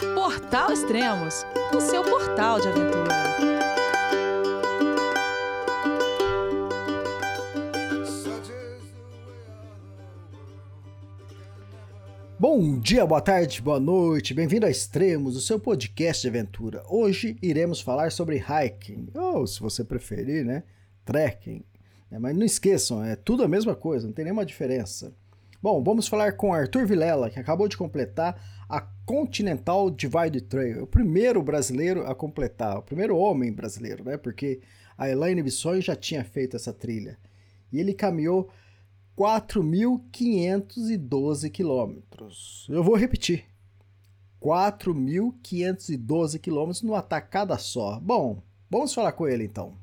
[0.00, 1.44] Portal Extremos,
[1.76, 3.14] o seu portal de aventura.
[12.38, 16.82] Bom dia, boa tarde, boa noite, bem-vindo a Extremos, o seu podcast de aventura.
[16.88, 20.62] Hoje iremos falar sobre hiking, ou se você preferir, né,
[21.04, 21.62] trekking.
[22.10, 25.14] É, mas não esqueçam, é tudo a mesma coisa, não tem nenhuma diferença.
[25.62, 30.84] Bom, vamos falar com Arthur Vilela, que acabou de completar a Continental Divide Trail.
[30.84, 34.16] O primeiro brasileiro a completar, o primeiro homem brasileiro, né?
[34.16, 34.62] Porque
[34.96, 37.18] a Elaine Bissonho já tinha feito essa trilha.
[37.70, 38.48] E ele caminhou
[39.18, 42.66] 4.512 quilômetros.
[42.70, 43.44] Eu vou repetir.
[44.40, 48.00] 4.512 quilômetros numa tacada só.
[48.00, 49.76] Bom, vamos falar com ele então.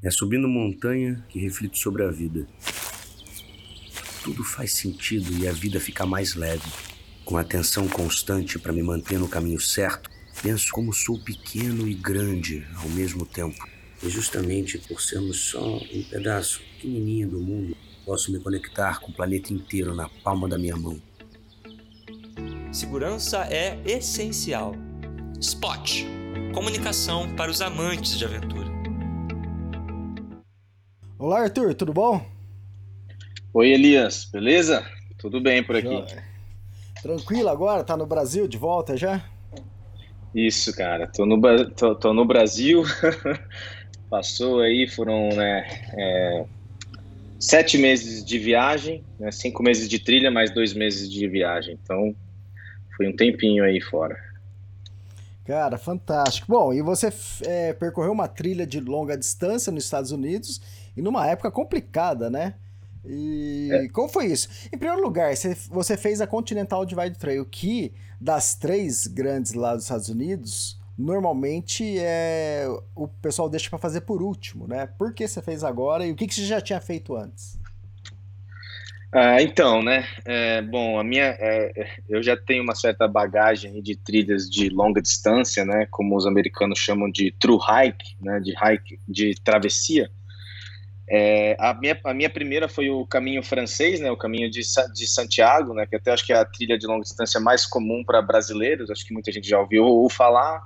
[0.00, 2.46] É subindo montanha que reflito sobre a vida
[4.22, 6.68] tudo faz sentido e a vida fica mais leve.
[7.24, 10.10] Com atenção constante para me manter no caminho certo,
[10.42, 13.68] penso como sou pequeno e grande ao mesmo tempo.
[14.02, 19.14] E justamente por sermos só um pedaço pequenininho do mundo, posso me conectar com o
[19.14, 21.00] planeta inteiro na palma da minha mão.
[22.72, 24.74] Segurança é essencial.
[25.40, 26.20] Spot
[26.52, 28.68] comunicação para os amantes de aventura.
[31.18, 32.39] Olá, Arthur, tudo bom?
[33.52, 34.86] Oi, Elias, beleza?
[35.18, 36.04] Tudo bem por aqui.
[37.02, 37.82] Tranquilo agora?
[37.82, 39.28] Tá no Brasil de volta já?
[40.32, 41.08] Isso, cara.
[41.08, 41.40] Tô no,
[41.70, 42.84] tô, tô no Brasil.
[44.08, 45.66] Passou aí, foram né,
[45.98, 46.44] é,
[47.40, 51.76] sete meses de viagem, né, cinco meses de trilha, mais dois meses de viagem.
[51.82, 52.14] Então,
[52.96, 54.16] foi um tempinho aí fora.
[55.44, 56.46] Cara, fantástico.
[56.48, 57.08] Bom, e você
[57.44, 60.60] é, percorreu uma trilha de longa distância nos Estados Unidos
[60.96, 62.54] e numa época complicada, né?
[63.04, 63.88] E é.
[63.88, 64.48] como foi isso?
[64.72, 65.32] Em primeiro lugar,
[65.70, 71.98] você fez a Continental Divide Trail, que das três grandes lá dos Estados Unidos, normalmente
[71.98, 74.86] é o pessoal deixa para fazer por último, né?
[74.86, 77.58] Por que você fez agora e o que, que você já tinha feito antes?
[79.12, 80.06] Ah, então, né?
[80.24, 85.02] É, bom, a minha, é, eu já tenho uma certa bagagem de trilhas de longa
[85.02, 85.86] distância, né?
[85.90, 88.38] Como os americanos chamam de true hike, né?
[88.38, 90.10] De hike, de travessia.
[91.12, 94.60] É, a, minha, a minha primeira foi o caminho francês, né, o caminho de,
[94.94, 98.04] de Santiago, né, que até acho que é a trilha de longa distância mais comum
[98.04, 100.62] para brasileiros, acho que muita gente já ouviu ou falar.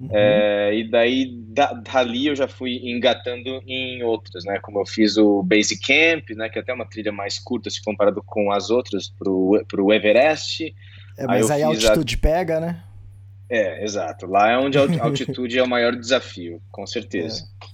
[0.00, 0.08] Uhum.
[0.12, 5.16] É, e daí, da, dali eu já fui engatando em outras, né, como eu fiz
[5.16, 8.70] o Base Camp, né, que é até uma trilha mais curta se comparado com as
[8.70, 10.74] outras, para o Everest.
[11.16, 12.18] É, mas aí, aí a altitude a...
[12.18, 12.82] pega, né?
[13.48, 14.26] É, exato.
[14.26, 17.44] Lá é onde a altitude é o maior desafio, com certeza.
[17.62, 17.67] É.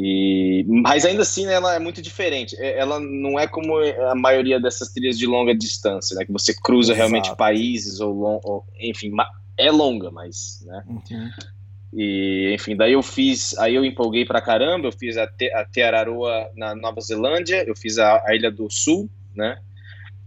[0.00, 2.54] E, mas ainda assim, né, ela é muito diferente.
[2.56, 6.54] É, ela não é como a maioria dessas trilhas de longa distância, né, que você
[6.54, 7.10] cruza Exato.
[7.10, 9.10] realmente países ou, long, ou, enfim,
[9.56, 10.84] é longa, mas, né.
[10.86, 11.30] Uhum.
[11.92, 16.48] E, enfim, daí eu fiz, aí eu empolguei pra caramba, eu fiz até, até Araroa
[16.54, 19.58] na Nova Zelândia, eu fiz a, a Ilha do Sul, né,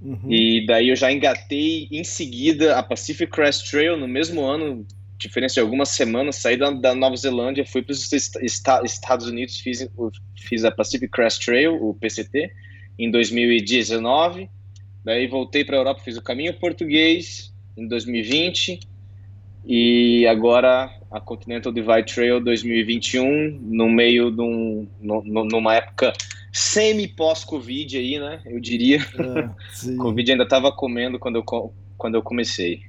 [0.01, 0.29] uhum.
[0.29, 4.85] e daí eu já engatei em seguida a Pacific Crest Trail no mesmo ano,
[5.21, 9.87] diferença de algumas semanas, saí da, da Nova Zelândia, fui para os Estados Unidos, fiz,
[10.35, 12.51] fiz a Pacific Crest Trail, o PCT,
[12.97, 14.49] em 2019.
[15.03, 18.79] Daí voltei para a Europa, fiz o caminho português em 2020
[19.65, 26.13] e agora a Continental Divide Trail 2021, no meio de um, no, numa época
[26.51, 28.41] semi pós-Covid aí, né?
[28.45, 28.97] Eu diria.
[28.97, 32.81] É, Covid ainda estava comendo quando eu, quando eu comecei.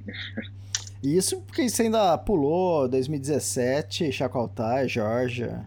[1.03, 5.67] Isso porque você ainda pulou 2017, Chacoaltai, Georgia.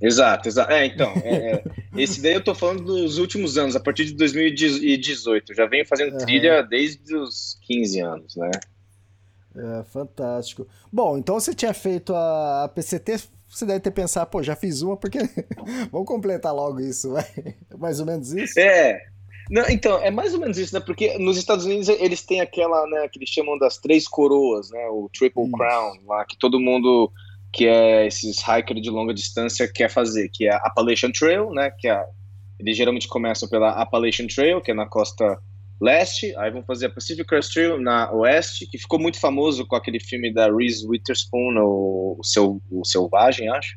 [0.00, 0.72] Exato, exato.
[0.72, 1.64] É, então, é, é,
[1.96, 5.54] esse daí eu tô falando dos últimos anos, a partir de 2018.
[5.54, 6.18] já venho fazendo uhum.
[6.18, 8.50] trilha desde os 15 anos, né?
[9.56, 10.66] É, fantástico.
[10.92, 14.82] Bom, então você tinha feito a, a PCT, você deve ter pensado, pô, já fiz
[14.82, 15.18] uma, porque
[15.90, 17.26] vamos completar logo isso, vai.
[17.76, 18.58] Mais ou menos isso?
[18.58, 19.04] É,
[19.50, 20.80] não, então, é mais ou menos isso, né?
[20.80, 24.86] Porque nos Estados Unidos eles têm aquela, né, que eles chamam das três coroas, né?
[24.88, 25.52] O Triple isso.
[25.52, 27.12] Crown, lá, que todo mundo
[27.52, 31.70] que é esses hikers de longa distância quer fazer, que é a Appalachian Trail, né?
[31.78, 32.04] Que é,
[32.58, 35.38] eles geralmente começam pela Appalachian Trail, que é na costa
[35.80, 39.76] leste, aí vão fazer a Pacific Crest Trail na oeste, que ficou muito famoso com
[39.76, 43.76] aquele filme da Reese Witherspoon, o, o, seu, o Selvagem, acho.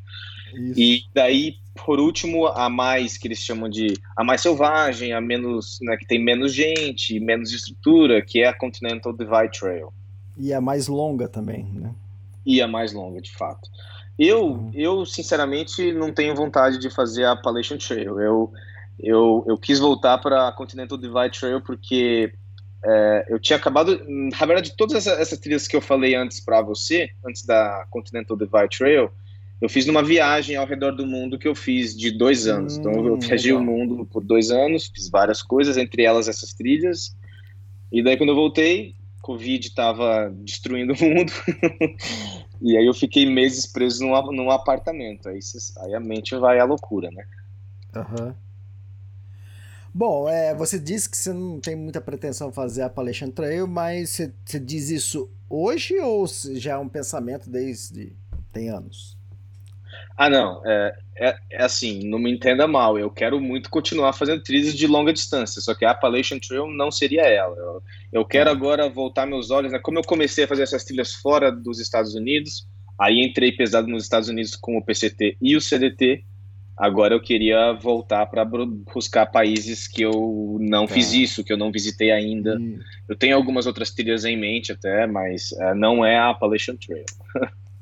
[0.54, 0.80] Isso.
[0.80, 5.80] E daí, por último, a mais que eles chamam de a mais selvagem, a menos,
[5.82, 9.94] né, que tem menos gente, menos estrutura, que é a Continental Divide Trail.
[10.38, 11.94] E a mais longa também, né?
[12.46, 13.70] E a mais longa, de fato.
[14.18, 14.72] Eu, uhum.
[14.74, 18.20] eu sinceramente, não tenho vontade de fazer a Appalachian Trail.
[18.20, 18.52] Eu,
[19.00, 22.34] eu, eu quis voltar para a Continental Divide Trail porque
[22.84, 26.62] é, eu tinha acabado, na verdade, todas essas, essas trilhas que eu falei antes para
[26.62, 29.12] você, antes da Continental Divide Trail,
[29.62, 32.76] eu fiz numa viagem ao redor do mundo que eu fiz de dois anos.
[32.76, 33.62] Hum, então eu viajei legal.
[33.62, 37.16] o mundo por dois anos, fiz várias coisas, entre elas essas trilhas.
[37.92, 41.32] E daí quando eu voltei, Covid estava destruindo o mundo.
[42.60, 45.30] e aí eu fiquei meses preso num, num apartamento.
[45.30, 45.40] Aí,
[45.84, 47.24] aí, a mente vai à loucura, né?
[47.96, 48.34] Uhum.
[49.94, 53.68] Bom, é, você disse que você não tem muita pretensão de fazer a Appalachian Trail,
[53.68, 56.26] mas você, você diz isso hoje ou
[56.56, 58.16] já é um pensamento desde
[58.54, 59.21] tem anos?
[60.22, 60.62] Ah, não.
[60.64, 63.00] É, é, é, assim, não me entenda mal.
[63.00, 66.92] Eu quero muito continuar fazendo trilhas de longa distância, só que a Appalachian Trail não
[66.92, 67.58] seria ela.
[67.58, 67.84] Eu,
[68.14, 68.56] eu quero tá.
[68.56, 69.80] agora voltar meus olhos, né?
[69.80, 72.68] Como eu comecei a fazer essas trilhas fora dos Estados Unidos,
[73.00, 76.24] aí entrei pesado nos Estados Unidos com o PCT e o CDT.
[76.78, 80.94] Agora eu queria voltar para buscar países que eu não tá.
[80.94, 82.60] fiz isso, que eu não visitei ainda.
[82.60, 82.78] Hum.
[83.10, 87.06] Eu tenho algumas outras trilhas em mente até, mas uh, não é a Appalachian Trail.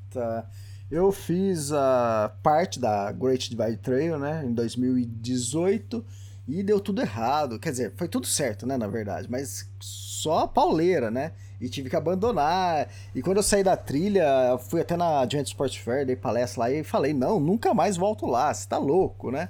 [0.09, 0.45] tá.
[0.91, 6.03] Eu fiz a parte da Great Divide Trail, né, em 2018
[6.47, 7.59] e deu tudo errado.
[7.59, 11.31] Quer dizer, foi tudo certo, né, na verdade, mas só a pauleira, né?
[11.61, 12.87] e tive que abandonar.
[13.13, 16.71] E quando eu saí da trilha, fui até na Giant Sports Fair, dei palestra lá
[16.71, 19.49] e falei: não, nunca mais volto lá, você tá louco, né?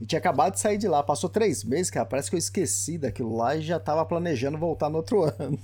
[0.00, 1.02] E tinha acabado de sair de lá.
[1.02, 2.06] Passou três meses, cara.
[2.06, 5.58] Parece que eu esqueci daquilo lá e já tava planejando voltar no outro ano.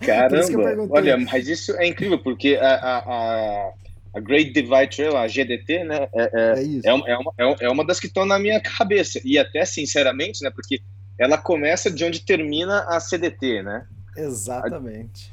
[0.00, 0.86] Caramba!
[0.88, 3.72] Olha, mas isso é incrível, porque a, a, a,
[4.14, 6.08] Great Divide Trail, a GDT, né?
[6.14, 6.88] É, é, é, isso.
[6.88, 9.20] É, uma, é, uma, é uma das que estão na minha cabeça.
[9.24, 10.50] E até, sinceramente, né?
[10.50, 10.80] Porque
[11.18, 13.86] ela começa de onde termina a CDT, né?
[14.16, 15.30] Exatamente.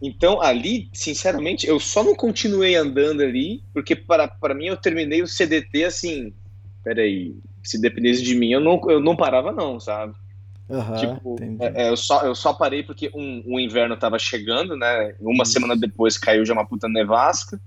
[0.00, 5.26] Então, ali, sinceramente, eu só não continuei andando ali, porque para, mim eu terminei o
[5.26, 6.32] CDT assim.
[6.84, 7.34] Peraí,
[7.64, 10.14] se dependesse de mim, eu não, eu não parava, não, sabe?
[10.68, 14.76] Uhum, tipo, é, é, eu, só, eu só parei porque um, o inverno estava chegando,
[14.76, 15.14] né?
[15.18, 15.52] Uma Isso.
[15.52, 17.60] semana depois caiu já uma puta nevasca.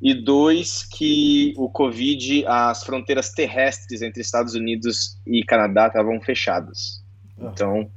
[0.00, 7.02] E dois, que o Covid, as fronteiras terrestres entre Estados Unidos e Canadá estavam fechadas.
[7.38, 7.48] Uhum.
[7.48, 7.90] Então,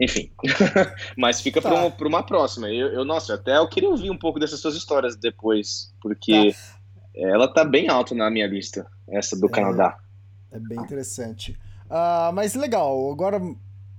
[0.00, 0.30] enfim.
[1.16, 1.68] Mas fica tá.
[1.68, 2.70] para uma, uma, próxima.
[2.70, 6.58] Eu, eu, nossa, até eu queria ouvir um pouco dessas suas histórias depois, porque tá.
[7.14, 9.98] ela tá bem alto na minha lista, essa do é, Canadá.
[10.52, 11.58] É bem interessante.
[11.86, 13.40] Uh, mas legal, agora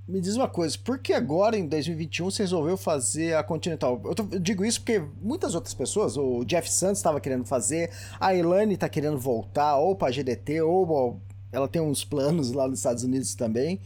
[0.07, 3.99] me diz uma coisa, por que agora em 2021 você resolveu fazer a Continental?
[4.05, 7.89] Eu, tô, eu digo isso porque muitas outras pessoas, o Jeff Santos estava querendo fazer,
[8.19, 11.19] a Elane está querendo voltar ou para a GDT, ou,
[11.51, 13.79] ela tem uns planos lá nos Estados Unidos também.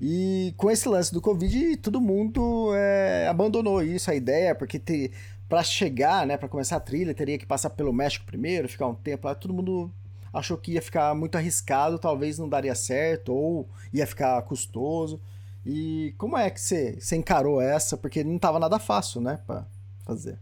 [0.00, 5.10] E com esse lance do Covid, todo mundo é, abandonou isso, a ideia, porque
[5.48, 8.94] para chegar, né, para começar a trilha, teria que passar pelo México primeiro, ficar um
[8.94, 9.90] tempo lá, todo mundo
[10.30, 15.20] achou que ia ficar muito arriscado, talvez não daria certo, ou ia ficar custoso.
[15.64, 17.96] E como é que você, você encarou essa?
[17.96, 19.66] Porque não estava nada fácil, né, para
[20.04, 20.38] fazer.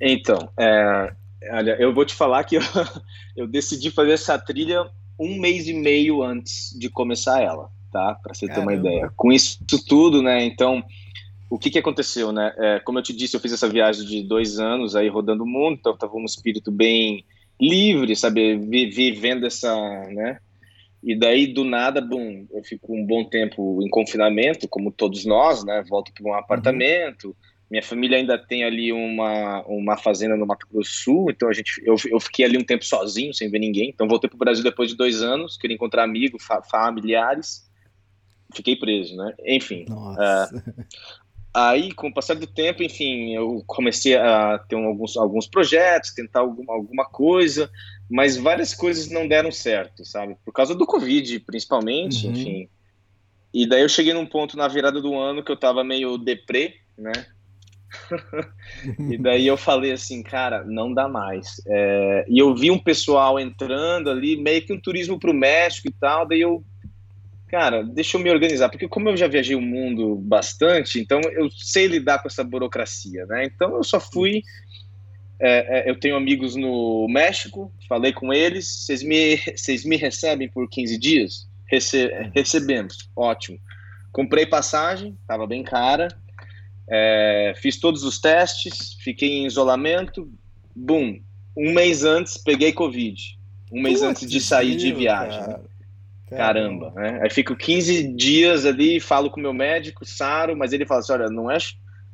[0.00, 1.12] Então, é,
[1.52, 2.62] olha, eu vou te falar que eu,
[3.36, 8.14] eu decidi fazer essa trilha um mês e meio antes de começar ela tá?
[8.14, 8.70] Para você Caramba.
[8.70, 9.12] ter uma ideia.
[9.16, 10.44] Com isso tudo, né?
[10.44, 10.82] Então,
[11.48, 12.52] o que que aconteceu, né?
[12.56, 15.46] É, como eu te disse, eu fiz essa viagem de dois anos aí rodando o
[15.46, 17.24] mundo, então estava um espírito bem
[17.60, 18.56] livre, sabe?
[18.56, 19.74] Vivendo essa,
[20.08, 20.38] né?
[21.02, 25.64] E daí, do nada, bum, eu fico um bom tempo em confinamento, como todos nós,
[25.64, 25.82] né?
[25.88, 27.34] Volto para um apartamento.
[27.70, 31.52] Minha família ainda tem ali uma, uma fazenda no Mato Grosso do Sul, então a
[31.52, 33.88] gente, eu, eu fiquei ali um tempo sozinho, sem ver ninguém.
[33.88, 37.70] Então voltei para o Brasil depois de dois anos, queria encontrar amigos, fa familiares
[38.54, 39.34] fiquei preso, né?
[39.44, 39.86] Enfim.
[39.88, 40.84] Uh,
[41.52, 46.40] aí, com o passar do tempo, enfim, eu comecei a ter alguns, alguns projetos, tentar
[46.40, 47.70] alguma, alguma coisa,
[48.08, 50.36] mas várias coisas não deram certo, sabe?
[50.44, 52.32] Por causa do Covid, principalmente, uhum.
[52.32, 52.68] enfim.
[53.52, 56.76] E daí eu cheguei num ponto na virada do ano que eu tava meio deprê,
[56.96, 57.12] né?
[59.10, 61.60] e daí eu falei assim, cara, não dá mais.
[61.66, 62.24] É...
[62.28, 66.26] e eu vi um pessoal entrando ali, meio que um turismo pro México e tal,
[66.26, 66.64] daí eu
[67.50, 71.50] cara, deixa eu me organizar, porque como eu já viajei o mundo bastante, então eu
[71.50, 73.44] sei lidar com essa burocracia, né?
[73.44, 74.42] Então eu só fui.
[75.42, 80.48] É, é, eu tenho amigos no México, falei com eles, vocês me, vocês me recebem
[80.48, 81.48] por 15 dias?
[81.66, 83.58] Rece, recebemos, ótimo.
[84.12, 86.08] Comprei passagem, estava bem cara,
[86.88, 90.30] é, fiz todos os testes, fiquei em isolamento,
[90.76, 91.20] bum,
[91.56, 93.38] um mês antes peguei Covid,
[93.72, 95.40] um mês Putz, antes de sair de viagem.
[95.40, 95.69] Cara.
[96.36, 97.20] Caramba, né?
[97.22, 101.12] Aí fico 15 dias ali, falo com o meu médico, Saro, mas ele fala assim:
[101.12, 101.58] olha, não é,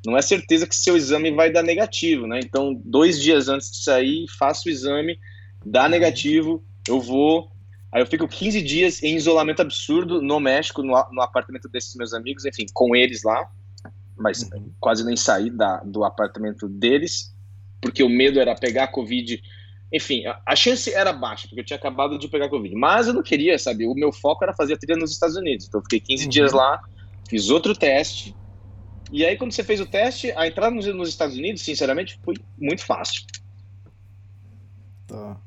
[0.07, 2.41] não é certeza que seu exame vai dar negativo, né?
[2.43, 5.19] Então, dois dias antes de sair, faço o exame,
[5.65, 5.91] dá uhum.
[5.91, 7.51] negativo, eu vou.
[7.93, 12.13] Aí eu fico 15 dias em isolamento absurdo no México, no, no apartamento desses meus
[12.15, 13.49] amigos, enfim, com eles lá.
[14.17, 14.73] mas uhum.
[14.81, 17.35] quase nem saí da, do apartamento deles,
[17.81, 19.43] porque o medo era pegar a Covid.
[19.97, 22.75] Enfim, a chance era baixa, porque eu tinha acabado de pegar Covid.
[22.75, 23.87] Mas eu não queria, sabe?
[23.87, 25.67] O meu foco era fazer a trilha nos Estados Unidos.
[25.67, 26.29] Então eu fiquei 15 uhum.
[26.29, 26.83] dias lá,
[27.27, 28.37] fiz outro teste.
[29.11, 32.35] E aí, quando você fez o teste, a entrada nos, nos Estados Unidos, sinceramente, foi
[32.59, 33.25] muito fácil.
[35.07, 35.41] Tá.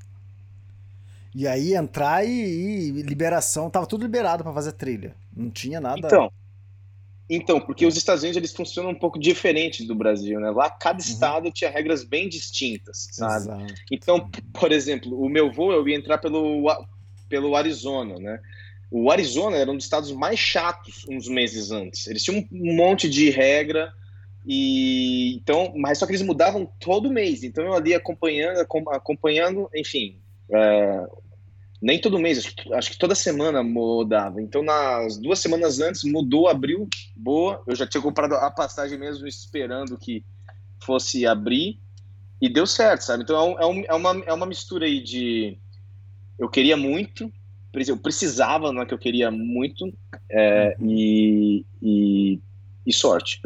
[1.35, 5.15] E aí entrar e, e liberação, tava tudo liberado para fazer trilha.
[5.35, 6.07] Não tinha nada.
[6.07, 6.31] Então,
[7.29, 10.49] então, porque os Estados Unidos eles funcionam um pouco diferente do Brasil, né?
[10.49, 11.09] Lá cada uhum.
[11.09, 13.43] estado tinha regras bem distintas, sabe?
[13.43, 13.73] Exato.
[13.91, 16.65] Então, por exemplo, o meu voo eu ia entrar pelo
[17.29, 18.39] pelo Arizona, né?
[18.89, 22.07] O Arizona era um dos estados mais chatos uns meses antes.
[22.07, 23.93] Eles tinham um monte de regra
[24.43, 27.43] e então, mas só que eles mudavam todo mês.
[27.43, 30.17] Então eu ali acompanhando, acompanhando, enfim,
[30.51, 31.05] é,
[31.81, 34.41] nem todo mês, acho que, acho que, toda semana mudava.
[34.41, 37.61] Então, nas duas semanas antes, mudou, abriu, boa.
[37.65, 40.23] Eu já tinha comprado a passagem mesmo, esperando que
[40.83, 41.79] fosse abrir,
[42.41, 43.23] e deu certo, sabe?
[43.23, 45.57] Então, é, um, é, uma, é uma mistura aí de.
[46.37, 47.31] Eu queria muito,
[47.73, 49.93] eu precisava, não é que eu queria muito,
[50.29, 52.39] é, e, e,
[52.85, 53.41] e sorte.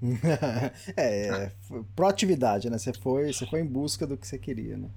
[0.96, 1.52] é, é,
[1.94, 2.78] proatividade, né?
[2.78, 4.88] Você foi, você foi em busca do que você queria, né?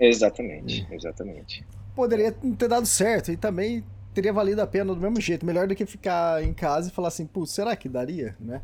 [0.00, 1.64] Exatamente, exatamente.
[1.94, 5.44] Poderia não ter dado certo e também teria valido a pena do mesmo jeito.
[5.44, 8.62] Melhor do que ficar em casa e falar assim, pô, será que daria, né?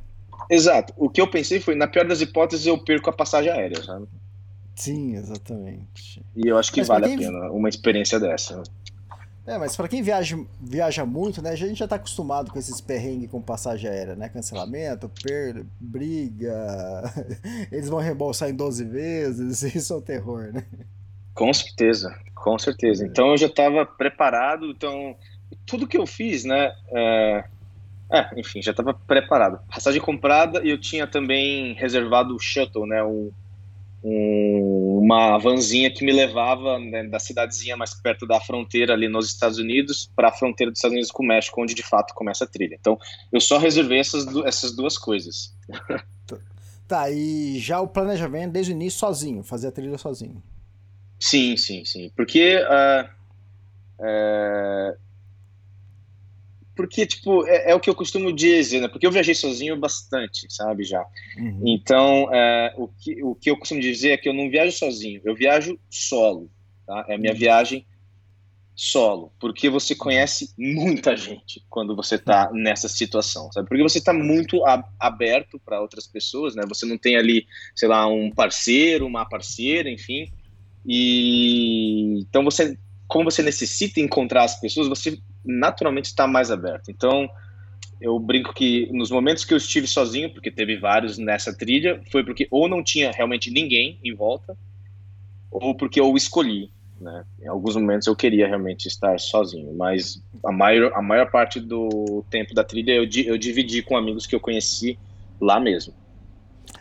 [0.49, 0.93] Exato.
[0.97, 4.07] O que eu pensei foi, na pior das hipóteses, eu perco a passagem aérea, sabe?
[4.75, 6.25] Sim, exatamente.
[6.35, 7.15] E eu acho que Mas vale quem...
[7.17, 8.63] a pena uma experiência dessa.
[9.47, 11.51] É, mas para quem viaja, viaja muito, né?
[11.51, 14.29] A gente já tá acostumado com esses perrengues com passagem aérea, né?
[14.29, 17.03] Cancelamento, perda, briga.
[17.73, 19.63] Eles vão reembolsar em 12 vezes.
[19.75, 20.65] Isso é um terror, né?
[21.41, 23.07] Com certeza, com certeza.
[23.07, 25.17] Então eu já estava preparado, então
[25.65, 26.71] tudo que eu fiz, né?
[26.93, 27.45] É,
[28.13, 29.59] é enfim, já estava preparado.
[29.67, 33.03] Passagem comprada e eu tinha também reservado o shuttle, né?
[33.03, 33.33] Um,
[34.05, 39.27] um, uma vanzinha que me levava né, da cidadezinha mais perto da fronteira ali nos
[39.27, 42.45] Estados Unidos para a fronteira dos Estados Unidos com o México, onde de fato começa
[42.45, 42.77] a trilha.
[42.79, 42.99] Então
[43.33, 45.57] eu só reservei essas, essas duas coisas.
[46.87, 50.43] Tá, e já o planejamento desde o início sozinho, fazer a trilha sozinho.
[51.21, 52.11] Sim, sim, sim.
[52.17, 52.57] Porque.
[52.57, 53.09] Uh,
[54.01, 55.11] uh,
[56.75, 58.89] porque, tipo, é, é, o que eu costumo dizer, né?
[58.89, 61.05] Porque eu viajei sozinho bastante, sabe, já.
[61.37, 61.63] Uhum.
[61.67, 65.21] Então, uh, o, que, o que eu costumo dizer é que eu não viajo sozinho,
[65.23, 66.51] eu viajo solo,
[66.87, 67.05] tá?
[67.07, 67.39] É a minha uhum.
[67.39, 67.87] viagem
[68.75, 73.69] solo, porque você conhece muita gente quando você está nessa situação, sabe?
[73.69, 74.65] Porque você está muito
[74.99, 76.63] aberto para outras pessoas, né?
[76.67, 77.47] Você não tem ali,
[77.77, 80.33] sei lá, um parceiro, uma parceira, enfim.
[80.87, 86.91] E então você, como você necessita encontrar as pessoas, você naturalmente está mais aberto.
[86.91, 87.29] Então
[88.01, 92.25] eu brinco que nos momentos que eu estive sozinho, porque teve vários nessa trilha, foi
[92.25, 94.57] porque ou não tinha realmente ninguém em volta,
[95.51, 96.71] ou porque eu escolhi.
[96.99, 97.25] Né?
[97.43, 102.25] Em alguns momentos eu queria realmente estar sozinho, mas a maior, a maior parte do
[102.31, 104.99] tempo da trilha eu, eu dividi com amigos que eu conheci
[105.41, 105.95] lá mesmo.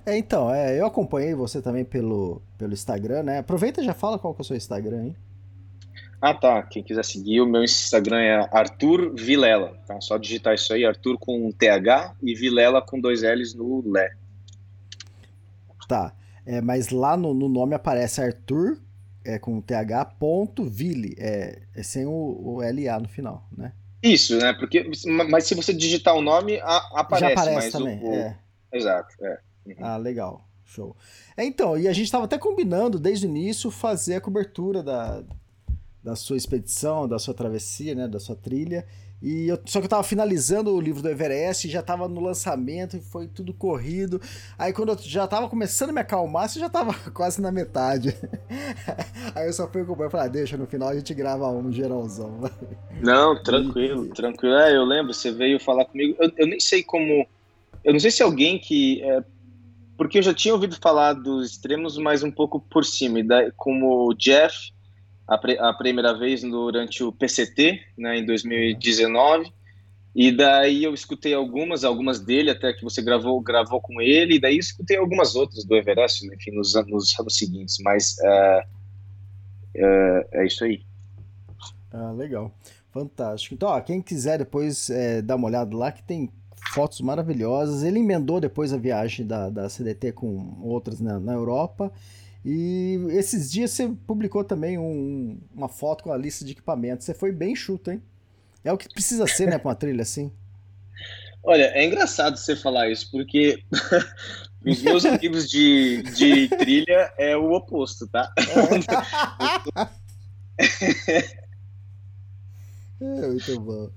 [0.06, 3.40] É, então, é, eu acompanhei você também pelo, pelo Instagram, né?
[3.40, 5.16] Aproveita e já fala qual que é o seu Instagram, hein?
[6.22, 6.64] Ah, tá.
[6.64, 10.00] Quem quiser seguir, o meu Instagram é Arthur Vilela, tá?
[10.02, 14.12] Só digitar isso aí, Arthur com um TH e Vilela com dois L's no Lé.
[15.88, 16.14] Tá.
[16.46, 18.78] É, mas lá no, no nome aparece Arthur
[19.24, 23.74] é, com TH ponto Ville, é, é sem o, o LA no final, né?
[24.02, 24.54] Isso, né?
[24.54, 24.90] Porque,
[25.30, 27.36] mas se você digitar o nome, a, aparece.
[27.36, 28.14] Já aparece também, o, o...
[28.14, 28.40] é.
[28.72, 29.40] Exato, é.
[29.78, 29.86] Uhum.
[29.86, 30.46] Ah, legal.
[30.66, 30.96] Show.
[31.36, 35.24] É, então, e a gente estava até combinando desde o início fazer a cobertura da,
[36.04, 38.86] da sua expedição, da sua travessia, né, da sua trilha.
[39.22, 42.96] E eu, só que eu tava finalizando o livro do Everest, já tava no lançamento
[42.96, 44.22] e foi tudo corrido.
[44.58, 48.16] Aí quando eu já tava começando a me acalmar, você já tava quase na metade.
[49.36, 51.70] Aí eu só fui com o falei, ah, deixa, no final a gente grava um
[51.72, 52.40] geralzão.
[53.02, 54.10] Não, tranquilo, e...
[54.10, 54.56] tranquilo.
[54.56, 56.16] É, eu lembro, você veio falar comigo.
[56.20, 57.28] Eu, eu nem sei como.
[57.84, 59.02] Eu não sei se alguém que.
[59.02, 59.24] É,
[60.00, 63.22] porque eu já tinha ouvido falar dos extremos, mas um pouco por cima.
[63.22, 64.72] Daí, como o Jeff,
[65.28, 69.52] a, a, primeira vez durante o PCT, né, em 2019.
[70.16, 74.40] E daí eu escutei algumas, algumas dele, até que você gravou, gravou com ele, e
[74.40, 77.76] daí escutei algumas outras do Everest, enfim, nos, nos anos seguintes.
[77.84, 78.66] Mas é,
[79.76, 80.82] é, é isso aí.
[81.92, 82.54] Ah, legal.
[82.94, 83.54] Fantástico.
[83.54, 86.32] Então, ó, quem quiser depois é, dar uma olhada lá, que tem
[86.74, 87.84] fotos maravilhosas.
[87.84, 91.92] Ele emendou depois a viagem da, da CDT com outras na, na Europa.
[92.46, 97.06] E esses dias você publicou também um, uma foto com a lista de equipamentos.
[97.06, 98.02] Você foi bem chuto, hein?
[98.64, 100.32] É o que precisa ser, né, com uma trilha assim.
[101.44, 103.64] Olha, é engraçado você falar isso, porque
[104.66, 108.32] os meus amigos de, de trilha é o oposto, tá?
[113.02, 113.90] É, muito bom.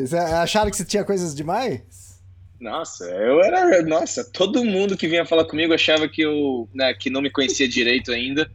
[0.00, 2.22] Você acharam que você tinha coisas demais?
[2.60, 3.82] Nossa, eu era.
[3.82, 6.68] Nossa, todo mundo que vinha falar comigo achava que eu.
[6.72, 8.50] Né, que não me conhecia direito ainda.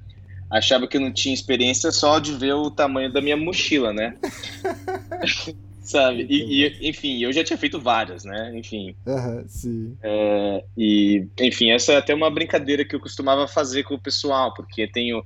[0.50, 4.18] Achava que eu não tinha experiência só de ver o tamanho da minha mochila, né?
[5.82, 6.26] Sabe?
[6.30, 8.52] E, e, enfim, eu já tinha feito várias, né?
[8.56, 8.96] Enfim.
[9.06, 9.98] Uhum, sim.
[10.02, 14.54] É, e, enfim, essa é até uma brincadeira que eu costumava fazer com o pessoal,
[14.54, 15.24] porque tenho.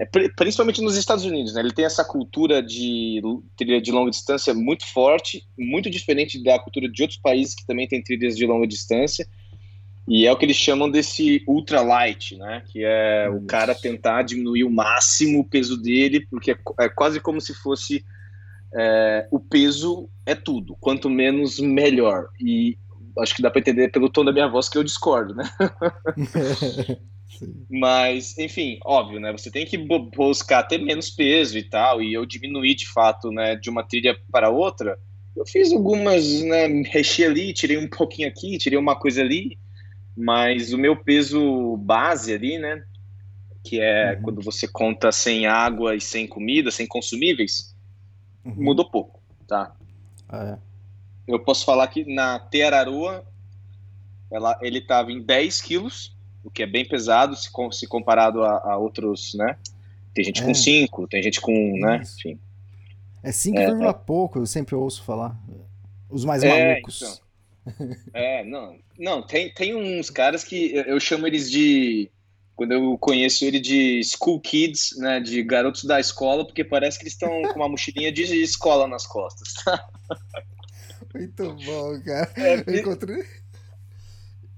[0.00, 1.60] É, principalmente nos Estados Unidos, né?
[1.60, 3.20] Ele tem essa cultura de
[3.54, 7.86] trilha de longa distância muito forte, muito diferente da cultura de outros países que também
[7.86, 9.28] tem trilhas de longa distância.
[10.08, 12.62] E é o que eles chamam desse ultralight, né?
[12.66, 17.20] Que é o cara tentar diminuir o máximo o peso dele, porque é, é quase
[17.20, 18.02] como se fosse
[18.72, 20.78] é, o peso é tudo.
[20.80, 22.30] Quanto menos, melhor.
[22.40, 22.78] E
[23.18, 25.44] acho que dá para entender pelo tom da minha voz que eu discordo, né?
[27.70, 29.32] Mas, enfim, óbvio, né?
[29.32, 33.56] Você tem que buscar ter menos peso e tal, e eu diminuí de fato, né,
[33.56, 34.98] de uma trilha para outra.
[35.36, 39.58] Eu fiz algumas, né, mexi ali, tirei um pouquinho aqui, tirei uma coisa ali,
[40.16, 42.84] mas o meu peso base ali, né,
[43.62, 44.22] que é uhum.
[44.22, 47.74] quando você conta sem água e sem comida, sem consumíveis,
[48.44, 48.54] uhum.
[48.56, 49.74] mudou pouco, tá?
[50.28, 50.70] Ah, é.
[51.32, 53.24] Eu posso falar que na Teararua,
[54.30, 58.72] ela, ele estava em 10 quilos, o que é bem pesado se, se comparado a,
[58.72, 59.56] a outros, né?
[60.14, 60.44] Tem gente é.
[60.44, 62.02] com 5, tem gente com, né?
[62.02, 62.38] Enfim.
[63.22, 65.36] É 5, é, é, pouco, eu sempre ouço falar.
[66.08, 67.20] Os mais é, malucos.
[67.66, 67.96] Então.
[68.14, 68.78] é, não.
[68.98, 72.10] Não, tem, tem uns caras que eu chamo eles de.
[72.56, 75.20] Quando eu conheço ele de school kids, né?
[75.20, 79.06] De garotos da escola, porque parece que eles estão com uma mochilinha de escola nas
[79.06, 79.54] costas.
[81.14, 82.32] Muito bom, cara.
[82.36, 83.24] É, eu encontrei.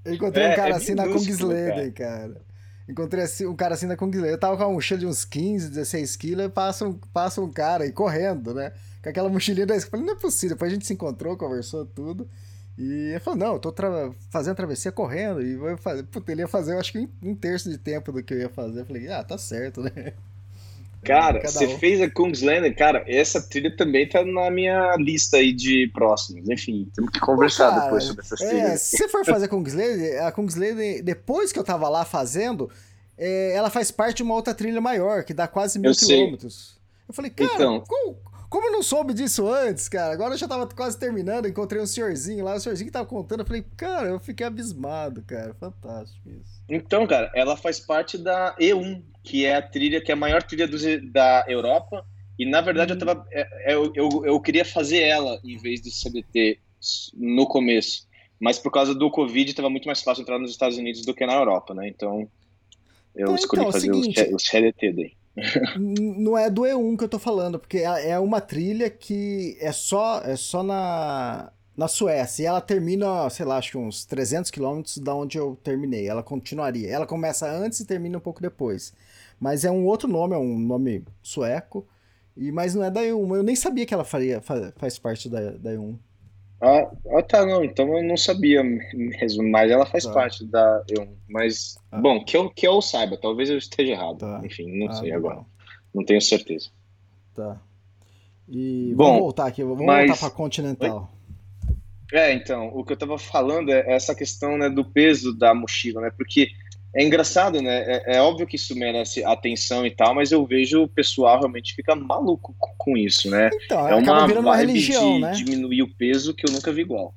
[0.04, 2.18] Eu encontrei é, um cara é assim na Kungsleden, cara.
[2.18, 2.40] cara.
[2.88, 4.30] Encontrei assim, um cara assim na Kungsleden.
[4.30, 7.50] Eu tava com uma mochila de uns 15, 16 quilos, e passa um, passa um
[7.50, 8.72] cara aí correndo, né?
[9.02, 10.02] Com aquela mochilinha da escola.
[10.02, 10.56] Eu falei, não é possível.
[10.56, 12.28] Depois a gente se encontrou, conversou tudo.
[12.76, 15.42] E ele falou, não, eu tô tra fazendo travessia correndo.
[15.42, 16.02] E vou fazer.
[16.04, 18.48] Puta, ele ia fazer, eu acho que um terço de tempo do que eu ia
[18.48, 18.80] fazer.
[18.80, 20.12] Eu falei, ah, tá certo, né?
[21.04, 21.78] Cara, você um.
[21.78, 26.48] fez a Kungslander, cara, essa trilha também tá na minha lista aí de próximos.
[26.48, 28.80] Enfim, temos que conversar cara, depois sobre essas é, trilhas.
[28.80, 32.70] Se você for fazer a Kungslander, a Kungslander, depois que eu tava lá fazendo,
[33.18, 36.74] é, ela faz parte de uma outra trilha maior, que dá quase mil eu quilômetros.
[36.74, 36.82] Sei.
[37.08, 38.16] Eu falei, cara, então, como,
[38.48, 40.12] como eu não soube disso antes, cara?
[40.12, 43.40] Agora eu já tava quase terminando, encontrei um senhorzinho lá, o senhorzinho que tava contando,
[43.40, 45.52] eu falei, cara, eu fiquei abismado, cara.
[45.54, 46.62] Fantástico isso.
[46.68, 50.42] Então, cara, ela faz parte da E1, que é a trilha, que é a maior
[50.42, 50.76] trilha do,
[51.10, 52.04] da Europa.
[52.38, 52.96] E na verdade hum.
[52.96, 53.26] eu tava.
[53.30, 56.58] É, é, eu, eu, eu queria fazer ela em vez do CBT
[57.14, 58.06] no começo.
[58.40, 61.24] Mas por causa do Covid estava muito mais fácil entrar nos Estados Unidos do que
[61.24, 61.88] na Europa, né?
[61.88, 62.28] Então
[63.14, 65.12] eu então, escolhi então, fazer seguinte, os, os CDT daí
[65.78, 69.72] não é do E1 que eu tô falando, porque é, é uma trilha que é
[69.72, 72.42] só, é só na, na Suécia.
[72.42, 76.06] E ela termina, sei lá, acho que uns 300 quilômetros da onde eu terminei.
[76.06, 76.90] Ela continuaria.
[76.90, 78.92] Ela começa antes e termina um pouco depois.
[79.42, 81.84] Mas é um outro nome, é um nome sueco.
[82.36, 83.36] E, mas não é da E1.
[83.36, 85.98] Eu nem sabia que ela faria, faz, parte da, da E1.
[86.60, 87.64] Ah, ah, tá, não.
[87.64, 90.12] Então eu não sabia mesmo, mas ela faz tá.
[90.12, 91.08] parte da E1.
[91.28, 92.00] Mas, ah.
[92.00, 94.18] bom, que eu, que eu saiba, talvez eu esteja errado.
[94.18, 94.40] Tá.
[94.44, 95.18] Enfim, não ah, sei legal.
[95.18, 95.46] agora.
[95.92, 96.70] Não tenho certeza.
[97.34, 97.60] Tá.
[98.48, 100.06] E bom, vamos voltar aqui, vamos mas...
[100.06, 101.10] voltar para Continental.
[102.12, 106.00] É, então, o que eu tava falando é essa questão né, do peso da mochila,
[106.00, 106.12] né?
[106.16, 106.50] Porque
[106.94, 107.82] é engraçado, né?
[107.82, 111.74] É, é, óbvio que isso merece atenção e tal, mas eu vejo o pessoal realmente
[111.74, 113.48] fica maluco com isso, né?
[113.64, 115.32] Então, é uma, virando uma religião, de né?
[115.32, 117.14] diminuir o peso que eu nunca vi igual.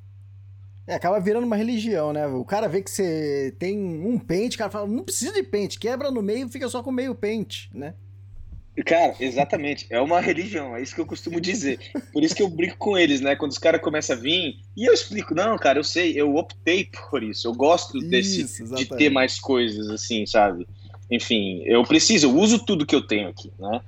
[0.86, 2.26] É, acaba virando uma religião, né?
[2.26, 5.78] O cara vê que você tem um pente, o cara fala, não precisa de pente,
[5.78, 7.94] quebra no meio e fica só com meio pente, né?
[8.84, 9.86] Cara, exatamente.
[9.88, 11.78] É uma religião, é isso que eu costumo dizer.
[12.12, 13.34] Por isso que eu brinco com eles, né?
[13.34, 16.88] Quando os caras começam a vir, e eu explico, não, cara, eu sei, eu optei
[17.10, 17.48] por isso.
[17.48, 20.66] Eu gosto desse isso, de ter mais coisas, assim, sabe?
[21.10, 23.80] Enfim, eu preciso, eu uso tudo que eu tenho aqui, né?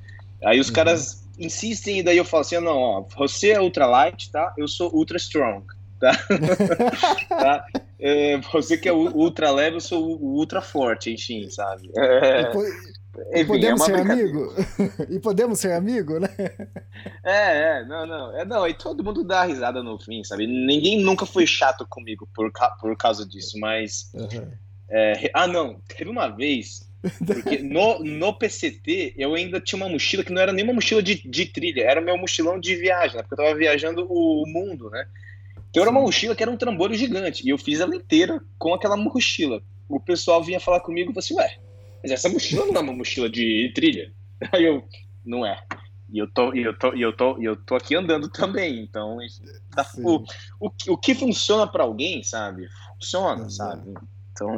[0.42, 0.74] Aí os uhum.
[0.74, 4.54] caras insistem, e daí eu falo assim: não, ó, você é ultra light, tá?
[4.56, 5.66] Eu sou ultra strong,
[6.00, 6.12] tá?
[7.28, 7.66] tá?
[7.98, 11.90] É, você que é ultra leve, eu sou o ultra forte, enfim, sabe?
[11.96, 12.50] É...
[13.32, 14.54] Enfim, e podemos é ser amigo?
[15.10, 16.28] e podemos ser amigo, né?
[17.24, 18.38] É, é, não, não.
[18.38, 20.46] É, não, e todo mundo dá risada no fim, sabe?
[20.46, 22.50] Ninguém nunca foi chato comigo por,
[22.80, 24.10] por causa disso, mas.
[24.14, 24.50] Uhum.
[24.90, 25.80] É, ah, não.
[25.88, 26.88] Teve uma vez.
[27.24, 31.02] Porque no, no PCT eu ainda tinha uma mochila que não era nem uma mochila
[31.02, 33.22] de, de trilha, era meu mochilão de viagem, né?
[33.22, 35.06] Porque eu tava viajando o mundo, né?
[35.70, 37.46] Então era uma mochila que era um trambolho gigante.
[37.46, 39.62] E eu fiz ela inteira com aquela mochila.
[39.88, 41.58] O pessoal vinha falar comigo e falou assim, ué,
[42.08, 44.12] mas essa mochila não é uma mochila de trilha.
[44.52, 44.82] Aí eu,
[45.24, 45.62] não é.
[46.10, 48.80] E eu tô, e eu tô, e eu tô, e eu tô aqui andando também.
[48.82, 49.18] Então,
[49.74, 50.24] tá, o,
[50.58, 52.66] o, o que funciona para alguém, sabe?
[52.94, 53.76] Funciona, Exato.
[53.76, 53.94] sabe?
[54.32, 54.56] Então,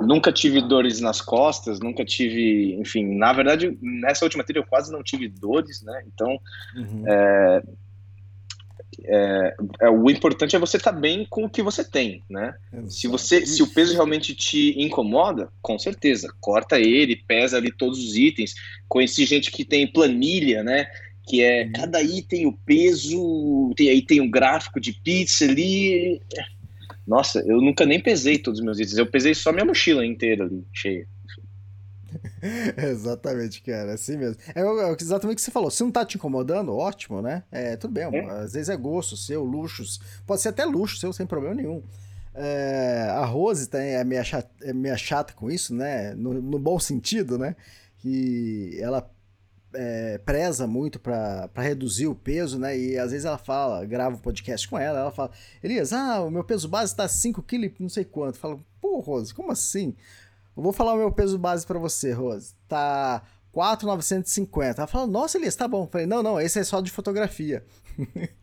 [0.00, 4.90] nunca tive dores nas costas, nunca tive, enfim, na verdade, nessa última trilha eu quase
[4.90, 6.02] não tive dores, né?
[6.06, 6.38] Então,
[6.76, 7.04] uhum.
[7.06, 7.62] é,
[9.04, 12.54] é, é, o importante é você estar tá bem com o que você tem, né?
[12.88, 17.98] Se você, se o peso realmente te incomoda, com certeza, corta ele, pesa ali todos
[17.98, 18.54] os itens.
[18.88, 20.86] Conheci gente que tem planilha, né?
[21.26, 21.72] Que é uhum.
[21.72, 26.20] cada item o peso, tem, aí tem um gráfico de pizza ali.
[27.06, 30.44] Nossa, eu nunca nem pesei todos os meus itens, eu pesei só minha mochila inteira
[30.44, 31.06] ali, cheia.
[32.76, 34.36] exatamente, cara, é assim mesmo.
[34.54, 35.70] É, é, exatamente o que você falou.
[35.70, 37.42] Se não tá te incomodando, ótimo, né?
[37.50, 38.30] É, tudo bem, é.
[38.30, 40.00] às vezes é gosto seu, luxos.
[40.26, 41.82] Pode ser até luxo seu, sem problema nenhum.
[42.34, 46.14] É, a Rose tá, é, meio chata, é meio chata com isso, né?
[46.14, 47.54] No, no bom sentido, né?
[47.98, 49.08] Que ela
[49.72, 52.76] é, preza muito para reduzir o peso, né?
[52.76, 55.30] E às vezes ela fala, grava um podcast com ela, ela fala,
[55.62, 58.38] Elias, ah, o meu peso base tá 5 kg, não sei quanto.
[58.38, 59.94] Fala, pô, Rose, como assim?
[60.56, 62.54] Eu vou falar o meu peso base para você, Rose.
[62.68, 63.22] Tá
[63.54, 64.80] 4,950.
[64.80, 65.84] Ela falou, nossa, Elias, tá bom.
[65.84, 67.64] Eu falei, não, não, esse é só de fotografia.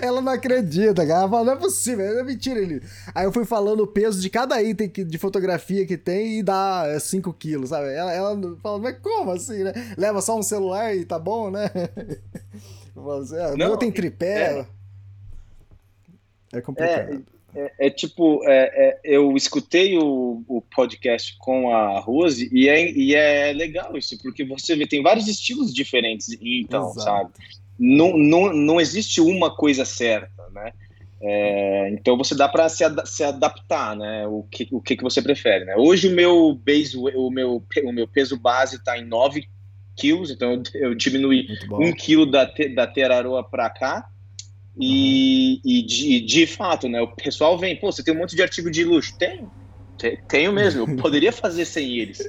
[0.00, 1.20] ela não acredita, cara.
[1.20, 2.82] Ela fala, não é possível, é mentira, ele.
[3.14, 6.42] Aí eu fui falando o peso de cada item que, de fotografia que tem e
[6.42, 7.92] dá 5 quilos, sabe?
[7.92, 9.72] Ela, ela fala, mas como assim, né?
[9.96, 11.70] Leva só um celular e tá bom, né?
[12.94, 14.66] Eu falo assim, ah, não, tem tripé.
[16.52, 17.10] É, é complicado.
[17.10, 22.68] É, é, é tipo, é, é, eu escutei o, o, podcast com a Rose e
[22.68, 27.00] é, e é legal isso, porque você vê, tem vários estilos diferentes, então, Exato.
[27.00, 27.30] sabe?
[27.78, 30.72] Não, não, não existe uma coisa certa, né?
[31.20, 34.26] É, então você dá para se, ad se, adaptar, né?
[34.26, 35.74] O que, o que, que você prefere, né?
[35.76, 39.48] Hoje o meu base, o meu, o meu peso base está em 9
[39.96, 44.08] quilos, então eu, eu diminui um quilo da, da Teraroa para cá.
[44.78, 47.00] E, e de, de, fato, né?
[47.00, 49.16] O pessoal vem, pô, você tem um monte de artigo de luxo.
[49.16, 49.50] Tenho,
[50.28, 50.82] tenho mesmo.
[50.82, 52.28] Eu poderia fazer sem eles.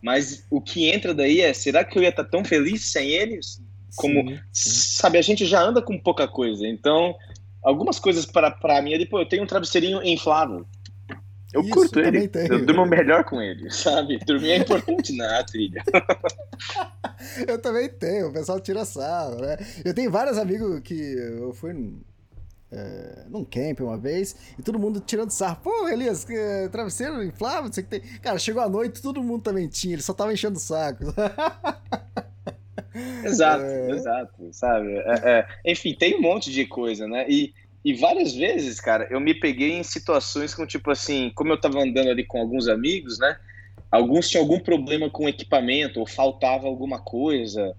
[0.00, 3.62] Mas o que entra daí é, será que eu ia estar tão feliz sem eles?
[3.94, 4.98] Como, sim, sim.
[5.00, 6.66] sabe, a gente já anda com pouca coisa.
[6.66, 7.14] Então,
[7.62, 10.66] algumas coisas para mim é depois, eu tenho um travesseirinho inflável.
[11.52, 12.30] Eu Isso, curto ele.
[12.48, 14.18] Eu durmo melhor com ele, sabe?
[14.18, 15.82] Dormir é importante na trilha.
[17.46, 19.56] eu também tenho, o pessoal tira sarro, né?
[19.84, 21.72] Eu tenho vários amigos que eu fui
[22.72, 25.58] é, num camp uma vez e todo mundo tirando sarro.
[25.62, 26.34] Pô, Elias, que,
[26.70, 28.00] travesseiro inflável, você que tem.
[28.20, 31.04] Cara, chegou a noite, todo mundo também tinha, ele só tava enchendo o saco.
[33.24, 33.90] exato, é...
[33.90, 34.90] exato, sabe?
[34.94, 37.26] É, é, enfim, tem um monte de coisa, né?
[37.28, 37.52] E
[37.84, 41.82] e várias vezes, cara, eu me peguei em situações com, tipo assim, como eu tava
[41.82, 43.36] andando ali com alguns amigos, né?
[43.90, 47.74] Alguns tinham algum problema com equipamento, ou faltava alguma coisa,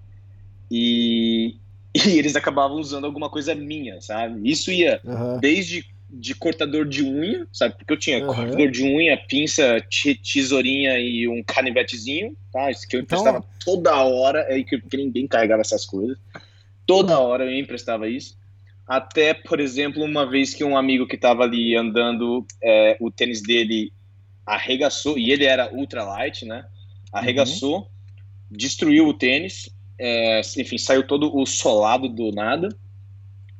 [0.69, 1.55] e,
[1.95, 4.49] e eles acabavam usando alguma coisa minha, sabe?
[4.49, 5.39] Isso ia uhum.
[5.39, 5.85] desde
[6.15, 7.75] de cortador de unha, sabe?
[7.75, 8.27] Porque eu tinha uhum.
[8.27, 9.83] cortador de unha, pinça,
[10.21, 12.69] tesourinha e um canivetezinho, tá?
[12.69, 13.49] Isso que eu então emprestava então...
[13.65, 16.17] toda hora, é que ninguém carregava essas coisas.
[16.85, 18.37] Toda hora eu emprestava isso.
[18.93, 23.41] Até, por exemplo, uma vez que um amigo que estava ali andando, é, o tênis
[23.41, 23.91] dele
[24.45, 26.63] arregaçou, e ele era ultralight, né?
[27.11, 27.85] Arregaçou, uhum.
[28.51, 32.69] destruiu o tênis, é, enfim, saiu todo o solado do nada.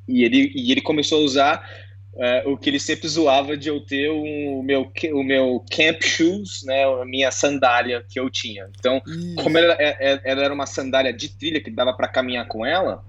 [0.08, 1.70] E ele, e ele começou a usar
[2.16, 6.62] é, o que ele sempre zoava de eu ter o meu, o meu camp shoes,
[6.64, 8.70] né, a minha sandália que eu tinha.
[8.78, 9.02] Então,
[9.42, 12.64] como ela, é, é, ela, era uma sandália de trilha que dava para caminhar com
[12.64, 13.04] ela,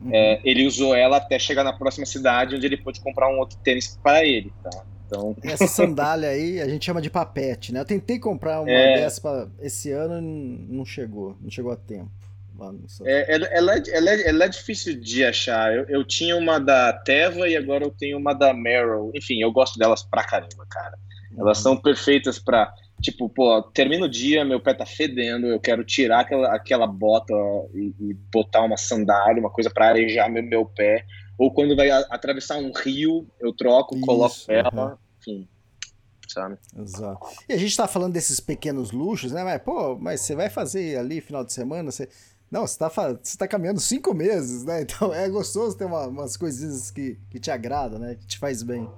[0.00, 0.10] Uhum.
[0.12, 3.58] É, ele usou ela até chegar na próxima cidade, onde ele pôde comprar um outro
[3.58, 4.84] tênis para ele, tá?
[5.06, 5.34] Então...
[5.42, 7.80] Essa sandália aí a gente chama de papete, né?
[7.80, 8.96] Eu tentei comprar uma é...
[8.96, 12.10] dessa pra esse ano e não chegou, não chegou a tempo.
[13.04, 15.72] É, ela, ela, é, ela, é, ela, é, difícil de achar.
[15.72, 19.12] Eu, eu, tinha uma da Teva e agora eu tenho uma da Merrill.
[19.14, 20.98] Enfim, eu gosto delas pra caramba, cara.
[21.38, 21.62] Elas uhum.
[21.62, 26.20] são perfeitas para Tipo, pô, termina o dia, meu pé tá fedendo, eu quero tirar
[26.20, 27.32] aquela, aquela bota
[27.72, 31.04] e, e botar uma sandália, uma coisa para arejar meu, meu pé.
[31.38, 34.96] Ou quando vai a, atravessar um rio, eu troco, Isso, coloco ela, uhum.
[35.20, 35.48] enfim.
[36.26, 36.58] Sabe?
[36.76, 37.26] Exato.
[37.48, 39.42] E a gente tá falando desses pequenos luxos, né?
[39.44, 42.08] Mas, pô, mas você vai fazer ali final de semana, você.
[42.50, 44.82] Não, você tá, você tá caminhando cinco meses, né?
[44.88, 48.14] Então é gostoso ter uma, umas coisinhas que, que te agradam, né?
[48.14, 48.88] Que te faz bem.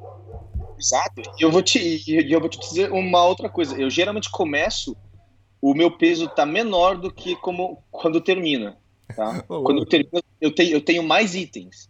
[0.78, 1.20] Exato.
[1.38, 3.76] E eu vou te, eu vou te dizer uma outra coisa.
[3.76, 4.96] Eu geralmente começo,
[5.60, 8.78] o meu peso tá menor do que como quando termina.
[9.14, 9.42] Tá?
[9.46, 11.89] quando termina, eu tenho, eu tenho mais itens.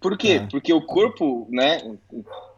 [0.00, 0.40] Por quê?
[0.42, 0.48] Ah.
[0.50, 1.80] Porque o corpo, né,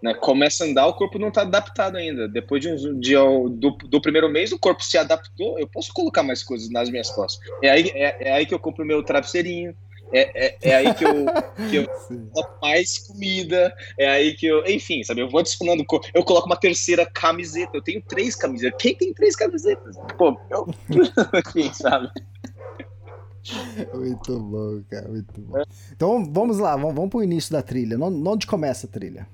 [0.03, 2.29] né, começa a andar, o corpo não está adaptado ainda.
[2.29, 6.23] Depois de um dia do, do primeiro mês, o corpo se adaptou, eu posso colocar
[6.23, 7.41] mais coisas nas minhas costas.
[7.63, 9.75] É aí, é, é aí que eu compro meu travesseirinho,
[10.13, 11.27] é, é, é aí que eu,
[11.71, 11.87] que eu
[12.61, 14.65] mais comida, é aí que eu.
[14.67, 15.21] Enfim, sabe?
[15.21, 15.85] Eu vou adicionando.
[16.13, 17.77] Eu coloco uma terceira camiseta.
[17.77, 18.81] Eu tenho três camisetas.
[18.81, 19.97] Quem tem três camisetas?
[20.19, 20.67] Pô, eu.
[21.47, 22.11] Enfim, sabe?
[23.95, 25.63] Muito bom, cara, muito bom.
[25.93, 27.99] Então vamos lá, vamos, vamos pro início da trilha.
[27.99, 29.27] Onde onde começa a trilha?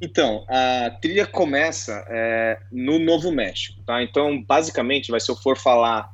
[0.00, 4.00] Então, a trilha começa é, no Novo México, tá?
[4.02, 6.12] Então, basicamente, vai se eu for falar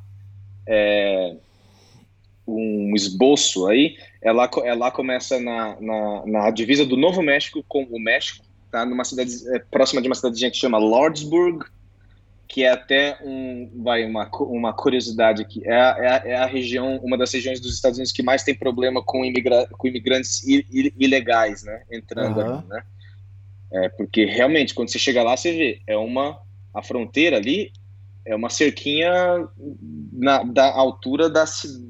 [0.66, 1.37] é,
[2.47, 7.85] um esboço aí, ela, co- ela começa na, na, na divisa do Novo México com
[7.85, 8.87] o México, tá?
[8.87, 11.66] Numa cidade é, próxima de uma cidadezinha que chama Lordsburg,
[12.55, 16.47] que é até um, vai, uma, uma curiosidade aqui, é, a- é, a- é a
[16.47, 20.45] região, uma das regiões dos Estados Unidos que mais tem problema com, imigra com imigrantes
[20.47, 21.83] i- i- ilegais, né?
[21.90, 22.40] Entrando Aham.
[22.40, 22.81] ali, né?
[23.73, 26.40] É, porque realmente, quando você chega lá, você vê, é uma.
[26.75, 27.73] A fronteira ali
[28.27, 29.12] é uma cerquinha
[30.12, 31.45] na, da altura da,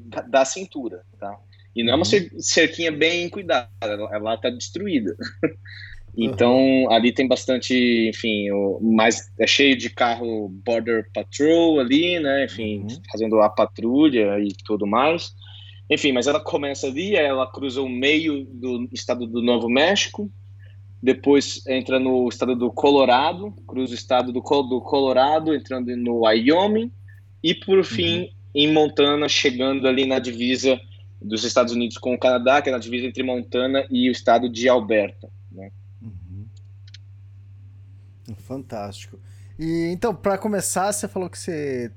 [0.07, 1.37] da, da cintura, tá?
[1.75, 5.15] E não é uma cer- cerquinha bem cuidada, ela, ela tá destruída.
[6.17, 12.45] Então, ali tem bastante, enfim, o, mais, é cheio de carro Border Patrol ali, né?
[12.45, 12.87] Enfim, Uhum.
[13.11, 15.33] fazendo a patrulha e tudo mais.
[15.89, 20.31] Enfim, mas ela começa ali, ela cruza o meio do estado do Novo México,
[21.01, 26.91] depois entra no estado do Colorado, cruza o estado do, do Colorado, entrando no Wyoming,
[27.43, 30.79] e por fim em Montana, chegando ali na divisa
[31.21, 34.49] dos Estados Unidos com o Canadá, que é na divisa entre Montana e o estado
[34.49, 35.29] de Alberta.
[35.51, 35.69] Né?
[38.33, 39.19] Fantástico.
[39.57, 41.91] E então, para começar, você falou que você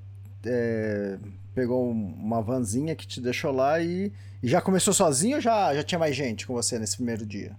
[0.44, 1.18] é,
[1.54, 4.12] pegou um- uma vanzinha que te deixou lá e,
[4.42, 7.56] e já começou sozinho ou já, já tinha mais gente com você nesse primeiro dia?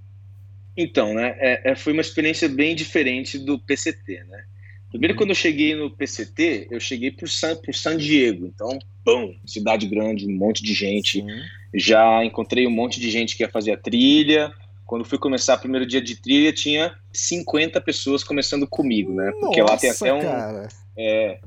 [0.77, 4.45] Então, né, é, é, foi uma experiência bem diferente do PCT, né?
[4.89, 9.36] Primeiro, quando eu cheguei no PCT, eu cheguei por San, por San Diego, então, bom,
[9.45, 11.27] cidade grande, um monte de gente, Sim.
[11.75, 14.51] já encontrei um monte de gente que ia fazer a trilha.
[14.89, 19.32] Quando fui começar o primeiro dia de trilha, tinha 50 pessoas começando comigo, né?
[19.39, 20.21] Porque lá tem Nossa, até um.
[20.21, 20.67] cara.
[20.97, 21.39] é,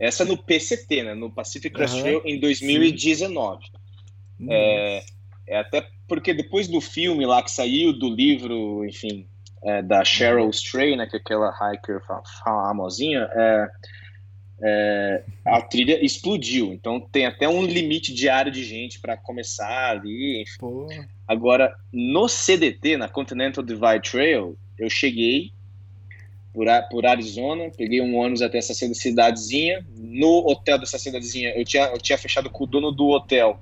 [0.00, 1.12] essa no PCT, né?
[1.12, 3.66] No Pacific Crest Aham, Trail em 2019.
[4.48, 5.04] É,
[5.46, 9.26] é até porque depois do filme lá que saiu, do livro, enfim,
[9.62, 11.06] é, da Cheryl Stray, né?
[11.06, 13.70] Que é aquela hiker fa- famosinha, é,
[14.62, 16.72] é, a trilha explodiu.
[16.72, 20.56] Então tem até um limite diário de gente para começar ali, enfim.
[21.26, 25.52] Agora, no CDT, na Continental Divide Trail, eu cheguei
[26.52, 29.84] por, por Arizona, peguei um ônibus até essa cidadezinha.
[29.96, 33.60] No hotel dessa cidadezinha, eu tinha, eu tinha fechado com o dono do hotel,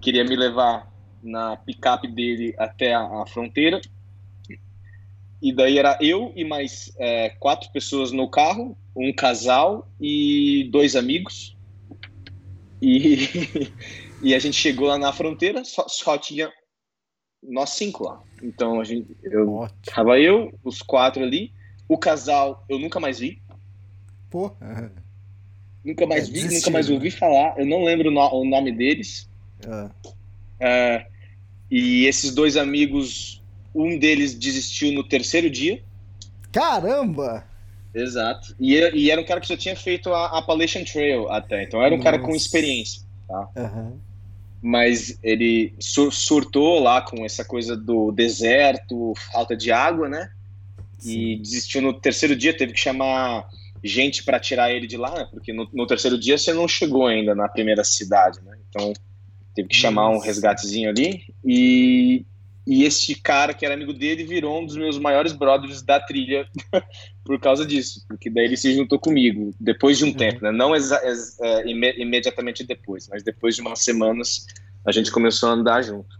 [0.00, 0.88] queria me levar
[1.22, 3.80] na picape dele até a, a fronteira.
[5.40, 10.96] E daí era eu e mais é, quatro pessoas no carro, um casal e dois
[10.96, 11.56] amigos.
[12.80, 13.28] E,
[14.22, 16.52] e a gente chegou lá na fronteira, só, só tinha
[17.48, 18.20] nós cinco lá.
[18.42, 19.78] Então a gente, eu ótimo.
[19.94, 21.52] tava eu, os quatro ali,
[21.88, 23.40] o casal eu nunca mais vi,
[24.30, 24.52] Pô.
[25.84, 26.94] nunca mais É, vi, nunca desistiu, mais né?
[26.94, 27.54] ouvi falar.
[27.58, 29.28] Eu não lembro o, no- o nome deles.
[29.66, 29.90] Ah,
[30.60, 31.06] É,
[31.70, 33.42] e esses dois amigos,
[33.74, 35.82] um deles desistiu no terceiro dia.
[36.52, 37.44] Caramba!
[37.94, 38.54] Exato.
[38.60, 41.94] E, e era um cara que já tinha feito a Appalachian Trail até, então era
[41.94, 42.36] um cara com Nossa.
[42.36, 43.02] experiência.
[43.56, 43.98] Aham.
[44.66, 50.28] Mas ele sur- surtou lá com essa coisa do deserto, falta de água, né?
[51.04, 53.46] e desistiu no terceiro dia, teve que chamar
[53.84, 55.28] gente para tirar ele de lá, né?
[55.30, 58.56] porque no, no terceiro dia você não chegou ainda na primeira cidade, né?
[58.68, 58.92] Então
[59.54, 60.26] teve que chamar um Nossa.
[60.26, 62.26] resgatezinho ali e
[62.66, 66.48] e esse cara que era amigo dele virou um dos meus maiores brothers da trilha
[67.24, 70.14] por causa disso, porque daí ele se juntou comigo depois de um Uhum.
[70.14, 70.50] tempo, né?
[70.52, 74.46] Não exa- ex- é, ime- imediatamente depois, mas depois de umas semanas
[74.84, 76.16] a gente começou a andar junto.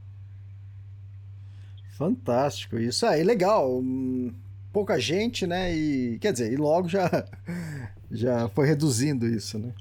[1.88, 2.78] Fantástico.
[2.78, 3.82] Isso aí, legal.
[4.72, 5.74] Pouca gente, né?
[5.74, 7.08] E quer dizer, e logo já
[8.10, 9.72] já foi reduzindo isso, né?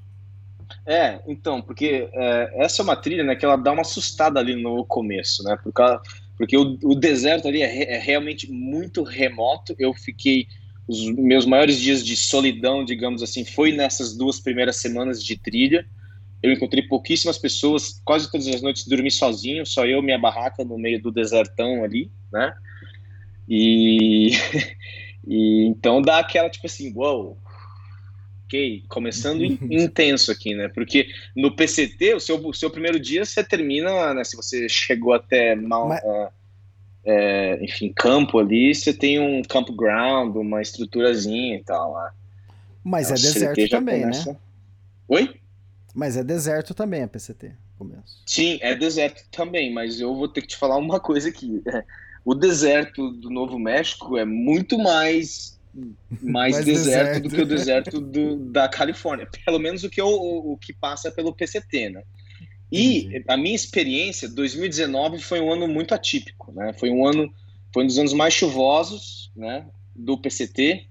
[0.86, 4.56] É, então, porque é, essa é uma trilha, né, que ela dá uma assustada ali
[4.62, 6.02] no começo, né, por causa,
[6.38, 9.76] porque o, o deserto ali é, é realmente muito remoto.
[9.80, 10.48] Eu fiquei
[10.88, 15.86] os meus maiores dias de solidão, digamos assim, foi nessas duas primeiras semanas de trilha.
[16.44, 20.78] Eu encontrei pouquíssimas pessoas, quase todas as noites dormi sozinho, só eu minha barraca no
[20.78, 22.54] meio do desertão ali, né?
[23.50, 24.32] E,
[25.26, 27.38] e então dá aquela tipo assim, uau,
[28.46, 30.68] ok, começando in- intenso aqui, né?
[30.70, 34.24] Porque no PCT, o seu, o seu primeiro dia você termina, né?
[34.24, 35.90] Se você chegou até mal.
[35.90, 36.32] Mas- ah,
[37.08, 42.12] é, enfim, campo ali, você tem um campground, uma estruturazinha e tal lá.
[42.84, 44.32] Mas então, é deserto também, começa...
[44.32, 44.38] né?
[45.08, 45.36] Oi?
[45.94, 48.24] Mas é deserto também a PCT, começo.
[48.26, 51.62] Sim, é deserto também, mas eu vou ter que te falar uma coisa aqui.
[52.28, 55.55] O deserto do Novo México é muito mais
[56.22, 60.00] mais, mais deserto, deserto, do que o deserto do, da Califórnia, pelo menos o que,
[60.00, 62.04] eu, o, o que passa pelo PCT, né?
[62.72, 66.74] E a minha experiência, 2019 foi um ano muito atípico, né?
[66.74, 67.32] Foi um ano,
[67.74, 69.68] foi um dos anos mais chuvosos, né?
[69.96, 70.88] Do PCT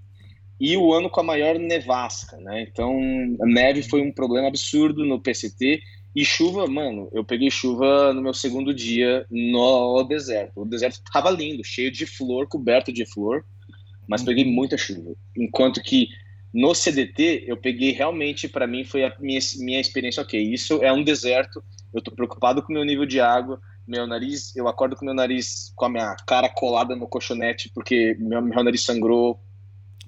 [0.61, 2.63] e o ano com a maior nevasca, né?
[2.63, 2.97] Então
[3.41, 5.83] a neve foi um problema absurdo no PCT
[6.15, 10.63] e chuva, mano, eu peguei chuva no meu segundo dia no deserto.
[10.63, 13.45] O deserto tava lindo, cheio de flor, coberto de flor,
[14.07, 14.27] mas uhum.
[14.27, 15.15] peguei muita chuva.
[15.37, 16.09] Enquanto que
[16.53, 20.93] no CDT, eu peguei realmente, para mim, foi a minha, minha experiência, ok, isso é
[20.93, 21.63] um deserto,
[21.93, 25.15] eu tô preocupado com o meu nível de água, meu nariz, eu acordo com meu
[25.15, 29.41] nariz com a minha cara colada no colchonete, porque meu, meu nariz sangrou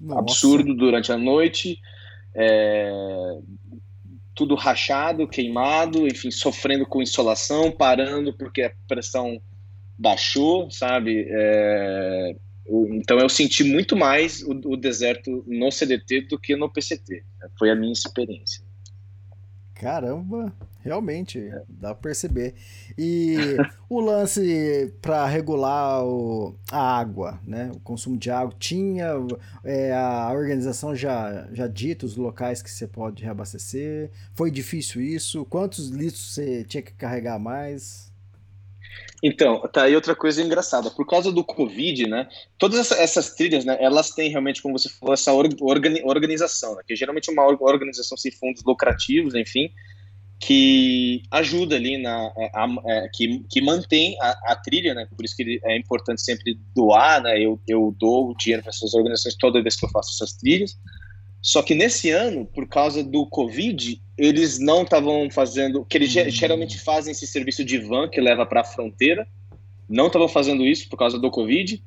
[0.00, 0.20] Nossa.
[0.20, 1.80] absurdo durante a noite,
[2.34, 3.38] é,
[4.32, 9.40] tudo rachado, queimado, enfim, sofrendo com insolação, parando porque a pressão
[9.98, 11.26] baixou, sabe?
[11.28, 12.36] É,
[12.68, 17.24] então eu senti muito mais o, o, deserto no CDT do que no PCT.
[17.58, 18.64] Foi a minha experiência.
[19.74, 20.52] Caramba,
[20.82, 21.62] realmente, é.
[21.68, 22.54] dá para perceber.
[22.96, 23.36] E
[23.90, 27.70] o lance para regular o, a água, né?
[27.74, 29.12] O consumo de água, tinha
[29.62, 34.10] é, a organização já, já dita os locais que você pode reabastecer?
[34.32, 35.44] Foi difícil isso?
[35.44, 38.05] Quantos litros você tinha que carregar mais?
[39.28, 40.88] Então, tá aí outra coisa engraçada.
[40.88, 42.28] Por causa do Covid, né?
[42.56, 43.76] Todas essas trilhas, né?
[43.80, 46.82] Elas têm realmente, como você falou, essa organização, né?
[46.86, 49.68] Que é geralmente uma organização sem fundos lucrativos, enfim,
[50.38, 55.08] que ajuda ali na, é, a, a, é, que, que mantém a, a, trilha, né?
[55.16, 57.36] Por isso que é importante sempre doar, né?
[57.36, 60.78] Eu, eu dou dinheiro para essas organizações toda vez que eu faço essas trilhas.
[61.42, 65.84] Só que nesse ano, por causa do Covid, eles não estavam fazendo.
[65.84, 66.30] que eles uhum.
[66.30, 69.26] geralmente fazem esse serviço de van que leva para a fronteira.
[69.88, 71.82] Não estavam fazendo isso por causa do Covid.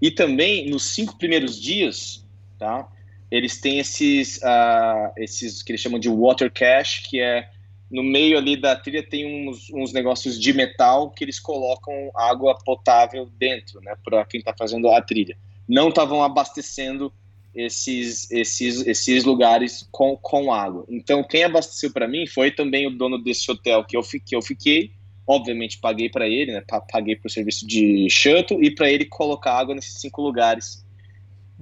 [0.00, 2.26] E também, nos cinco primeiros dias,
[2.58, 2.88] tá?
[3.30, 7.48] Eles têm esses, uh, esses que eles chamam de water cache, que é
[7.90, 12.56] no meio ali da trilha tem uns, uns negócios de metal que eles colocam água
[12.64, 13.94] potável dentro, né?
[14.02, 15.36] Para quem está fazendo a trilha.
[15.68, 17.12] Não estavam abastecendo
[17.56, 20.84] esses, esses, esses lugares com, com água.
[20.88, 24.42] Então, quem abasteceu para mim foi também o dono desse hotel que eu, que eu
[24.42, 24.92] fiquei.
[25.26, 26.62] Obviamente, paguei para ele, né?
[26.92, 30.84] Paguei para o serviço de shuttle e para ele colocar água nesses cinco lugares.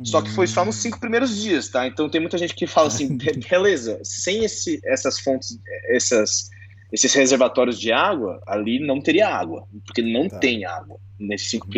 [0.03, 1.87] Só que foi só nos cinco primeiros dias, tá?
[1.87, 3.17] Então tem muita gente que fala assim,
[3.49, 5.57] beleza, sem esse, essas fontes,
[5.89, 6.51] essas,
[6.93, 10.41] esses reservatórios de água, ali não teria água, porque não tá.
[10.41, 11.69] tem água nesses cinco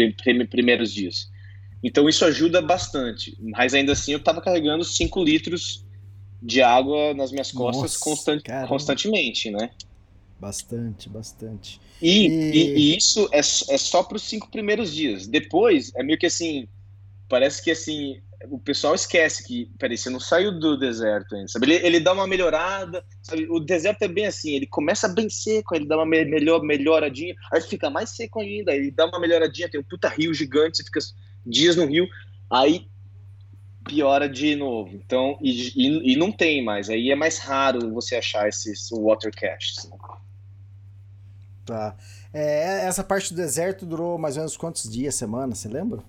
[0.49, 1.31] primeiros dias.
[1.87, 3.37] Então isso ajuda bastante.
[3.40, 5.87] Mas ainda assim eu estava carregando 5 litros
[6.42, 9.70] de água nas minhas costas Nossa, constantemente, né?
[10.38, 11.81] Bastante, bastante.
[12.03, 12.51] E, e...
[12.51, 15.29] e, e isso é, é só para os cinco primeiros dias.
[15.29, 16.68] Depois é meio que assim,
[17.29, 18.20] parece que assim
[18.51, 21.66] o pessoal esquece que, peraí, você não saiu do deserto ainda, sabe?
[21.66, 23.46] Ele, ele dá uma melhorada, sabe?
[23.49, 27.61] O deserto é bem assim, ele começa bem seco, ele dá uma melhor, melhoradinha, aí
[27.61, 31.01] fica mais seco ainda, ele dá uma melhoradinha, tem um puta rio gigante, você fica
[31.47, 32.09] dias no Rio,
[32.51, 32.87] aí
[33.87, 34.91] piora de novo.
[34.95, 36.91] Então, e, e, e, não tem mais.
[36.91, 39.89] Aí é mais raro você achar esses water caches.
[41.65, 41.97] Tá.
[42.33, 46.03] É, essa parte do deserto durou mais ou menos quantos dias, semana, você lembra?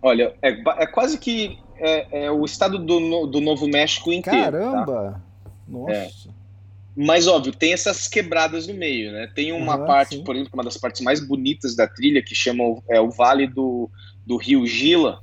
[0.00, 4.44] Olha, é, é quase que é, é, o estado do, do Novo México inteiro.
[4.44, 4.52] Tá?
[4.52, 5.12] Caramba!
[5.12, 5.20] Tá?
[5.66, 5.92] Nossa.
[5.92, 6.10] É.
[6.96, 9.28] Mas, óbvio, tem essas quebradas no meio, né?
[9.34, 10.22] Tem uma uhum, parte, sim.
[10.22, 13.90] por exemplo, uma das partes mais bonitas da trilha, que chama é, o Vale do,
[14.26, 15.22] do rio Gila,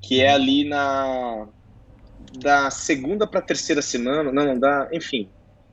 [0.00, 1.48] que é ali na
[2.38, 5.28] da segunda para terceira semana, não, não dá, enfim,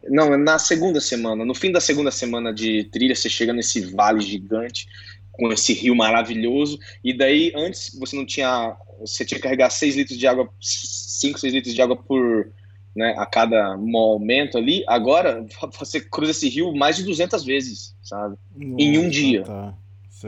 [0.08, 3.82] não, é na segunda semana, no fim da segunda semana de trilha, você chega nesse
[3.82, 4.88] vale gigante
[5.32, 9.96] com esse rio maravilhoso, e daí antes você não tinha, você tinha que carregar 6
[9.96, 12.52] litros de água, 5, 6 litros de água por,
[12.96, 15.46] né, a cada momento ali, agora
[15.80, 18.36] você cruza esse rio mais de 200 vezes, sabe?
[18.56, 19.44] Nossa, em um dia.
[19.44, 19.76] Tá.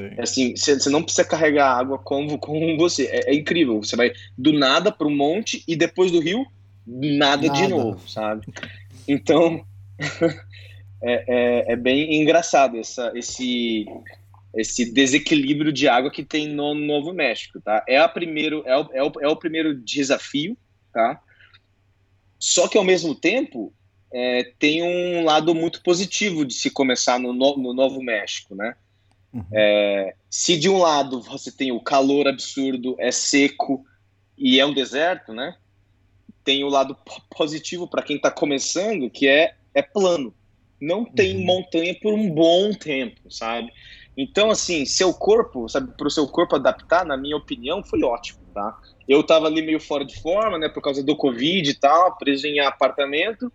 [0.01, 3.05] É assim, você não precisa carregar água com, com você.
[3.07, 3.83] É, é, incrível.
[3.83, 6.45] Você vai do nada para um monte e depois do rio,
[6.85, 7.59] nada, nada.
[7.59, 8.45] de novo, sabe?
[9.07, 9.65] Então,
[11.01, 13.85] é, é, é, bem engraçado essa, esse,
[14.55, 17.83] esse desequilíbrio de água que tem no Novo México, tá?
[17.87, 20.57] É, a primeiro, é, o, é, o, é o primeiro desafio,
[20.93, 21.21] tá?
[22.39, 23.73] Só que, ao mesmo tempo,
[24.13, 28.75] é, tem um lado muito positivo de se começar no, no Novo México, né?
[29.33, 29.43] Uhum.
[29.51, 33.83] É, se de um lado você tem o calor absurdo, é seco
[34.37, 35.55] e é um deserto, né?
[36.43, 36.95] Tem o lado
[37.35, 40.33] positivo para quem está começando, que é, é plano.
[40.79, 41.45] Não tem uhum.
[41.45, 43.71] montanha por um bom tempo, sabe?
[44.15, 48.39] Então, assim, seu corpo, sabe, para o seu corpo adaptar, na minha opinião, foi ótimo,
[48.53, 48.77] tá?
[49.07, 52.45] Eu tava ali meio fora de forma, né, por causa do Covid e tal, preso
[52.45, 53.51] em apartamento.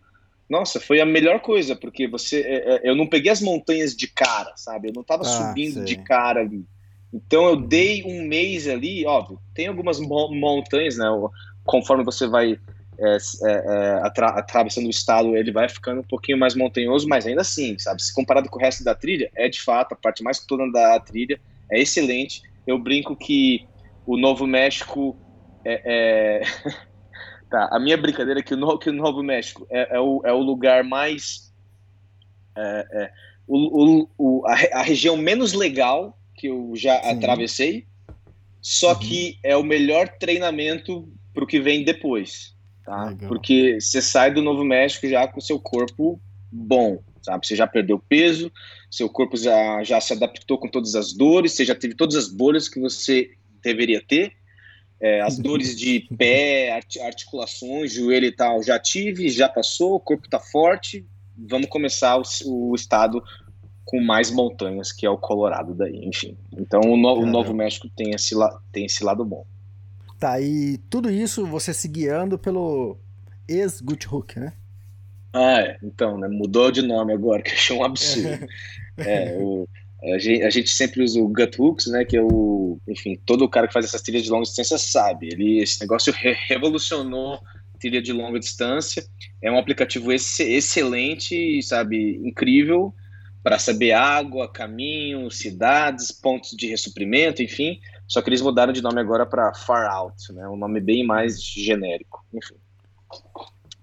[0.49, 4.07] Nossa, foi a melhor coisa, porque você, é, é, eu não peguei as montanhas de
[4.07, 4.89] cara, sabe?
[4.89, 5.85] Eu não tava ah, subindo sei.
[5.85, 6.65] de cara ali.
[7.13, 11.07] Então eu dei um mês ali, óbvio, tem algumas montanhas, né?
[11.65, 12.59] Conforme você vai
[13.01, 17.27] é, é, é, atra atravessando o estado, ele vai ficando um pouquinho mais montanhoso, mas
[17.27, 18.03] ainda assim, sabe?
[18.03, 20.99] Se comparado com o resto da trilha, é de fato a parte mais toda da
[20.99, 21.41] trilha,
[21.71, 22.43] é excelente.
[22.67, 23.67] Eu brinco que
[24.05, 25.17] o Novo México
[25.65, 26.43] é...
[27.51, 30.23] tá, a minha brincadeira é que o, no, que o Novo México é, é, o,
[30.25, 31.53] é o lugar mais
[32.57, 33.11] é,
[33.47, 37.11] o, o, o a, a, região menos legal que eu já Sim.
[37.11, 37.87] atravessei,
[38.61, 38.99] só uhum.
[38.99, 42.57] que é o melhor treinamento para o que vem depois
[42.89, 43.05] tá?
[43.05, 43.29] Legal.
[43.29, 46.19] Porque você sai do Novo México já com o seu corpo
[46.51, 47.47] bom, sabe?
[47.47, 48.51] Você já perdeu peso,
[48.91, 52.29] seu corpo já, já se adaptou com todas as dores, você já teve todas as
[52.29, 53.31] bolhas que você
[53.63, 54.33] deveria ter.
[55.01, 56.73] É, as dores de pé,
[57.03, 61.07] articulações, joelho e tal, já tive, já passou, o corpo está forte.
[61.37, 63.23] Vamos começar o, o, estado
[63.85, 66.37] com mais montanhas, que é o Colorado daí, enfim.
[66.57, 68.35] Então o, no, o Novo México tem esse,
[68.73, 69.47] tem esse lado bom.
[70.19, 72.99] Tá, e tudo isso você se guiando pelo
[73.47, 74.53] ex-Gut né?
[75.33, 75.79] Ah, é.
[75.83, 78.49] então, né, mudou de nome agora, que achei um absurdo.
[78.99, 79.69] é, o,
[80.03, 83.49] a, gente, a, gente, sempre usa o Gut Hooks, né, que é o, enfim, todo
[83.49, 87.41] cara que faz essas trilhas de longa distância sabe, ele, esse negócio re revolucionou
[87.79, 89.05] trilha de longa distância,
[89.41, 92.93] é um aplicativo ex excelente, sabe, incrível,
[93.43, 97.79] para saber água, caminho, cidades, pontos de ressuprimento, enfim,
[98.09, 100.49] só que eles mudaram de nome agora para Far Out, né?
[100.49, 102.25] Um nome bem mais genérico.
[102.33, 102.55] Enfim.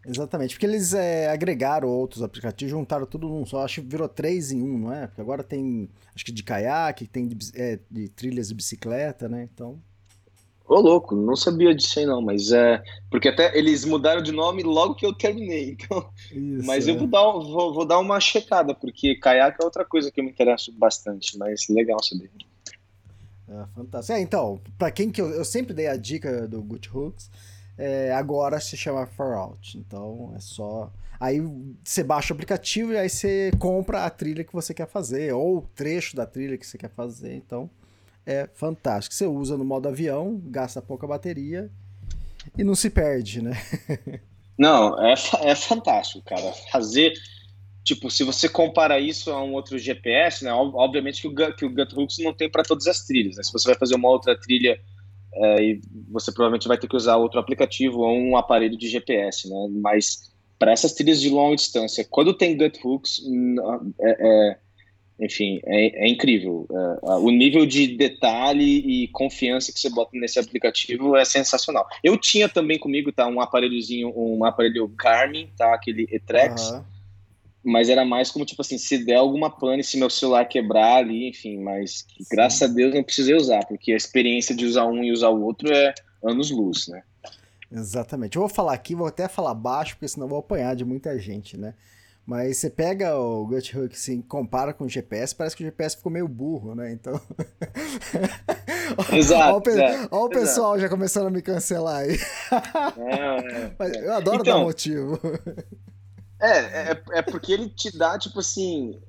[0.08, 3.64] Exatamente, porque eles é, agregaram outros aplicativos, juntaram tudo num só.
[3.64, 5.08] Acho que virou três em um, não é?
[5.08, 9.49] Porque agora tem, acho que de caiaque, tem de, é, de trilhas de bicicleta, né?
[9.51, 9.80] Então.
[10.68, 12.84] Ô, louco, não sabia disso aí não, mas é.
[13.10, 16.10] Porque até eles mudaram de nome logo que eu terminei, então.
[16.32, 16.91] Isso, mas é.
[16.91, 20.24] eu vou dar, vou, vou dar uma checada, porque caiaque é outra coisa que eu
[20.24, 22.30] me interesso bastante, mas legal saber.
[23.47, 24.18] É, fantástico.
[24.18, 27.30] É, então, para quem que eu, eu, sempre dei a dica do Good Hooks,
[27.78, 29.78] é, agora se chama Far Out.
[29.78, 30.92] Então é só.
[31.20, 31.42] Aí
[31.84, 35.58] você baixa o aplicativo e aí você compra a trilha que você quer fazer, ou
[35.58, 37.36] o trecho da trilha que você quer fazer.
[37.36, 37.70] Então
[38.26, 39.14] é fantástico.
[39.14, 41.70] Você usa no modo avião, gasta pouca bateria
[42.58, 43.54] e não se perde, né?
[44.58, 46.52] não, é, é fantástico, cara.
[46.72, 47.14] Fazer
[47.86, 50.52] Tipo, se você compara isso a um outro GPS, né?
[50.52, 53.44] Obviamente que o, que o GutHooks não tem para todas as trilhas, né?
[53.44, 54.82] Se você vai fazer uma outra trilha,
[55.36, 55.78] é,
[56.10, 59.68] você provavelmente vai ter que usar outro aplicativo ou um aparelho de GPS, né?
[59.72, 63.22] Mas para essas trilhas de longa distância, quando tem GutHooks,
[64.00, 64.58] é, é,
[65.20, 66.68] enfim, é, é incrível.
[66.72, 71.86] É, o nível de detalhe e confiança que você bota nesse aplicativo é sensacional.
[72.04, 76.72] Eu tinha também comigo, tá, um aparelhozinho, um aparelho Garmin, tá, aquele Etrex.
[76.72, 76.95] Uhum
[77.66, 81.30] mas era mais como, tipo assim, se der alguma pane, se meu celular quebrar ali,
[81.30, 85.03] enfim, mas que, graças a Deus não precisei usar, porque a experiência de usar um
[85.03, 85.93] e usar o outro é
[86.24, 87.01] anos-luz, né?
[87.72, 88.36] Exatamente.
[88.36, 91.57] Eu vou falar aqui, vou até falar baixo, porque senão vou apanhar de muita gente,
[91.57, 91.74] né?
[92.26, 96.11] Mas você pega o GutHook assim, compara com o GPS, parece que o GPS ficou
[96.11, 96.91] meio burro, né?
[96.91, 97.22] Então.
[99.13, 99.70] Exato.
[99.70, 102.18] Olha o, o pessoal já começando a me cancelar aí.
[102.97, 105.20] É, é, Mas eu adoro então, dar motivo.
[106.40, 109.00] É, é, é porque ele te dá, tipo assim.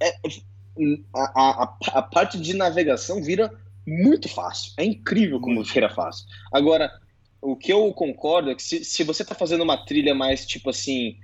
[0.00, 0.14] É,
[1.14, 3.52] a, a, a parte de navegação vira
[3.86, 4.72] muito fácil.
[4.76, 6.26] É incrível como vira fácil.
[6.52, 6.90] Agora,
[7.40, 10.70] o que eu concordo é que se, se você tá fazendo uma trilha mais tipo
[10.70, 11.16] assim,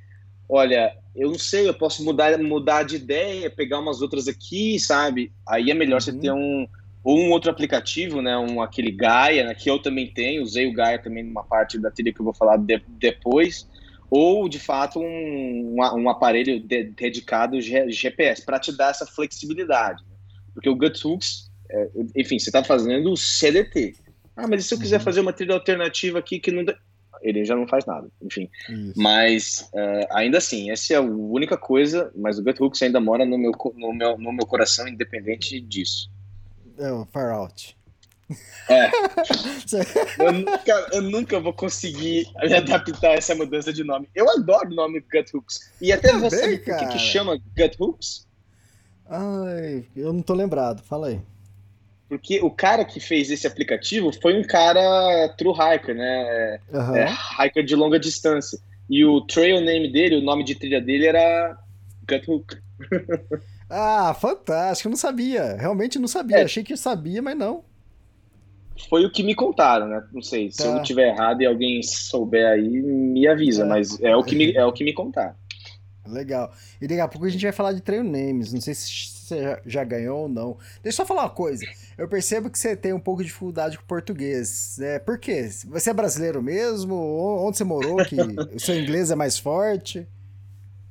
[0.49, 5.33] olha, eu não sei, eu posso mudar, mudar de ideia, pegar umas outras aqui, sabe?
[5.47, 6.01] Aí é melhor uhum.
[6.01, 6.69] você ter um
[7.05, 8.37] ou um outro aplicativo, né?
[8.37, 11.91] Um aquele Gaia, né, que eu também tenho, usei o Gaia também numa parte da
[11.91, 13.69] trilha que eu vou falar de, depois
[14.11, 20.03] ou de fato um, um aparelho de, dedicado GPS para te dar essa flexibilidade.
[20.03, 20.17] Né?
[20.55, 23.95] Porque o GutHooks, é, enfim, você está fazendo o CDT.
[24.37, 25.05] Ah, mas e se eu quiser uhum.
[25.05, 26.65] fazer uma trilha alternativa aqui que não.
[27.21, 28.49] Ele já não faz nada, enfim.
[28.69, 28.93] Isso.
[28.95, 33.37] Mas uh, ainda assim, essa é a única coisa, mas o GutHooks ainda mora no
[33.37, 36.09] meu, no meu, no meu coração, independente disso.
[36.79, 37.77] É o Far Out.
[38.68, 38.91] É.
[40.22, 44.09] eu, nunca, eu nunca vou conseguir me adaptar a essa mudança de nome.
[44.14, 45.72] Eu adoro o nome Gut Hooks.
[45.81, 48.26] E até você por que, que chama Gut Hooks?
[49.09, 51.20] Ai, eu não tô lembrado, fala aí.
[52.09, 56.59] Porque o cara que fez esse aplicativo foi um cara true hiker, né?
[56.72, 56.97] Aham.
[56.97, 58.59] É, hiker de longa distância.
[58.89, 61.57] E o trail name dele, o nome de trilha dele era
[62.09, 62.57] Guthook.
[63.70, 65.55] Ah, fantástico, eu não sabia.
[65.57, 66.39] Realmente não sabia.
[66.39, 66.45] É.
[66.45, 67.62] Achei que sabia, mas não.
[68.89, 70.03] Foi o que me contaram, né?
[70.12, 70.74] Não sei, se eu Tá.
[70.74, 73.66] não estiver errado e alguém souber aí, me avisa, É.
[73.66, 75.35] mas é o que me, é o que me contaram.
[76.07, 76.51] Legal.
[76.81, 78.51] E daqui a pouco a gente vai falar de trail names.
[78.53, 80.57] Não sei se você já- ganhou ou não.
[80.83, 81.66] Deixa eu só falar uma coisa.
[81.99, 84.79] Eu percebo que você tem um pouco de dificuldade com português.
[84.81, 85.47] É, por quê?
[85.66, 86.95] Você é brasileiro mesmo?
[87.47, 88.16] Onde você morou que
[88.55, 90.07] o seu inglês é mais forte?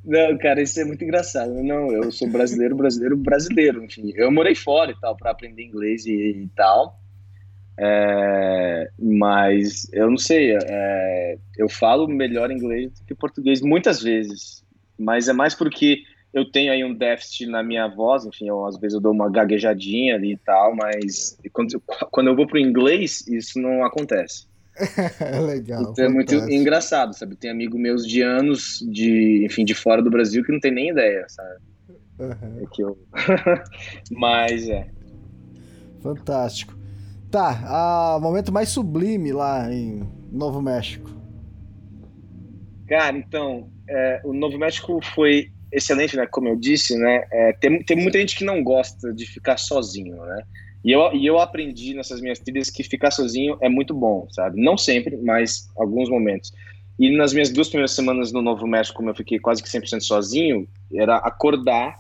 [0.05, 1.51] Não, cara, isso é muito engraçado.
[1.63, 3.83] Não, eu sou brasileiro, brasileiro, brasileiro.
[3.83, 7.01] Enfim, eu morei fora e tal para aprender inglês e, e tal.
[7.79, 10.57] É, mas eu não sei.
[10.63, 14.63] é, eu falo melhor inglês do que português muitas vezes.
[14.97, 15.99] Mas é mais porque
[16.33, 18.25] eu tenho aí um déficit na minha voz.
[18.25, 20.75] Enfim, eu, às vezes eu dou uma gaguejadinha ali e tal.
[20.75, 24.47] Mas quando, quando eu vou pro inglês, isso não acontece.
[25.45, 25.81] Legal.
[25.91, 27.35] Então é muito engraçado, sabe?
[27.35, 30.89] Tem amigo meus de anos, de, enfim, de fora do Brasil que não tem nem
[30.89, 31.59] ideia, sabe?
[32.19, 32.57] Aham.
[32.61, 32.97] É que eu...
[34.11, 34.87] Mas é.
[36.01, 36.76] Fantástico.
[37.29, 41.09] Tá, ah, momento mais sublime lá em Novo México.
[42.87, 46.25] Cara, então, é, o Novo México foi excelente, né?
[46.25, 47.25] Como eu disse, né?
[47.31, 50.41] É, tem, tem muita gente que não gosta de ficar sozinho, né?
[50.85, 54.61] E eu, e eu aprendi nessas minhas trilhas que ficar sozinho é muito bom, sabe?
[54.61, 56.53] Não sempre, mas alguns momentos.
[56.97, 59.99] E nas minhas duas primeiras semanas no Novo México, como eu fiquei quase que 100%
[59.99, 61.95] sozinho, era acordar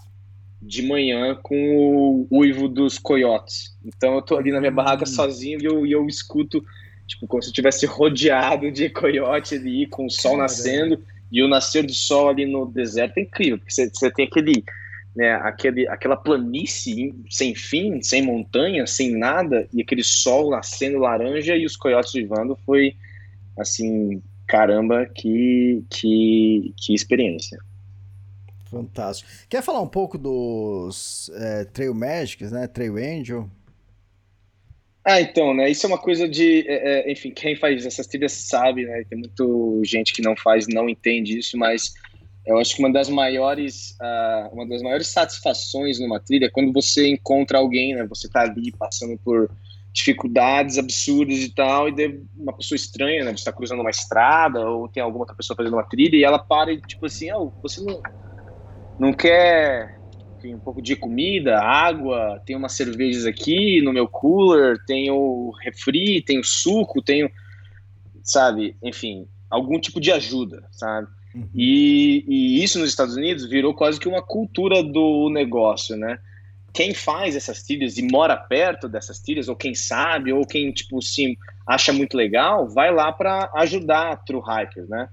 [0.61, 1.55] de manhã com
[2.29, 3.75] o uivo dos coiotes.
[3.85, 5.07] Então eu tô ali na minha barraca Hum.
[5.07, 6.63] sozinho e eu, e eu escuto,
[7.05, 10.43] tipo, como se eu estivesse rodeado de coiote ali, com o sol Caramba.
[10.43, 14.25] nascendo e o nascer do sol ali no deserto é incrível, porque você, você tem
[14.25, 14.63] aquele,
[15.15, 21.55] né, aquele, aquela planície sem fim, sem montanha, sem nada, e aquele sol nascendo laranja
[21.55, 22.95] e os coiotes uivando foi,
[23.59, 27.59] assim, caramba, que, que, que experiência.
[28.69, 29.29] Fantástico.
[29.49, 32.67] Quer falar um pouco dos é, Trail Magics, né?
[32.67, 33.49] Trail Angel?
[35.05, 35.69] Ah, então, né?
[35.69, 39.05] Isso é uma coisa de, é, enfim, quem faz essas trilhas sabe, né?
[39.09, 39.43] Tem muita
[39.83, 41.93] gente que não faz, não entende isso, mas
[42.45, 46.73] eu acho que uma das maiores, ah, uma das maiores satisfações numa trilha é quando
[46.73, 48.05] você encontra alguém, né?
[48.07, 49.49] Você tá ali passando por
[49.93, 53.31] dificuldades absurdas e tal, e daí uma pessoa estranha, né?
[53.35, 56.37] Você tá cruzando uma estrada ou tem alguma outra pessoa fazendo uma trilha e ela
[56.37, 58.01] para e tipo assim, oh, você não,
[58.99, 59.97] não quer
[60.37, 66.21] enfim, um pouco de comida, água, tem umas cervejas aqui no meu cooler, tenho refri,
[66.21, 67.29] tenho suco, tenho,
[68.23, 71.07] sabe, enfim, algum tipo de ajuda, sabe?
[71.33, 71.49] Uhum.
[71.55, 76.19] E, e isso nos Estados Unidos virou quase que uma cultura do negócio, né?
[76.71, 81.01] Quem faz essas trilhas e mora perto dessas trilhas, ou quem sabe, ou quem, tipo,
[81.01, 81.35] sim,
[81.65, 85.09] acha muito legal, vai lá para ajudar true hikers, né?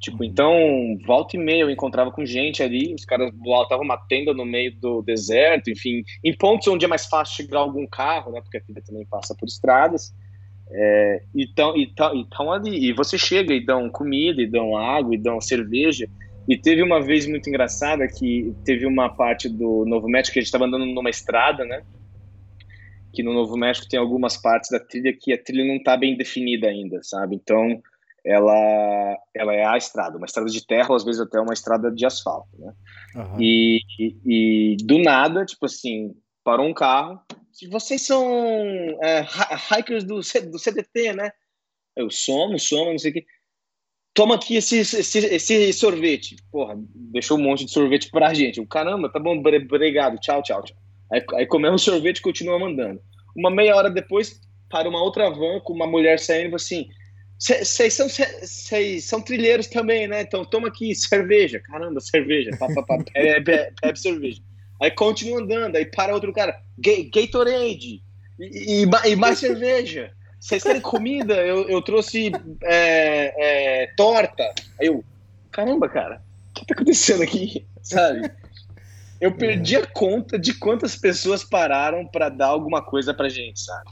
[0.00, 4.32] Tipo, então, volta e meia eu encontrava com gente ali, os caras botavam uma tenda
[4.32, 8.40] no meio do deserto, enfim, em pontos onde é mais fácil chegar algum carro, né?
[8.40, 10.14] Porque a trilha também passa por estradas.
[10.70, 15.18] É, então, então, então ali, e você chega e dão comida, e dão água, e
[15.18, 16.08] dão cerveja.
[16.46, 20.42] E teve uma vez muito engraçada que teve uma parte do Novo México que a
[20.42, 21.82] gente estava andando numa estrada, né?
[23.12, 26.16] Que no Novo México tem algumas partes da trilha que a trilha não está bem
[26.16, 27.34] definida ainda, sabe?
[27.34, 27.82] Então,
[28.24, 31.90] ela, ela é a estrada, uma estrada de terra, ou às vezes até uma estrada
[31.90, 32.72] de asfalto, né?
[33.16, 33.36] Aham.
[33.40, 36.14] E, e, e do nada, tipo assim,
[36.44, 37.20] parou um carro.
[37.70, 38.24] Vocês são
[39.02, 41.30] é, hi- hikers do, do CDT, né?
[41.96, 43.26] Eu somos, somos, não sei o quê.
[44.14, 46.36] Toma aqui esse, esse, esse sorvete.
[46.50, 48.58] Porra, deixou um monte de sorvete pra gente.
[48.58, 50.76] Eu, Caramba, tá bom, obrigado, tchau, tchau, tchau.
[51.12, 53.00] Aí, aí comemos o sorvete e continua mandando.
[53.36, 56.88] Uma meia hora depois, para uma outra van com uma mulher saindo falou assim:
[57.38, 60.22] vocês são, cês são trilheiros também, né?
[60.22, 61.60] Então toma aqui cerveja.
[61.60, 62.50] Caramba, cerveja.
[62.58, 64.42] Pá, pá, pá, bebe, bebe, cerveja.
[64.80, 66.60] Aí continua andando, aí para outro cara.
[66.76, 68.02] Ga- Gatorade.
[68.40, 70.12] E, e, e mais cerveja.
[70.40, 71.34] Vocês querem comida?
[71.34, 72.32] Eu, eu trouxe
[72.62, 74.42] é, é, torta.
[74.80, 75.04] Aí eu,
[75.50, 77.66] caramba, cara, o que tá acontecendo aqui?
[77.82, 78.30] Sabe?
[79.20, 83.90] Eu perdi a conta de quantas pessoas pararam para dar alguma coisa pra gente, sabe?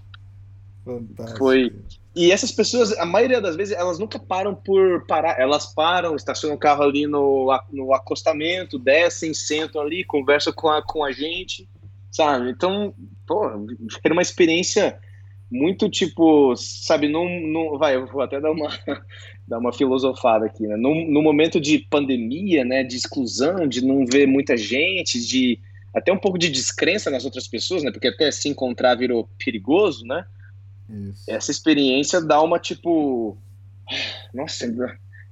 [0.84, 1.38] Fantástico.
[1.38, 1.74] Foi.
[2.16, 5.38] E essas pessoas, a maioria das vezes, elas nunca param por parar.
[5.38, 10.80] Elas param, estacionam o carro ali no, no acostamento, descem, sentam ali, conversam com a,
[10.80, 11.68] com a gente,
[12.10, 12.48] sabe?
[12.48, 12.94] Então,
[13.26, 13.50] pô,
[14.02, 14.98] era uma experiência
[15.50, 18.70] muito tipo, sabe, num, num, vai, eu vou até dar uma,
[19.46, 20.74] dar uma filosofada aqui, né?
[20.74, 25.60] No momento de pandemia, né, de exclusão, de não ver muita gente, de
[25.92, 27.90] até um pouco de descrença nas outras pessoas, né?
[27.90, 30.24] Porque até se encontrar virou perigoso, né?
[30.88, 31.24] Isso.
[31.28, 33.36] Essa experiência dá uma tipo,
[34.32, 34.66] nossa,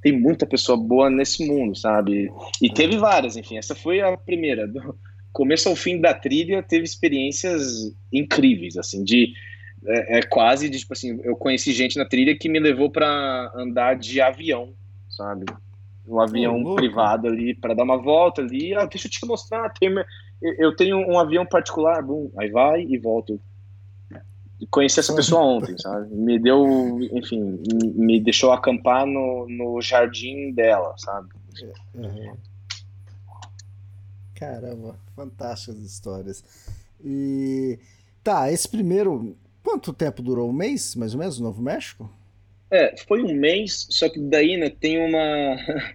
[0.03, 2.31] tem muita pessoa boa nesse mundo, sabe?
[2.61, 3.57] E teve várias, enfim.
[3.57, 4.67] Essa foi a primeira.
[4.69, 4.99] Do
[5.33, 9.33] começo ao fim da trilha, teve experiências incríveis, assim, de
[9.87, 13.53] é, é quase de tipo assim, eu conheci gente na trilha que me levou para
[13.55, 14.73] andar de avião,
[15.09, 15.45] sabe?
[16.07, 18.75] Um avião oh, privado ali para dar uma volta ali.
[18.75, 19.71] Ah, deixa eu te mostrar.
[19.71, 19.91] Tem,
[20.59, 23.39] eu tenho um avião particular, bom, aí vai e volta.
[24.71, 26.15] Conheci essa pessoa ontem, sabe?
[26.15, 27.59] Me deu, enfim,
[27.95, 31.29] me deixou acampar no, no jardim dela, sabe?
[31.95, 32.37] Uhum.
[34.35, 36.45] Caramba, fantásticas histórias.
[37.05, 37.79] E
[38.23, 40.51] tá, esse primeiro, quanto tempo durou?
[40.51, 42.11] Um mês, mais ou menos, no Novo México?
[42.71, 45.57] É, foi um mês, só que daí, né, tem uma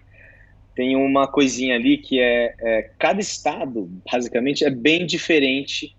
[0.74, 5.94] tem uma coisinha ali que é, é, cada estado, basicamente, é bem diferente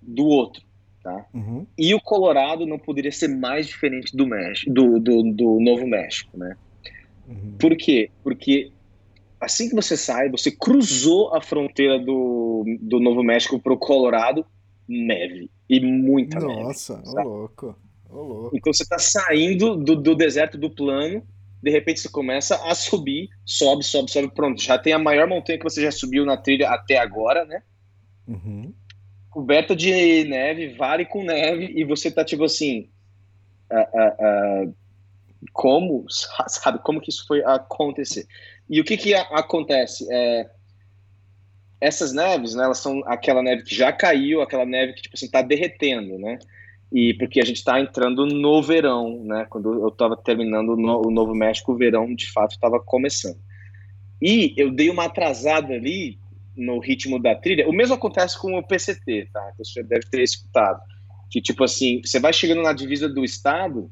[0.00, 0.62] do outro,
[1.02, 1.26] tá?
[1.34, 1.66] Uhum.
[1.76, 6.36] E o Colorado não poderia ser mais diferente do México, do, do, do Novo México,
[6.36, 6.56] né?
[7.26, 7.56] Uhum.
[7.58, 8.10] Por quê?
[8.22, 8.70] Porque
[9.40, 14.46] assim que você sai, você cruzou a fronteira do, do Novo México para o Colorado,
[14.88, 17.06] neve e muita Nossa, neve.
[17.06, 17.20] Nossa,
[18.10, 18.52] ô louco.
[18.54, 21.22] Então você está saindo do, do deserto do plano,
[21.62, 24.60] de repente você começa a subir, sobe, sobe, sobe, pronto.
[24.60, 27.62] Já tem a maior montanha que você já subiu na trilha até agora, né?
[28.26, 28.72] Uhum.
[29.32, 32.88] Coberta de neve, vale com neve, e você tá tipo assim.
[35.52, 36.04] Como,
[36.46, 38.26] sabe, como que isso foi acontecer?
[38.68, 40.06] E o que que acontece?
[40.10, 40.48] É,
[41.80, 45.28] essas neves, né, elas são aquela neve que já caiu, aquela neve que, tipo assim,
[45.28, 46.38] tá derretendo, né?
[46.92, 49.46] e porque a gente está entrando no verão, né?
[49.48, 53.38] Quando eu estava terminando no, o Novo México, o verão de fato estava começando.
[54.20, 56.18] E eu dei uma atrasada ali
[56.56, 57.68] no ritmo da trilha.
[57.68, 59.52] O mesmo acontece com o PCT, tá?
[59.56, 60.80] Que você deve ter escutado.
[61.30, 63.90] Que tipo assim, você vai chegando na divisa do estado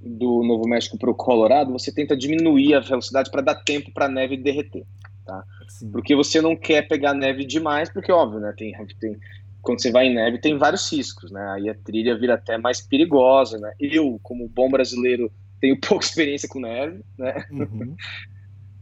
[0.00, 4.04] do Novo México para o Colorado, você tenta diminuir a velocidade para dar tempo para
[4.04, 4.84] a neve derreter,
[5.24, 5.42] tá?
[5.66, 5.90] Sim.
[5.90, 8.52] Porque você não quer pegar neve demais, porque óbvio, né?
[8.56, 9.18] Tem, tem
[9.62, 11.42] quando você vai em neve tem vários riscos, né?
[11.52, 13.72] Aí a trilha vira até mais perigosa, né?
[13.80, 17.46] Eu, como bom brasileiro, tenho pouca experiência com neve, né?
[17.50, 17.96] Uhum.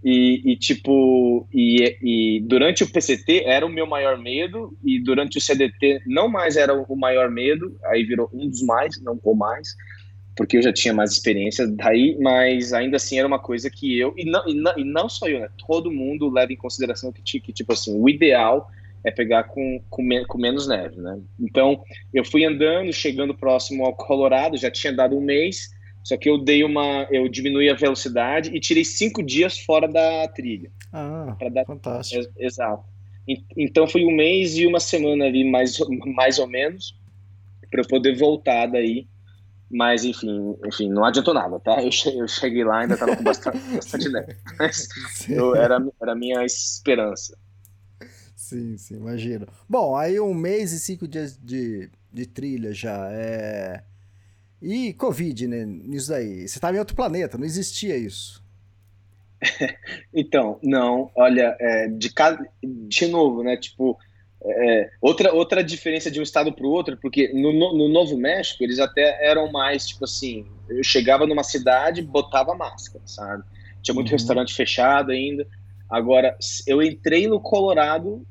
[0.05, 5.39] E, e, tipo, e, e, durante o PCT era o meu maior medo, e durante
[5.39, 9.35] o CDT não mais era o maior medo, aí virou um dos mais, não o
[9.35, 9.77] mais,
[10.37, 14.13] porque eu já tinha mais experiência daí, mas ainda assim era uma coisa que eu,
[14.17, 15.49] e não, e não, e não só eu, né?
[15.67, 18.69] Todo mundo leva em consideração que, que tipo assim, o ideal
[19.05, 21.21] é pegar com, com, com, menos neve, né?
[21.39, 21.83] Então,
[22.15, 25.71] eu fui andando, chegando próximo ao Colorado, já tinha dado um mês,
[26.03, 30.27] só que eu dei uma, eu diminui a velocidade e tirei cinco dias fora da
[30.29, 30.71] trilha.
[30.93, 32.33] Ah, dar, fantástico.
[32.37, 32.85] Exato.
[33.57, 35.79] Então, foi um mês e uma semana ali, mais,
[36.17, 36.99] mais ou menos,
[37.71, 39.07] para eu poder voltar daí.
[39.71, 41.83] Mas, enfim, enfim, não adiantou nada, tá?
[41.83, 44.37] Eu cheguei, eu cheguei lá ainda estava com bastante, bastante neve.
[44.59, 44.89] Mas
[45.31, 47.39] eu, era, era a minha esperança.
[48.37, 49.47] Sim, sim, imagino.
[49.67, 53.09] Bom, aí um mês e cinco dias de, de trilha já.
[53.11, 53.83] É...
[54.63, 55.65] E Covid, né?
[55.67, 56.47] Nisso daí.
[56.47, 58.43] Você estava em outro planeta, não existia isso.
[60.15, 63.57] então, não, olha, é, de, cada, de novo, né?
[63.57, 63.99] Tipo,
[64.45, 68.63] é, outra, outra diferença de um estado para o outro, porque no, no, Novo México
[68.63, 73.43] eles até eram mais, tipo assim, eu chegava numa cidade, botava máscara, sabe?
[73.83, 74.13] Tinha muito uhum.
[74.13, 75.47] restaurante fechado ainda.
[75.91, 76.37] Agora,
[76.67, 78.25] eu entrei no Colorado,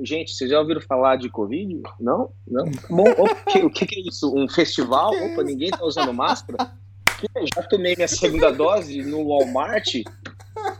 [0.00, 1.82] Gente, vocês já ouviram falar de Covid?
[2.00, 2.30] Não?
[2.46, 2.64] Não?
[2.88, 3.04] Bom,
[3.64, 4.34] o que, que é isso?
[4.34, 5.10] Um festival?
[5.10, 6.72] Opa, ninguém tá usando máscara?
[7.54, 9.94] Já tomei minha segunda dose no Walmart.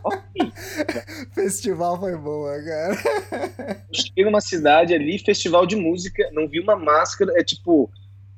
[0.03, 0.51] Okay.
[1.33, 3.83] Festival foi boa, cara.
[3.91, 7.89] Cheguei numa cidade ali, festival de música, não vi uma máscara, é tipo.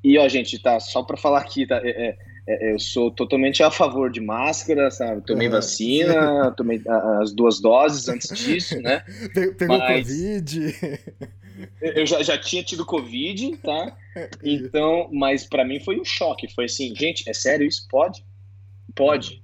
[0.04, 1.80] E ó, gente, tá, só pra falar aqui, tá?
[1.82, 5.22] É, é, eu sou totalmente a favor de máscara, sabe?
[5.22, 6.80] Tomei vacina, tomei
[7.20, 9.02] as duas doses antes disso, né?
[9.58, 10.06] Pegou Mas...
[10.06, 10.74] Covid.
[11.80, 13.96] Eu já, já tinha tido Covid, tá?
[14.42, 16.48] Então, mas para mim foi um choque.
[16.54, 17.86] Foi assim, gente, é sério isso?
[17.90, 18.24] Pode?
[18.94, 19.42] Pode.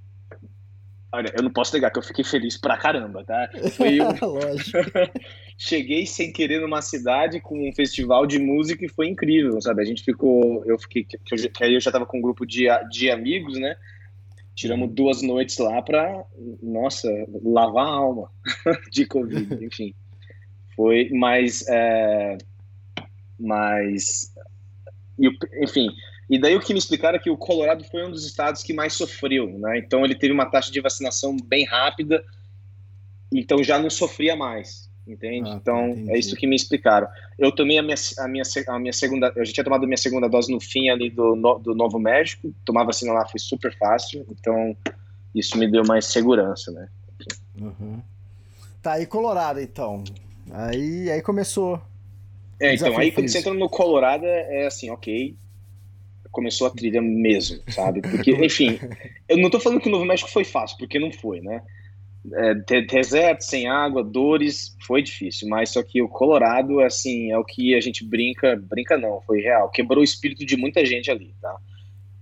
[1.15, 3.51] Olha, eu não posso negar que eu fiquei feliz pra caramba, tá?
[3.77, 4.27] Foi um...
[4.27, 4.79] Lógico.
[5.59, 9.83] Cheguei sem querer numa cidade com um festival de música e foi incrível, sabe?
[9.83, 12.47] A gente ficou, eu fiquei, que, eu, que aí eu já tava com um grupo
[12.47, 13.77] de, de amigos, né?
[14.55, 16.25] Tiramos duas noites lá pra,
[16.63, 17.09] nossa,
[17.45, 18.31] lavar a alma
[18.91, 19.95] de Covid, enfim.
[20.75, 22.39] Foi, mas, é,
[23.39, 24.33] mas,
[25.61, 25.89] enfim,
[26.35, 28.73] e daí o que me explicaram é que o Colorado foi um dos estados que
[28.73, 29.77] mais sofreu, né?
[29.79, 32.25] Então ele teve uma taxa de vacinação bem rápida,
[33.31, 34.91] então já não sofria mais.
[35.07, 35.51] entende?
[35.51, 36.11] Ah, então entendi.
[36.11, 37.07] é isso que me explicaram.
[37.39, 39.97] Eu tomei a minha, a minha, a minha segunda, eu já tinha tomado a minha
[39.99, 43.77] segunda dose no fim ali do, no- do Novo México, tomar vacina lá foi super
[43.77, 44.75] fácil, então
[45.35, 46.89] isso me deu mais segurança, né?
[47.61, 48.01] Uhum.
[48.81, 50.03] Tá, e Colorado, então?
[50.51, 51.81] Aí, aí começou.
[52.59, 55.37] É, então aí quando você entra no Colorado é assim, ok,
[56.33, 58.01] começou a trilha mesmo, sabe?
[58.01, 58.81] Porque, enfim,
[59.29, 61.63] eu não tô falando que o Novo México foi fácil, porque não foi, né?
[62.35, 67.39] É, de- deserto, sem água, dores, foi difícil, mas só que o Colorado, assim, é
[67.39, 71.11] o que a gente brinca, brinca não, foi real, quebrou o espírito de muita gente
[71.11, 71.57] ali, tá?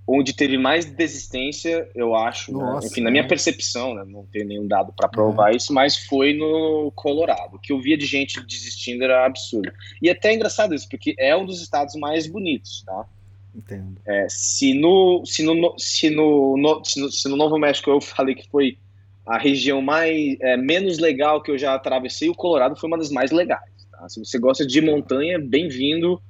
[0.06, 2.58] Onde teve mais desistência, eu acho, né?
[2.58, 3.28] Nossa, enfim, na minha é.
[3.28, 4.02] percepção, né?
[4.04, 7.56] não tenho nenhum dado para provar isso, mas foi no Colorado.
[7.56, 9.70] O que eu via de gente desistindo era absurdo.
[10.02, 13.06] E até é engraçado isso, porque é um dos estados mais bonitos, tá?
[13.54, 14.00] Entendo.
[14.06, 18.00] É, se, no, se, no, se, no, no- se, no, se no Novo México eu
[18.00, 18.78] falei que foi
[19.26, 23.10] a região mais é, menos legal que eu já atravessei, o Colorado foi uma das
[23.10, 23.70] mais legais.
[23.90, 24.08] Tá?
[24.08, 26.20] Se você gosta de montanha, bem-vindo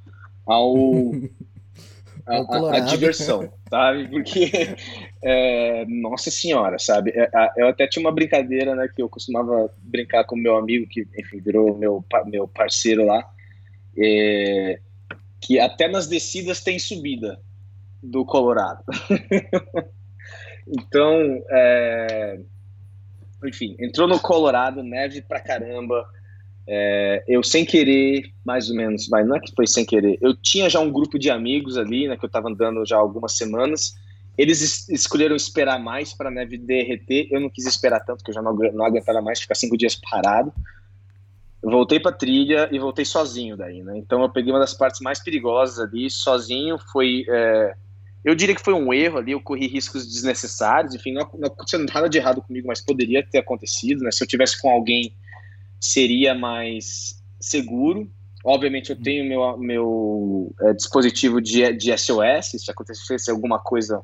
[0.47, 1.13] ao
[2.27, 2.37] a,
[2.77, 4.09] a- diversão, sabe?
[4.09, 4.51] Porque
[5.23, 7.11] é, nossa senhora, sabe?
[7.15, 10.87] É, a- Eu até tinha uma brincadeira, né, que eu costumava brincar com meu amigo
[10.89, 13.29] que, enfim, virou meu meu parceiro lá.
[13.97, 14.79] É,
[15.41, 17.41] que até nas descidas tem subida
[18.03, 18.83] do Colorado.
[20.67, 22.41] então, é,
[23.45, 26.07] enfim, entrou no Colorado, neve pra caramba.
[26.67, 30.19] É, eu sem querer, mais ou menos, mas não é que foi sem querer.
[30.21, 33.37] Eu tinha já um grupo de amigos ali, né, que eu estava andando já algumas
[33.37, 33.97] semanas.
[34.39, 37.27] Eles es- escolheram esperar mais para a neve derreter.
[37.31, 39.97] Eu não quis esperar tanto, porque eu já não, não aguentava mais ficar cinco dias
[39.97, 40.53] parado.
[41.63, 43.99] Voltei para trilha e voltei sozinho daí, né?
[43.99, 46.79] Então eu peguei uma das partes mais perigosas ali, sozinho.
[46.91, 47.75] Foi, é,
[48.25, 49.33] eu diria que foi um erro ali.
[49.33, 50.95] Eu corri riscos desnecessários.
[50.95, 54.11] Enfim, não, não aconteceu nada de errado comigo, mas poderia ter acontecido, né?
[54.11, 55.15] Se eu tivesse com alguém,
[55.79, 58.11] seria mais seguro.
[58.43, 62.53] Obviamente eu tenho meu meu é, dispositivo de, de SOS.
[62.57, 64.03] Se acontecesse alguma coisa,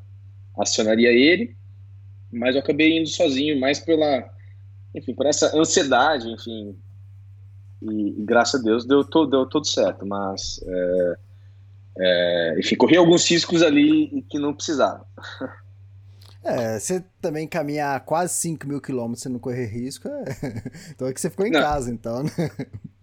[0.59, 1.57] acionaria ele.
[2.31, 4.29] Mas eu acabei indo sozinho, mais pela,
[4.95, 6.77] enfim, por essa ansiedade, enfim,
[7.83, 11.17] e, e graças a Deus deu, to, deu tudo certo, mas é,
[11.99, 15.07] é, enfim, corri alguns riscos ali que não precisava.
[16.45, 20.25] É, você também caminhar quase 5 mil quilômetros sem não correr risco, é...
[20.95, 21.61] então é que você ficou em Não.
[21.61, 22.31] casa, então, né?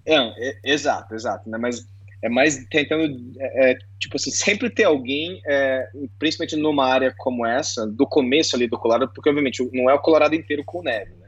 [0.06, 1.58] É, é, exato, exato, né?
[1.58, 1.86] Mas
[2.22, 3.04] é mais tentando,
[3.38, 8.56] é, é, tipo assim, sempre ter alguém, é, principalmente numa área como essa, do começo
[8.56, 11.23] ali do Colorado, porque obviamente não é o Colorado inteiro com neve, né?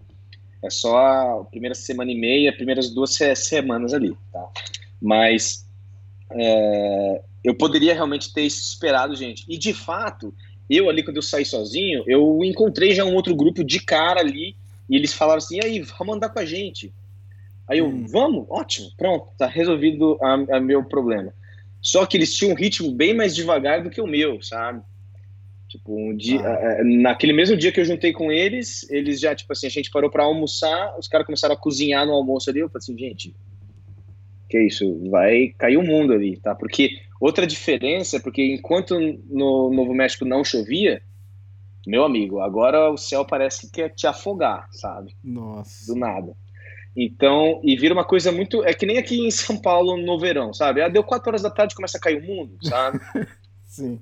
[0.65, 0.97] É só
[1.41, 4.49] a primeira semana e meia, primeiras duas se- semanas ali, tá?
[5.01, 5.65] Mas
[6.31, 9.45] é, eu poderia realmente ter esperado, gente.
[9.47, 10.33] E de fato,
[10.69, 14.55] eu ali, quando eu saí sozinho, eu encontrei já um outro grupo de cara ali,
[14.89, 16.93] e eles falaram assim: e aí, vamos andar com a gente.
[17.67, 18.05] Aí eu, Hum.
[18.07, 21.33] vamos, ótimo, pronto, tá resolvido a, a meu problema.
[21.81, 24.81] Só que eles tinham um ritmo bem mais devagar do que o meu, sabe?
[25.77, 26.77] Tipo, um dia, Ah.
[26.79, 29.91] eh, naquele mesmo dia que eu juntei com eles, eles já, tipo assim, a gente
[29.91, 33.35] parou pra almoçar, os caras começaram a cozinhar no almoço ali, eu falei assim, gente,
[34.49, 36.55] que isso, vai cair o mundo ali, tá?
[36.55, 38.97] Porque outra diferença é porque enquanto
[39.29, 41.01] no Novo México não chovia,
[41.85, 45.13] meu amigo, agora o céu parece que quer te afogar, sabe?
[45.23, 45.91] Nossa.
[45.93, 46.33] do nada.
[46.95, 48.63] Então, e vira uma coisa muito.
[48.63, 50.81] É que nem aqui em São Paulo no verão, sabe?
[50.81, 52.99] Ah, deu 4 horas da tarde começa a cair o mundo, sabe?
[53.65, 53.99] Sim.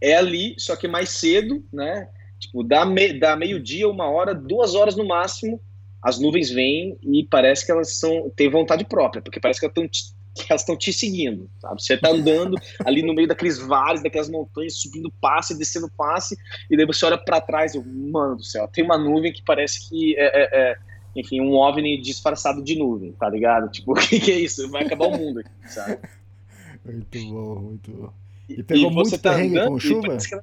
[0.00, 2.08] É ali, só que mais cedo, né?
[2.38, 5.60] Tipo, dá, me, dá meio-dia, uma hora, duas horas no máximo,
[6.02, 9.72] as nuvens vêm e parece que elas são, têm vontade própria, porque parece que elas
[9.76, 11.82] estão te, que elas estão te seguindo, sabe?
[11.82, 16.36] Você tá andando ali no meio daqueles vales, daquelas montanhas, subindo passe, descendo passe,
[16.70, 19.88] e daí você olha para trás e, mano do céu, tem uma nuvem que parece
[19.88, 20.76] que é, é, é,
[21.16, 23.70] enfim, um OVNI disfarçado de nuvem, tá ligado?
[23.70, 24.70] Tipo, o que, que é isso?
[24.70, 25.98] Vai acabar o mundo aqui, sabe?
[26.84, 28.12] Muito bom, muito bom.
[28.48, 30.16] E, pegou e muito tá perrengue andando com chuva?
[30.16, 30.40] que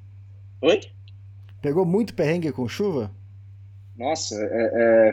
[0.61, 0.81] Oi?
[1.61, 3.11] Pegou muito perrengue com chuva?
[3.97, 4.71] Nossa, é,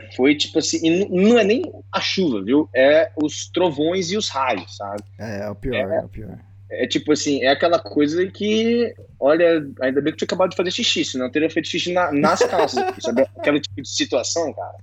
[0.09, 1.63] é, foi tipo assim, e não é nem
[1.93, 2.69] a chuva, viu?
[2.75, 5.03] É os trovões e os raios, sabe?
[5.19, 6.39] É, é o pior, é, o pior.
[6.71, 10.57] É tipo assim, é aquela coisa que, olha, ainda bem que eu tinha acabado de
[10.57, 13.23] fazer xixi, senão eu teria feito xixi na- nas calças, sabe?
[13.37, 14.77] Aquele tipo de situação, cara.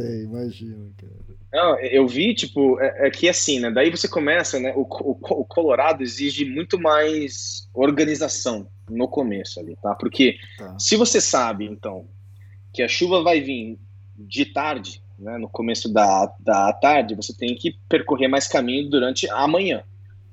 [0.00, 1.12] Sei, imagino, cara.
[1.52, 3.70] Não, eu vi, tipo, é, é que assim, né?
[3.70, 4.72] Daí você começa, né?
[4.76, 9.94] O, o, o Colorado exige muito mais organização no começo ali, tá?
[9.94, 10.78] Porque Tá.
[10.78, 12.06] Se você sabe, então,
[12.72, 13.78] que a chuva vai vir
[14.16, 19.28] de tarde, né, no começo da, da tarde, você tem que percorrer mais caminho durante
[19.30, 19.82] a manhã.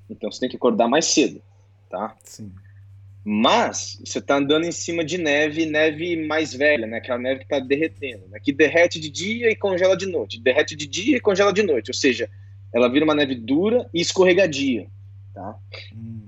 [0.10, 1.42] Então você tem que acordar mais cedo,
[1.90, 2.16] tá?
[2.24, 2.52] Sim.
[3.26, 6.98] Mas você está andando em cima de neve, neve mais velha, né?
[6.98, 8.40] Aquela neve que está derretendo, né?
[8.42, 11.90] Que derrete de dia e congela de noite, derrete de dia e congela de noite.
[11.90, 12.30] Ou seja,
[12.74, 14.88] ela vira uma neve dura e escorregadia,
[15.34, 15.56] tá?
[15.96, 16.28] Hum.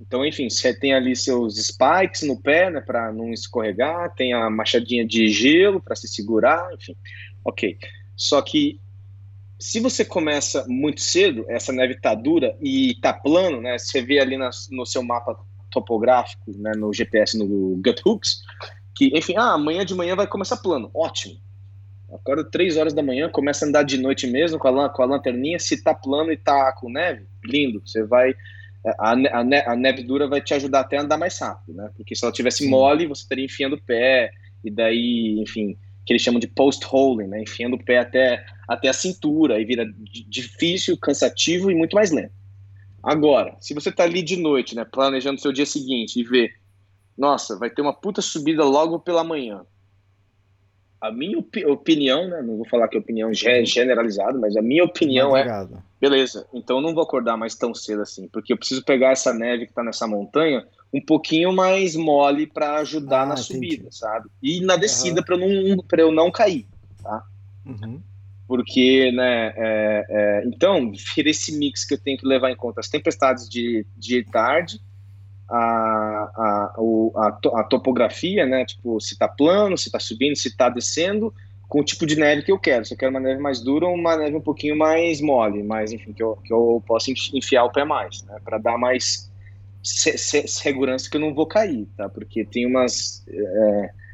[0.00, 4.48] Então, enfim, você tem ali seus spikes no pé, né, para não escorregar, tem a
[4.48, 6.94] machadinha de gelo para se segurar, enfim.
[7.44, 7.76] Ok.
[8.14, 8.80] Só que
[9.58, 13.78] se você começa muito cedo, essa neve tá dura e tá plano, né?
[13.78, 15.36] Você vê ali na, no seu mapa
[15.76, 18.42] topográfico, né, no GPS, no Guthooks,
[18.94, 20.90] que, enfim, ah, amanhã de manhã vai começar plano.
[20.94, 21.36] Ótimo.
[22.12, 25.06] Acorda três horas da manhã, começa a andar de noite mesmo com a, com a
[25.06, 25.58] lanterninha.
[25.58, 27.82] Se tá plano e tá com neve, lindo.
[27.84, 28.34] Você vai.
[28.98, 31.90] A, a, a neve dura vai te ajudar até a andar mais rápido, né?
[31.96, 32.70] Porque se ela tivesse Sim.
[32.70, 34.30] mole, você estaria enfiando o pé,
[34.64, 37.42] e daí, enfim, que eles chamam de post-holing, né?
[37.42, 39.84] Enfiando o pé até, até a cintura, e vira
[40.28, 42.35] difícil, cansativo e muito mais lento.
[43.06, 46.50] Agora, se você tá ali de noite, né, planejando seu dia seguinte e vê,
[47.16, 49.64] nossa, vai ter uma puta subida logo pela manhã.
[51.00, 54.82] A minha op opinião, né, não vou falar que é opinião generalizada, mas a minha
[54.82, 55.46] opinião é,
[56.00, 59.32] beleza, então eu não vou acordar mais tão cedo assim, porque eu preciso pegar essa
[59.32, 63.52] neve que tá nessa montanha um pouquinho mais mole para ajudar ah, na entendi.
[63.52, 64.28] subida, sabe?
[64.42, 65.24] E na descida uhum.
[65.24, 66.66] para não para eu não cair,
[67.00, 67.22] tá?
[67.64, 68.00] Uhum
[68.46, 72.80] porque, né, é, é, então, vira esse mix que eu tenho que levar em conta
[72.80, 74.80] as tempestades de, de tarde,
[75.48, 76.74] a, a,
[77.16, 81.34] a, a, topografia, né, tipo, se tá plano, se tá subindo, se tá descendo,
[81.68, 83.86] com o tipo de neve que eu quero, se eu quero uma neve mais dura
[83.86, 87.64] ou uma neve um pouquinho mais mole, mas, enfim, que eu, que eu possa enfiar
[87.64, 89.30] o pé mais, né, para dar mais
[89.82, 93.24] se, se, segurança que eu não vou cair, tá, porque tem umas...
[93.28, 94.05] É,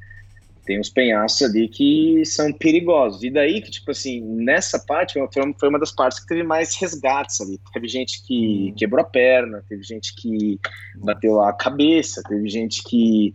[0.64, 3.22] tem uns penhascos ali que são perigosos.
[3.22, 5.18] E daí que, tipo assim, nessa parte
[5.58, 7.58] foi uma das partes que teve mais resgates ali.
[7.72, 8.74] Teve gente que hum.
[8.76, 10.60] quebrou a perna, teve gente que
[10.96, 13.34] bateu a cabeça, teve gente que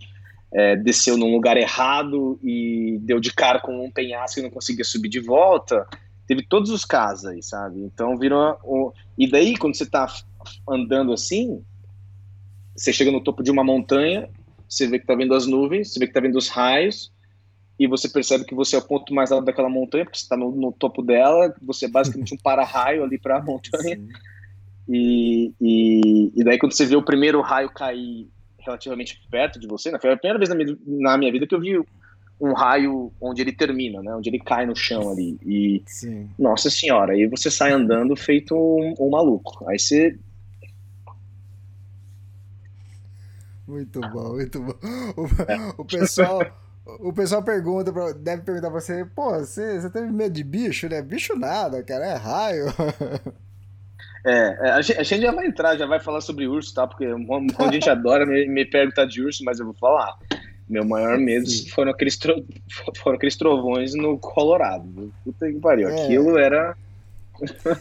[0.54, 4.86] é, desceu num lugar errado e deu de cara com um penhasco e não conseguia
[4.86, 5.86] subir de volta.
[6.26, 7.82] Teve todos os casos aí, sabe?
[7.82, 8.58] Então virou.
[8.64, 8.92] Um...
[9.18, 10.08] E daí, quando você tá
[10.68, 11.62] andando assim,
[12.76, 14.30] você chega no topo de uma montanha,
[14.68, 17.12] você vê que tá vendo as nuvens, você vê que tá vendo os raios,
[17.80, 20.36] e você percebe que você é o ponto mais alto daquela montanha, porque você está
[20.36, 24.00] no, no, topo dela, você é basicamente um para-raio ali para a montanha.
[24.90, 29.92] E, e, e, daí quando você vê o primeiro raio cair relativamente perto de você,
[29.92, 31.78] né, foi a primeira vez na minha, na minha vida que eu vi
[32.40, 35.38] um raio onde ele termina, né, onde ele cai no chão ali.
[35.46, 36.30] E, Sim.
[36.40, 39.68] nossa senhora, aí você sai andando feito um, um maluco.
[39.70, 40.18] Aí você
[43.68, 44.74] Muito bom, muito bom.
[45.78, 46.42] O, o pessoal,
[47.00, 50.88] o pessoal pergunta, pra, deve perguntar pra você, pô, você, você teve medo de bicho,
[50.88, 51.02] né?
[51.02, 52.66] Bicho nada, cara, é raio.
[54.26, 56.86] É, é a gente, a gente já vai entrar, já vai falar sobre urso, tá?
[56.86, 60.18] Porque quando a gente adora me, me perguntar de urso, mas eu vou falar.
[60.68, 62.46] Meu maior medo foram aqueles, tro,
[62.98, 65.14] foram aqueles trovões no Colorado.
[65.24, 65.88] Puta que pariu.
[65.88, 66.04] É.
[66.04, 66.76] Aquilo era.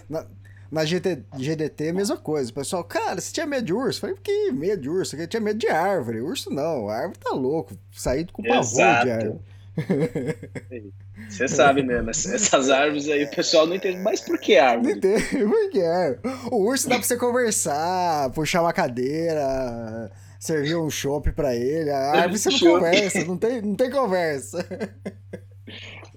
[0.08, 0.24] Na,
[0.70, 2.50] na GT, GDT, mesma coisa.
[2.50, 3.98] O pessoal, cara, você tinha medo de urso?
[3.98, 5.16] Eu falei, que medo de urso?
[5.16, 6.20] Eu tinha medo de árvore.
[6.20, 7.76] Urso não, a árvore tá louco.
[7.92, 9.04] Saí com pavor Exato.
[9.04, 9.40] de árvore.
[11.28, 13.98] Você sabe mesmo, essas árvores aí o pessoal não entende.
[13.98, 14.92] Mas por que árvore?
[14.92, 16.20] Não entende, por que árvore?
[16.50, 21.90] O urso dá pra você conversar, puxar uma cadeira, servir um chopp pra ele.
[21.90, 24.66] A árvore você não conversa, não tem, não tem conversa.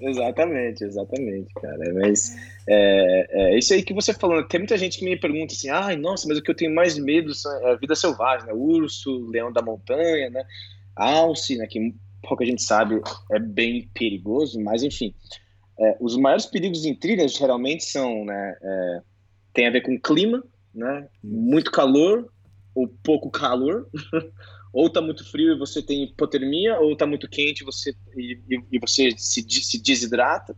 [0.02, 1.94] Exatamente, exatamente, cara.
[1.94, 2.36] Mas
[2.68, 4.44] é, é, isso aí que você falou.
[4.44, 6.98] Tem muita gente que me pergunta assim: ai, nossa, mas o que eu tenho mais
[6.98, 7.32] medo
[7.64, 8.54] é a vida selvagem, né?
[8.54, 10.46] Urso, leão da montanha, né?
[10.96, 11.68] Alce, né?
[11.68, 15.14] Que pouca gente sabe é bem perigoso, mas enfim.
[15.78, 18.58] É, os maiores perigos em trilhas geralmente são, né?
[18.62, 19.02] É,
[19.54, 20.44] tem a ver com clima,
[20.74, 21.08] né?
[21.24, 22.32] Muito calor
[22.74, 23.88] ou pouco calor.
[24.72, 28.40] ou tá muito frio e você tem hipotermia, ou tá muito quente você, e,
[28.72, 30.56] e você se, se desidrata.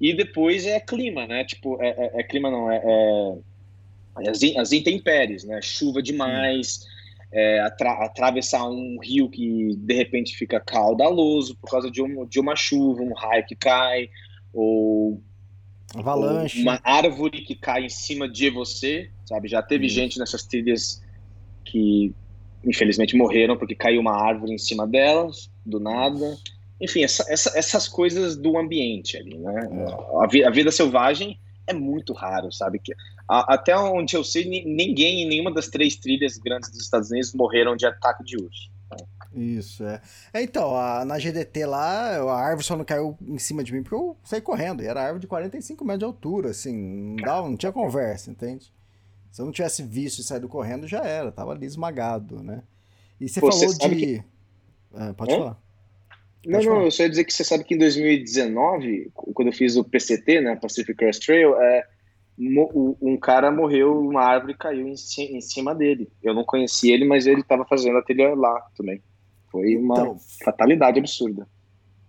[0.00, 1.44] E depois é clima, né?
[1.44, 5.60] Tipo, é, é, é clima não, é, é, é as, as, intempéries, né?
[5.62, 6.86] Chuva demais,
[7.32, 12.40] é, atra, atravessar um rio que de repente fica caudaloso por causa de, um, de
[12.40, 14.08] uma chuva, um raio que cai,
[14.52, 15.22] ou,
[15.94, 16.58] Avalanche.
[16.58, 19.48] ou uma árvore que cai em cima de você, sabe?
[19.48, 21.02] Já teve gente nessas trilhas
[21.64, 22.14] que
[22.64, 26.36] infelizmente morreram porque caiu uma árvore em cima delas, do nada.
[26.80, 29.68] Enfim, essa, essa, essas coisas do ambiente ali, né?
[30.20, 32.78] A, a, vida selvagem é muito raro, sabe?
[32.78, 32.94] Que,
[33.28, 37.34] a, até onde eu sei, ninguém em nenhuma das três trilhas grandes dos Estados Unidos
[37.34, 38.70] morreram de ataque de urso.
[39.32, 40.00] Isso, é.
[40.32, 43.82] é então, a, na GDT lá, a árvore só não caiu em cima de mim
[43.82, 44.82] porque eu saí correndo.
[44.82, 48.72] E era árvore de 45 metros de altura, assim, não, dava, não tinha conversa, entende?
[49.30, 52.62] Se eu não tivesse visto e saído correndo, já era, tava ali esmagado, né?
[53.20, 53.96] E você Pô, falou você de.
[53.96, 54.24] que-
[54.94, 55.56] Ah, pode falar.
[56.44, 56.84] Não, Pode não, falar.
[56.86, 60.40] eu só ia dizer que você sabe que em 2019, quando eu fiz o PCT,
[60.40, 61.86] né, Pacific Crest Trail, é,
[63.02, 64.96] um cara morreu, uma árvore caiu em
[65.40, 66.10] cima dele.
[66.22, 69.02] Eu não conheci ele, mas ele estava fazendo a trilha lá também.
[69.52, 71.46] Foi uma Então, fatalidade absurda.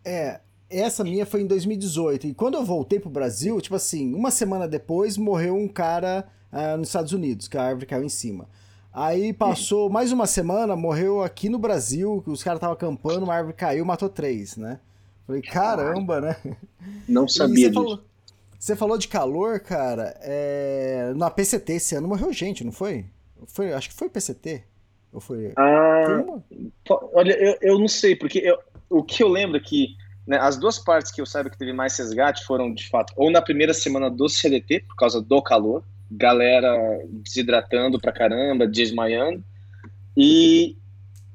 [0.05, 2.27] É, essa minha foi em 2018.
[2.27, 6.77] E quando eu voltei pro Brasil, tipo assim, uma semana depois morreu um cara ah,
[6.77, 8.47] nos Estados Unidos, que a árvore caiu em cima.
[8.93, 13.55] Aí passou mais uma semana, morreu aqui no Brasil, os caras estavam acampando, uma árvore
[13.55, 14.79] caiu, matou três, né?
[15.25, 16.35] Falei, caramba, né?
[17.07, 17.73] Não sabia você disso.
[17.73, 17.99] falou,
[18.59, 20.15] você falou de calor, cara.
[20.21, 23.05] É, na PCT esse ano morreu gente, não foi?
[23.47, 24.63] foi acho que foi PCT.
[25.13, 25.53] Ou foi.
[25.57, 26.03] Ah,
[26.85, 29.95] foi Olha, eu, eu não sei, porque eu- o que eu lembro é que
[30.27, 33.31] né, as duas partes que eu saiba que teve mais resgate foram, de fato, ou
[33.31, 39.43] na primeira semana do CDT, por causa do calor, galera desidratando pra caramba, desmaiando,
[40.15, 40.75] e,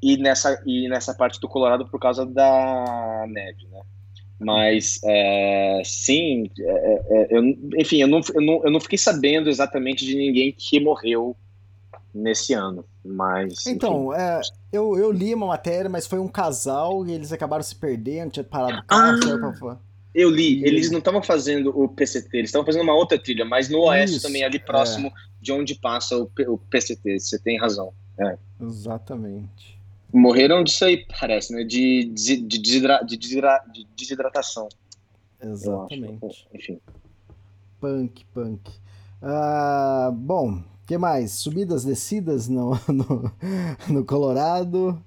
[0.03, 3.81] e, nessa, e nessa parte do Colorado por causa da neve, né?
[4.39, 7.43] Mas, é, sim, é, é, eu,
[7.79, 11.35] enfim, eu não, eu, não, eu não fiquei sabendo exatamente de ninguém que morreu
[12.13, 13.67] nesse ano, mas...
[13.67, 17.75] Então, é, eu, eu li uma matéria, mas foi um casal e eles acabaram se
[17.75, 19.19] perdendo, tinha parado o carro,
[19.63, 19.79] Ah!
[20.19, 23.45] Eu li, E- eles não estavam fazendo o PCT, eles estavam fazendo uma outra trilha,
[23.45, 27.93] mas no oeste também, ali próximo de onde passa o, o PCT, você tem razão.
[28.61, 29.79] Exatamente.
[30.13, 31.65] Morreram disso aí, parece, né?
[31.65, 34.69] De, desi- de, desidra- de desidra- de desidratação.
[35.43, 36.47] Exatamente.
[36.55, 36.81] Enfim.
[37.81, 38.71] Punk, punk.
[39.21, 41.33] Ah, bom, o que mais?
[41.33, 43.31] Subidas, descidas no, no,
[43.89, 44.99] no Colorado.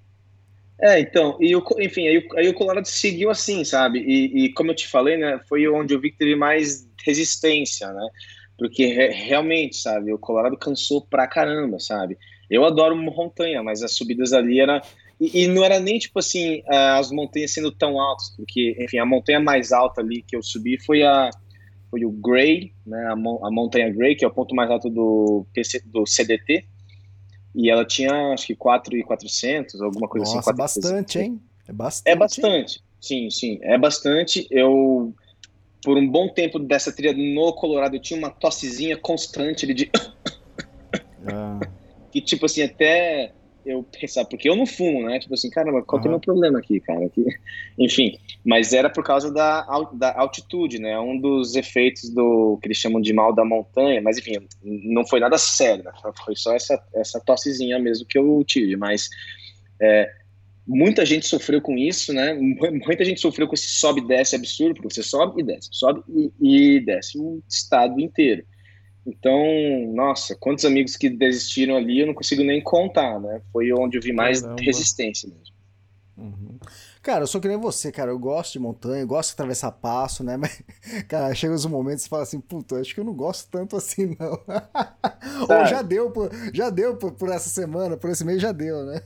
[0.81, 3.99] É, então, e o, enfim, aí, aí o Colorado seguiu assim, sabe?
[3.99, 5.39] E, e como eu te falei, né?
[5.47, 8.07] Foi onde eu vi que teve mais resistência, né?
[8.57, 10.13] Porque re- realmente, sabe?
[10.13, 12.17] O Colorado cansou pra caramba, sabe?
[12.49, 14.81] Eu adoro montanha, mas as subidas ali era.
[15.19, 19.05] E, e não era nem tipo assim, as montanhas sendo tão altas, porque, enfim, a
[19.05, 21.29] montanha mais alta ali que eu subi foi a.
[21.89, 23.05] Foi o Gray, né?
[23.07, 26.65] A, a montanha Gray, que é o ponto mais alto do, PC, do CDT.
[27.55, 30.35] E ela tinha, acho que 4,400, alguma coisa assim.
[30.35, 30.91] Nossa, 4,300.
[30.91, 31.41] bastante, hein?
[31.67, 32.11] É bastante.
[32.11, 34.47] É bastante, sim, sim, é bastante.
[34.51, 35.13] Eu,
[35.83, 39.91] por um bom tempo dessa trilha no Colorado, eu tinha uma tossezinha constante ali de
[41.27, 41.59] Ah,
[42.11, 43.33] que, tipo assim, até
[43.69, 45.19] eu pensar, porque eu não fumo, né?
[45.19, 47.05] Tipo assim, caramba, qual que é o meu problema aqui, cara?
[47.05, 47.25] Aqui.
[47.77, 50.99] Enfim, mas era por causa da, da altitude, né?
[50.99, 55.19] Um dos efeitos do que eles chamam de mal da montanha, mas enfim, não foi
[55.19, 55.91] nada sério, né?
[56.25, 59.09] Foi só essa, essa tossezinha mesmo que eu tive, mas
[59.81, 60.11] é,
[60.67, 62.33] muita gente sofreu com isso, né?
[62.33, 65.69] Mu- Muita gente sofreu com esse sobe e desce absurdo, porque você sobe e desce,
[65.71, 66.03] sobe
[66.41, 68.43] e, e desce o estado inteiro.
[69.09, 69.41] Então,
[69.93, 73.41] nossa, quantos amigos que desistiram ali, eu não consigo nem contar, né?
[73.51, 74.61] Foi onde eu vi mais Caramba.
[74.61, 75.55] resistência mesmo.
[76.17, 76.59] uhum.
[77.01, 78.11] Cara, eu sou que nem você, cara.
[78.11, 80.35] Eu gosto de montanha, gosto de atravessar passo, né?
[80.37, 80.61] Mas,
[81.07, 83.75] cara, chega uns momentos e você fala assim, puta, acho que eu não gosto tanto
[83.75, 84.33] assim, não.
[85.49, 88.85] Ou já deu, por, já deu por, por essa semana, por esse mês já deu,
[88.85, 89.01] né?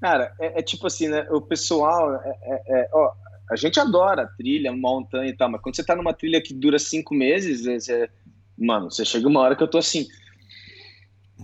[0.00, 1.26] Cara, é, é tipo assim, né?
[1.30, 3.12] O pessoal, é, é- é- ó,
[3.50, 6.78] a gente adora trilha, montanha e tal, mas quando você tá numa trilha que dura
[6.78, 8.10] cinco meses, é- você-
[8.58, 10.06] mano, você chega uma hora que eu tô assim,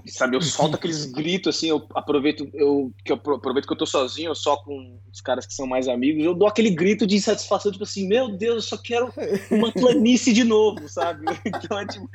[0.07, 0.37] sabe?
[0.37, 3.87] Eu solto aqueles gritos assim, eu aproveito, eu, que eu apro- aproveito que eu tô
[3.87, 7.17] sozinho, eu só com os caras que são mais amigos, eu dou aquele grito de
[7.17, 9.13] insatisfação, tipo assim, meu Deus, eu só quero
[9.51, 11.27] uma planície de novo, sabe?
[11.47, 12.09] Então é tipo.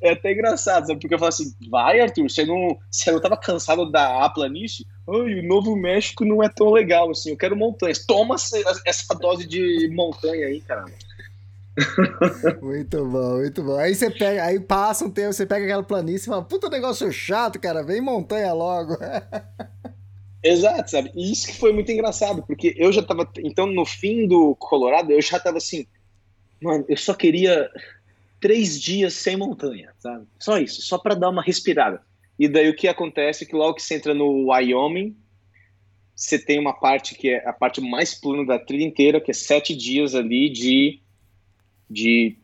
[0.00, 1.00] É até engraçado, sabe?
[1.00, 4.86] Porque eu falo assim, vai, Arthur, você não, você não tava cansado da planície?
[5.08, 8.06] Ai, o Novo México não é tão legal, assim, eu quero montanhas.
[8.06, 8.56] Toma essa,
[8.86, 10.92] essa dose de montanha aí, caramba.
[12.62, 13.76] Muito bom, muito bom.
[13.76, 17.10] Aí você pega, aí passa um tempo, você pega aquela planície e fala, puta negócio
[17.12, 18.96] chato, cara, vem montanha logo.
[20.42, 21.10] Exato, sabe?
[21.14, 23.28] E isso que foi muito engraçado, porque eu já tava.
[23.38, 25.86] Então, no fim do Colorado, eu já tava assim,
[26.60, 27.70] mano, eu só queria
[28.40, 30.26] três dias sem montanha, sabe?
[30.38, 32.02] Só isso, só para dar uma respirada.
[32.38, 35.16] E daí o que acontece é que logo que você entra no Wyoming,
[36.14, 39.34] você tem uma parte que é a parte mais plana da trilha inteira, que é
[39.34, 41.00] sete dias ali de.
[41.94, 42.36] De.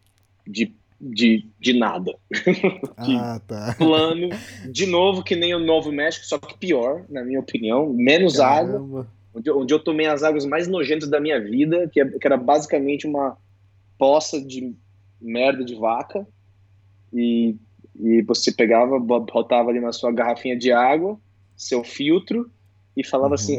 [0.46, 2.14] de, de, de nada.
[2.96, 3.74] ah, tá.
[3.78, 4.28] Plano,
[4.70, 7.90] de novo, que nem o Novo México, só que pior, na minha opinião.
[7.92, 9.11] Menos água Caramba.
[9.34, 12.36] onde, onde eu tomei as águas mais nojentas da minha vida, que, é- que era
[12.36, 13.36] basicamente uma
[13.98, 14.74] poça de
[15.20, 16.26] merda de vaca,
[17.12, 17.57] e,
[17.98, 21.18] e você pegava, bo- botava ali na sua garrafinha de água,
[21.57, 22.51] seu filtro,
[22.96, 23.34] e falava Uhum.
[23.34, 23.57] assim,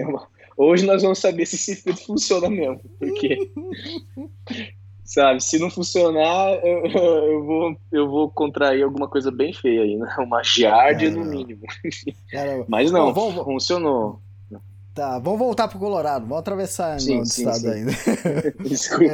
[0.56, 3.52] hoje nós vamos saber se esse filtro funciona mesmo, porque
[5.14, 5.44] sabe?
[5.44, 10.16] Se não funcionar, eu, eu, vou, eu vou contrair alguma coisa bem feia aí, né?
[10.20, 11.62] Uma giardia no mínimo.
[12.30, 12.66] Caramba.
[12.70, 14.20] Mas não, Bom, vamos- funcionou.
[14.94, 17.70] Tá, vamos voltar pro Colorado, vamos atravessar Sim, no sim, estado sim.
[17.70, 17.92] ainda.
[18.60, 19.14] Desculpa.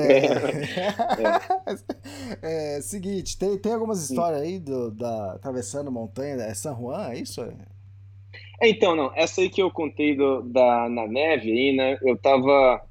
[2.41, 7.19] É, seguinte, tem, tem algumas histórias aí do, da atravessando montanha, é San Juan, é
[7.19, 7.41] isso?
[8.59, 11.97] É, Então, não, essa aí que eu contei do, da, na neve aí, né?
[12.01, 12.81] Eu tava.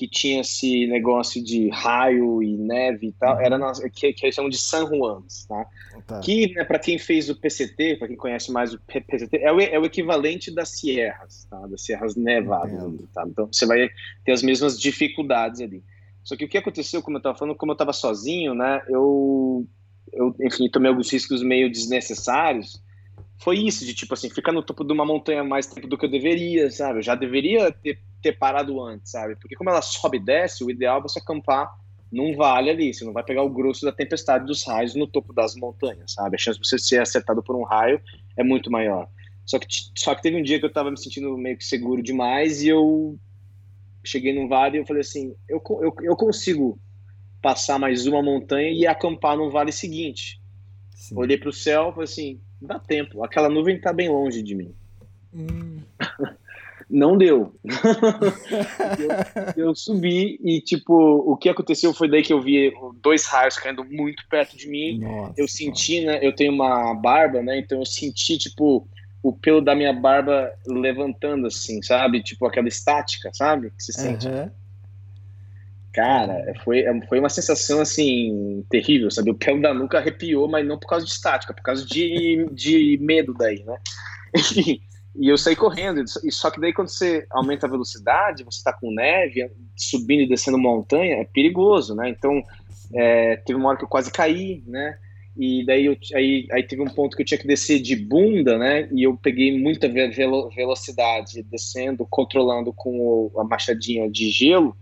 [0.00, 4.34] Que tinha esse negócio de raio e neve e tal, era na, que, que eles
[4.34, 5.66] chamam de San Juans, tá?
[6.06, 6.20] Tá.
[6.20, 9.60] Que, né, para quem fez o PCT, para quem conhece mais o PCT, é o,
[9.60, 11.66] é o equivalente das sierras, tá?
[11.66, 13.08] Das serras nevadas, Entendo.
[13.12, 13.24] tá?
[13.28, 13.90] Então você vai
[14.24, 15.84] ter as mesmas dificuldades ali.
[16.24, 18.80] Só que o que aconteceu, como eu estava falando, como eu estava sozinho, né?
[18.88, 19.66] Eu,
[20.14, 22.82] eu, enfim, tomei alguns riscos meio desnecessários.
[23.36, 26.06] Foi isso, de tipo assim, ficar no topo de uma montanha mais tempo do que
[26.06, 27.00] eu deveria, sabe?
[27.00, 29.36] Eu já deveria ter, ter parado antes, sabe?
[29.36, 31.70] Porque como ela sobe e desce, o ideal é você acampar
[32.10, 35.32] num vale ali, você não vai pegar o grosso da tempestade dos raios no topo
[35.32, 36.34] das montanhas, sabe?
[36.34, 38.00] A chance de você ser acertado por um raio
[38.36, 39.08] é muito maior.
[39.46, 39.66] Só que,
[39.96, 42.68] só que teve um dia que eu tava me sentindo meio que seguro demais e
[42.68, 43.18] eu
[44.04, 46.78] cheguei num vale e eu falei assim, eu, eu, eu consigo
[47.40, 50.40] passar mais uma montanha e acampar no vale seguinte.
[50.94, 51.16] Sim.
[51.16, 54.74] Olhei pro céu e falei assim, dá tempo, aquela nuvem tá bem longe de mim.
[55.32, 55.80] Hum,
[56.90, 57.54] Não deu.
[59.56, 63.56] eu, eu subi e, tipo, o que aconteceu foi daí que eu vi dois raios
[63.56, 64.98] caindo muito perto de mim.
[64.98, 66.18] nossa, Eu senti, né?
[66.20, 67.58] Eu tenho uma barba, né?
[67.58, 68.88] Então eu senti, tipo,
[69.22, 72.22] o pelo da minha barba levantando, assim, sabe?
[72.22, 73.70] Tipo aquela estática, sabe?
[73.70, 74.26] Que se sente.
[74.26, 74.50] Aham.
[75.92, 79.30] Cara, foi, foi uma sensação, assim, terrível, sabe?
[79.32, 82.96] O pelo da nuca arrepiou, mas não por causa de estática, por causa de, de
[83.00, 83.76] medo daí, né?
[84.36, 84.80] Enfim,
[85.14, 86.02] e eu saí correndo.
[86.24, 90.28] E só que daí quando você aumenta a velocidade, você tá com neve, subindo e
[90.28, 92.08] descendo montanha, é perigoso, né?
[92.08, 92.42] Então,
[92.94, 94.96] é, teve uma hora que eu quase caí, né?
[95.36, 98.58] E daí eu, aí, aí teve um ponto que eu tinha que descer de bunda,
[98.58, 98.88] né?
[98.92, 104.76] E eu peguei muita ve- velo- velocidade descendo, controlando com o- a machadinha de gelo.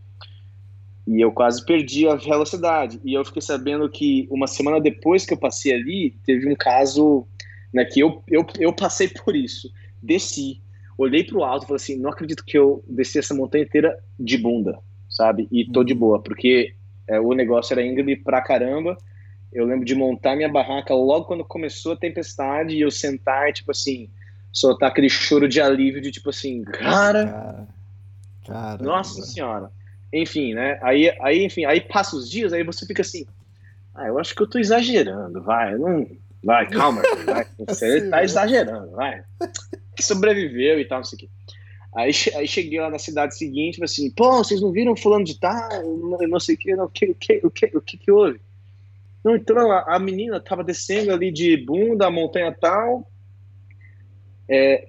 [1.06, 3.00] E eu quase perdi a velocidade.
[3.04, 7.26] E eu fiquei sabendo que uma semana depois que eu passei ali, teve um caso
[7.72, 9.70] né, que eu, eu, eu passei por isso.
[10.02, 10.60] Desci,
[10.96, 14.38] olhei pro alto e falei assim: não acredito que eu desci essa montanha inteira de
[14.38, 14.78] bunda,
[15.08, 15.48] sabe?
[15.50, 16.74] E tô de boa, porque
[17.06, 18.96] é, o negócio era íngreme pra caramba.
[19.52, 23.52] Eu lembro de montar minha barraca logo quando começou a tempestade e eu sentar e,
[23.54, 24.10] tipo assim,
[24.52, 27.66] soltar aquele choro de alívio de tipo assim, cara,
[28.48, 29.70] Cara, nossa senhora.
[30.12, 30.78] Enfim, né?
[30.82, 33.26] Aí, aí, enfim, aí passa os dias, aí você fica assim,
[33.94, 36.06] ah, eu acho que eu tô exagerando, vai, não,
[36.42, 39.22] vai, calma, vai, você tá exagerando, vai.
[39.98, 41.28] Que sobreviveu e tal, não sei o quê.
[41.96, 45.36] Aí, aí cheguei lá na cidade seguinte, falei assim, pô, vocês não viram fulano de
[45.40, 45.68] tal,
[45.98, 48.10] não, não sei o que, não, o que, o que, o que, o que que
[48.12, 48.40] houve?
[49.24, 53.10] Não, então a, a menina tava descendo ali de bunda, a montanha tal,
[54.48, 54.88] é,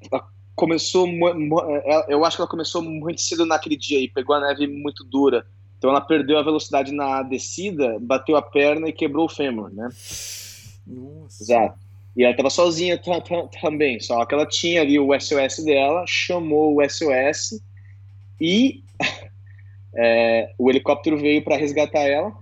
[0.55, 4.41] começou, mu- ela- eu acho que ela começou muito cedo naquele dia aí, pegou a
[4.41, 5.45] neve muito dura,
[5.77, 9.89] então ela perdeu a velocidade na descida, bateu a perna e quebrou o fêmur, né?
[10.85, 11.43] Nossa.
[11.43, 11.79] Exato.
[12.19, 16.03] E ela estava sozinha ta- ta- também, só que ela tinha ali o SOS dela,
[16.05, 17.63] chamou o SOS
[18.41, 18.83] e
[19.95, 22.33] é, o helicóptero veio para resgatar ela.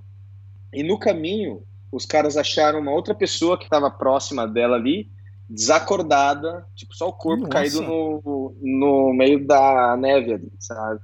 [0.73, 1.61] E no caminho,
[1.91, 5.11] os caras acharam uma outra pessoa que estava próxima dela ali,
[5.47, 7.53] desacordada, tipo, só o corpo Nossa.
[7.53, 11.01] caído no, no meio da neve ali, sabe?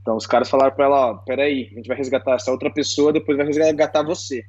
[0.00, 3.12] Então os caras falaram para ela, ó, peraí, a gente vai resgatar essa outra pessoa,
[3.12, 4.46] depois vai resgatar você.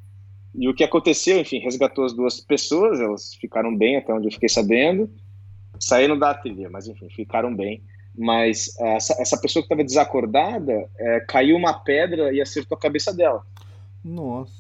[0.54, 4.32] E o que aconteceu, enfim, resgatou as duas pessoas, elas ficaram bem, até onde eu
[4.32, 5.10] fiquei sabendo.
[5.80, 7.82] Saíram da trilha, mas enfim, ficaram bem.
[8.18, 12.82] Mas eh, essa, essa pessoa que estava desacordada, eh, caiu uma pedra e acertou a
[12.82, 13.46] cabeça dela,
[14.04, 14.52] Nossa.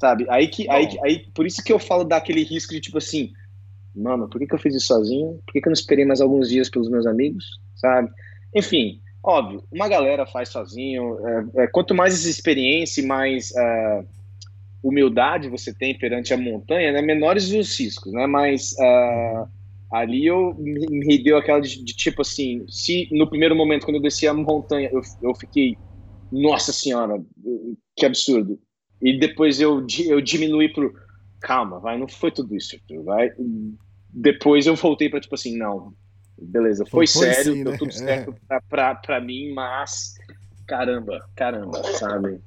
[0.00, 0.26] sabe?
[0.28, 1.04] Aí que, aí, Bom.
[1.04, 3.32] aí, por isso que eu falo daquele risco de tipo assim,
[3.94, 5.40] mano, por que, que eu fiz isso sozinho?
[5.46, 8.10] Por que, que eu não esperei mais alguns dias pelos meus amigos, sabe?
[8.54, 11.18] Enfim, óbvio, uma galera faz sozinho.
[11.54, 14.04] é, é, quanto mais experiência e mais é,
[14.86, 18.26] humildade você tem perante a montanha, né, menores os riscos, né?
[18.26, 19.44] Mas é,
[19.92, 23.96] ali eu me, me deu aquela de, de tipo assim, se no primeiro momento quando
[23.96, 25.76] eu desci a montanha eu, eu fiquei,
[26.30, 27.20] nossa senhora,
[27.96, 28.58] que absurdo.
[29.02, 30.94] E depois eu eu diminuí pro
[31.40, 33.30] calma, vai, não foi tudo isso, vai.
[34.10, 35.92] Depois eu voltei para tipo assim, não,
[36.38, 37.78] beleza, foi, Foi sério, sim, deu né?
[37.78, 40.14] tudo certo pra, pra, pra mim, mas
[40.66, 42.40] caramba, caramba, sabe?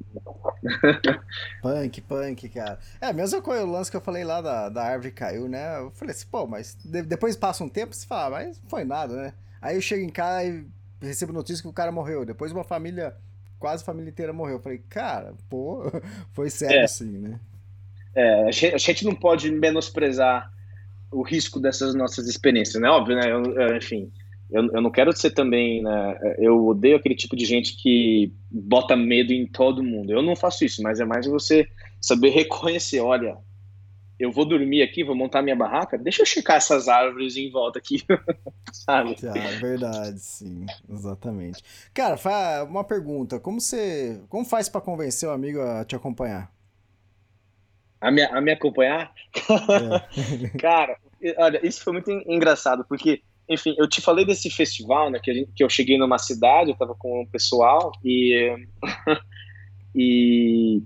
[1.62, 2.80] Punk, punk, cara.
[3.02, 5.78] É, a mesma coisa, o lance que eu falei lá da, da árvore caiu, né?
[5.80, 8.70] Eu falei assim, pô, mas de- depois passa um tempo, você fala, ah, mas não
[8.70, 9.34] foi nada, né?
[9.62, 10.66] Aí eu chego em casa e
[11.02, 12.26] recebo notícia que o cara morreu.
[12.26, 13.16] Depois uma família
[13.60, 14.56] quase a família inteira morreu.
[14.56, 15.84] Eu falei, cara, pô,
[16.32, 16.84] foi sério É.
[16.86, 17.40] assim, né?
[18.16, 20.52] É, a gente, a gente não pode menosprezar
[21.12, 22.90] o risco dessas nossas experiências, né?
[22.90, 23.32] Óbvio, né?
[23.32, 24.12] Eu- enfim,
[24.50, 26.18] eu, eu não quero ser também, né?
[26.40, 30.12] Eu odeio aquele tipo de gente que bota medo em todo mundo.
[30.12, 31.68] Eu não faço isso, mas é mais você
[32.02, 33.38] saber reconhecer, olha,
[34.20, 37.80] eu vou dormir aqui, vou montar minha barraca, deixa eu checar essas árvores em volta
[37.80, 38.04] aqui,
[38.72, 39.18] sabe?
[39.28, 41.62] Ah, verdade, sim, exatamente.
[41.94, 42.16] Cara,
[42.64, 46.54] uma pergunta, como você, como faz pra convencer o amigo a te acompanhar?
[48.02, 49.14] A me, a me acompanhar?
[49.76, 50.00] É.
[50.58, 50.98] Cara,
[51.38, 55.34] olha, isso foi muito en- engraçado, porque, enfim, eu te falei desse festival, né, que,
[55.34, 58.56] gente- que eu cheguei numa cidade, eu tava com o pessoal, e,
[59.96, 60.84] e,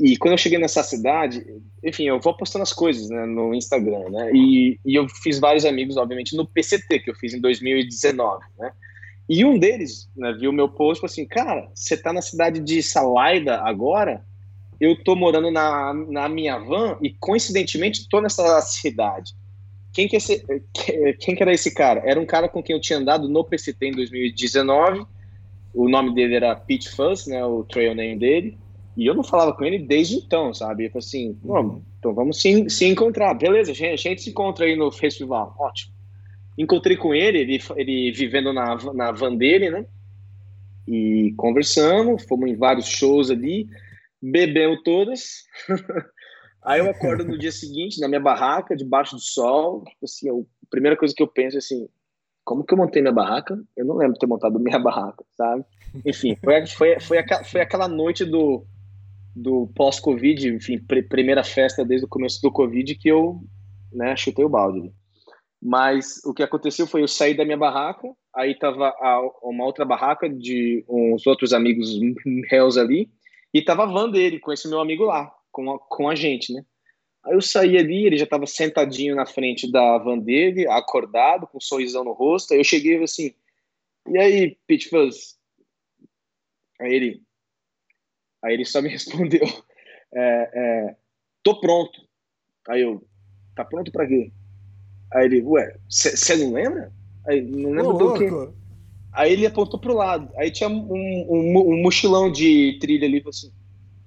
[0.00, 1.44] e quando eu cheguei nessa cidade,
[1.82, 5.64] enfim, eu vou postando as coisas, né, no Instagram, né, e, e eu fiz vários
[5.64, 8.72] amigos, obviamente, no PCT, que eu fiz em 2019, né,
[9.28, 12.60] e um deles, né, viu meu post e falou assim, cara, você tá na cidade
[12.60, 14.22] de Salaida agora?
[14.80, 19.32] eu tô morando na, na minha van e coincidentemente tô nessa cidade.
[19.94, 20.44] Quem que, esse,
[20.74, 22.02] que- quem que era esse cara?
[22.04, 25.06] Era um cara com quem eu tinha andado no PCT em 2019.
[25.72, 28.58] O nome dele era Pete Fuzz, né, o trail name dele.
[28.96, 30.84] E eu não falava com ele desde então, sabe?
[30.86, 33.34] Eu falei assim, "Não, então vamos se, se encontrar.
[33.34, 35.54] Beleza, gente, a gente se encontra aí no festival.
[35.58, 35.92] Ótimo.
[36.56, 39.84] Encontrei com ele, ele, ele vivendo na, na van dele, né?
[40.86, 43.66] E conversamos, fomos em vários shows ali
[44.22, 45.44] bebemos todas.
[46.64, 49.84] Aí eu acordo no dia seguinte, na minha barraca, debaixo do sol.
[50.02, 51.88] Assim, eu- a primeira coisa que eu penso é assim:
[52.44, 53.62] como que eu montei minha barraca?
[53.76, 55.64] Eu não lembro de ter montado minha barraca, sabe?
[56.04, 58.66] Enfim, foi, foi, foi, aquela, foi aquela noite do,
[59.34, 63.40] do pós-Covid, enfim, pr- primeira festa desde o começo do Covid que eu
[63.92, 64.92] né, chutei o balde.
[65.62, 69.84] Mas o que aconteceu foi eu saí da minha barraca, aí tava a- uma outra
[69.84, 71.90] barraca de uns outros amigos
[72.50, 73.10] meus ali,
[73.52, 76.52] e tava a van dele, com esse meu amigo lá, com a, com a gente,
[76.52, 76.64] né?
[77.24, 81.58] Aí eu saí ali, ele já tava sentadinho na frente da van dele, acordado, com
[81.58, 82.52] um sorrisão no rosto.
[82.52, 83.34] Aí eu cheguei e assim:
[84.08, 85.38] E aí, Pete Fuzz?
[86.80, 87.22] Aí ele,
[88.42, 89.46] aí ele só me respondeu:
[90.12, 90.96] é, é,
[91.42, 92.02] Tô pronto.
[92.68, 93.06] Aí eu,
[93.54, 94.32] Tá pronto pra quê?
[95.12, 96.92] Aí ele, Ué, você não lembra?
[97.26, 98.28] Aí, não lembro do quê?
[99.12, 100.28] Aí ele apontou pro lado.
[100.36, 103.20] Aí tinha um, um, um mochilão de trilha ali.
[103.20, 103.52] falou Assim,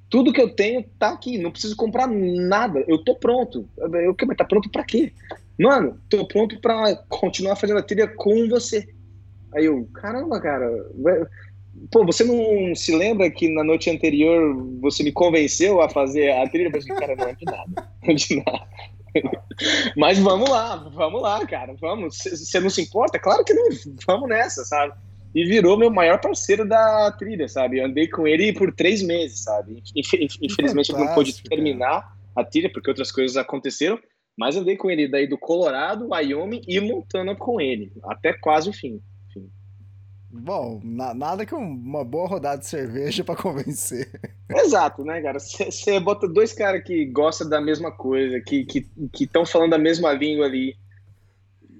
[0.09, 1.37] Tudo que eu tenho tá aqui.
[1.37, 2.83] Não preciso comprar nada.
[2.87, 3.67] Eu tô pronto.
[3.77, 5.11] Eu, mas tá pronto pra quê?
[5.59, 8.87] Mano, tô pronto pra continuar fazendo a trilha com você.
[9.55, 10.69] Aí eu, caramba, cara.
[11.91, 16.47] Pô, você não se lembra que na noite anterior você me convenceu a fazer a
[16.47, 16.67] trilha?
[16.67, 17.89] Eu falei assim, cara, não é de nada.
[18.03, 18.67] Não é de nada.
[19.95, 22.17] Mas vamos lá, vamos lá, cara, vamos.
[22.17, 23.17] Você não se importa?
[23.17, 23.69] Claro que não,
[24.05, 24.93] vamos nessa, sabe?
[25.37, 27.77] E virou meu maior parceiro da trilha, sabe?
[27.77, 29.83] Eu andei com ele por três meses, sabe?
[29.95, 33.99] Infelizmente ele não pôde terminar a trilha, porque outras coisas aconteceram,
[34.35, 38.73] mas andei com ele daí do Colorado, Wyoming e Montana com ele, até quase o
[38.73, 38.99] fim.
[39.29, 39.47] Enfim.
[40.31, 44.09] Bom, na, nada que uma boa rodada de cerveja para convencer.
[44.49, 45.37] Exato, né, cara?
[45.39, 49.77] Você bota dois caras que gostam da mesma coisa, que estão que, que falando a
[49.77, 50.75] mesma língua ali.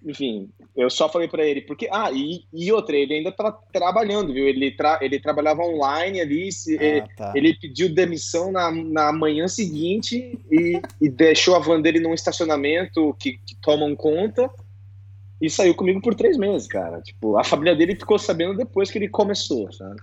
[0.08, 1.90] Enfim, eu só falei para ele, porque.
[1.92, 4.48] Ah, e, e outra, ele ainda tá trabalhando, viu?
[4.48, 7.34] Ele, tra, ele trabalhava online ali, se, ah, ele, tá.
[7.36, 13.14] ele, pediu demissão na, na manhã seguinte e, e deixou a van dele num estacionamento
[13.20, 14.50] que, que tomam conta
[15.42, 17.02] e saiu comigo por três meses, cara.
[17.02, 20.02] Tipo, a família dele ficou sabendo depois que ele começou, sabe?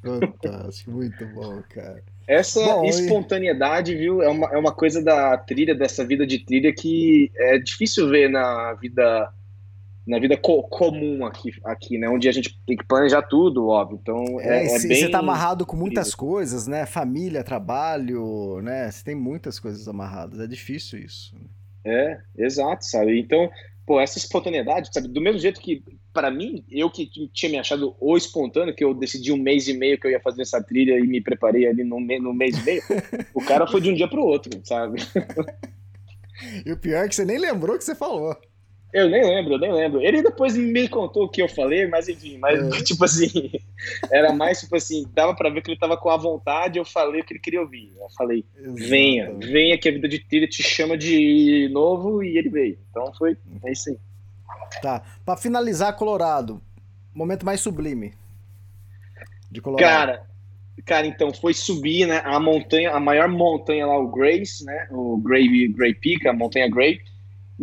[0.00, 2.02] Fantástico, muito bom, cara.
[2.26, 6.72] Essa bom, espontaneidade, viu, é uma, é uma coisa da trilha, dessa vida de trilha
[6.72, 9.32] que é difícil ver na vida
[10.06, 12.08] na vida co comum aqui, aqui, né?
[12.08, 13.98] Onde a gente tem que planejar tudo, óbvio.
[14.02, 14.96] Então é, é, é bem.
[14.96, 16.34] Você tá amarrado com muitas incrível.
[16.34, 16.86] coisas, né?
[16.86, 18.90] Família, trabalho, né?
[18.90, 20.40] Você tem muitas coisas amarradas.
[20.40, 21.34] É difícil isso.
[21.84, 23.18] É, exato, sabe?
[23.18, 23.50] Então,
[23.86, 25.08] pô, essa espontaneidade, sabe?
[25.08, 25.82] Do mesmo jeito que,
[26.12, 29.74] para mim, eu que tinha me achado o espontâneo, que eu decidi um mês e
[29.74, 32.62] meio que eu ia fazer essa trilha e me preparei ali no, no mês e
[32.62, 32.82] meio,
[33.34, 35.02] o cara foi de um dia pro outro, sabe?
[36.66, 38.36] e o pior é que você nem lembrou que você falou.
[38.92, 40.02] Eu nem lembro, eu nem lembro.
[40.02, 42.68] Ele depois me contou o que eu falei, mas enfim, mas é.
[42.84, 43.50] tipo assim,
[44.10, 47.22] era mais tipo assim, dava para ver que ele tava com a vontade, eu falei
[47.22, 47.90] o que ele queria ouvir.
[47.98, 48.74] Eu falei, Exato.
[48.74, 52.78] venha, venha que a vida de trilha te chama de novo e ele veio.
[52.90, 53.34] Então foi,
[53.64, 53.96] é isso aí.
[54.80, 56.60] Tá, para finalizar Colorado,
[57.14, 58.14] momento mais sublime
[59.50, 59.88] de Colorado.
[59.88, 60.26] Cara,
[60.84, 65.18] cara, então foi subir, né, a montanha, a maior montanha lá, o Grace, né, o
[65.18, 67.00] Gray, Gray Peak, a montanha Gray,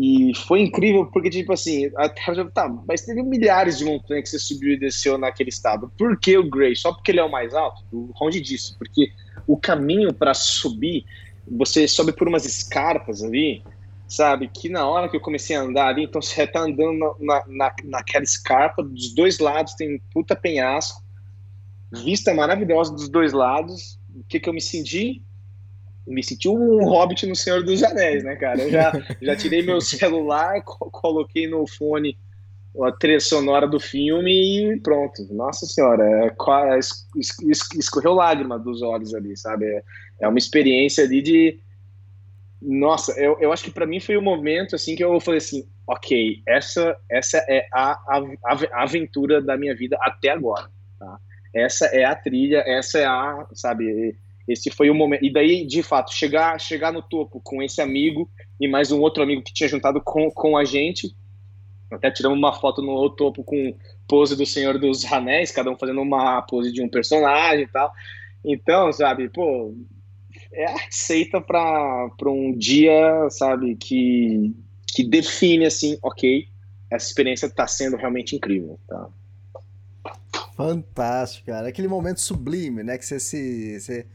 [0.02, 2.22] E foi incrível porque, tipo assim, até,
[2.54, 5.92] tá, mas teve milhares de montanhas que você subiu e desceu naquele estado.
[5.98, 6.74] Por que o Gray?
[6.76, 7.84] Só porque ele é o mais alto?
[8.22, 8.78] Onde disso?
[8.78, 9.12] Porque
[9.46, 11.06] o caminho para subir,
[11.46, 13.62] você sobe por umas escarpas ali,
[14.10, 14.50] sabe?
[14.50, 17.76] Que na hora que eu comecei a andar ali, então você tá andando na, na,
[17.84, 21.02] naquela escarpa, dos dois lados tem um puta penhasco,
[21.92, 24.00] vista maravilhosa dos dois lados.
[24.14, 25.24] O que que eu me senti?
[26.10, 28.64] me senti um hobbit no Senhor dos Anéis, né, cara?
[28.64, 28.92] Eu já,
[29.22, 32.18] já tirei meu celular, co coloquei no fone
[32.84, 35.28] a trilha sonora do filme e pronto.
[35.32, 39.66] Nossa senhora, é, es, es, escorreu lágrima dos olhos ali, sabe?
[40.20, 41.60] É uma experiência ali de.
[42.62, 45.66] Nossa, eu, eu acho que para mim foi o momento assim que eu falei assim,
[45.88, 48.22] ok, essa essa é a, a,
[48.74, 51.20] a aventura da minha vida até agora, tá?
[51.54, 54.16] Essa é a trilha, essa é a, sabe?
[54.48, 55.24] Esse foi o momento.
[55.24, 58.30] E daí, de fato, chegar, chegar no topo com esse amigo
[58.60, 61.16] e mais um outro amigo que tinha juntado com, com a gente.
[61.92, 63.76] Até tiramos uma foto no topo com
[64.08, 67.92] pose do Senhor dos Anéis, cada um fazendo uma pose de um personagem e tal.
[68.44, 69.74] Então, sabe, pô,
[70.52, 74.56] é a receita para um dia, sabe, que,
[74.88, 76.48] que define assim, ok,
[76.90, 79.10] essa experiência está sendo realmente incrível, tá?
[80.56, 81.70] Fantástico, cara.
[81.70, 82.98] Aquele momento sublime, né?
[82.98, 83.80] Que você se.
[83.80, 84.06] Você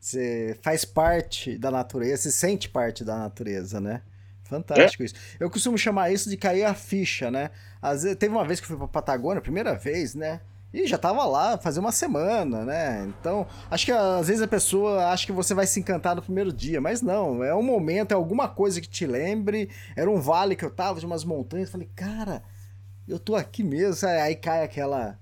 [0.00, 4.00] você faz parte da natureza, se sente parte da natureza, né?
[4.44, 5.06] Fantástico é?
[5.06, 5.14] isso.
[5.38, 7.50] Eu costumo chamar isso de cair a ficha, né?
[7.82, 10.40] Às vezes, teve uma vez que eu fui pra Patagônia, primeira vez, né?
[10.72, 13.04] E já tava lá fazer uma semana, né?
[13.08, 16.52] Então, acho que às vezes a pessoa acha que você vai se encantar no primeiro
[16.52, 19.68] dia, mas não, é um momento, é alguma coisa que te lembre.
[19.96, 22.42] Era um vale que eu tava, de umas montanhas, falei, cara,
[23.08, 24.08] eu tô aqui mesmo.
[24.08, 25.18] Aí cai aquela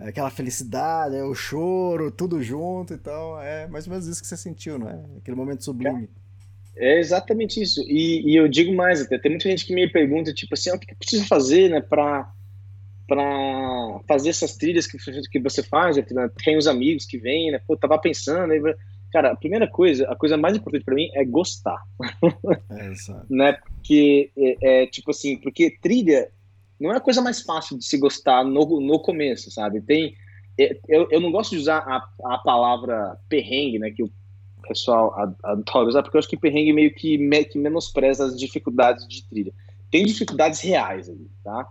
[0.00, 4.36] aquela felicidade, é o choro, tudo junto, então é mais ou menos isso que você
[4.36, 4.98] sentiu, não é?
[5.18, 6.08] Aquele momento sublime.
[6.74, 7.82] É, é exatamente isso.
[7.86, 10.74] E, e, eu digo mais até, tem muita gente que me pergunta, tipo assim, ah,
[10.74, 12.32] o que eu preciso fazer, né, para
[13.10, 14.96] para fazer essas trilhas que,
[15.28, 16.30] que você faz, né?
[16.44, 18.62] tem os amigos que vêm, né, pô, tava pensando, aí,
[19.10, 21.82] cara, a primeira coisa, a coisa mais importante para mim é gostar,
[22.70, 22.92] é,
[23.28, 26.30] né, porque é, é, tipo assim, porque trilha
[26.78, 29.80] não é a coisa mais fácil de se gostar no, no começo, sabe?
[29.80, 30.14] Tem,
[30.56, 34.12] é, eu, eu não gosto de usar a, a palavra perrengue, né, que o
[34.68, 35.12] pessoal
[35.42, 39.24] adora usar, porque eu acho que perrengue meio que, me, que menospreza as dificuldades de
[39.28, 39.52] trilha.
[39.90, 41.66] Tem dificuldades reais ali, tá?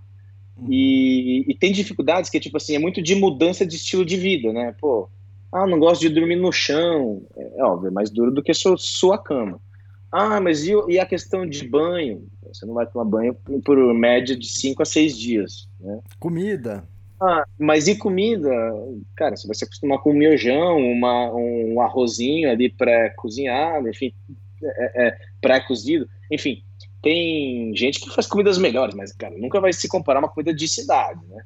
[0.67, 4.51] E, e, tem dificuldades que, tipo assim, é muito de mudança de estilo de vida,
[4.51, 4.75] né?
[4.79, 5.09] Pô,
[5.51, 7.21] ah, não gosto de dormir no chão.
[7.35, 9.59] É, é óbvio, é mais duro do que sua, sua cama.
[10.11, 12.27] Ah, mas e, e, a questão de banho?
[12.51, 15.69] Você não vai tomar banho por média de 5 a 6 dias.
[15.79, 15.99] Né?
[16.19, 16.87] Comida.
[17.21, 18.49] Ah, mas e comida?
[19.15, 24.13] Cara, você vai se acostumar com um miojão, uma, um arrozinho ali pré-cozinhado, enfim,
[24.63, 26.07] é, é, pré-cozido.
[26.31, 26.63] Enfim,
[27.01, 30.67] tem gente que faz comidas melhores, mas, cara, nunca vai se comparar uma comida de
[30.67, 31.43] cidade, né?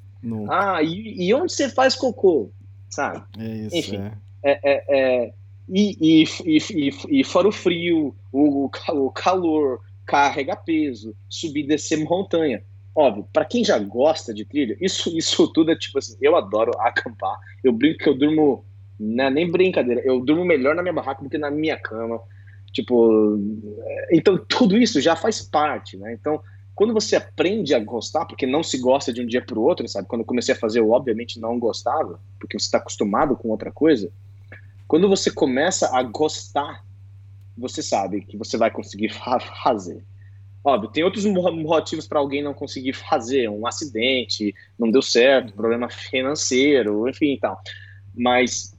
[0.49, 2.49] Ah, e, e, onde você faz cocô?
[2.89, 3.23] Sabe?
[3.37, 3.97] É isso, Enfim,
[4.41, 4.59] é.
[4.63, 4.83] é,
[5.23, 5.33] é
[5.67, 11.97] e, e, e, e, fora o frio, o, o calor, carrega peso, subir e descer
[11.97, 12.63] montanha.
[12.95, 16.71] Óbvio, para quem já gosta de trilha, isso, isso tudo é tipo assim, eu adoro
[16.79, 17.39] acampar.
[17.63, 18.65] Eu brinco que eu durmo,
[18.99, 22.21] não é nem brincadeira, eu durmo melhor na minha barraca do que na minha cama.
[22.73, 23.39] Tipo,
[24.11, 26.11] então tudo isso já faz parte, né?
[26.11, 26.41] Então,
[26.73, 29.87] quando você aprende a gostar, porque não se gosta de um dia para o outro,
[29.87, 30.07] sabe?
[30.07, 33.71] Quando eu comecei a fazer, eu obviamente não gostava, porque você está acostumado com outra
[33.71, 34.11] coisa.
[34.87, 36.83] Quando você começa a gostar,
[37.55, 39.09] você sabe que você vai conseguir
[39.63, 40.03] fazer.
[40.63, 45.89] Óbvio, tem outros motivos para alguém não conseguir fazer, um acidente, não deu certo, problema
[45.89, 47.61] financeiro, enfim e tal.
[48.15, 48.72] Mas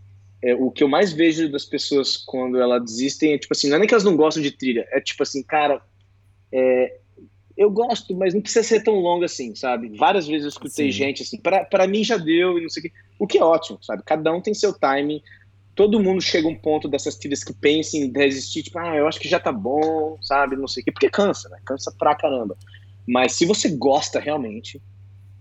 [0.45, 3.77] é, o que eu mais vejo das pessoas quando elas desistem é tipo assim, não
[3.77, 5.81] é nem que elas não gostam de trilha, é tipo assim, cara,
[6.53, 6.99] é,
[7.57, 9.97] eu gosto, mas não precisa ser tão longo assim, sabe?
[9.97, 10.99] Várias vezes eu escutei Sim.
[10.99, 13.79] gente assim, para mim já deu e não sei o que, o que é ótimo,
[13.83, 14.03] sabe?
[14.05, 15.23] Cada um tem seu timing
[15.75, 19.09] todo mundo chega a um ponto dessas trilhas que pensa em desistir, tipo, ah, eu
[19.09, 21.59] acho que já tá bom, sabe, não sei o quê, porque cansa, né?
[21.65, 22.57] Cansa pra caramba.
[23.07, 24.81] Mas se você gosta realmente,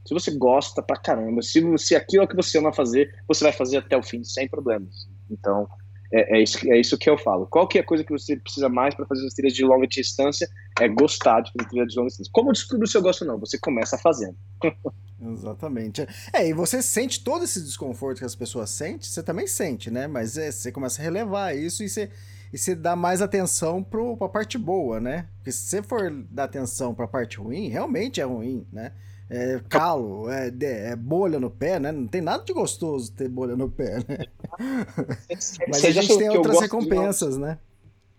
[0.06, 3.54] se você gosta pra caramba, se, se aquilo é que você ama fazer, você vai
[3.54, 5.08] fazer até o fim, sem problemas.
[5.30, 5.68] Então,
[6.14, 7.48] é, é, isso, é isso que eu falo.
[7.48, 9.88] Qual que é a coisa que você precisa mais para fazer as trilhas de longa
[9.88, 10.48] distância?
[10.80, 12.32] É gostar de fazer trilhas de longa distância.
[12.32, 13.40] Como eu descubro se eu gosto não?
[13.40, 14.36] Você começa fazendo.
[15.20, 16.06] Exatamente.
[16.32, 20.06] É, e você sente todo esse desconforto que as pessoas sentem, você também sente, né?
[20.06, 22.12] Mas é, você começa a relevar isso e você,
[22.52, 25.28] e você dá mais atenção pro, pra parte boa, né?
[25.38, 28.92] Porque se você for dar atenção pra parte ruim, realmente é ruim, né?
[29.30, 31.92] É calo, é, é bolha no pé, né?
[31.92, 34.26] Não tem nada de gostoso ter bolha no pé, né?
[35.68, 37.58] Mas a gente tem outras recompensas, né?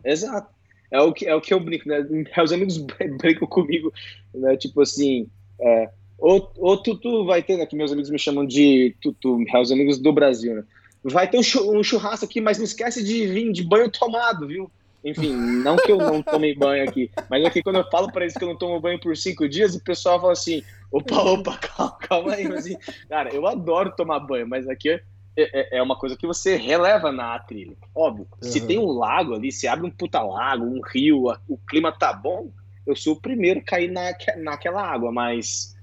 [0.04, 0.52] Exato.
[0.90, 2.00] é o que, é o que eu brinco, né?
[2.36, 2.78] Meus amigos
[3.18, 3.92] brincam comigo,
[4.34, 4.56] né?
[4.56, 5.28] Tipo assim,
[5.60, 7.66] é, ou, ou Tutu vai ter, né?
[7.66, 10.64] Que meus amigos me chamam de Tutu, meus amigos do Brasil, né?
[11.02, 14.70] Vai ter um churrasco aqui, mas não esquece de vir de banho tomado, viu?
[15.04, 18.22] Enfim, não que eu não tomei banho aqui, mas é que quando eu falo para
[18.22, 21.58] eles que eu não tomo banho por cinco dias, o pessoal fala assim: opa, opa,
[21.60, 22.48] calma, calma aí.
[22.48, 22.76] Mas, assim,
[23.08, 25.00] cara, eu adoro tomar banho, mas aqui é,
[25.36, 27.76] é, é uma coisa que você releva na trilha.
[27.94, 28.50] Óbvio, uhum.
[28.50, 32.10] se tem um lago ali, se abre um puta lago, um rio, o clima tá
[32.10, 32.50] bom,
[32.86, 35.74] eu sou o primeiro a cair na, naquela água, mas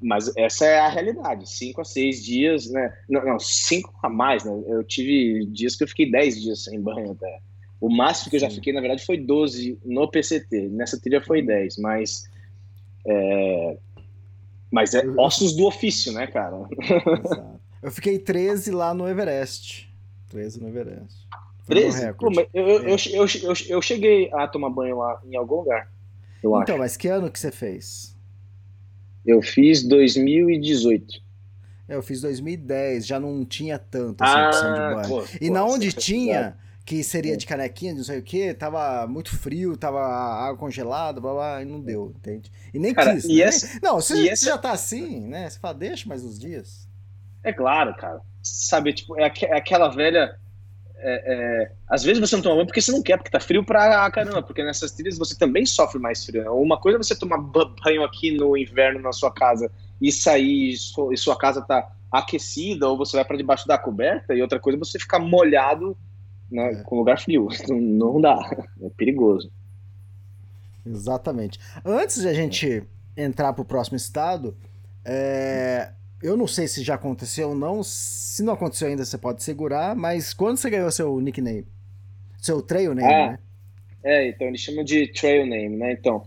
[0.00, 1.48] mas essa é a realidade.
[1.50, 2.96] Cinco a seis dias, né?
[3.08, 4.52] Não, não, cinco a mais, né?
[4.66, 7.40] Eu tive dias que eu fiquei dez dias sem banho até.
[7.80, 10.68] O máximo que eu já fiquei, na verdade, foi 12 no PCT.
[10.70, 12.28] Nessa trilha foi 10, mas.
[13.06, 13.76] É,
[14.70, 16.56] mas é ossos do ofício, né, cara?
[16.78, 17.58] Exato.
[17.82, 19.88] Eu fiquei 13 lá no Everest.
[20.28, 21.28] 13 no Everest.
[21.62, 22.12] Foi 13?
[22.14, 22.92] Pô, eu, eu, é.
[22.92, 25.90] eu, eu, eu, cheguei a tomar banho lá em algum lugar.
[26.38, 26.78] então, acho.
[26.78, 28.16] mas que ano que você fez?
[29.24, 31.22] Eu fiz 2018.
[31.88, 35.08] É, eu fiz 2010, já não tinha tanto essa ah, opção de banho.
[35.08, 36.56] Pô, e pô, na onde tinha,
[36.88, 41.34] que seria de canequinha, não sei o que, tava muito frio, tava água congelada, blá
[41.34, 42.50] blá, e não deu, entende?
[42.72, 43.26] E nem cara, quis.
[43.26, 43.42] E né?
[43.42, 44.46] essa, não, você, essa...
[44.46, 45.50] já tá assim, né?
[45.50, 46.88] Você fala, deixa mais uns dias.
[47.44, 48.22] É claro, cara.
[48.42, 50.34] Sabe, tipo, é, aqu é aquela velha.
[50.96, 53.62] É, é, às vezes você não toma banho porque você não quer, porque tá frio
[53.62, 56.42] pra caramba, porque nessas trilhas você também sofre mais frio.
[56.42, 56.48] Né?
[56.48, 59.70] Uma coisa é você tomar banho aqui no inverno na sua casa
[60.00, 64.40] e sair e sua casa tá aquecida, ou você vai para debaixo da coberta, e
[64.40, 65.94] outra coisa é você ficar molhado
[66.50, 66.82] né, é.
[66.82, 67.48] com lugar frio.
[67.70, 68.38] Não dá,
[68.82, 69.50] é perigoso.
[70.86, 71.58] Exatamente.
[71.84, 72.82] Antes de a gente
[73.16, 74.56] entrar para o próximo estado,
[75.04, 75.90] é,
[76.22, 77.82] eu não sei se já aconteceu ou não.
[77.82, 79.94] Se não aconteceu ainda, você pode segurar.
[79.94, 81.66] Mas quando você ganhou seu nickname?
[82.38, 83.38] Seu trail name, ah, né?
[84.02, 85.92] É, então eles chamam de trail name, né?
[85.92, 86.24] Então,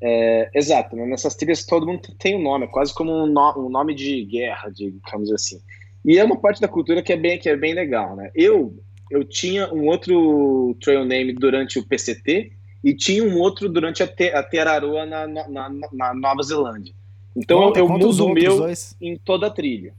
[0.00, 0.96] é, exato.
[0.96, 1.06] Né?
[1.06, 4.24] Nessas trilhas todo mundo tem um nome, é quase como um, no, um nome de
[4.24, 5.60] guerra, digamos assim.
[6.04, 8.30] E é uma parte da cultura que é bem, que é bem legal, né?
[8.34, 8.76] Eu
[9.12, 12.50] eu tinha um outro trail name durante o PCT
[12.82, 16.94] e tinha um outro durante a, te, a Teraroa na, na, na, na, Nova Zelândia.
[17.36, 18.96] Então conta, eu mudo o meu dois.
[18.98, 19.94] em toda a trilha.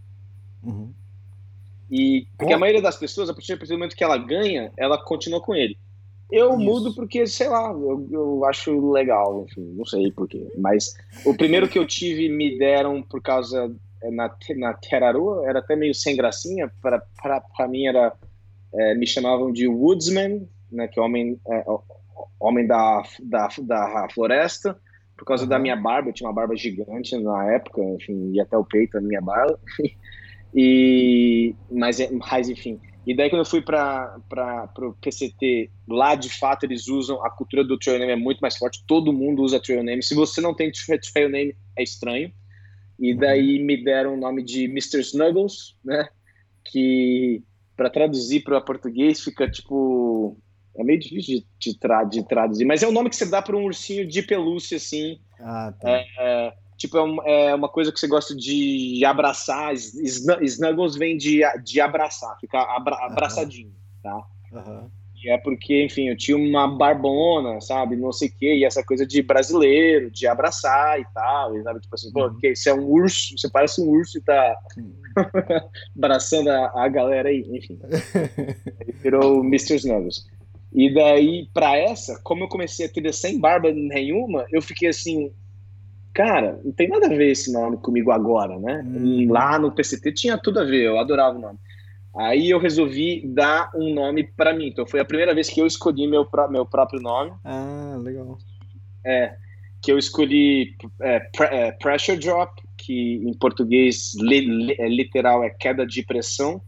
[0.64, 0.92] Uhum.
[1.92, 2.56] E porque conta.
[2.56, 5.78] a maioria das pessoas, a partir do momento que ela ganha, ela continua com ele.
[6.32, 6.60] Eu Isso.
[6.60, 10.48] mudo porque, sei lá, eu, eu acho legal, enfim, não sei porquê.
[10.58, 13.72] Mas o primeiro que eu tive me deram por causa
[14.12, 18.12] na, na Teraroa, era até meio sem gracinha, para mim era
[18.74, 21.66] é, me chamavam de Woodsman, né, que é homem, é,
[22.40, 24.80] homem da, da, da floresta,
[25.18, 28.58] por causa da minha barba, eu tinha uma barba gigante na época, enfim, ia até
[28.58, 29.60] o peito a minha barba.
[30.54, 32.80] e, mas, mas, enfim.
[33.06, 34.18] E daí, quando eu fui para
[34.80, 38.58] o PCT, lá de fato eles usam, a cultura do trail name é muito mais
[38.58, 40.02] forte, todo mundo usa trail name.
[40.02, 40.72] Se você não tem
[41.14, 42.34] trail name, é estranho.
[43.00, 45.02] E daí me deram o nome de Mr.
[45.02, 46.08] Snuggles, né?
[46.64, 47.44] Que
[47.76, 50.38] para traduzir para português fica tipo.
[50.76, 53.42] É meio difícil de, de, tra de, traduzir, mas é o nome que você dá
[53.42, 55.20] para um ursinho de pelúcia, assim.
[55.40, 55.90] Ah, tá.
[55.90, 59.74] É, é, tipo, é, é, uma coisa que você gosta de abraçar.
[59.74, 63.72] Snuggles vem de, de abraçar, ficar abra abraçadinho,
[64.02, 64.26] tá?
[64.52, 68.84] Uhum é porque, enfim, eu tinha uma barbona, sabe, não sei o quê, e essa
[68.84, 72.38] coisa de brasileiro, de abraçar e tal, e sabe, tipo assim, pô, uhum.
[72.38, 74.56] que você é um urso, você parece um urso e tá
[75.96, 77.80] abraçando a, a, galera aí, enfim.
[78.82, 79.76] Ele virou o Mr.
[79.76, 80.26] Snuggles.
[80.74, 85.32] E daí, pra essa, como eu comecei a ter sem barba nenhuma, eu fiquei assim,
[86.14, 88.84] cara, não tem nada a ver esse nome comigo agora, né?
[88.86, 89.32] Hum.
[89.32, 91.60] Lá no PCT tinha tudo a ver, eu adorava o nome.
[92.16, 94.68] Aí eu resolvi dar um nome para mim.
[94.68, 97.34] Então foi a primeira vez que eu escolhi meu, meu próprio nome.
[97.44, 98.38] Ah, legal.
[99.04, 99.36] É,
[99.82, 105.50] que eu escolhi é, é, Pressure Drop, que em português li, li, é, literal é
[105.50, 106.62] queda de pressão,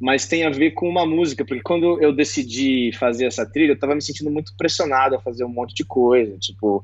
[0.00, 3.74] mas tem a ver com uma música, porque quando eu decidi fazer essa trilha, eu
[3.74, 6.82] estava me sentindo muito pressionado a fazer um monte de coisa, tipo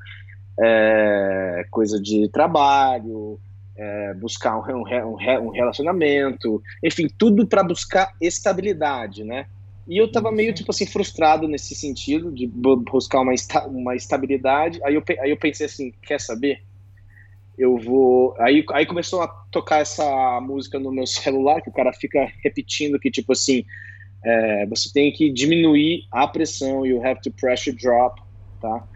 [0.58, 3.40] é, coisa de trabalho,
[3.80, 9.46] é, buscar um, um, um, relacionamento, enfim, tudo para buscar estabilidade, né?
[9.88, 14.78] E eu tava meio, tipo assim, frustrado nesse sentido, de buscar uma, esta, uma estabilidade.
[14.84, 16.62] Aí eu, aí eu pensei assim, quer saber?
[17.56, 18.34] Eu vou...
[18.38, 23.00] Aí, aí começou a tocar essa música no meu celular, que o cara fica repetindo
[23.00, 23.64] que, tipo assim,
[24.22, 28.20] é, você tem que diminuir a pressão, you have to pressure drop,
[28.60, 28.86] tá?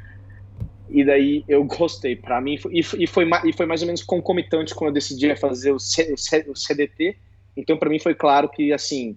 [0.89, 2.17] E daí eu gostei.
[2.17, 5.73] Para mim, e, e, foi, e foi mais ou menos concomitante quando eu decidi fazer
[5.73, 6.15] o, C,
[6.49, 7.17] o CDT.
[7.57, 9.17] Então, para mim, foi claro que, assim,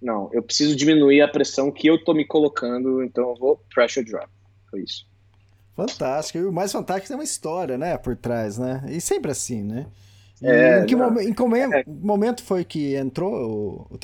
[0.00, 4.04] não, eu preciso diminuir a pressão que eu tô me colocando, então eu vou pressure
[4.04, 4.28] drop.
[4.70, 5.06] Foi isso.
[5.74, 6.38] Fantástico.
[6.38, 8.84] E o mais fantástico é uma história, né, por trás, né?
[8.88, 9.86] E sempre assim, né?
[10.42, 11.20] É, em que não.
[11.20, 11.84] em como- É.
[11.86, 13.98] momento foi que entrou o, o?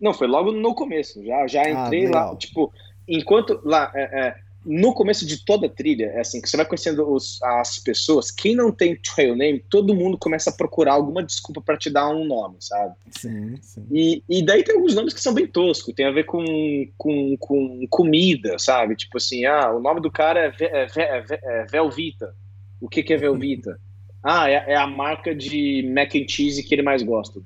[0.00, 1.24] Não, foi logo no começo.
[1.24, 2.36] Já, já entrei lá, legal.
[2.36, 2.72] tipo,
[3.08, 6.66] enquanto lá, é, é, no começo de toda a trilha, é assim, que você vai
[6.66, 11.22] conhecendo os- as pessoas, quem não tem trail name, todo mundo começa a procurar alguma
[11.22, 12.94] desculpa para te dar um nome, sabe?
[13.10, 13.86] Sim, sim.
[13.90, 16.44] E, e daí tem alguns nomes que são bem toscos, tem a ver com,
[16.98, 18.96] com, com comida, sabe?
[18.96, 22.34] Tipo assim, ah, o nome do cara é, Ve- é, Ve- é, é Velvita.
[22.80, 23.78] O que, que é Velvita?
[24.22, 27.40] ah, é, é a marca de mac and cheese que ele mais gosta.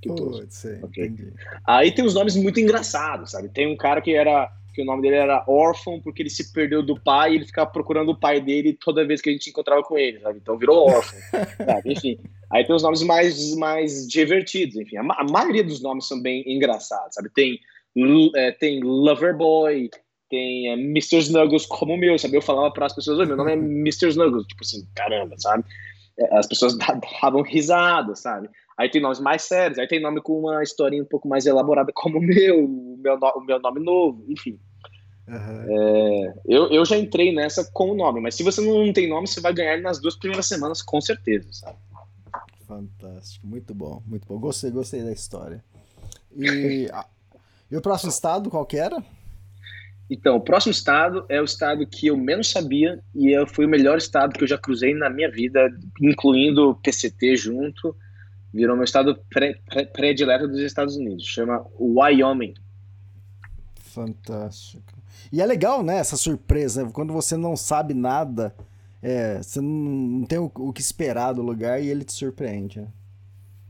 [0.00, 0.08] Que.
[0.08, 1.04] Putz, sei, Ok.
[1.04, 1.32] entendi.
[1.66, 3.48] Aí tem uns nomes muito engraçados, sabe?
[3.50, 6.82] Tem um cara que era que o nome dele era órfão porque ele se perdeu
[6.82, 9.82] do pai e ele ficava procurando o pai dele toda vez que a gente encontrava
[9.82, 10.38] com ele, sabe?
[10.40, 11.18] Então virou órfão,
[11.64, 11.92] sabe?
[11.92, 12.18] Enfim.
[12.52, 14.96] Aí tem os nomes mais, mais divertidos, enfim.
[14.96, 17.28] A, ma- a maioria dos nomes são bem engraçados, sabe?
[17.32, 17.58] Tem,
[18.36, 19.88] é, tem Loverboy,
[20.28, 21.18] tem é, Mr.
[21.18, 22.36] Snuggles como o meu, sabe?
[22.36, 24.08] Eu falava para as pessoas, "Oi, meu nome é Mr.
[24.08, 25.64] Snuggles, tipo assim, caramba, sabe?
[26.18, 28.48] É, As pessoas da- davam risada, sabe?
[28.80, 31.92] Aí tem nomes mais sérios, aí tem nome com uma historinha um pouco mais elaborada
[31.94, 34.58] como o meu, o meu, o meu nome novo, enfim.
[35.28, 35.66] Aham.
[36.46, 39.38] Eu, eu já entrei nessa com o nome, mas se você não tem nome, você
[39.38, 41.76] vai ganhar ele nas duas primeiras semanas, com certeza, sabe?
[42.66, 44.38] Fantástico, muito bom, muito bom.
[44.38, 45.62] Gostei, gostei da história.
[46.34, 46.88] E,
[47.70, 48.96] e o próximo estado, qual que era?
[50.08, 53.98] Então, o próximo estado é o estado que eu menos sabia e foi o melhor
[53.98, 55.68] estado que eu já cruzei na minha vida,
[56.00, 57.94] incluindo o PCT junto.
[58.52, 61.24] Virou meu estado pré- pré- predileto dos Estados Unidos.
[61.24, 62.54] Chama Wyoming.
[63.76, 64.84] Fantástico.
[65.32, 68.54] E é legal, né, essa surpresa, quando você não sabe nada,
[69.02, 72.80] é, você não, tem o, o que esperar do lugar e ele te surpreende.
[72.80, 72.88] né?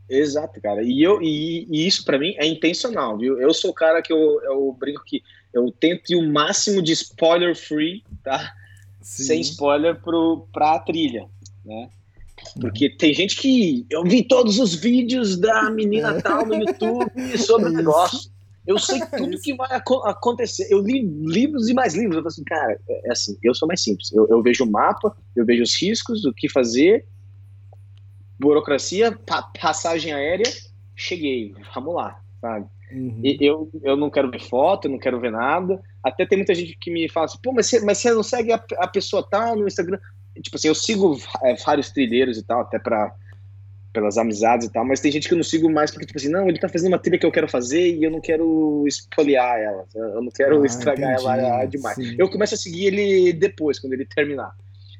[0.08, 0.82] Exato, cara.
[0.82, 3.40] E, eu, e, e isso pra mim é intencional, viu?
[3.40, 6.92] Eu sou o cara que eu, eu brinco que eu tento ir o máximo de
[6.92, 8.52] spoiler free, tá?
[9.00, 9.24] Sim.
[9.24, 11.26] Sem spoiler pro, pra trilha,
[11.64, 11.88] né?
[12.60, 13.86] Porque tem gente que.
[13.90, 18.30] Eu vi todos os vídeos da menina tal no YouTube sobre É o negócio.
[18.66, 20.66] Eu sei É tudo que vai aco- acontecer.
[20.70, 22.16] Eu li livros e mais livros.
[22.16, 24.12] Eu falo assim, cara, é é assim, eu sou mais simples.
[24.12, 27.06] Eu, eu vejo o mapa, eu vejo os riscos, o que fazer,
[28.38, 30.50] burocracia, pa- passagem aérea,
[30.96, 32.66] cheguei, vamos lá, sabe?
[32.92, 33.20] Uhum.
[33.22, 35.80] E Eu, eu não quero ver foto, eu não quero ver nada.
[36.02, 38.52] Até tem muita gente que me fala assim, pô, mas você, mas você não segue
[38.52, 39.98] a, a pessoa tal no Instagram?
[40.42, 43.14] Tipo assim, eu sigo é, vários trilheiros e tal, até pra,
[43.92, 46.28] pelas amizades e tal, mas tem gente que eu não sigo mais porque, tipo assim,
[46.28, 49.58] não, ele tá fazendo uma trilha que eu quero fazer e eu não quero espoliar
[49.60, 51.96] ela, eu não quero Ah, estragar entendi, ela demais.
[51.96, 52.14] sim.
[52.18, 54.52] Eu começo a seguir ele depois, quando ele terminar.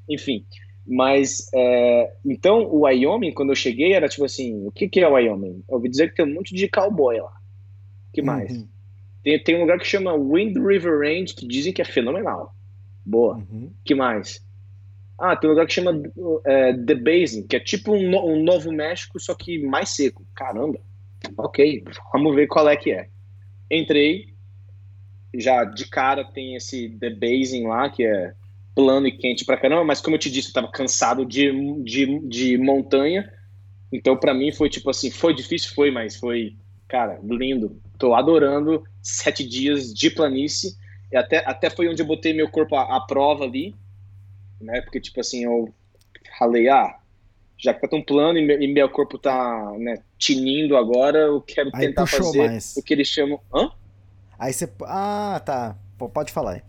[0.09, 0.45] Enfim,
[0.87, 5.09] mas, é, então, o Wyoming, quando eu cheguei, era tipo assim, o que que é
[5.09, 5.63] o Wyoming?
[5.69, 7.33] Eu ouvi dizer que tem um monte de cowboy lá.
[8.13, 8.51] Que mais?
[8.51, 8.67] Uhum.
[9.23, 12.55] Tem, tem um lugar que chama Wind River Range, que dizem que é fenomenal.
[13.07, 13.37] Boa.
[13.37, 13.71] Uhum.
[13.85, 14.45] que mais?
[15.21, 15.93] Ah, tem um lugar que chama
[16.47, 20.27] é, The Basin, que é tipo um, no- um Novo México, só que mais seco.
[20.35, 20.81] Caramba.
[21.37, 23.09] Ok, vamos ver qual é que é.
[23.71, 24.35] Entrei,
[25.35, 28.35] já de cara tem esse The Basin lá, que é
[28.75, 31.51] plano e quente pra caramba, mas como eu te disse, eu tava cansado de,
[31.83, 33.31] de, de montanha,
[33.93, 36.57] então pra mim foi tipo assim, foi difícil, foi, mas foi,
[36.89, 37.81] cara, lindo.
[37.99, 40.77] Tô adorando sete dias de planície,
[41.13, 43.75] e até, até foi onde eu botei meu corpo à, à prova ali,
[44.61, 45.73] né, porque tipo assim, eu
[46.39, 46.99] falei, ah,
[47.59, 51.41] já que tá tão plano e meu, e meu corpo tá, né, tinindo agora, eu
[51.41, 52.75] quero Aí tentar fazer mais.
[52.77, 53.71] o que eles chamam, hã?
[54.39, 54.73] Aí você.
[54.85, 55.77] Ah, tá.
[55.99, 56.63] Pô, Pode falar aí.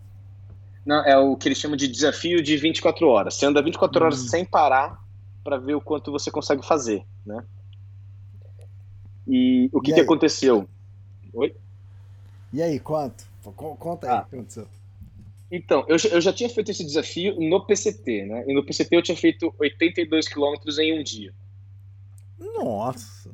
[0.84, 3.34] Não, é o que eles chamam de desafio de 24 horas.
[3.34, 4.28] Você anda 24 horas Hum.
[4.28, 5.00] sem parar
[5.44, 7.42] para ver o quanto você consegue fazer, né?
[9.26, 10.68] E o que, E que aconteceu?
[11.32, 11.54] Oi?
[12.52, 13.24] E aí, quanto?
[13.56, 14.22] Co- Conta aí Ah.
[14.22, 14.66] o que aconteceu.
[15.54, 18.44] Então, eu, já- eu já tinha feito esse desafio no PCT, né?
[18.48, 21.34] E no PCT eu tinha feito 82 quilômetros em um dia.
[22.38, 23.30] Nossa.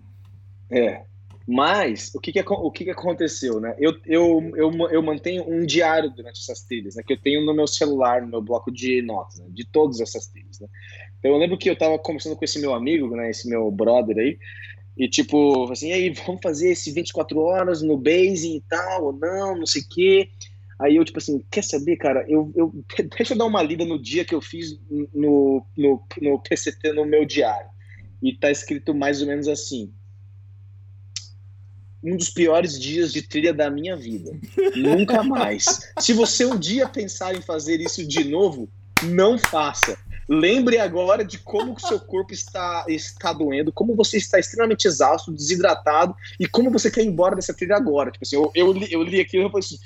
[0.69, 1.05] É.
[1.47, 3.75] Mas, o que que, o que que aconteceu, né?
[3.79, 7.03] Eu, eu, eu, eu mantenho um diário durante essas trilhas, né?
[7.07, 9.47] Que eu tenho no meu celular, no meu bloco de notas, né?
[9.49, 10.67] De todas essas trilhas, né?
[11.19, 13.31] Então, eu lembro que eu tava conversando com esse meu amigo, né?
[13.31, 14.39] Esse meu brother aí,
[14.97, 19.57] e tipo, assim, aí, vamos fazer esse 24 horas no Base e tal, ou não,
[19.57, 20.29] não sei o quê.
[20.79, 22.25] Aí eu, tipo assim, quer saber, cara?
[22.29, 22.73] Eu, eu,
[23.17, 24.79] deixa eu dar uma lida no dia que eu fiz
[25.13, 27.69] no, no, no PCT, no meu diário.
[28.23, 29.93] E tá escrito mais ou menos assim:
[32.03, 34.31] um dos piores dias de trilha da minha vida.
[34.77, 35.91] Nunca mais.
[35.99, 38.69] Se você um dia pensar em fazer isso de novo,
[39.03, 39.97] não faça.
[40.29, 45.33] Lembre agora de como o seu corpo está, está doendo, como você está extremamente exausto,
[45.33, 48.11] desidratado e como você quer ir embora dessa trilha agora.
[48.11, 49.79] Tipo assim, eu, eu, li, eu li aquilo e eu falei assim,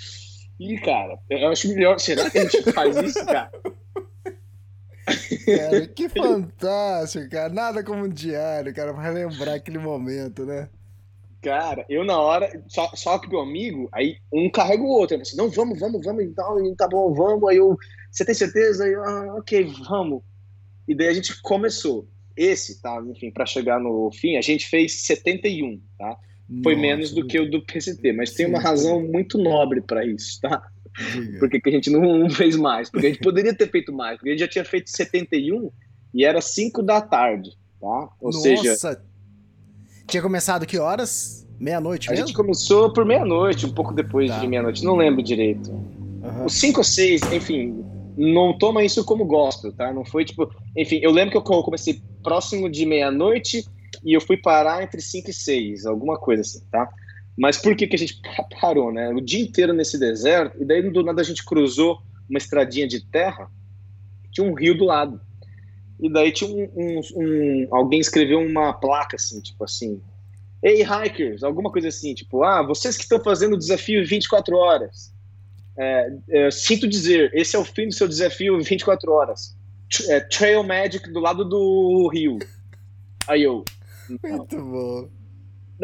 [0.62, 1.98] Ih, cara, eu acho melhor.
[1.98, 3.51] Será que a gente faz isso, cara?
[5.44, 7.52] Cara, que fantástico, cara.
[7.52, 10.68] Nada como um diário, cara, pra lembrar aquele momento, né?
[11.40, 15.16] Cara, eu na hora, só, só que meu amigo, aí um carrega o outro.
[15.16, 17.48] Eu assim, não, vamos, vamos, vamos, então, e tá bom, vamos.
[17.51, 17.76] Aí eu,
[18.09, 18.84] você tem certeza?
[18.84, 20.22] Aí eu, ah, ok, vamos.
[20.86, 22.09] E daí a gente começou.
[22.34, 23.02] Esse, tá?
[23.06, 26.16] Enfim, para chegar no fim, a gente fez 71, tá?
[26.62, 28.65] Foi Nossa, menos do que o do PCT, mas tem uma Sim.
[28.65, 30.62] razão muito nobre para isso, tá?
[31.12, 31.39] diga.
[31.39, 32.91] Por que a gente não, fez mais?
[32.91, 35.70] Porque a gente poderia ter feito mais, porque a gente já tinha feito 71
[36.15, 37.51] e era 5 da tarde,
[37.81, 38.09] tá?
[38.20, 39.03] Ou seja, Nossa.
[40.07, 41.47] Tinha começado que horas?
[41.59, 42.27] Meia-noite a mesmo?
[42.27, 44.41] gente começou por meia-noite, um pouco depois Tá.
[44.41, 45.70] de meia-noite, não lembro direito.
[46.23, 46.45] Aham.
[46.45, 47.85] Os 5 ou 6, enfim,
[48.16, 49.93] não toma isso como gospel, tá?
[49.93, 50.51] Não foi tipo.
[50.77, 53.65] Enfim, eu lembro que eu comecei próximo de meia-noite
[54.05, 56.89] e eu fui parar entre 5 e 6, alguma coisa assim, tá?
[57.37, 59.11] Mas por que, que a gente pa- parou, né?
[59.11, 63.05] O dia inteiro nesse deserto, e daí do nada a gente cruzou uma estradinha de
[63.07, 63.51] terra,
[64.31, 65.20] tinha um rio do lado.
[66.01, 70.01] E daí tinha um, um- um- alguém escreveu uma placa assim, tipo assim,
[70.62, 75.12] Ei, hikers, alguma coisa assim, tipo, ah, vocês que estão fazendo o desafio 24 horas,
[75.77, 79.57] é, é, sinto dizer, esse é o fim do seu desafio 24 horas.
[80.09, 82.39] É, Trail Magic do lado do rio.
[83.27, 83.65] Aí eu.
[84.22, 84.36] Não.
[84.39, 85.09] Muito bom.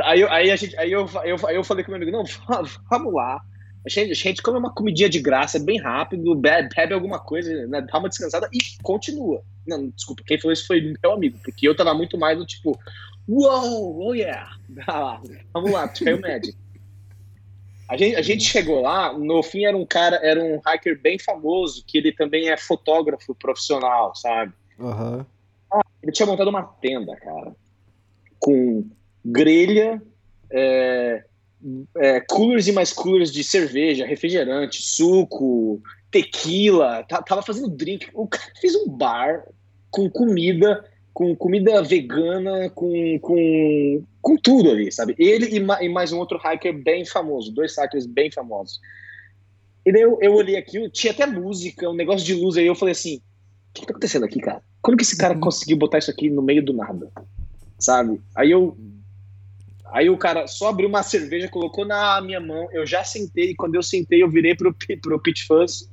[0.00, 2.12] Aí, eu- aí, a gente, aí, eu, aí, eu, aí eu falei com meu amigo,
[2.16, 3.40] não, va- vamos lá.
[3.86, 7.66] A gente, a gente come uma comidinha de graça, bem rápido, bebe, bebe alguma coisa,
[7.68, 9.42] né, dá uma descansada e continua.
[9.66, 12.78] Não, desculpa, quem falou isso foi meu amigo, porque eu tava muito mais do tipo,
[13.26, 14.50] uou, oh yeah,
[14.86, 15.20] lá,
[15.54, 16.56] vamos lá, Trail Magic.
[17.88, 21.18] A gente, a gente chegou lá, no fim era um cara, era um hiker bem
[21.18, 24.52] famoso, que ele também é fotógrafo profissional, sabe?
[24.78, 25.24] Aham.
[26.02, 27.54] Ele tinha montado uma tenda, cara,
[28.38, 28.84] com
[29.24, 30.00] grelha,
[30.50, 31.24] é,
[31.96, 38.08] é, coolers e mais coolers de cerveja, refrigerante, suco, tequila, tá- tava fazendo drink.
[38.14, 39.44] O cara fez um bar
[39.90, 45.14] com comida, com comida vegana, com, com, com tudo ali, sabe?
[45.18, 48.80] Ele e, ma- e mais um outro hiker bem famoso, dois hikers bem famosos.
[49.84, 52.74] E daí eu, eu olhei aquilo, tinha até música, um negócio de luz aí, eu
[52.74, 53.20] falei assim, o
[53.74, 54.62] que tá acontecendo aqui, cara?
[54.82, 57.10] Como que esse cara conseguiu botar isso aqui no meio do nada?
[57.78, 58.20] Sabe?
[58.34, 58.76] Aí eu.
[59.90, 63.54] Aí o cara só abriu uma cerveja, colocou na minha mão, eu já sentei, e
[63.54, 65.88] quando eu sentei, eu virei pro, pro Pitch Fuzz,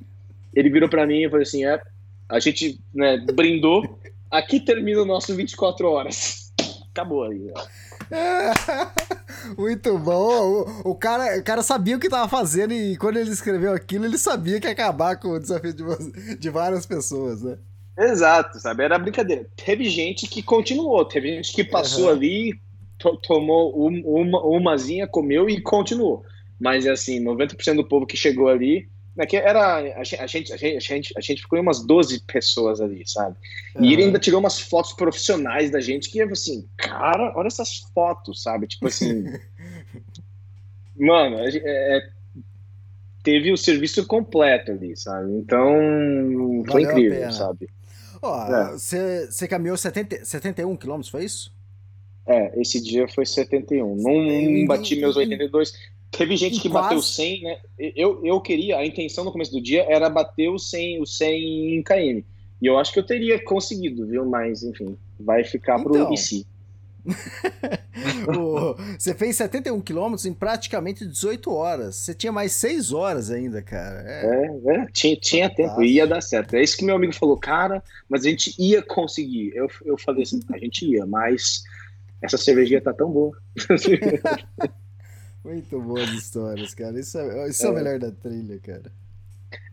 [0.54, 1.80] ele virou pra mim e falou assim: é,
[2.28, 3.98] a gente né, brindou,
[4.30, 6.52] aqui termina o nosso 24 horas.
[6.90, 7.50] Acabou aí.
[7.54, 7.66] ó.
[9.58, 10.64] Muito bom.
[10.84, 14.04] O, o cara, o cara sabia o que tava fazendo e quando ele escreveu aquilo,
[14.04, 17.58] ele sabia que ia acabar com o desafio de, de várias pessoas, né?
[17.98, 18.84] Exato, sabe?
[18.84, 19.46] Era brincadeira.
[19.56, 22.16] Teve gente que continuou, teve gente que passou Aham.
[22.16, 22.60] ali,
[22.98, 26.24] to- tomou um- uma, umazinha, comeu e continuou.
[26.60, 30.52] Mas assim, 90% do povo que chegou ali, né, que era a gente, a gente,
[30.52, 33.36] a gente, a gente, ficou em umas 12 pessoas ali, sabe?
[33.80, 38.42] E ele ainda tirou umas fotos profissionais da gente que assim, cara, olha essas fotos,
[38.42, 38.66] sabe?
[38.66, 39.24] Tipo assim,
[40.94, 42.08] mano, é, é,
[43.22, 45.32] teve o serviço completo ali, sabe?
[45.32, 45.74] Então,
[46.70, 47.68] foi Valeu incrível, sabe?
[48.34, 48.72] É.
[48.72, 51.54] você você caminhou 70, 71 quilômetros, foi isso?
[52.26, 53.96] É, esse dia foi 71.
[53.96, 55.72] Não E- bati meus e- 82.
[56.10, 57.58] Teve gente que bateu quase- 100, né?
[57.78, 61.82] Eu, eu queria, a intenção no começo do dia era bater o 100, o 100
[61.82, 62.22] km.
[62.62, 64.24] E eu acho que eu teria conseguido, viu?
[64.24, 66.12] Mas, enfim, vai ficar pro Então.
[66.14, 66.46] IC.
[68.28, 71.96] O- Você fez 71 quilômetros em praticamente 18 horas.
[71.96, 74.02] Você tinha mais 6 horas ainda, cara.
[74.06, 74.26] É.
[74.66, 75.82] É, é, tinha, tinha tempo, Fantástico.
[75.84, 76.54] ia dar certo.
[76.54, 79.52] É isso que meu amigo falou, cara, mas a gente ia conseguir.
[79.54, 81.62] Eu, eu falei assim, a gente ia, mas
[82.22, 83.36] essa cervejinha tá tão boa.
[85.44, 86.98] Muito boas histórias, cara.
[86.98, 87.70] Isso é, isso é.
[87.70, 87.74] o É.
[87.82, 88.92] melhor da trilha, cara.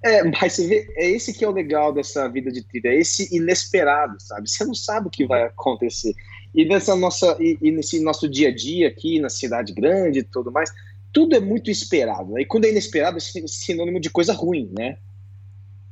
[0.03, 2.97] É, mas você vê, é esse que é o legal dessa vida de trilha, é
[2.99, 4.49] esse inesperado, sabe?
[4.49, 6.13] Você não sabe o que vai acontecer.
[6.53, 10.23] E nessa nossa e, e nesse nosso dia a dia aqui na cidade grande e
[10.23, 10.71] tudo mais,
[11.11, 12.37] tudo é muito esperado.
[12.39, 14.97] E quando é inesperado, é sin- sinônimo de coisa ruim, né?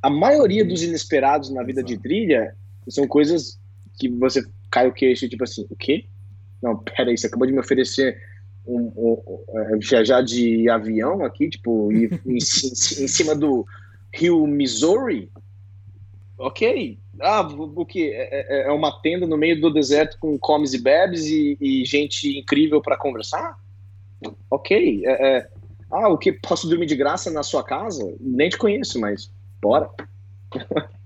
[0.02, 2.56] A maioria dos inesperados na vida de trilha
[2.90, 3.60] são coisas
[4.00, 6.06] que você cai o queixo, tipo assim, o quê?
[6.62, 8.20] Não, peraí, você acabou de me oferecer
[8.66, 11.92] um, um- um, é, viajar de avião aqui, tipo,
[12.26, 13.66] em, ci- em cima do
[14.14, 15.30] rio Missouri?
[16.38, 17.00] Ok.
[17.22, 18.12] Ah, o que?
[18.12, 21.86] É, é- é uma tenda no meio do deserto com comes e bebes e, e
[21.86, 23.58] gente incrível para conversar?
[24.50, 25.04] Ok.
[25.06, 25.50] É- é-
[25.92, 26.32] ah, o que?
[26.34, 28.14] Posso dormir de graça na sua casa?
[28.20, 29.32] Nem te conheço, mas
[29.62, 29.90] bora.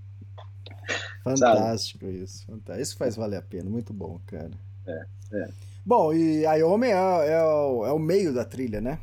[1.23, 2.45] Fantástico isso.
[2.45, 2.81] Fantástico.
[2.81, 3.69] Isso faz valer a pena.
[3.69, 4.51] Muito bom, cara.
[4.87, 5.47] É, é.
[5.85, 8.99] Bom, e Wyoming é, é, é o meio da trilha, né?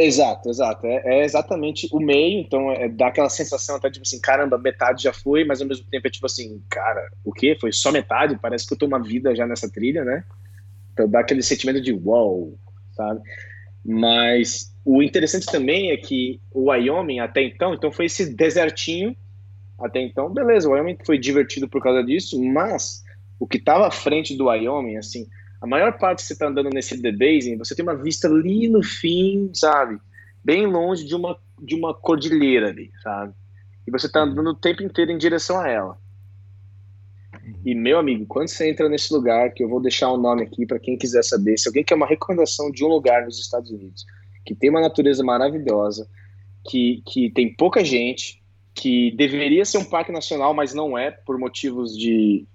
[0.00, 0.86] Exato, exato.
[0.86, 5.02] É, é, exatamente o meio, então é, dá aquela sensação até tipo assim, caramba, metade
[5.02, 7.56] já foi, mas ao mesmo tempo é tipo assim, cara, o quê?
[7.60, 8.38] Foi só metade?
[8.40, 10.22] Parece que eu tô uma vida já nessa trilha, né?
[10.92, 12.56] Então dá aquele sentimento de wow,
[12.92, 13.20] sabe?
[13.84, 19.16] Mas o interessante também é que o Wyoming até então, então foi esse desertinho
[19.80, 23.02] até então, beleza, o Wyoming foi divertido por causa disso, mas
[23.38, 25.26] o que estava à frente do Wyoming, assim,
[25.60, 28.68] a maior parte que você está andando nesse The Basin, você tem uma vista ali
[28.68, 29.98] no fim, sabe?
[30.44, 33.34] Bem longe de uma, de uma cordilheira ali, sabe?
[33.86, 35.98] E você está andando o tempo inteiro em direção a ela.
[37.64, 40.42] E, meu amigo, quando você entra nesse lugar, que eu vou deixar o um nome
[40.42, 43.70] aqui para quem quiser saber, se alguém quer uma recomendação de um lugar nos Estados
[43.70, 44.04] Unidos
[44.48, 46.08] que tem uma natureza maravilhosa,
[46.64, 48.42] que, que tem pouca gente,
[48.74, 52.46] que deveria ser um parque nacional, mas não é, por motivos de,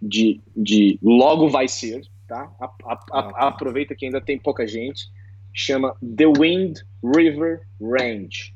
[0.00, 2.52] de, de logo vai ser, tá?
[2.60, 3.48] A, a, a, ah, tá.
[3.48, 5.10] aproveita que ainda tem pouca gente.
[5.52, 8.54] Chama The Wind River Range,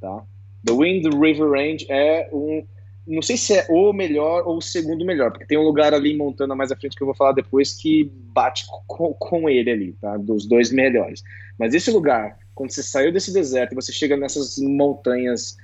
[0.00, 0.24] tá?
[0.64, 2.66] The Wind River Range é um,
[3.06, 6.12] não sei se é o melhor ou o segundo melhor, porque tem um lugar ali
[6.12, 9.70] em Montana mais à frente que eu vou falar depois que bate com, com ele
[9.70, 10.16] ali, tá?
[10.16, 11.22] Dos dois melhores.
[11.58, 15.56] Mas esse lugar, quando você saiu desse deserto e você chega nessas montanhas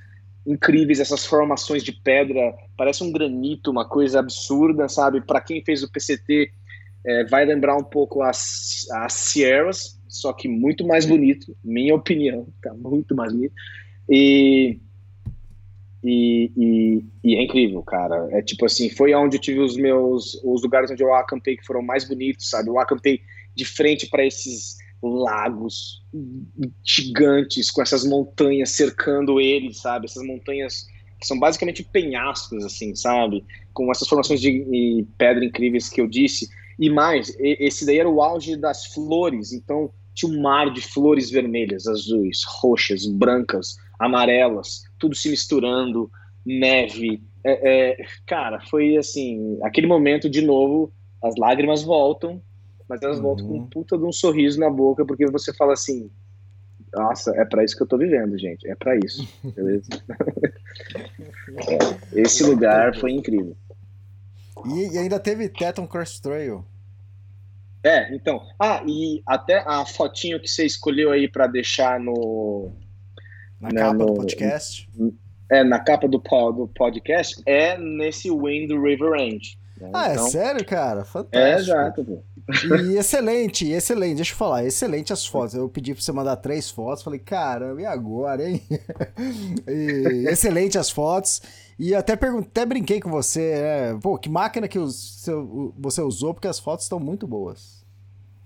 [0.45, 5.21] incríveis, essas formações de pedra, parece um granito, uma coisa absurda, sabe?
[5.21, 6.51] Para quem fez o PCT,
[7.05, 12.47] é, vai lembrar um pouco as, as Sierras, só que muito mais bonito, minha opinião,
[12.61, 13.53] tá muito mais bonito.
[14.09, 14.79] E,
[16.03, 18.27] e, e, e, é incrível, cara.
[18.31, 21.65] É tipo assim, foi onde eu tive os meus, os lugares onde eu acampei que
[21.65, 22.69] foram mais bonitos, sabe?
[22.69, 23.21] Eu acampei
[23.55, 26.03] de frente para esses lagos
[26.83, 30.05] gigantes com essas montanhas cercando ele, sabe?
[30.05, 30.87] Essas montanhas
[31.19, 33.45] que são basicamente penhascos, assim, sabe?
[33.73, 36.49] Com essas formações de pedra incríveis que eu disse.
[36.79, 41.29] E mais, esse daí era o auge das flores, então tinha um mar de flores
[41.29, 46.09] vermelhas, azuis, roxas, brancas, amarelas, tudo se misturando,
[46.45, 47.21] neve.
[47.43, 50.91] É, é, cara, foi assim, aquele momento de novo,
[51.21, 52.41] as lágrimas voltam,
[52.87, 53.23] mas elas uhum.
[53.23, 53.67] voltam com um uhum.
[53.67, 56.09] puta de um sorriso na boca, porque você fala assim:
[56.93, 59.89] nossa, é para isso que eu tô vivendo, gente, é para isso, beleza?
[61.67, 63.55] é, esse lugar foi incrível.
[64.65, 66.65] E, e ainda teve Teton Cross Trail.
[67.83, 68.41] É, então.
[68.59, 72.71] Ah, e até a fotinho que você escolheu aí para deixar no.
[73.59, 74.89] Na né, capa no, do podcast.
[75.51, 79.57] É, na capa do, do podcast, é nesse Wind River Range.
[79.79, 79.89] Né?
[79.93, 81.05] Ah, é então, é sério, cara?
[81.05, 81.37] Fantástico.
[81.37, 82.23] É, exato.
[82.83, 85.53] E excelente, excelente, deixa eu falar, excelente as fotos.
[85.55, 88.61] Eu pedi pra você mandar três fotos, falei, caramba, e agora, hein?
[89.67, 91.41] e, excelente as fotos.
[91.79, 93.99] E até até brinquei com você, né?
[94.03, 97.85] Pô, que máquina que você usou, porque as fotos estão muito boas.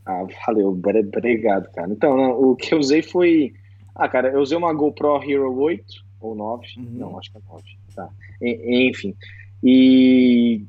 [0.06, 1.92] Ah, valeu, obrigado, cara.
[1.92, 3.54] Então, o que eu usei foi.
[3.96, 5.84] Ah, cara, eu usei uma GoPro Hero 8
[6.22, 6.68] ou 9.
[6.78, 6.86] Uhum.
[6.92, 7.64] Não, acho que é 9.
[7.96, 8.10] Tá.
[8.42, 9.16] Enfim.
[9.64, 10.64] E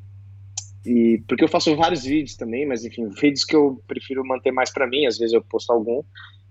[0.86, 4.70] e porque eu faço vários vídeos também, mas enfim, vídeos que eu prefiro manter mais
[4.70, 6.03] para mim, às vezes eu posto algum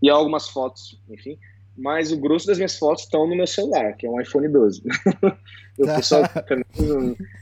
[0.02, 1.38] e algumas fotos, enfim.
[1.78, 4.84] Mas o grosso das minhas fotos estão no meu celular, que é um iPhone 12.
[5.78, 6.24] eu pessoal,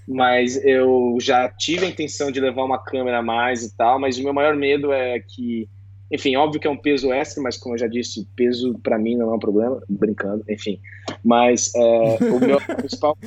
[0.07, 4.17] mas eu já tive a intenção de levar uma câmera a mais e tal, mas
[4.17, 5.67] o meu maior medo é que,
[6.11, 9.15] enfim, óbvio que é um peso extra, mas como eu já disse, peso para mim
[9.15, 10.79] não é um problema, brincando, enfim.
[11.23, 13.17] Mas é, o meu principal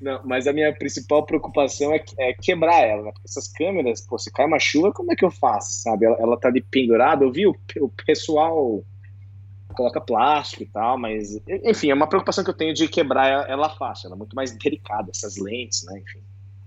[0.00, 3.12] Não, mas a minha principal preocupação é, é quebrar ela, né?
[3.12, 6.06] Porque essas câmeras, pô, se cai uma chuva, como é que eu faço, sabe?
[6.06, 8.84] Ela, ela tá ali pendurada, eu vi o, o pessoal
[9.74, 13.68] coloca plástico e tal, mas enfim, é uma preocupação que eu tenho de quebrar ela
[13.68, 16.20] fácil, ela é muito mais delicada, essas lentes, né, enfim.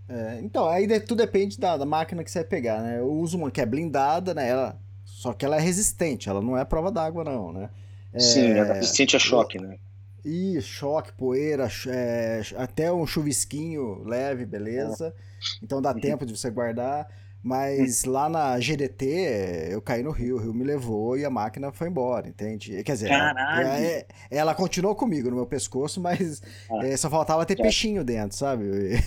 [0.10, 3.00] É, então, aí tudo depende da, da, máquina que você vai pegar, né?
[3.00, 4.48] Eu uso uma que é blindada, né?
[4.48, 7.70] Ela, só que ela é resistente, ela não é prova d'água, não, né?
[8.14, 9.78] É, Sim, ela é resistente a choque, né?
[10.30, 15.16] E choque, poeira, é, até um chuvisquinho leve, beleza.
[15.64, 16.02] Então dá uhum.
[16.02, 17.08] tempo de você guardar.
[17.44, 18.12] Mas hum.
[18.12, 21.88] lá na GDT, eu caí no rio, o rio me levou e a máquina foi
[21.88, 22.84] embora, entende?
[22.84, 27.46] Quer dizer, ela, é, ela, continuou comigo no meu pescoço, mas ah, é, só faltava
[27.46, 28.66] ter peixinho dentro, sabe?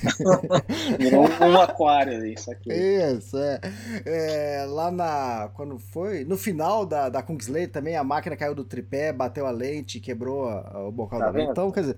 [1.12, 2.72] um, um aquário, isso aqui.
[2.72, 3.60] Isso, é.
[4.06, 4.64] é.
[4.66, 5.50] Lá na.
[5.54, 6.24] Quando foi?
[6.24, 10.48] No final da, da Kungsley também a máquina caiu do tripé, bateu a lente, quebrou
[10.48, 11.50] a, o bocal tá da lente.
[11.50, 11.96] Então, quer dizer,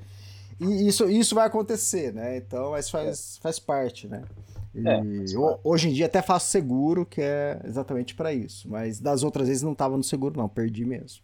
[0.61, 2.37] isso, isso vai acontecer, né?
[2.37, 4.23] Então, mas faz, faz parte, né?
[4.75, 5.03] E é,
[5.63, 8.69] hoje em dia até faço seguro, que é exatamente para isso.
[8.71, 11.23] Mas das outras vezes não tava no seguro, não, perdi mesmo.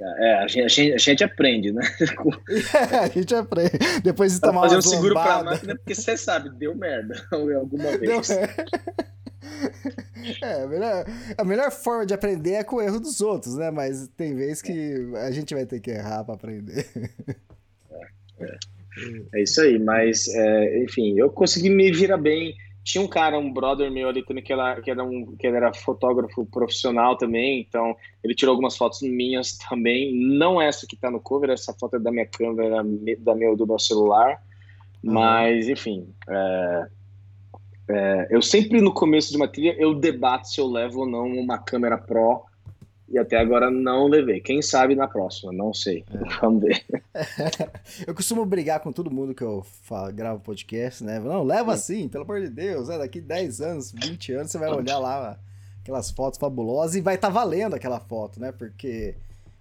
[0.00, 1.82] É, a gente, a gente, a gente aprende, né?
[2.92, 3.78] é, a gente aprende.
[4.02, 8.30] Depois de tomar fazer um seguro pra máquina, porque você sabe, deu merda alguma vez.
[10.42, 11.04] É, a melhor,
[11.38, 13.70] a melhor forma de aprender é com o erro dos outros, né?
[13.70, 16.86] Mas tem vezes que a gente vai ter que errar para aprender.
[17.90, 18.58] É, é.
[19.34, 22.54] é, isso aí, mas é, enfim, eu consegui me virar bem.
[22.84, 25.72] Tinha um cara, um brother meu ali também, que era, que era, um, que era
[25.72, 30.12] fotógrafo profissional também, então ele tirou algumas fotos minhas também.
[30.14, 32.82] Não essa que tá no cover, essa foto é da minha câmera,
[33.18, 34.42] da meu, do meu celular.
[35.02, 36.86] Mas, enfim, é,
[37.88, 41.26] é, eu sempre no começo de uma trilha eu debato se eu levo ou não
[41.26, 42.44] uma câmera Pro
[43.12, 44.40] e até agora não levei.
[44.40, 46.02] Quem sabe na próxima, não sei.
[46.10, 46.18] É.
[46.40, 46.82] Vamos ver.
[48.06, 51.20] eu costumo brigar com todo mundo que eu falo, gravo podcast, né?
[51.20, 52.88] Não, leva assim, pelo amor de Deus.
[52.88, 52.96] Né?
[52.96, 55.38] Daqui 10 anos, 20 anos, você vai olhar lá
[55.82, 58.50] aquelas fotos fabulosas e vai estar tá valendo aquela foto, né?
[58.50, 59.14] Porque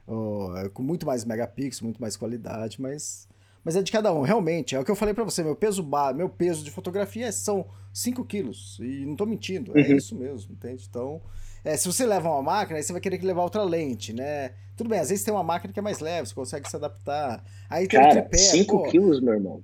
[0.08, 3.28] oh, é com muito mais megapixels, muito mais qualidade, mas
[3.64, 4.76] mas é de cada um, realmente.
[4.76, 8.24] É o que eu falei para você, meu peso meu peso de fotografia são 5
[8.26, 8.80] quilos.
[8.80, 9.98] E não tô mentindo, é uhum.
[9.98, 10.88] isso mesmo, entende?
[10.90, 11.22] Então,
[11.64, 14.52] é, se você leva uma máquina, aí você vai querer que levar outra lente, né?
[14.76, 17.44] Tudo bem, às vezes tem uma máquina que é mais leve, você consegue se adaptar.
[17.70, 19.64] Aí tem Cara, 5 quilos, meu irmão.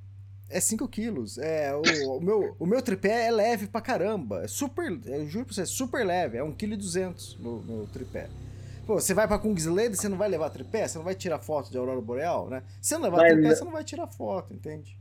[0.50, 1.38] É 5 quilos.
[1.38, 4.44] É, o, o, meu, o meu tripé é leve pra caramba.
[4.44, 6.38] É super, eu juro pra você, é super leve.
[6.38, 8.30] É 1,2 kg meu, meu tripé.
[8.86, 10.88] Pô, você vai pra Kungsleden, você não vai levar tripé?
[10.88, 12.64] Você não vai tirar foto de aurora boreal, né?
[12.82, 13.34] Se não levar Mas...
[13.34, 14.98] tripé, você não vai tirar foto, entende?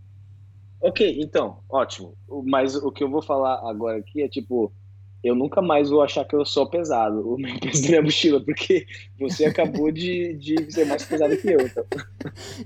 [0.81, 2.15] Ok, então, ótimo.
[2.45, 4.73] Mas o que eu vou falar agora aqui é tipo,
[5.23, 8.41] eu nunca mais vou achar que eu sou pesado, o meu peso da minha mochila,
[8.41, 8.87] porque
[9.19, 11.61] você acabou de, de ser mais pesado que eu.
[11.61, 11.85] Então,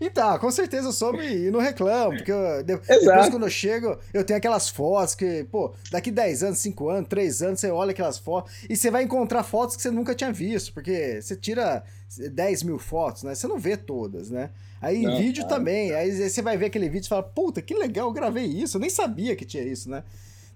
[0.00, 4.24] então com certeza eu soube e não reclamo, porque eu, depois quando eu chego, eu
[4.24, 8.18] tenho aquelas fotos que, pô, daqui 10 anos, 5 anos, 3 anos, você olha aquelas
[8.18, 11.82] fotos e você vai encontrar fotos que você nunca tinha visto, porque você tira
[12.18, 13.34] 10 mil fotos, né?
[13.34, 14.50] Você não vê todas, né?
[14.80, 15.56] Aí não, vídeo cara.
[15.56, 18.76] também, aí você vai ver aquele vídeo e fala, puta, que legal, eu gravei isso,
[18.76, 20.02] eu nem sabia que tinha isso, né?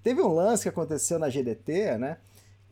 [0.05, 2.17] Teve um lance que aconteceu na GDT, né?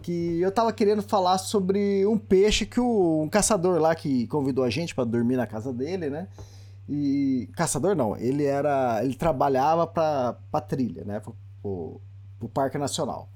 [0.03, 4.63] Que eu tava querendo falar sobre um peixe que o, um caçador lá que convidou
[4.63, 6.27] a gente para dormir na casa dele, né?
[6.87, 11.19] E caçador não, ele era, ele trabalhava para pra trilha, né?
[11.19, 12.01] Pro, pro,
[12.37, 13.27] pro Parque Nacional.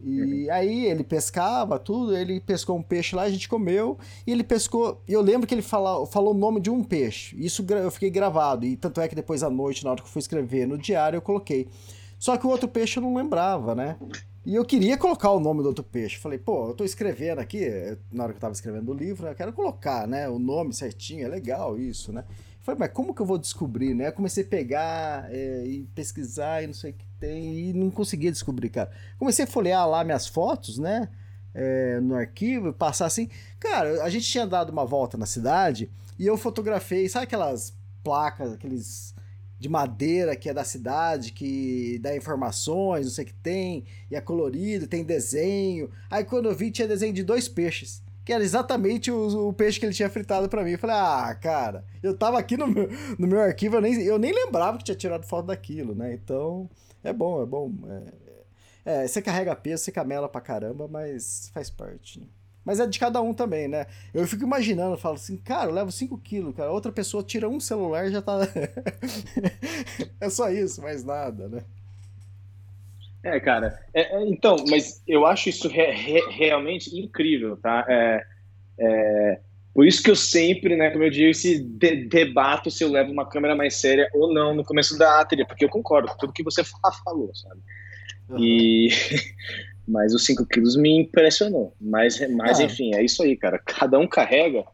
[0.00, 0.52] E uhum.
[0.52, 3.96] aí ele pescava tudo, ele pescou um peixe lá, a gente comeu,
[4.26, 5.00] e ele pescou.
[5.06, 7.36] Eu lembro que ele fala, falou o nome de um peixe.
[7.38, 10.10] Isso eu fiquei gravado, e tanto é que depois à noite, na hora que eu
[10.10, 11.68] fui escrever no diário, eu coloquei.
[12.18, 13.96] Só que o outro peixe eu não lembrava, né?
[14.44, 16.18] E eu queria colocar o nome do outro peixe.
[16.18, 17.68] Falei, pô, eu tô escrevendo aqui,
[18.12, 20.28] na hora que eu tava escrevendo o livro, eu quero colocar, né?
[20.28, 22.24] O nome certinho, é legal isso, né?
[22.62, 24.06] Falei, mas como que eu vou descobrir, né?
[24.08, 27.90] Eu comecei a pegar é, e pesquisar e não sei o que tem, e não
[27.90, 28.90] conseguia descobrir, cara.
[29.18, 31.08] Comecei a folhear lá minhas fotos, né?
[31.52, 33.28] É, no arquivo, passar assim.
[33.58, 37.74] Cara, a gente tinha dado uma volta na cidade e eu fotografei, sabe aquelas
[38.04, 39.12] placas, aqueles
[39.58, 44.16] de madeira que é da cidade, que dá informações, não sei o que tem, e
[44.16, 45.90] é colorido, tem desenho.
[46.10, 49.78] Aí quando eu vi, tinha desenho de dois peixes, que era exatamente o, o peixe
[49.80, 50.72] que ele tinha fritado para mim.
[50.72, 52.88] Eu falei, ah, cara, eu tava aqui no meu,
[53.18, 56.12] no meu arquivo, eu nem, eu nem lembrava que tinha tirado foto daquilo, né?
[56.12, 56.68] Então,
[57.02, 57.72] é bom, é bom.
[58.84, 62.26] É, é, você carrega peso, você camela pra caramba, mas faz parte, né?
[62.66, 63.86] Mas é de cada um também, né?
[64.12, 66.72] Eu fico imaginando, eu falo assim, cara, eu levo 5 quilos, cara.
[66.72, 68.40] Outra pessoa tira um celular e já tá.
[70.20, 71.62] é só isso, mais nada, né?
[73.22, 73.78] É, cara.
[73.94, 77.86] É, é, então, mas eu acho isso re, re, realmente incrível, tá?
[77.88, 78.26] É,
[78.80, 79.40] é,
[79.72, 83.28] por isso que eu sempre, né, como eu disse, de, debato se eu levo uma
[83.28, 86.42] câmera mais séria ou não no começo da trilha, porque eu concordo com tudo que
[86.42, 86.62] você
[87.04, 87.60] falou, sabe?
[88.28, 88.38] Uhum.
[88.40, 88.88] E
[89.86, 91.72] Mas os 5 quilos me impressionou.
[91.80, 92.64] Mas, mas ah.
[92.64, 93.58] enfim, é isso aí, cara.
[93.58, 94.64] Cada um carrega.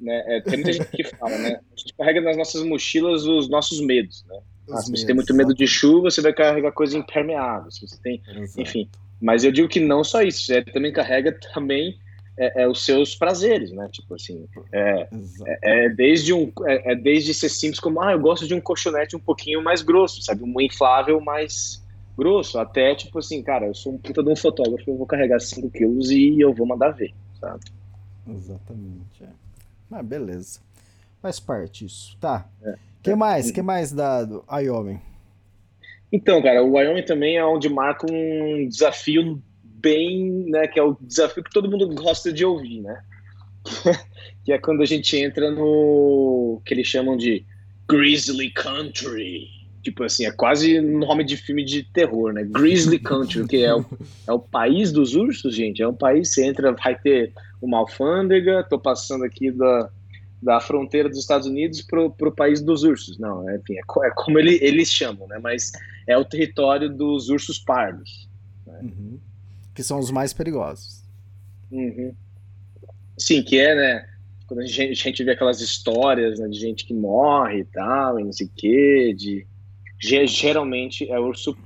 [0.00, 0.22] Né?
[0.26, 1.60] É, tem muita gente que fala, né?
[1.72, 4.38] A gente carrega nas nossas mochilas os nossos medos, né?
[4.70, 7.70] Ah, se você tem muito medo de chuva, você vai carregar coisa impermeável.
[7.70, 8.60] Se você tem, Exato.
[8.60, 8.88] enfim.
[9.20, 11.98] Mas eu digo que não só isso, você também carrega também
[12.38, 13.88] é, é, os seus prazeres, né?
[13.90, 15.08] Tipo assim, é,
[15.46, 18.60] é, é desde um, é, é, desde ser simples como, ah, eu gosto de um
[18.60, 21.82] colchonete um pouquinho mais grosso, sabe, um inflável mais
[22.18, 25.38] grosso, até tipo assim, cara, eu sou um puta de um fotógrafo, eu vou carregar
[25.38, 27.64] 5 quilos e eu vou mandar ver, sabe?
[28.28, 29.28] Exatamente, é.
[29.88, 30.60] Mas beleza.
[31.22, 32.16] Faz parte isso.
[32.20, 32.48] Tá.
[32.62, 32.74] É.
[33.02, 33.50] que mais?
[33.52, 35.00] que mais da do Wyoming?
[36.12, 40.96] Então, cara, o Wyoming também é onde marca um desafio bem, né, que é o
[41.00, 43.02] desafio que todo mundo gosta de ouvir, né?
[44.44, 47.44] que é quando a gente entra no que eles chamam de
[47.88, 49.46] Grizzly Country,
[49.82, 52.44] Tipo assim, é quase nome de filme de terror, né?
[52.44, 53.84] Grizzly Country, que é o,
[54.26, 55.82] é o país dos ursos, gente.
[55.82, 59.90] É um país, você entra, vai ter uma alfândega, tô passando aqui da,
[60.42, 63.18] da fronteira dos Estados Unidos pro, pro país dos ursos.
[63.18, 65.38] Não, é, enfim, é, é como ele, eles chamam, né?
[65.42, 65.72] Mas
[66.06, 68.28] é o território dos ursos pardos.
[68.66, 68.80] Né?
[68.82, 69.18] Uhum.
[69.74, 71.04] que são os mais perigosos.
[71.70, 72.14] Uhum.
[73.16, 74.08] Sim, que é, né?
[74.46, 78.18] Quando a gente, a gente vê aquelas histórias né, de gente que morre e tal,
[78.18, 79.46] e não sei o quê, de.
[80.00, 81.56] Geralmente é urso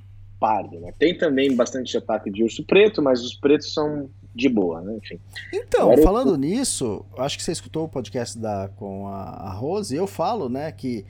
[0.40, 0.92] pardo, né?
[0.98, 4.96] Tem também bastante ataque de urso preto, mas os pretos são de boa, né?
[4.96, 5.20] Enfim.
[5.52, 6.36] Então, falando eu...
[6.36, 10.72] nisso, acho que você escutou o podcast da, com a, a Rose, eu falo, né,
[10.72, 11.04] que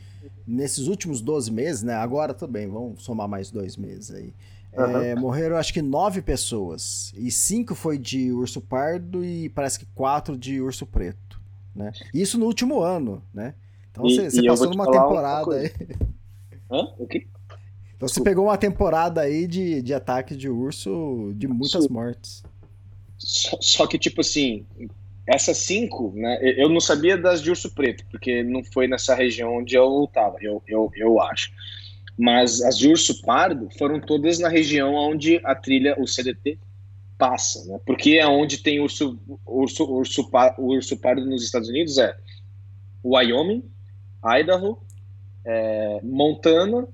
[0.46, 4.34] nesses últimos 12 meses, né, agora também, vamos somar mais dois meses aí,
[4.76, 4.96] uhum.
[4.98, 9.86] é, morreram acho que nove pessoas, e cinco foi de urso pardo e parece que
[9.94, 11.40] quatro de urso preto,
[11.74, 11.92] né?
[12.12, 13.54] Isso no último ano, né?
[13.90, 15.70] Então e, você, você passou numa temporada aí...
[16.72, 16.88] Hã?
[16.98, 17.26] O quê?
[17.94, 21.92] Então você pegou uma temporada aí de, de ataque de urso de muitas Sim.
[21.92, 22.42] mortes.
[23.18, 24.66] Só, só, que, tipo assim,
[25.26, 26.38] essas cinco, né?
[26.42, 30.36] Eu não sabia das de urso preto, porque não foi nessa região onde eu estava,
[30.40, 31.52] eu, eu, eu acho.
[32.18, 36.58] Mas as de urso pardo foram todas na região onde a trilha, o CDT,
[37.16, 37.78] passa, né?
[37.86, 39.16] Porque é onde tem urso,
[39.46, 40.28] urso, urso,
[40.58, 42.16] urso pardo nos Estados Unidos é
[43.04, 43.62] Wyoming,
[44.24, 44.78] Idaho,
[45.44, 46.86] é, Montana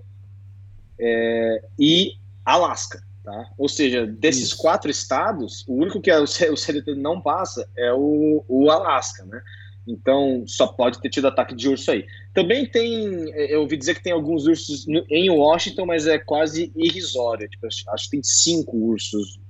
[0.99, 2.15] é, e
[2.45, 3.03] Alasca.
[3.23, 3.51] Tá?
[3.59, 4.57] Ou seja, desses Isso.
[4.57, 9.43] quatro estados, o único que é o CDT não passa é o, o Alasca, né?
[9.87, 12.07] Então, só pode ter tido ataque de urso aí.
[12.35, 13.05] Também tem,
[13.51, 17.49] eu ouvi dizer que tem alguns ursos em Washington, mas é quase irrisório.
[17.49, 19.41] Tipo, acho que tem cinco ursos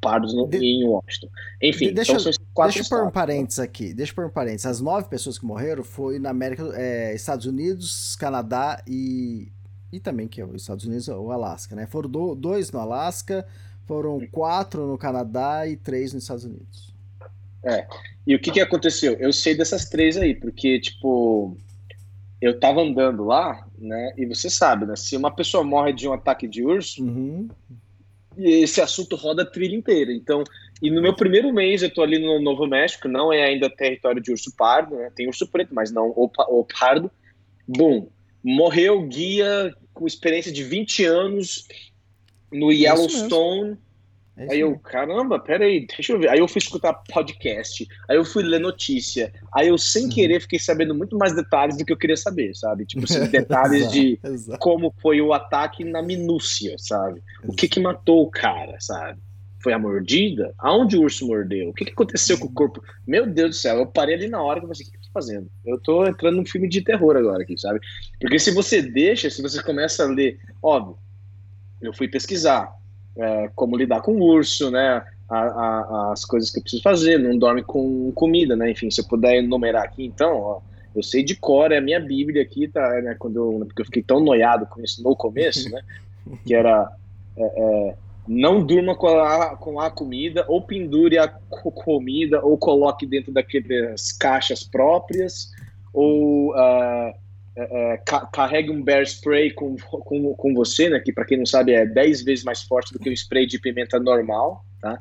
[0.00, 1.28] pardos no, de, em Washington.
[1.62, 2.32] Enfim, deixa, então
[2.62, 3.92] deixa eu pôr um parênteses aqui.
[3.92, 4.66] Deixa eu pôr um parênteses.
[4.66, 9.52] As nove pessoas que morreram foi na América, é, Estados Unidos, Canadá e
[9.94, 11.86] e também que é os Estados Unidos, o Alasca, né?
[11.86, 13.46] Foram do, dois no Alasca,
[13.86, 16.92] foram quatro no Canadá e três nos Estados Unidos.
[17.62, 17.86] É.
[18.26, 19.12] E o que que aconteceu?
[19.14, 21.56] Eu sei dessas três aí, porque, tipo,
[22.40, 24.12] eu tava andando lá, né?
[24.16, 24.96] E você sabe, né?
[24.96, 27.48] Se uma pessoa morre de um ataque de urso, uhum.
[28.36, 30.12] esse assunto roda a trilha inteira.
[30.12, 30.42] Então,
[30.82, 34.22] e no meu primeiro mês eu tô ali no Novo México, não é ainda território
[34.22, 35.10] de urso pardo, né?
[35.14, 37.10] Tem urso preto, mas não o, o pardo.
[37.66, 38.08] Bom,
[38.42, 41.66] morreu guia com experiência de 20 anos
[42.52, 43.78] no é Yellowstone.
[44.36, 46.28] É aí eu, caramba, peraí, deixa eu ver.
[46.28, 50.10] Aí eu fui escutar podcast, aí eu fui ler notícia, aí eu, sem uhum.
[50.10, 52.84] querer, fiquei sabendo muito mais detalhes do que eu queria saber, sabe?
[52.84, 54.58] Tipo assim, detalhes exato, de exato.
[54.58, 57.22] como foi o ataque na minúcia, sabe?
[57.38, 57.52] Exato.
[57.52, 59.20] O que que matou o cara, sabe?
[59.64, 60.52] Foi a mordida?
[60.58, 61.70] Aonde o urso mordeu?
[61.70, 62.84] O que, que aconteceu com o corpo?
[63.06, 65.00] Meu Deus do céu, eu parei ali na hora que eu falei, o que eu
[65.00, 65.50] tô fazendo?
[65.64, 67.80] Eu tô entrando num filme de terror agora aqui, sabe?
[68.20, 70.98] Porque se você deixa, se você começa a ler, óbvio,
[71.80, 72.76] eu fui pesquisar
[73.16, 75.02] é, como lidar com o urso, né?
[75.30, 78.70] A, a, as coisas que eu preciso fazer, não dorme com comida, né?
[78.70, 80.60] Enfim, se eu puder enumerar aqui, então, ó,
[80.94, 82.86] eu sei de cor, é a minha Bíblia aqui, tá?
[83.00, 85.80] Né, quando eu, porque eu fiquei tão noiado com isso no começo, né?
[86.44, 86.90] Que era
[87.36, 93.06] é, é, não durma com a, com a comida, ou pendure a comida, ou coloque
[93.06, 95.50] dentro daquelas caixas próprias,
[95.92, 101.38] ou uh, uh, carregue um bear spray com, com, com você, né, que para quem
[101.38, 104.98] não sabe é 10 vezes mais forte do que um spray de pimenta normal, tá?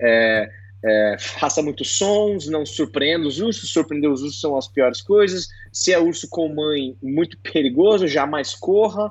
[0.00, 0.50] É,
[0.84, 5.48] é, faça muitos sons, não surpreenda os ursos, surpreender os ursos são as piores coisas.
[5.72, 9.10] Se é urso com mãe, muito perigoso, jamais corra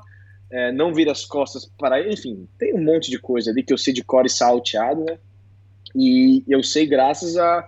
[0.56, 3.77] é, não vira as costas para enfim, tem um monte de coisa ali que eu
[3.77, 5.18] sei de core salteado, né?
[5.94, 7.68] E eu sei graças a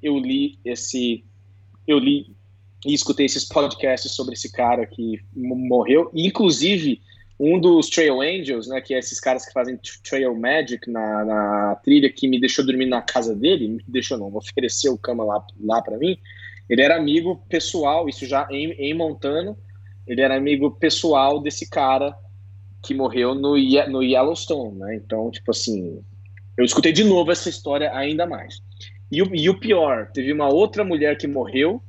[0.00, 1.24] eu li esse
[1.84, 2.36] eu li
[2.86, 7.00] e escutei esses podcasts sobre esse cara que morreu, e, inclusive
[7.40, 11.74] um dos Trail Angels, né, que é esses caras que fazem Trail Magic na, na
[11.82, 15.82] trilha, que me deixou dormir na casa dele, me deixou não, ofereceu cama lá, lá
[15.82, 16.16] para mim,
[16.68, 19.56] ele era amigo pessoal, isso já em, em Montana,
[20.06, 22.16] ele era amigo pessoal desse cara
[22.88, 23.50] que morreu no,
[23.90, 24.94] no Yellowstone, né?
[24.94, 26.02] Então, tipo assim,
[26.56, 28.62] eu escutei de novo essa história ainda mais.
[29.12, 31.82] E o, e o pior, teve uma outra mulher que morreu.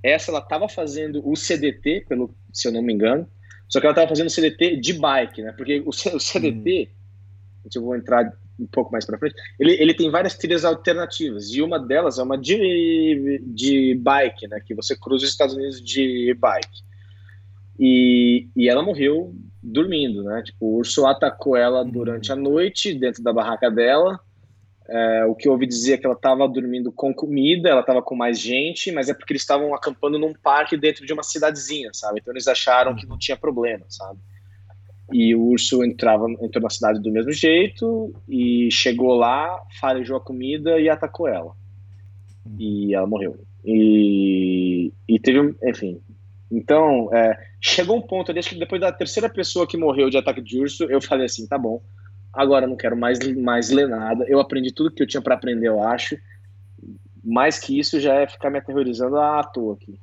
[0.00, 3.28] Essa ela estava fazendo o CDT, pelo se eu não me engano.
[3.68, 5.52] Só que ela estava fazendo o CDT de bike, né?
[5.56, 7.68] Porque o, o CDT, hum.
[7.74, 11.52] eu vou entrar um pouco mais para frente, ele, ele tem várias trilhas alternativas.
[11.52, 14.60] E uma delas é uma de, de bike, né?
[14.64, 16.86] Que você cruza os Estados Unidos de bike.
[17.76, 20.42] E, e ela morreu dormindo, né?
[20.42, 21.90] Tipo, o urso atacou ela uhum.
[21.90, 24.20] durante a noite dentro da barraca dela.
[24.88, 28.00] É, o que eu ouvi dizer é que ela estava dormindo com comida, ela estava
[28.00, 31.90] com mais gente, mas é porque eles estavam acampando num parque dentro de uma cidadezinha,
[31.92, 32.20] sabe?
[32.20, 34.18] Então eles acharam que não tinha problema, sabe?
[35.12, 40.20] E o urso entrava, entrou na cidade do mesmo jeito e chegou lá, farejou a
[40.20, 41.52] comida e atacou ela.
[42.58, 43.38] E ela morreu.
[43.64, 46.00] E, e teve, enfim,
[46.50, 50.16] então, é, chegou um ponto ali, acho que depois da terceira pessoa que morreu de
[50.16, 51.82] ataque de urso, eu falei assim, tá bom,
[52.32, 54.24] Agora não quero mais, mais ler nada.
[54.28, 56.16] Eu aprendi tudo que eu tinha para aprender, eu acho.
[57.24, 59.98] Mais que isso já é ficar me aterrorizando à toa aqui.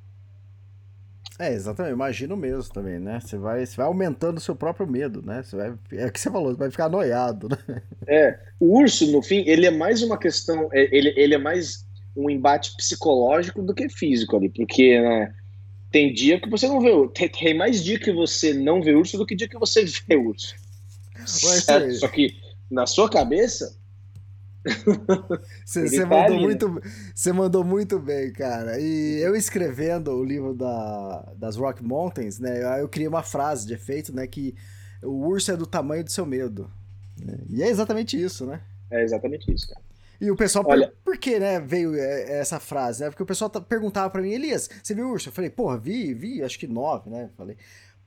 [1.38, 3.20] É, exatamente, imagino mesmo também, né?
[3.20, 5.44] Você vai, você vai aumentando o seu próprio medo, né?
[5.44, 7.82] Você vai, é o que você falou, você vai ficar noiado, né?
[8.08, 11.86] É, o urso, no fim, ele é mais uma questão, é, ele, ele é mais
[12.16, 15.34] um embate psicológico do que físico ali, porque né,
[15.96, 18.94] tem dia que você não vê urso, tem, tem, mais dia que você não vê
[18.94, 20.54] urso do que dia que você vê urso.
[22.00, 22.36] Só que
[22.70, 23.80] na sua cabeça,
[25.66, 26.82] você, você mandou muito,
[27.16, 28.78] você mandou muito bem, cara.
[28.78, 32.82] E eu escrevendo o livro da, das Rock Mountains, né?
[32.82, 34.28] Eu criei uma frase de efeito, né?
[34.28, 34.54] Que
[35.02, 36.70] o urso é do tamanho do seu medo.
[37.18, 37.38] Né?
[37.50, 38.60] E é exatamente isso, né?
[38.92, 39.82] É exatamente isso, cara.
[40.20, 43.10] E o pessoal, Olha, por, por que, né, veio é, essa frase, né?
[43.10, 45.30] Porque o pessoal perguntava para mim, Elias, você viu o urso?
[45.30, 47.30] Eu falei, porra, vi, vi, acho que nove, né?
[47.36, 47.58] falei,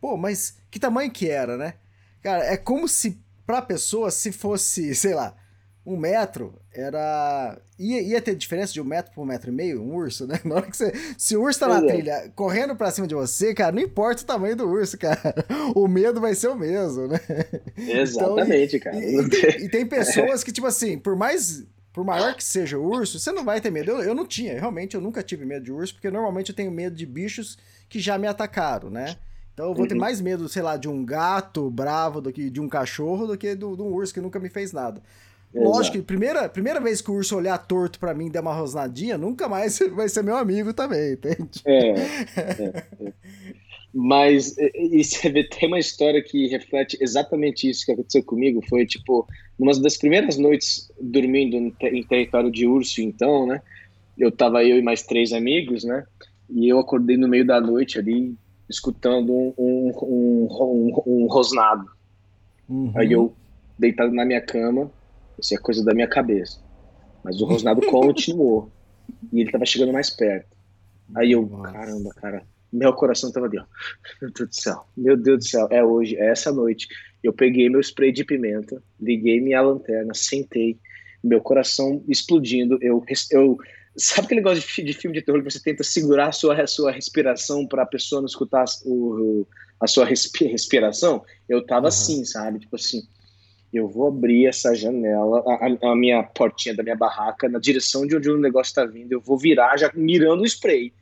[0.01, 1.75] pô, mas que tamanho que era, né?
[2.23, 5.35] Cara, é como se pra pessoa, se fosse, sei lá,
[5.89, 7.59] um metro era.
[7.79, 10.39] Ia, ia ter diferença de um metro por um metro e meio, um urso, né?
[10.45, 10.93] Na hora que você.
[11.17, 11.87] Se o urso tá na é.
[11.87, 15.35] trilha correndo pra cima de você, cara, não importa o tamanho do urso, cara.
[15.75, 17.19] O medo vai ser o mesmo, né?
[17.77, 19.05] Exatamente, então, e, cara.
[19.05, 21.65] E, e, tem, e, tem, pessoas que, tipo assim, por mais.
[21.99, 23.91] Por maior que seja o urso, você não vai ter medo.
[23.91, 26.71] Eu, eu não tinha, realmente, eu nunca tive medo de urso, porque normalmente eu tenho
[26.71, 27.59] medo de bichos
[27.89, 29.17] que já me atacaram, né?
[29.53, 29.89] Então eu vou uhum.
[29.89, 33.37] ter mais medo, sei lá, de um gato bravo do que de um cachorro do
[33.37, 35.03] que de um urso que nunca me fez nada.
[35.53, 38.55] Lógico que primeira, primeira vez que o urso olhar torto para mim e der uma
[38.55, 41.63] rosnadinha, nunca mais vai ser meu amigo também, entende?
[41.67, 41.91] É.
[42.39, 43.13] é, é.
[44.01, 48.65] Mas e você vê, tem uma história que reflete exatamente isso que aconteceu comigo.
[48.69, 49.27] Foi tipo,
[49.59, 53.61] numa das primeiras noites dormindo em território de urso, então, né?
[54.17, 56.07] Eu tava eu e mais três amigos, né?
[56.49, 58.37] E eu acordei no meio da noite ali,
[58.71, 61.85] escutando um, um, um, um, um rosnado.
[62.69, 62.93] Uhum.
[62.95, 63.35] Aí eu,
[63.77, 64.93] deitado na minha cama,
[65.41, 66.61] isso é coisa da minha cabeça.
[67.25, 68.71] Mas o rosnado continuou.
[69.33, 70.57] E ele tava chegando mais perto.
[71.17, 71.73] Aí eu, Nossa.
[71.73, 72.43] caramba, cara,
[72.73, 73.65] meu coração tava ali, ó.
[74.21, 76.89] Meu Deus do céu, meu Deus do céu, é hoje, é essa noite.
[77.23, 80.79] Eu peguei meu spray de pimenta, liguei minha lanterna, sentei,
[81.23, 82.79] meu coração explodindo.
[82.81, 83.59] Eu, eu
[83.97, 86.67] sabe aquele negócio de, de filme de terror que você tenta segurar a sua, a
[86.67, 89.47] sua respiração para a pessoa não escutar o,
[89.81, 91.25] a sua respiração?
[91.49, 91.89] Eu tava uhum.
[91.89, 92.61] assim, sabe?
[92.61, 93.03] Tipo assim,
[93.73, 98.17] eu vou abrir essa janela, a, a, minha portinha da minha barraca, na direção de
[98.17, 100.93] onde o negócio está vindo, eu vou virar já mirando o spray.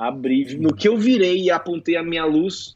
[0.00, 2.74] Abri, no que eu virei e apontei a minha luz,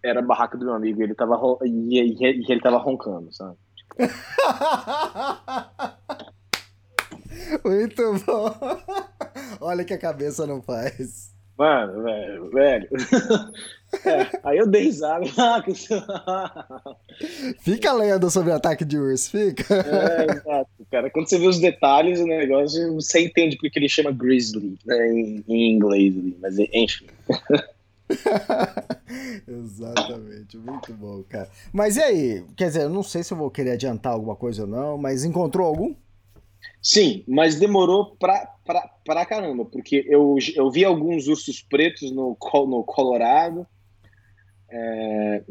[0.00, 3.58] era a barraca do meu amigo, ele tava, e, e, e ele tava roncando, sabe?
[7.64, 8.54] Muito bom.
[9.60, 11.31] Olha que a cabeça não faz.
[11.56, 12.88] Mano, velho, velho.
[14.06, 15.26] É, aí eu dei risada.
[17.60, 19.74] fica lendo sobre o ataque de urso, fica.
[19.74, 21.10] É, exato, cara.
[21.10, 25.44] Quando você vê os detalhes do negócio, você entende porque ele chama Grizzly, né, em,
[25.46, 27.06] em inglês, mas enfim.
[29.46, 31.50] Exatamente, muito bom, cara.
[31.70, 32.44] Mas e aí?
[32.56, 35.22] Quer dizer, eu não sei se eu vou querer adiantar alguma coisa ou não, mas
[35.22, 35.94] encontrou algum?
[36.80, 42.36] Sim, mas demorou pra, pra, pra caramba, porque eu, eu vi alguns ursos pretos no,
[42.66, 43.66] no Colorado,
[44.70, 45.42] é,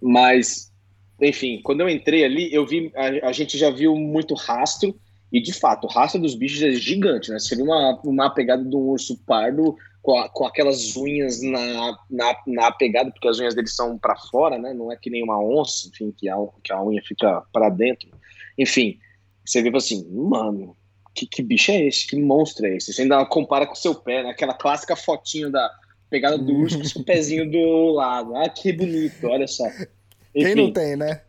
[0.00, 0.72] mas,
[1.20, 4.98] enfim, quando eu entrei ali, eu vi, a, a, gente já viu muito rastro,
[5.32, 7.38] e de fato, o rastro dos bichos é gigante, né?
[7.38, 11.98] Você viu uma, uma pegada de um urso pardo com, a, com aquelas unhas na,
[12.08, 14.72] na, na pegada, porque as unhas deles são para fora, né?
[14.72, 18.08] Não é que nem uma onça, enfim, que a, que a unha fica para dentro.
[18.56, 18.98] Enfim,
[19.44, 20.76] você vê assim, mano,
[21.16, 22.06] que, que bicho é esse?
[22.06, 22.92] Que monstro é esse?
[22.92, 24.30] Você ainda compara com o seu pé, né?
[24.30, 25.70] Aquela clássica fotinho da
[26.10, 28.36] pegada do urso com o pezinho do lado.
[28.36, 29.66] Ah, que bonito, olha só.
[29.66, 29.88] Enfim,
[30.34, 31.22] Quem não tem, né?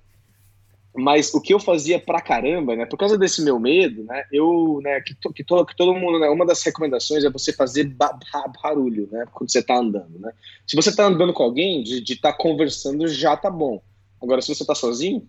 [0.93, 2.85] Mas o que eu fazia pra caramba, né?
[2.85, 4.23] Por causa desse meu medo, né?
[4.31, 4.99] Eu, né?
[4.99, 6.27] Que, to, que, to, que todo mundo, né?
[6.27, 8.17] Uma das recomendações é você fazer ba
[8.61, 9.25] barulho, né?
[9.31, 10.31] Quando você tá andando, né?
[10.65, 13.81] Se você tá andando com alguém, de estar tá conversando já tá bom.
[14.21, 15.27] Agora, se você tá sozinho,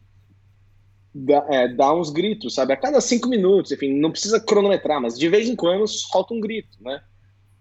[1.14, 2.72] dá, é, dá uns gritos, sabe?
[2.72, 6.40] A cada cinco minutos, enfim, não precisa cronometrar, mas de vez em quando solta um
[6.40, 7.00] grito, né?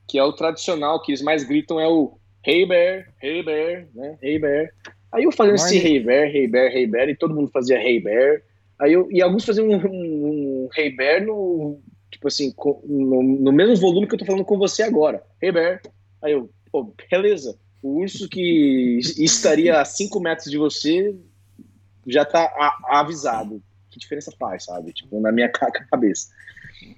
[0.07, 4.17] Que é o tradicional, que eles mais gritam é o Hey Bear, Hey Bear, né?
[4.21, 4.69] Hey Bear.
[5.11, 7.99] Aí eu fazia esse Hey Bear, Hey Bear, Hey Bear, e todo mundo fazia Hey
[7.99, 8.41] Bear.
[8.79, 11.79] Aí eu, e alguns faziam um, um, um Hey Bear no,
[12.11, 12.53] tipo assim,
[12.85, 15.23] no, no, mesmo volume que eu tô falando com você agora.
[15.41, 15.81] Hey Bear.
[16.21, 17.57] Aí eu, pô, beleza.
[17.81, 21.15] O urso que estaria a 5 metros de você
[22.07, 22.49] já tá
[22.85, 23.61] avisado.
[23.89, 24.93] Que diferença faz, sabe?
[24.93, 26.27] Tipo, na minha cabeça.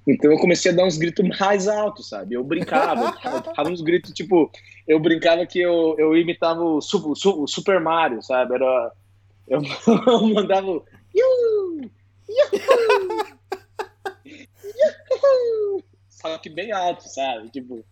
[0.08, 2.36] Então eu comecei a dar uns gritos mais altos, sabe?
[2.36, 4.52] Eu brincava, eu dava uns gritos, tipo,
[4.88, 8.56] eu brincava que eu, eu imitava o, o Super Mario, sabe?
[8.56, 8.92] Era,
[9.48, 9.62] eu
[10.34, 10.82] mandava
[11.16, 11.82] Iu!
[12.28, 12.50] Iu!
[14.26, 15.84] Iu!
[16.10, 17.50] Só que bem alto, sabe?
[17.50, 17.84] Tipo.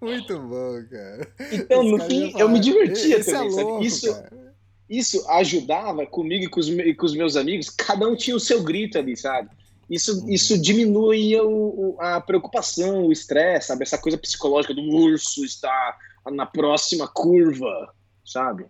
[0.00, 1.30] Muito bom, cara.
[1.52, 3.62] Então, Esse no fim, eu me divertia "Esse é também, sabe?
[3.64, 4.47] louco, Isso, cara."
[4.88, 8.40] Isso ajudava comigo e com, os, e com os meus amigos, cada um tinha o
[8.40, 9.50] seu grito ali, sabe?
[9.90, 10.28] Isso, Uhum.
[10.30, 13.82] isso diminuía o, o- a preocupação, o estresse, sabe?
[13.82, 15.96] Essa coisa psicológica do urso estar
[16.30, 17.70] na próxima curva,
[18.24, 18.66] sabe?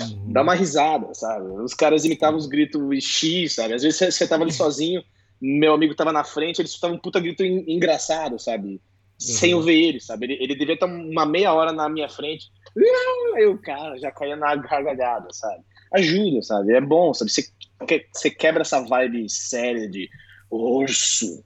[0.00, 0.32] Uhum.
[0.32, 1.46] Dá uma risada, sabe?
[1.62, 3.74] Os caras imitavam os gritos X, sabe?
[3.74, 5.02] Às vezes você, tava ali sozinho,
[5.40, 8.80] meu amigo tava na frente, ele escutava um puta grito en- engraçado, sabe?
[9.18, 10.26] Sem eu ver ele, sabe?
[10.26, 12.46] Ele, ele devia estar uma meia hora na minha frente.
[13.50, 15.62] O cara já caía na gargalhada, sabe?
[15.92, 16.72] Ajuda, sabe?
[16.74, 17.30] É bom, sabe?
[17.30, 17.42] Você,
[17.86, 20.08] que- você quebra essa vibe séria de
[20.50, 21.44] urso.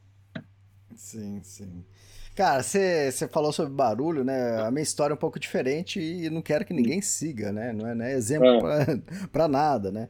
[0.95, 1.85] Sim, sim.
[2.35, 4.61] Cara, você você falou sobre barulho, né?
[4.63, 7.73] A minha história é um pouco diferente e não quero que ninguém siga, né?
[7.73, 8.85] Não é, não é exemplo Ah.
[8.85, 8.99] pra,
[9.33, 10.09] pra nada, né?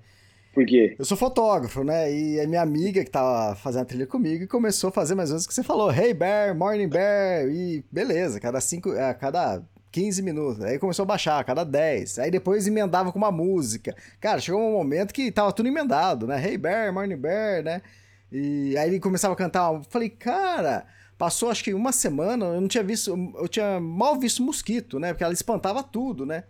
[0.53, 0.97] Por quê?
[0.99, 2.13] Eu sou fotógrafo, né?
[2.13, 5.35] E a minha amiga que tava fazendo a trilha comigo começou a fazer mais ou
[5.35, 5.91] menos o que você falou.
[5.93, 7.49] Hey Bear, Morning Bear.
[7.49, 10.63] E beleza, cada cinco, a cada 15 minutos.
[10.63, 12.19] Aí começou a baixar, a cada 10.
[12.19, 13.95] Aí depois emendava com uma música.
[14.21, 16.43] Cara, chegou um momento que tava tudo emendado, né?
[16.45, 17.83] Hey Bear, Morning Bear, né?
[18.31, 19.73] E aí ele começava a cantar.
[19.73, 20.87] Eu falei, cara,
[21.17, 25.13] passou acho que uma semana, eu não tinha visto, eu tinha mal visto mosquito, né?
[25.13, 26.45] Porque ela espantava tudo, né?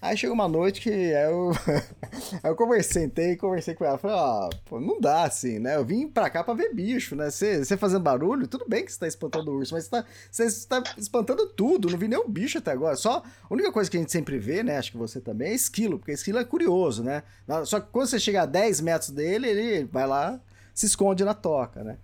[0.00, 1.52] Aí chegou uma noite que eu,
[2.44, 3.96] eu conversei, sentei conversei com ela.
[3.96, 5.76] Falei, ó, pô, não dá assim, né?
[5.76, 7.30] Eu vim pra cá pra ver bicho, né?
[7.30, 9.88] Você fazendo barulho, tudo bem que você tá espantando o urso, mas
[10.30, 12.94] você tá, tá espantando tudo, não vi nenhum bicho até agora.
[12.94, 14.76] Só a única coisa que a gente sempre vê, né?
[14.76, 17.22] Acho que você também, é esquilo, porque esquilo é curioso, né?
[17.64, 20.38] Só que quando você chega a 10 metros dele, ele vai lá,
[20.74, 21.96] se esconde na toca, né?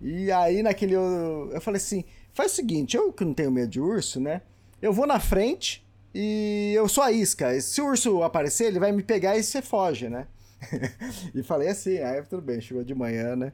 [0.00, 0.94] E aí naquele.
[0.94, 4.42] Eu, eu falei assim: faz o seguinte, eu que não tenho medo de urso, né?
[4.80, 7.60] Eu vou na frente e eu sou a isca.
[7.60, 10.26] Se o urso aparecer, ele vai me pegar e você foge, né?
[11.34, 13.52] e falei assim, aí tudo bem, chegou de manhã, né?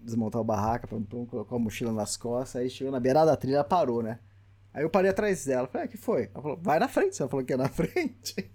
[0.00, 3.36] Desmontar o barraca, pum, pum, colocou a mochila nas costas, aí chegou na beirada da
[3.36, 4.18] trilha, ela parou, né?
[4.72, 6.30] Aí eu parei atrás dela, falei, ah, que foi?
[6.32, 8.52] Ela falou, vai na frente, você falou que é na frente.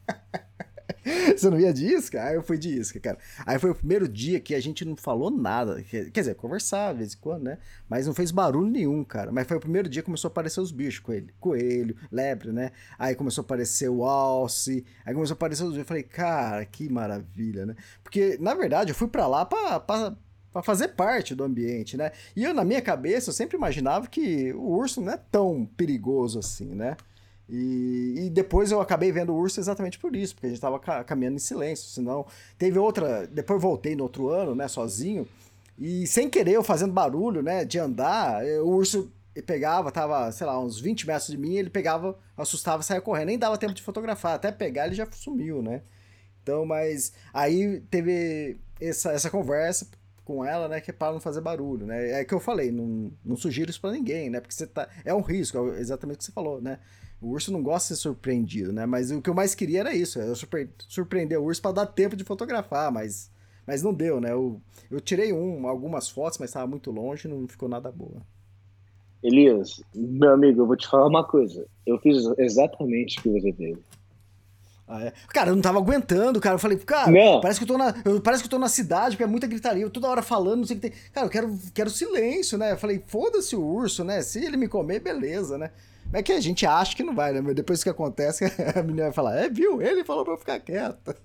[1.35, 2.23] Você não ia de isca?
[2.23, 3.17] Aí eu fui de isca, cara.
[3.45, 5.81] Aí foi o primeiro dia que a gente não falou nada.
[5.83, 7.57] Quer dizer, conversava de vez em quando, né?
[7.89, 9.31] Mas não fez barulho nenhum, cara.
[9.31, 12.71] Mas foi o primeiro dia que começou a aparecer os bichos, coelho, coelho lebre, né?
[12.97, 15.79] Aí começou a aparecer o alce, aí começou a aparecer os bichos.
[15.83, 17.75] Eu falei, cara, que maravilha, né?
[18.03, 20.15] Porque, na verdade, eu fui pra lá pra, pra,
[20.51, 22.11] pra fazer parte do ambiente, né?
[22.35, 26.39] E eu, na minha cabeça, eu sempre imaginava que o urso não é tão perigoso
[26.39, 26.95] assim, né?
[27.47, 30.79] E, e depois eu acabei vendo o urso exatamente por isso, porque a gente tava
[30.79, 31.87] ca- caminhando em silêncio.
[31.89, 32.25] Senão,
[32.57, 33.27] teve outra.
[33.27, 35.27] Depois voltei no outro ano, né, sozinho.
[35.77, 39.11] E sem querer, eu fazendo barulho, né, de andar, eh, o urso
[39.45, 43.27] pegava, tava, sei lá, uns 20 metros de mim, ele pegava, assustava, saia correndo.
[43.27, 45.81] Nem dava tempo de fotografar, até pegar ele já sumiu, né?
[46.41, 49.87] Então, mas aí teve essa, essa conversa
[50.23, 52.21] com ela, né, que é para não fazer barulho, né?
[52.21, 54.39] É que eu falei, não, não sugiro isso para ninguém, né?
[54.39, 56.79] Porque você tá, é um risco, é exatamente o que você falou, né?
[57.21, 58.85] O urso não gosta de ser surpreendido, né?
[58.85, 61.85] Mas o que eu mais queria era isso, eu surpre surpreender o urso para dar
[61.85, 63.31] tempo de fotografar, mas,
[63.65, 64.31] mas não deu, né?
[64.31, 64.61] Eu,
[64.91, 68.21] eu tirei um, algumas fotos, mas estava muito longe, não ficou nada boa.
[69.23, 71.65] Elias, meu amigo, eu vou te falar uma coisa.
[71.85, 73.77] Eu fiz exatamente o que você fez.
[74.87, 75.13] Ah, é.
[75.29, 76.55] Cara, eu não tava aguentando, cara.
[76.55, 77.41] Eu falei, cara, Não.
[77.41, 77.95] parece que eu tô na.
[78.05, 80.57] Eu, parece que eu tô na cidade, porque é muita gritaria, eu toda hora falando,
[80.59, 80.99] não sei o que tem.
[81.11, 82.73] Cara, eu quero, quero silêncio, né?
[82.73, 84.21] Eu falei, foda-se o urso, né?
[84.21, 85.71] Se ele me comer, beleza, né?
[86.11, 87.41] Mas é que a gente acha que não vai, né?
[87.41, 88.45] Mas depois que acontece,
[88.75, 89.81] a menina vai falar, é, viu?
[89.81, 91.15] Ele falou pra eu ficar quieta.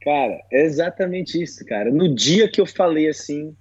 [0.00, 1.90] Cara, é exatamente isso, cara.
[1.90, 3.54] No dia que eu falei assim,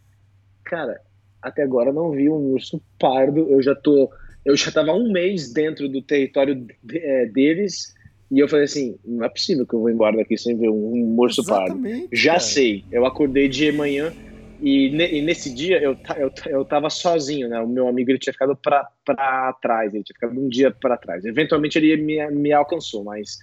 [0.64, 1.00] cara,
[1.42, 3.48] até agora eu não vi um urso pardo.
[3.52, 4.10] Eu já tô.
[4.44, 7.94] Eu já tava um mês dentro do território de- é, deles.
[8.32, 11.20] E eu falei assim, não é possível que eu vou embora daqui sem ver um,
[11.20, 11.82] urso pardo.
[12.14, 12.40] Já cara.
[12.40, 12.86] sei.
[12.90, 14.14] Eu acordei de manhã
[14.62, 17.60] e, ne- e nesse dia eu, eu, eu tava sozinho, né?
[17.60, 20.96] O meu amigo ele tinha ficado pra, pra trás, ele tinha ficado um dia pra
[20.96, 21.26] trás.
[21.26, 23.38] Eventualmente ele me, me alcançou, mas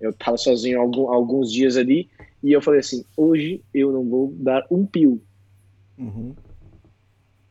[0.00, 2.08] eu tava sozinho algum, alguns dias ali
[2.40, 5.20] e eu falei assim: hoje eu não vou dar um pio.
[5.98, 6.32] Uhum.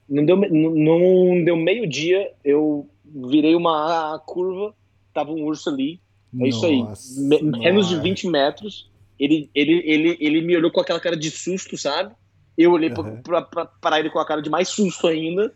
[0.07, 4.73] Não deu, não, não deu meio-dia, eu virei uma curva,
[5.13, 5.99] tava um urso ali.
[6.41, 6.83] É isso aí.
[7.17, 8.03] Me- menos de mano.
[8.03, 8.89] 20 metros.
[9.19, 12.13] Ele, ele, ele, ele me olhou com aquela cara de susto, sabe?
[12.57, 13.21] Eu olhei Uhum.
[13.21, 15.53] pra, pra, pra ele com a cara de mais susto ainda.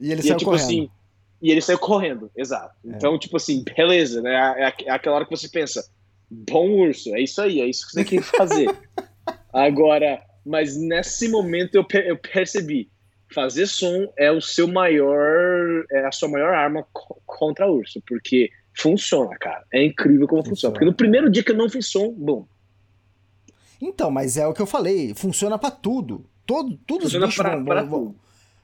[0.00, 0.64] E ele e é saiu tipo correndo.
[0.66, 0.90] assim.
[1.42, 2.74] E ele saiu correndo, exato.
[2.86, 2.90] É.
[2.90, 4.34] Então, tipo assim, beleza, né?
[4.58, 5.82] É, é- é aquela hora que você pensa,
[6.30, 8.66] bom urso, é isso aí, é isso que você tem que fazer.
[9.52, 12.88] Agora, mas nesse momento eu, per- eu percebi,
[13.32, 18.50] fazer som é o seu maior, é a sua maior arma co- contra urso, porque
[18.74, 19.64] funciona, cara.
[19.72, 20.50] É incrível como funciona.
[20.54, 20.72] Funciona.
[20.74, 22.46] Porque no primeiro dia que eu não fiz som, bom,
[23.80, 26.24] Então, mas é o que eu falei, funciona pra tudo.
[26.46, 28.16] Todo, tudo Funciona os bichos pra, vão, pra vão- tudo.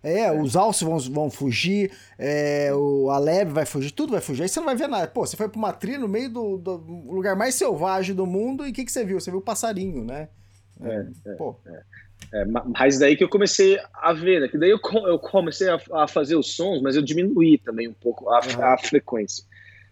[0.02, 4.42] É, os alces vão, vão fugir, é, o, a leve vai fugir, tudo vai fugir.
[4.42, 5.08] Aí você não vai ver nada.
[5.08, 6.76] Pô, você foi pra uma trilha no meio do, do
[7.10, 9.18] lugar mais selvagem do mundo e o que, que você viu?
[9.18, 10.28] Você viu o passarinho, né?
[10.80, 11.06] É,
[11.36, 11.56] Pô,
[12.32, 14.48] É, ma- mas daí que eu comecei a ver, né?
[14.48, 17.94] Que daí eu, eu comecei a, a fazer os sons, mas eu diminuí também um
[17.94, 18.62] pouco a, Uhum.
[18.64, 19.44] a frequência.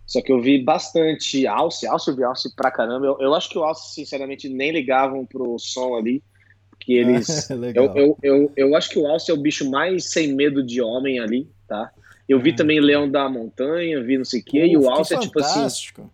[0.06, 3.06] Só que eu vi bastante alce, alce eu vi alce pra caramba.
[3.06, 6.22] Eu, eu acho que o alce, sinceramente, nem ligavam pro som ali.
[6.70, 7.48] Porque eles.
[7.50, 7.86] Legal.
[7.86, 10.82] eu, eu, eu, eu acho que o alce é o bicho mais sem medo de
[10.82, 11.90] homem ali, tá?
[12.28, 12.56] Eu vi Hum.
[12.56, 15.40] também Leão da Montanha, vi não sei o quê, e o alce que é tipo
[15.40, 15.60] assim.
[15.60, 16.10] fantástico.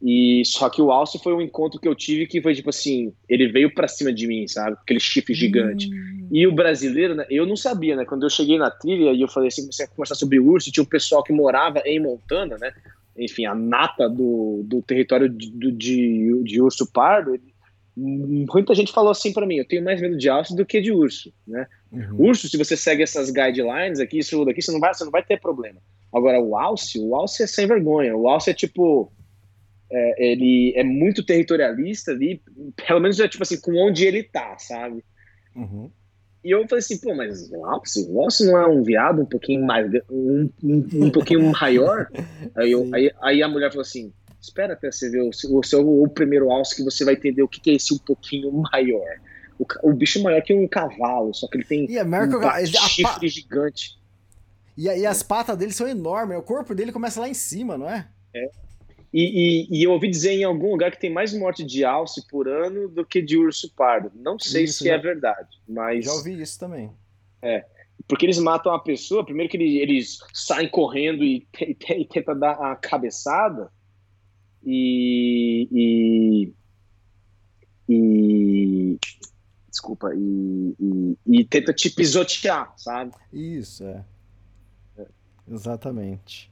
[0.00, 3.12] E só que o alce foi um encontro que eu tive que foi tipo assim,
[3.28, 4.76] ele veio pra cima de mim, sabe?
[4.80, 5.88] Aquele chifre gigante.
[5.92, 6.28] Hum.
[6.30, 8.04] E o brasileiro, né, eu não sabia, né?
[8.04, 10.84] Quando eu cheguei na trilha e eu falei assim, comecei a conversar sobre urso, tinha
[10.84, 12.72] um pessoal que morava em Montana, né?
[13.18, 17.36] Enfim, a nata do, do território de, do- de, de urso pardo.
[17.96, 20.92] Muita gente falou assim pra mim, eu tenho mais medo de alce do que de
[20.92, 21.66] urso, né?
[21.90, 22.28] Uhum.
[22.28, 25.24] Urso, se você segue essas guidelines aqui, isso daqui, você não vai, você não vai
[25.24, 25.80] ter problema.
[26.14, 28.16] Agora, o alce, o alce é sem vergonha.
[28.16, 29.12] O alce é tipo.
[29.90, 32.42] É, ele é muito territorialista ali,
[32.86, 35.04] pelo menos é tipo assim, com onde ele tá, sabe?
[35.54, 35.90] Uhum.
[36.44, 39.26] E eu falei assim, pô, mas o alce, o alce não é um viado um
[39.26, 42.08] pouquinho mais, um, um, um pouquinho maior?
[42.56, 45.62] Aí, eu, aí, aí a mulher falou assim, espera até você ver o, seu- o
[45.64, 48.52] seu o primeiro alce que você vai entender o que, que é esse um pouquinho
[48.72, 49.16] maior.
[49.58, 52.06] O, o bicho é maior que um cavalo, só que ele tem E é um
[52.38, 53.98] o- a chifre gigante.
[54.76, 57.90] E, e as patas dele são enormes, o corpo dele começa lá em cima, não
[57.90, 58.06] é?
[59.12, 62.26] E, e, e eu ouvi dizer em algum lugar que tem mais morte de alce
[62.28, 64.12] por ano do que de urso pardo.
[64.14, 66.04] Não sei Isso, se já- é verdade, mas.
[66.04, 66.90] Já ouvi isso também.
[68.06, 72.38] Porque eles matam a pessoa, primeiro que eles, eles saem correndo e, te- te- tentam
[72.38, 73.70] dar a cabeçada.
[74.64, 75.68] E.
[75.72, 76.52] E.
[77.88, 78.98] e-
[79.70, 83.12] desculpa, e, e, e tenta te pisotear, sabe?
[83.32, 84.04] Isso, é.
[85.50, 86.50] Exatamente.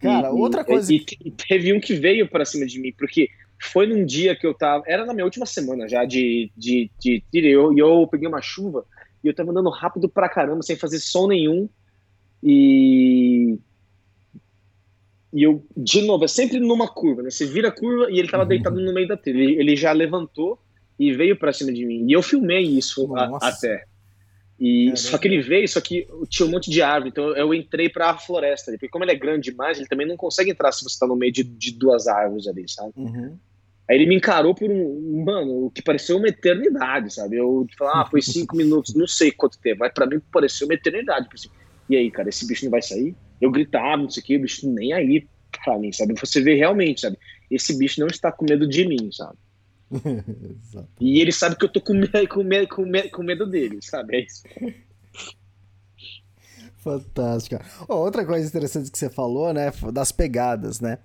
[0.00, 0.92] Cara, E- outra coisa.
[0.92, 3.28] E, e teve um que veio pra cima de mim, porque
[3.60, 4.84] foi num dia que eu tava.
[4.86, 7.22] Era na minha última semana já de, de, de.
[7.32, 8.84] E eu, eu peguei uma chuva
[9.24, 11.68] e eu tava andando rápido pra caramba, sem fazer som nenhum.
[12.42, 13.58] E.
[15.32, 17.30] E eu, de novo, é sempre numa curva, né?
[17.30, 18.48] Você vira a curva e ele tava Uhum.
[18.48, 19.42] deitado no meio da trilha.
[19.42, 20.58] Ele, ele já levantou
[20.98, 22.06] e veio pra cima de mim.
[22.08, 23.84] E eu filmei isso a- até.
[24.58, 24.96] E Caramba.
[24.96, 28.16] só que ele veio, só que tinha um monte de árvore, então eu entrei pra
[28.16, 30.98] floresta, ali, porque como ele é grande demais, ele também não consegue entrar se você
[30.98, 32.92] tá no meio de, de duas árvores ali, sabe?
[32.96, 33.36] Uhum.
[33.88, 37.36] Aí ele me encarou por um, mano, o que pareceu uma eternidade, sabe?
[37.36, 40.74] Eu falei, ah, foi cinco minutos, não sei quanto tempo, mas pra mim pareceu uma
[40.74, 41.28] eternidade.
[41.32, 41.50] Assim,
[41.88, 43.14] e aí, cara, esse bicho não vai sair?
[43.40, 45.26] Eu gritava, não sei o que, o bicho nem aí
[45.64, 46.14] pra mim, sabe?
[46.18, 47.18] Você vê realmente, sabe?
[47.50, 49.38] Esse bicho não está com medo de mim, sabe?
[51.00, 53.78] E ele sabe que eu tô com medo, com medo, com medo, com medo dele,
[53.82, 54.16] sabe?
[54.16, 54.42] É isso.
[56.78, 57.62] Fantástico.
[57.88, 60.98] Ó, outra coisa interessante que você falou, né, das pegadas, né?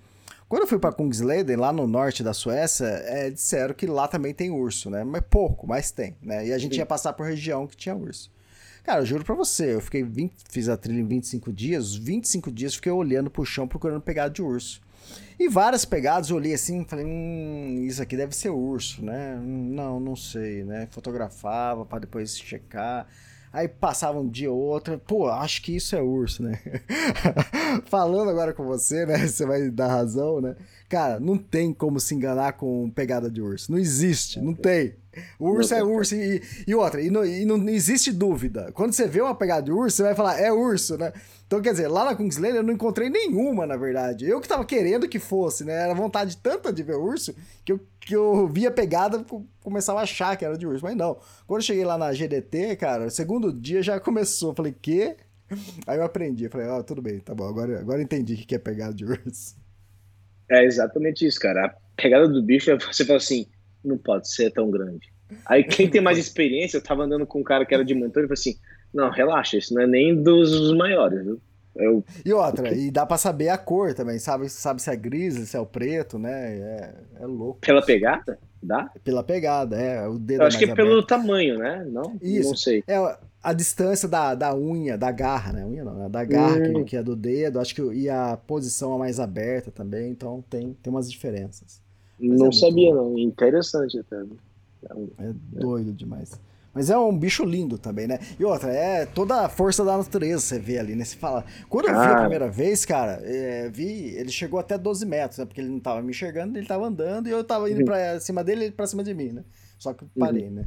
[0.47, 4.33] Quando eu fui pra Kungsleden, lá no norte da Suécia, é, disseram que lá também
[4.33, 5.01] tem urso, né?
[5.03, 6.45] Mas pouco, mas tem, né?
[6.45, 6.79] E a gente Sim.
[6.79, 8.29] ia passar por região que tinha urso.
[8.83, 11.95] Cara, eu juro pra você, eu fiquei 20, fiz a trilha em 25 dias, os
[11.95, 14.81] 25 dias fiquei olhando pro chão procurando pegada de urso.
[15.39, 19.39] E várias pegadas eu olhei assim, falei, hum, isso aqui deve ser urso, né?
[19.41, 20.87] Não, não sei, né?
[20.91, 23.07] Fotografava pra depois checar.
[23.53, 26.57] Aí passava um dia ou outro, pô, acho que isso é urso, né?
[27.85, 29.27] Falando agora com você, né?
[29.27, 30.55] Você vai dar razão, né?
[30.87, 33.71] Cara, não tem como se enganar com pegada de urso.
[33.71, 34.95] Não existe, não tem.
[35.39, 36.15] O urso é urso.
[36.15, 38.71] E, e outra, e não, e não existe dúvida.
[38.73, 41.11] Quando você vê uma pegada de urso, você vai falar, é urso, né?
[41.45, 44.25] Então, quer dizer, lá na Kungsleden eu não encontrei nenhuma, na verdade.
[44.25, 45.73] Eu que tava querendo que fosse, né?
[45.73, 47.35] Era vontade tanta de ver urso
[47.65, 50.83] que eu, que eu via a pegada co- começava a achar que era de urso.
[50.85, 51.17] Mas não.
[51.45, 54.51] Quando eu cheguei lá na GDT, cara, o segundo dia já começou.
[54.51, 55.17] Eu falei, quê?
[55.85, 56.45] Aí eu aprendi.
[56.45, 57.47] Eu falei, ó, tudo bem, tá bom.
[57.47, 59.55] Agora, agora entendi o que que é pegada de urso.
[60.49, 61.65] É exatamente isso, cara.
[61.67, 63.47] A pegada do bicho é você fala assim,
[63.83, 65.11] não pode ser tão grande.
[65.45, 68.25] Aí quem tem mais experiência, eu tava andando com um cara que era de montanha
[68.25, 68.55] e falou assim,
[68.93, 71.41] não, relaxa, isso não é nem dos maiores, viu?
[71.73, 75.45] Eu, E outra, e dá pra saber a cor também, sabe, sabe se é grizzly,
[75.45, 76.57] se é o preto, né?
[76.57, 77.59] É, é louco.
[77.61, 78.37] pela pegada?
[78.61, 78.91] Dá?
[79.03, 80.07] Pela pegada, é.
[80.07, 81.83] O dedo Eu acho que é pelo tamanho, né?
[81.89, 82.17] Não?
[82.21, 82.49] Isso.
[82.49, 82.83] Não sei.
[82.85, 82.97] É
[83.41, 85.65] a distância da, da unha, da garra, né?
[85.65, 86.09] Unha não, né?
[86.09, 86.83] Da garra que, Hum.
[86.83, 90.73] que é do dedo, acho que e a posição é mais aberta também, então tem,
[90.73, 91.81] tem umas diferenças.
[92.25, 93.09] É não muito sabia, bom.
[93.11, 93.17] não.
[93.19, 94.17] Interessante até.
[95.19, 96.31] É doido demais.
[96.73, 98.17] Mas é um bicho lindo também, né?
[98.39, 101.03] E outra, é toda a força da natureza você vê ali, né?
[101.03, 101.43] Você fala.
[101.69, 104.15] Quando eu vi a primeira vez, cara, é, vi.
[104.15, 105.45] Ele chegou até 12 metros, né?
[105.45, 107.85] Porque ele não tava me enxergando, ele tava andando e eu tava indo Uhum.
[107.85, 109.43] pra cima dele e ele pra cima de mim, né?
[109.77, 110.65] Só que eu parei, né?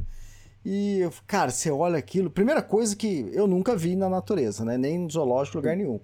[0.63, 2.29] E, eu- cara, você olha aquilo.
[2.29, 4.77] Primeira coisa que eu nunca vi na natureza, né?
[4.77, 5.99] Nem no zoológico, lugar nenhum.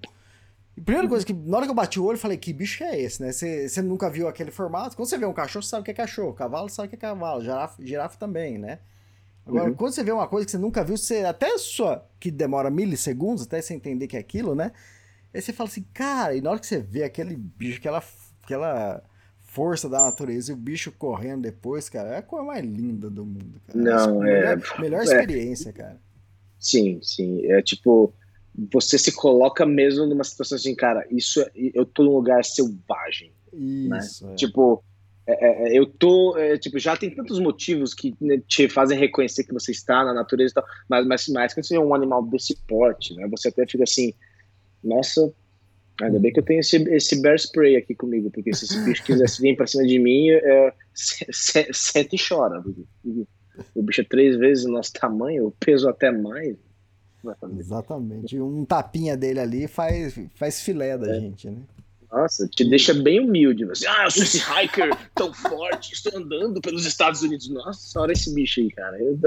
[0.82, 2.84] E primeira coisa que, na hora que eu bati o olho, eu falei, que bicho
[2.84, 3.32] é esse, né?
[3.32, 4.96] Você, nunca viu aquele formato.
[4.96, 6.34] Quando você vê um cachorro, você sabe o que é cachorro.
[6.34, 7.42] Cavalo sabe o que é cavalo.
[7.42, 8.80] Girafa, girafa também, né?
[9.46, 9.76] Agora, Uhum.
[9.76, 13.44] quando você vê uma coisa que você nunca viu, você até só que demora milissegundos
[13.44, 14.72] até você entender que é aquilo, né?
[15.34, 18.04] Aí você fala assim, cara, e na hora que você vê aquele bicho, aquela,
[18.44, 19.04] aquela
[19.40, 23.26] força da natureza e o bicho correndo depois, cara, é a coisa mais linda do
[23.26, 23.80] mundo, cara.
[23.80, 25.04] Não, a é- melhor, melhor é.
[25.04, 26.00] experiência, cara.
[26.60, 27.46] Sim, sim.
[27.52, 28.14] É tipo,
[28.72, 33.34] você se coloca mesmo numa situação assim, cara, isso é- eu tô num lugar selvagem.
[33.54, 34.28] Isso.
[34.28, 34.36] é.
[34.36, 34.84] Tipo,
[35.28, 38.98] é, é, é, eu tô, é, tipo, já tem tantos motivos que né, te fazem
[38.98, 41.94] reconhecer que você está na natureza e tal, mas, mas, mas quando você é um
[41.94, 44.14] animal desse porte, né, você até fica assim,
[44.84, 45.32] nossa,
[46.02, 49.04] ainda bem que eu tenho esse, esse bear spray aqui comigo, porque se esse bicho
[49.04, 52.64] quisesse vir pra cima de mim, é, se- se- senta e chora.
[53.76, 56.58] O bicho é três vezes o nosso tamanho, eu peso até mais.
[57.58, 58.40] Exatamente.
[58.40, 61.20] Um tapinha dele ali faz, faz filé da É.
[61.20, 61.62] gente, né?
[62.12, 63.64] Nossa, te deixa bem humilde.
[63.66, 67.50] Você, ah, eu sou esse hiker tão forte, estou andando pelos Estados Unidos.
[67.50, 68.98] Nossa, olha esse bicho aí, cara.
[69.02, 69.18] Eu,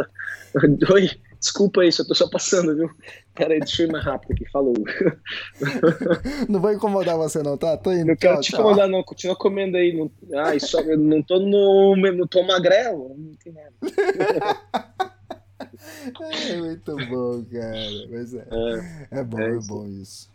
[0.92, 1.10] Oi,
[1.40, 2.90] desculpa aí, só tô só passando, viu?
[3.34, 4.74] Pera aí, deixa eu ir mais rápido aqui, falou.
[6.46, 7.74] Não vou incomodar você não, tá?
[7.78, 8.04] Tô indo.
[8.06, 9.02] Não quero tchau, te incomodar, não.
[9.02, 9.96] Continua comendo aí.
[9.96, 10.10] Não,
[10.40, 11.96] ai, só, eu não tô no.
[11.96, 13.16] Não tô magrelo.
[13.16, 13.72] Não tem nada.
[16.50, 18.08] É muito bom, cara.
[18.10, 18.46] Mas é,
[19.10, 20.32] É, é bom, é é, bom isso.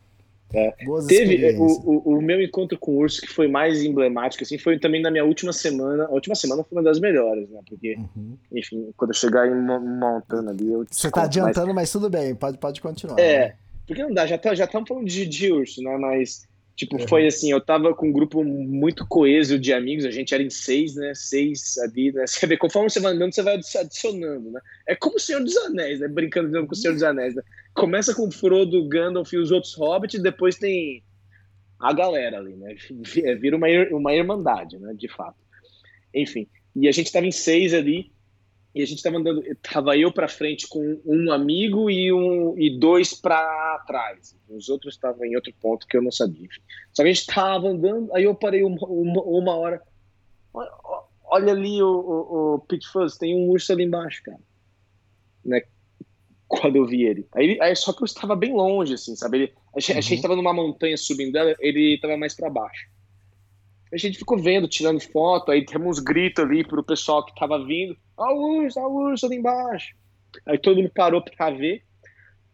[0.52, 0.74] É.
[1.07, 4.57] Teve é, o, o, o meu encontro com o urso que foi mais emblemático, assim,
[4.57, 6.06] foi também na minha última semana.
[6.06, 7.60] A última semana foi uma das melhores, né?
[7.70, 8.36] Porque, Uhum.
[8.52, 10.86] enfim, quando eu chegar em Mo- Montana ali, eu.
[10.90, 11.91] Você tá adiantando, mas...
[11.91, 13.20] tudo bem, pode, pode continuar.
[13.20, 13.53] É,
[13.86, 15.95] porque não dá, já tá, já estamos falando de, de urso, né?
[15.98, 16.48] Mas,
[16.80, 17.07] tipo, Uhum.
[17.10, 20.49] foi assim, eu tava com um grupo muito coeso de amigos, a gente era em
[20.49, 21.11] seis, né?
[21.14, 22.23] Seis ali, né?
[22.26, 24.61] Você vê, conforme você vai andando, você vai adi- adicionando, né?
[24.88, 26.07] É como o Senhor dos Anéis, né?
[26.07, 27.43] Brincando com o Senhor dos Anéis, né?
[27.73, 31.03] Começa com o Frodo, Gandalf e os outros hobbits, depois tem
[31.80, 32.76] a galera ali, né?
[32.89, 34.93] Vi- Vira uma, uma irmandade, né?
[34.95, 35.38] De fato.
[36.15, 38.11] Enfim, e a gente tava em seis ali,
[38.74, 42.78] e a gente tava andando, tava eu pra frente com um amigo e um e
[42.78, 44.38] dois pra trás.
[44.48, 46.48] Os outros estavam em outro ponto que eu não sabia.
[46.94, 49.82] Só que a gente tava andando, aí eu parei uma, uma, uma hora.
[50.54, 50.72] Olha,
[51.26, 54.40] olha ali o, o, o Pit Fuzz, tem um urso ali embaixo, cara.
[55.44, 55.62] Né?
[56.48, 57.28] Quando eu vi ele.
[57.34, 59.38] Aí, aí só que eu estava bem longe, assim, sabe?
[59.38, 62.88] Ele, a, gente, a gente tava numa montanha subindo dela, ele tava mais pra baixo.
[63.91, 67.64] A gente ficou vendo, tirando foto, aí temos uns gritos ali pro pessoal que tava
[67.66, 67.98] vindo.
[68.20, 69.96] Ó o urso, ó o urso ali embaixo.
[70.46, 71.82] Aí todo mundo parou pra ver.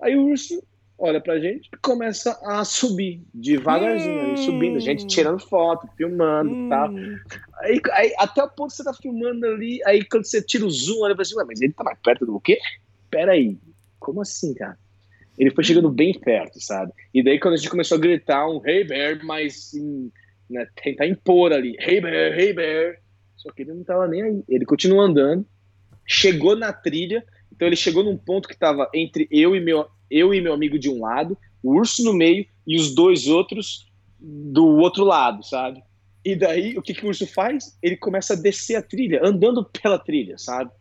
[0.01, 0.61] Aí o urso
[0.97, 4.77] olha pra gente e começa a subir, devagarzinho, ali, subindo.
[4.77, 6.89] A gente tirando foto, filmando e tal.
[6.89, 7.17] Hum,
[7.59, 10.69] Aí, aí, até o ponto que você tá filmando ali, aí quando você tira o
[10.69, 12.59] zoom, olha pra ué, mas ele tá mais perto do quê?
[13.09, 13.57] Pera aí,
[13.99, 14.77] como assim, cara?
[15.37, 16.91] Ele foi chegando bem perto, sabe?
[17.13, 20.11] E daí quando a gente começou a gritar um Hey Bear, mas em,
[20.49, 22.97] né, tentar impor ali, Hey Bear, Hey Bear,
[23.35, 24.43] só que ele não tava nem aí.
[24.47, 25.45] Ele continuou andando,
[26.05, 30.33] chegou na trilha, então ele chegou num ponto que tava entre eu e meu, eu
[30.33, 33.87] e meu amigo de um lado, o urso no meio e os dois outros
[34.19, 35.83] do outro lado, sabe?
[36.23, 37.77] E daí, o que, que o urso faz?
[37.81, 40.71] Ele começa a descer a trilha, andando pela trilha, sabe?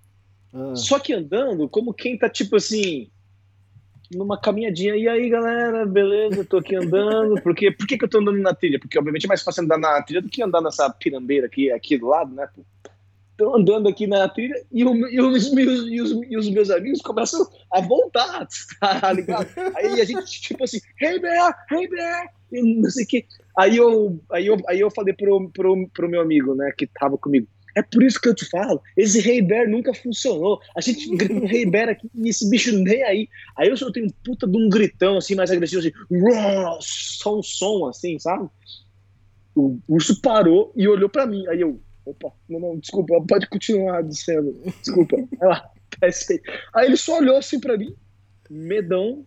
[0.53, 3.11] ah, Só que andando, como quem tá tipo assim,
[4.11, 4.97] numa caminhadinha.
[4.97, 7.41] E aí, galera, beleza, tô aqui andando.
[7.43, 7.71] Por, quê?
[7.71, 8.79] Por que, que eu tô andando na trilha?
[8.79, 11.99] Porque, obviamente, é mais fácil andar na trilha do que andar nessa pirambeira aqui, aqui
[11.99, 12.49] do lado, né?
[12.55, 12.65] pô?
[13.37, 16.71] Tô andando aqui na trilha e, o- e os, meus, e, os, e os meus
[16.71, 18.47] amigos começam a voltar,
[18.81, 19.49] tá ligado?
[19.77, 23.27] Aí a gente, tipo assim, hey bear, hey bear, e não sei o que.
[23.59, 27.19] Aí eu, aí eu, aí eu falei pro, pro, pro meu amigo, né, que tava
[27.19, 30.61] comigo, é por isso que eu te falo, esse Hey Bear nunca funcionou.
[30.77, 33.29] A gente grita um Hey Bear aqui e esse bicho nem aí.
[33.59, 35.91] Aí eu só tenho um puta de um gritão assim, mais agressivo, assim,
[36.81, 38.49] só um som assim, sabe?
[39.57, 41.47] O urso parou e olhou pra mim.
[41.49, 44.53] Aí eu, opa, não, não, desculpa, pode continuar dizendo,
[44.83, 45.17] desculpa.
[45.41, 45.71] Aí lá,
[46.01, 46.43] desce
[46.75, 46.85] aí.
[46.87, 47.95] Ele só olhou assim pra mim,
[48.51, 49.25] medão,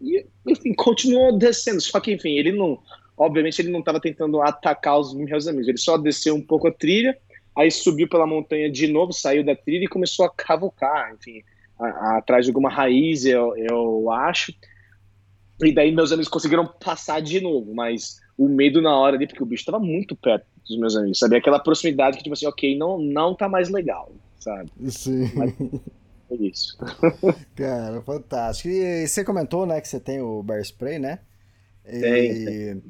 [0.00, 1.80] e enfim, continuou descendo.
[1.80, 2.80] Só que, enfim, ele não.
[3.16, 6.72] Obviamente, ele não estava tentando atacar os meus amigos, ele só desceu um pouco a
[6.72, 7.18] trilha,
[7.56, 11.42] aí subiu pela montanha de novo, saiu da trilha e começou a cavucar, enfim,
[11.80, 14.52] a- a- atrás de alguma raiz, eu, eu acho.
[15.60, 19.42] E daí meus amigos conseguiram passar de novo, mas o medo na hora ali, porque
[19.42, 21.36] o bicho estava muito perto dos meus amigos, sabe?
[21.36, 24.70] Aquela proximidade que, tipo assim, ok, não, não tá mais legal, sabe?
[24.90, 25.24] sim.
[26.30, 26.76] Isso.
[27.56, 28.68] Cara, fantástico.
[28.68, 31.20] E você comentou, né, que você tem o Bear Spray, né?
[31.86, 32.00] E...
[32.00, 32.82] Tem,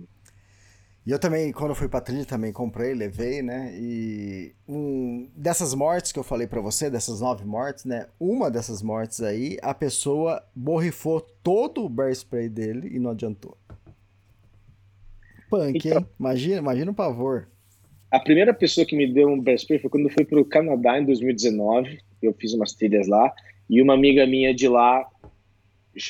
[1.07, 3.71] E eu também, quando eu fui pra trilha, também comprei, levei, né?
[3.75, 8.09] E um, dessas mortes que eu falei pra você, dessas nove mortes, né?
[8.21, 13.57] Uma dessas mortes aí, a pessoa borrifou todo o bear spray dele e não adiantou.
[15.49, 16.07] Punk, Então- hein?
[16.19, 17.49] Imagina, imagina o pavor.
[18.11, 20.45] A primeira pessoa que me deu um bear spray foi quando eu fui para o
[20.45, 21.99] Canadá em 2019.
[22.23, 23.33] Eu fiz umas trilhas lá
[23.69, 25.07] e uma amiga minha de lá,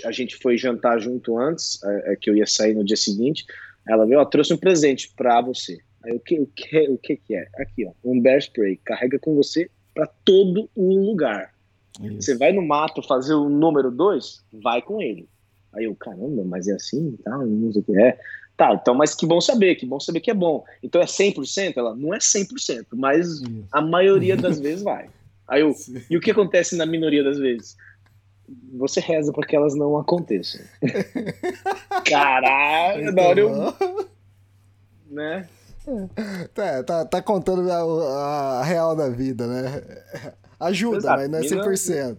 [0.05, 3.45] a gente foi jantar junto antes, é, é, que eu ia sair no dia seguinte.
[3.87, 5.79] Ela veio, ó, trouxe um presente para você.
[6.05, 7.49] Aí o que, o que, o que que é?
[7.57, 8.77] Aqui, ó, um bear spray.
[8.85, 11.53] Carrega com você para todo o lugar.
[12.01, 12.23] Isso.
[12.23, 15.29] Você vai no mato fazer o número dois, vai com ele.
[15.73, 18.19] Aí eu, caramba, mas é assim e tal, não sei o que é.
[18.59, 20.65] Tá, então, mas que bom saber, que bom saber que é bom.
[20.83, 21.75] Então é 100%?
[21.77, 23.41] Ela, não é 100%, mas
[23.71, 25.09] a maioria das vezes vai.
[25.47, 26.03] Aí eu, Sim.
[26.11, 27.77] e o que acontece na minoria das vezes?
[28.77, 30.61] Você reza para que elas não aconteçam.
[32.05, 34.09] Caralho, na hora eu, Muito
[35.11, 35.49] né?
[35.87, 36.09] bom.
[36.53, 39.83] Tá, tá, tá contando a, a real da vida, né?
[40.59, 41.17] Ajuda, Exato.
[41.17, 42.17] mas não é Mina- 100%.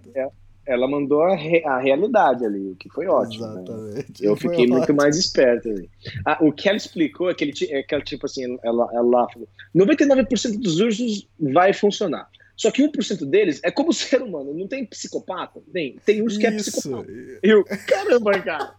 [0.69, 3.45] Ela mandou a, re- a realidade ali, o que foi ótimo.
[3.47, 3.61] né?
[3.63, 4.23] Exatamente.
[4.23, 4.97] Eu Foi fiquei muito ótimo.
[4.97, 5.89] mais esperto ali.
[6.25, 9.27] Ah, o que ela explicou é que, ele, é que ela, tipo assim, ela, ela
[9.31, 12.29] falou: 99% dos ursos vai funcionar.
[12.55, 15.61] Só que 1% deles é como ser humano, não tem psicopata?
[15.71, 16.71] Tem, tem urso que é Isso.
[16.71, 17.09] psicopata.
[17.41, 18.73] Eu, caramba, cara.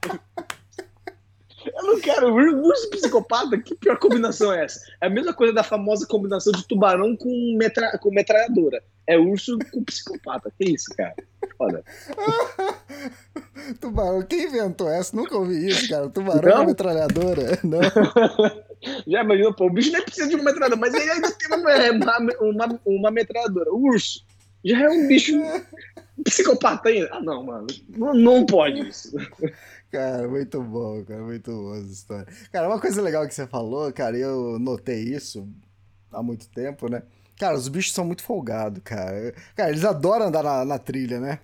[1.76, 4.80] Eu não quero ur- urso psicopata, que pior combinação é essa?
[5.00, 8.82] É a mesma coisa da famosa combinação de tubarão com, metra, com metralhadora.
[9.06, 10.52] É urso com psicopata.
[10.56, 11.14] Que isso, cara?
[11.58, 11.82] Foda.
[13.80, 15.14] Tubarão, quem inventou essa?
[15.16, 16.08] Nunca ouvi isso, cara.
[16.08, 16.60] Tubarão Não?
[16.62, 17.58] com metralhadora.
[17.64, 17.80] Não.
[19.06, 21.58] Já imaginou, pô, o bicho nem precisa de uma metralhadora, mas ele ainda tem uma,
[21.90, 23.70] uma, uma, uma metralhadora.
[23.72, 24.24] O urso
[24.64, 25.34] já é um bicho
[26.24, 27.08] psicopata ainda.
[27.12, 27.66] Ah, não, mano.
[27.90, 29.14] Não, não pode isso.
[29.90, 32.26] Cara, muito bom, cara, muito bom essa história.
[32.52, 35.48] Cara, uma coisa legal que você falou, cara, eu notei isso
[36.12, 37.02] há muito tempo, né?
[37.36, 39.34] Cara, os bichos são muito folgados, cara.
[39.56, 41.40] Cara, eles adoram andar na, na trilha, né?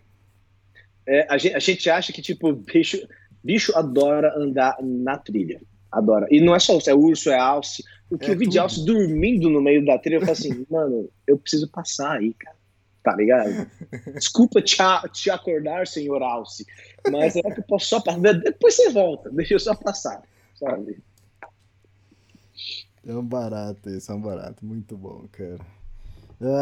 [1.07, 2.99] É, a, gente, a gente acha que, tipo, bicho,
[3.43, 5.61] bicho adora andar na trilha.
[5.91, 6.27] Adora.
[6.31, 7.83] E não é só isso, é urso, é alce.
[8.11, 8.59] O que É eu vi de tudo.
[8.59, 12.57] alce dormindo no meio da trilha, eu falo assim, mano, eu preciso passar aí, cara.
[13.03, 13.71] Tá ligado?
[14.19, 14.77] Desculpa te,
[15.13, 16.67] te acordar, senhor alce,
[17.11, 18.21] mas é que eu posso só passar.
[18.21, 20.23] Depois você volta, deixa eu só passar,
[20.55, 21.03] sabe?
[23.07, 24.65] É um barato isso, é um barato.
[24.65, 25.61] Muito bom, cara.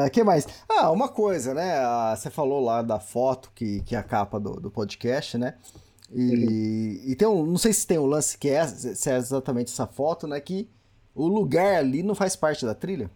[0.07, 0.47] O que mais?
[0.69, 1.79] Ah, uma coisa, né?
[1.79, 5.55] Ah, você falou lá da foto que, que é a capa do, do podcast, né?
[6.13, 9.73] E, e tem um, não sei se tem um lance que é, se é exatamente
[9.73, 10.39] essa foto, né?
[10.39, 10.69] Que
[11.15, 13.11] o lugar ali não faz parte da trilha.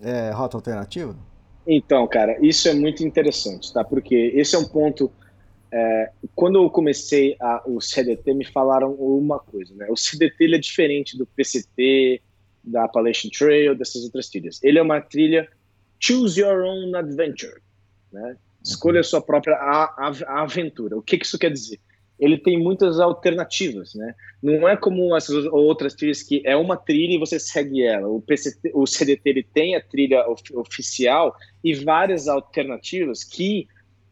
[0.00, 1.16] É rota alternativa?
[1.66, 3.82] Então, cara, isso é muito interessante, tá?
[3.82, 5.10] Porque esse é um ponto.
[5.76, 9.86] É, quando eu comecei a, o CDT, me falaram uma coisa, né?
[9.90, 12.22] O CDT é diferente do PCT,
[12.62, 14.62] da Appalachian Trail, dessas outras trilhas.
[14.62, 15.48] Ele é uma trilha
[15.98, 17.60] choose your own adventure,
[18.12, 18.36] né?
[18.64, 20.96] Escolha a sua própria a- a aventura.
[20.96, 21.80] O que, que isso quer dizer?
[22.20, 24.14] Ele tem muitas alternativas, né?
[24.40, 28.06] Não é como essas outras trilhas que é uma trilha e você segue ela.
[28.08, 31.34] O PCT, o CDT ele tem a trilha of- oficial
[31.64, 33.66] e várias alternativas que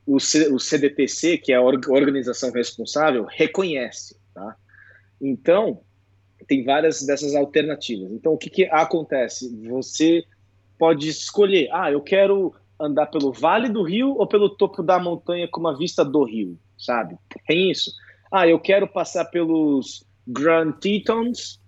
[0.06, 4.56] o, C, o CDTC, que é a or- organização responsável, reconhece, tá?
[5.20, 5.80] Então,
[6.46, 8.10] tem várias dessas alternativas.
[8.12, 9.48] Então, o que, que acontece?
[9.68, 10.24] Você
[10.78, 15.46] pode escolher, ah, eu quero andar pelo vale do rio ou pelo topo da montanha
[15.46, 17.16] com uma vista do rio, sabe?
[17.46, 17.92] Tem isso.
[18.30, 21.60] Ah, eu quero passar pelos Grand Tetons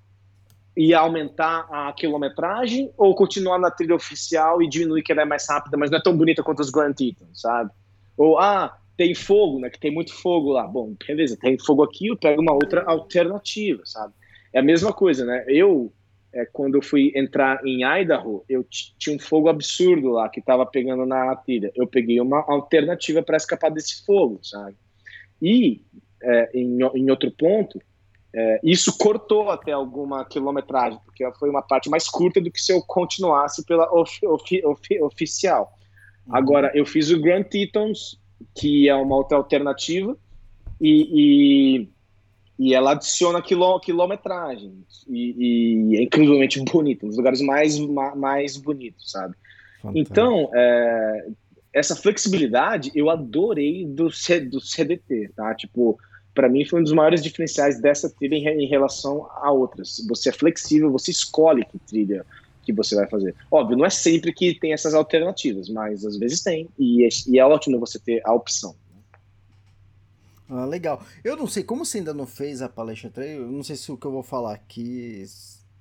[0.76, 5.48] e aumentar a quilometragem ou continuar na trilha oficial e diminuir que ela é mais
[5.48, 7.70] rápida, mas não é tão bonita quanto os Grand Tetons, sabe?
[8.16, 9.70] Ou, ah, tem fogo, né?
[9.70, 10.66] Que tem muito fogo lá.
[10.66, 14.12] Bom, beleza, tem fogo aqui, eu pego uma outra alternativa, sabe?
[14.52, 15.44] É a mesma coisa, né?
[15.48, 15.92] Eu,
[16.32, 18.64] é, quando eu fui entrar em Idaho, eu
[18.98, 21.72] tinha um fogo absurdo lá que estava pegando na trilha.
[21.74, 24.76] Eu peguei uma alternativa para escapar desse fogo, sabe?
[25.42, 25.82] E,
[26.22, 27.80] é, em, em outro ponto,
[28.32, 32.72] é, isso cortou até alguma quilometragem, porque foi uma parte mais curta do que se
[32.72, 35.72] eu continuasse pela ofi- ofi- ofi- oficial.
[36.28, 38.18] Agora, eu fiz o Grand Tetons,
[38.54, 40.16] que é uma outra alternativa,
[40.80, 41.08] e,
[41.78, 41.88] e,
[42.58, 48.14] e ela adiciona quilô, quilometragem, e, e é incrivelmente bonito, um dos lugares mais, ma-
[48.14, 49.34] mais bonitos, sabe?
[49.94, 51.26] Então, é,
[51.72, 55.54] essa flexibilidade eu adorei do, C, do CDT, tá?
[55.54, 55.98] Tipo,
[56.34, 59.96] para mim foi um dos maiores diferenciais dessa trilha em, em relação a outras.
[60.08, 62.24] Você é flexível, você escolhe que trilha
[62.64, 63.34] que você vai fazer.
[63.50, 67.38] Óbvio, não é sempre que tem essas alternativas, mas às vezes tem, e é, e
[67.38, 68.74] é ótimo você ter a opção.
[70.48, 71.02] Ah, legal.
[71.22, 73.90] Eu não sei, como você ainda não fez a palestra Trail, eu não sei se
[73.90, 75.24] o que eu vou falar aqui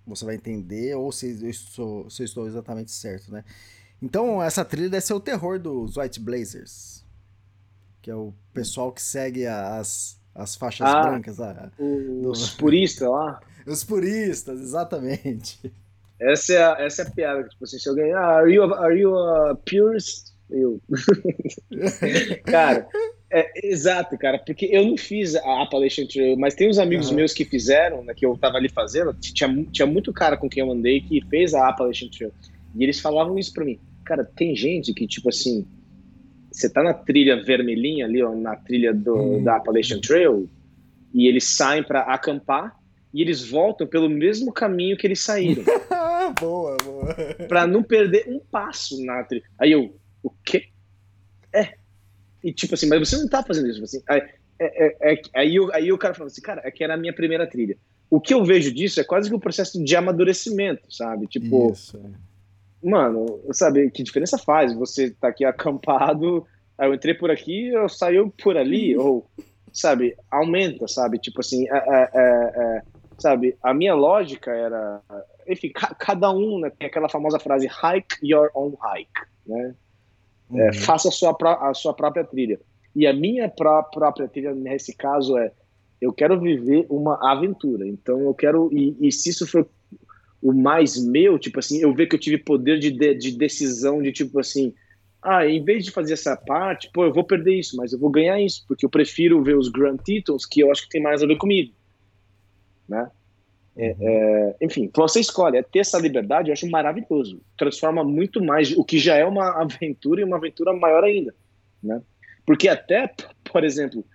[0.05, 3.43] você vai entender ou se eu estou, se eu estou exatamente certo, né?
[4.01, 7.05] Então, essa trilha deve ser o terror dos White Blazers,
[8.01, 11.37] que é o pessoal que segue as, as faixas Ah, brancas.
[11.37, 11.71] lá.
[11.79, 15.71] Os puristas lá, Os puristas, exatamente.
[16.31, 18.85] Essa é a, essa é a piada, tipo assim, se alguém, ah, are you, a-
[18.85, 20.31] are you a purist?
[20.49, 20.79] Eu.
[22.49, 22.87] cara,
[23.31, 27.15] é, exato, cara, porque eu não fiz a Appalachian Trail, mas tem uns amigos Aham.
[27.15, 30.61] meus que fizeram, né, que eu tava ali fazendo, tinha, tinha muito cara com quem
[30.63, 32.31] eu andei que fez a Appalachian Trail,
[32.75, 35.65] e eles falavam isso pra mim, cara, tem gente que, tipo assim,
[36.51, 39.43] você tá na trilha vermelhinha ali, ó, na trilha do, Uhum.
[39.43, 40.47] da Appalachian Trail,
[41.11, 42.75] e eles saem pra acampar,
[43.13, 45.63] e eles voltam pelo mesmo caminho que eles saíram
[46.31, 47.15] boa, boa.
[47.47, 49.43] pra não perder um passo na trilha.
[49.59, 50.69] Aí eu, o quê?
[51.53, 51.73] É.
[52.43, 53.83] E tipo assim, mas você não tá fazendo isso.
[53.83, 54.21] Assim, aí,
[54.59, 56.97] é, é, é, aí, eu- aí o cara falou assim, cara, é que era a
[56.97, 57.77] minha primeira trilha.
[58.09, 61.25] O que eu vejo disso é quase que um processo de amadurecimento, sabe?
[61.27, 61.97] Tipo, Isso.
[61.97, 62.87] é.
[62.87, 64.73] mano, sabe, que diferença faz?
[64.75, 66.45] Você tá aqui acampado,
[66.77, 69.27] aí eu entrei por aqui, eu saí por ali, ou,
[69.71, 71.17] sabe, aumenta, sabe?
[71.17, 72.81] Tipo assim, é, é, é, é,
[73.17, 75.01] sabe, a minha lógica era,
[75.47, 79.11] enfim, ca- cada um né, tem aquela famosa frase, hike your own hike,
[79.45, 79.75] né?
[80.55, 80.73] É, Uhum.
[80.73, 82.59] faça a sua, a sua própria trilha.
[82.95, 85.51] E a minha pró- própria trilha, nesse caso, é
[85.99, 87.87] eu quero viver uma aventura.
[87.87, 88.69] Então eu quero.
[88.73, 89.67] E, e se isso for
[90.41, 94.01] o mais meu, tipo assim, eu ver que eu tive poder de, de, de decisão,
[94.01, 94.73] de tipo assim.
[95.25, 98.11] Ah, em vez de fazer essa parte, pô, eu vou perder isso, mas eu vou
[98.11, 101.23] ganhar isso, porque eu prefiro ver os Grand Titles, que eu acho que tem mais
[101.23, 101.73] a ver comigo.
[102.89, 103.09] Né?
[103.75, 107.41] É, é, enfim, você escolhe, é ter essa liberdade, eu acho maravilhoso.
[107.57, 111.33] Transforma muito mais o que já é uma aventura em uma aventura maior ainda,
[111.81, 112.01] né?
[112.45, 113.11] Porque até,
[113.51, 114.05] por exemplo,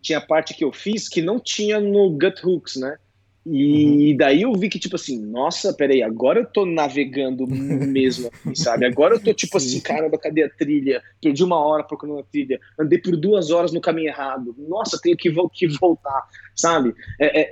[0.00, 2.96] tinha parte que eu fiz que não tinha no Gut Hooks, né?
[3.44, 8.54] E daí eu vi que, tipo assim, nossa, peraí, agora eu tô navegando mesmo, assim,
[8.54, 8.86] sabe?
[8.86, 9.66] Agora eu tô, tipo Sim.
[9.66, 11.02] assim, caramba, cadê a trilha?
[11.20, 15.16] Perdi uma hora procurando a trilha, andei por duas horas no caminho errado, nossa, tenho
[15.16, 16.24] que, vo- que voltar,
[16.54, 16.94] sabe?
[17.20, 17.50] É, é-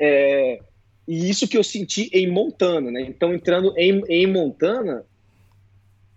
[0.55, 0.60] é-
[1.11, 3.01] E isso que eu senti em Montana, né?
[3.01, 5.05] Então, entrando em, em Montana.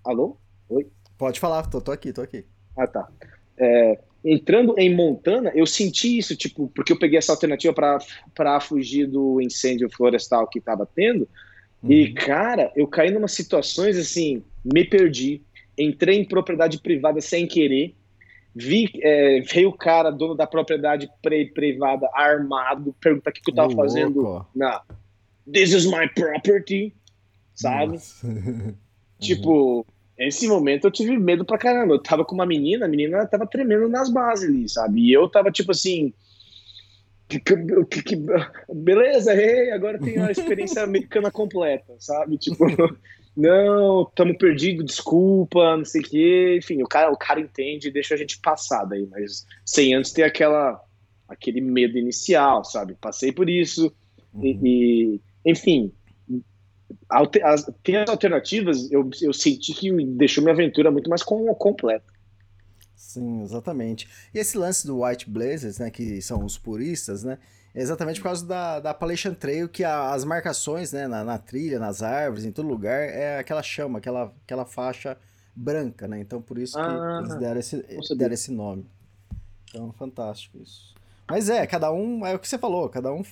[0.05, 0.37] Alô?
[1.17, 2.45] Pode falar, tô, tô aqui, tô aqui.
[2.77, 3.09] Ah, tá.
[3.57, 7.73] É, entrando em Montana, eu senti isso, tipo, porque eu peguei essa alternativa
[8.35, 11.27] para fugir do incêndio florestal que estava tendo.
[11.89, 12.13] E, Uhum.
[12.13, 15.41] cara, eu caí numa situações assim, me perdi,
[15.75, 17.95] entrei em propriedade privada sem querer,
[18.55, 23.51] vi, é, veio o cara, dono da propriedade pri- privada, armado, perguntar o que, que
[23.51, 24.21] eu tava fazendo.
[24.21, 24.47] louco.
[24.55, 24.81] Na,
[25.51, 26.93] This is my property,
[27.53, 27.97] sabe?
[29.19, 29.85] Tipo,
[30.17, 31.93] nesse momento eu tive medo pra caramba.
[31.95, 35.01] Eu tava com uma menina, a menina tava tremendo nas bases ali, sabe?
[35.01, 36.13] E eu tava tipo assim.
[37.27, 38.21] que- que- que-
[38.73, 42.37] beleza, hey, agora tenho a experiência americana completa, sabe?
[42.37, 42.65] Tipo,
[43.35, 46.55] não, tamo perdido, desculpa, não sei o quê.
[46.59, 50.11] Enfim, o cara, o cara entende e deixa a gente passar daí, mas sem antes
[50.11, 50.79] ter aquela,
[51.27, 52.95] aquele medo inicial, sabe?
[52.95, 53.93] Passei por isso.
[54.41, 54.59] E, Uhum.
[54.63, 55.93] e, enfim,
[57.09, 61.53] alte- as, ter as alternativas, eu, eu senti que deixou minha aventura muito mais com,
[61.55, 62.05] completa.
[62.95, 64.07] Sim, exatamente.
[64.33, 67.37] E esse lance do White Blazers, né, que são os puristas, né,
[67.75, 71.79] exatamente por causa da, da Appalachian Trail, que a- as marcações, né, na, na trilha,
[71.79, 75.17] nas árvores, em todo lugar, é aquela chama, aquela, aquela faixa
[75.55, 77.83] branca, né, então por isso que Ah, eles deram esse,
[78.15, 78.85] deram esse nome.
[79.69, 80.93] Então, fantástico isso.
[81.27, 83.23] Mas é, cada um, é o que você falou, cada um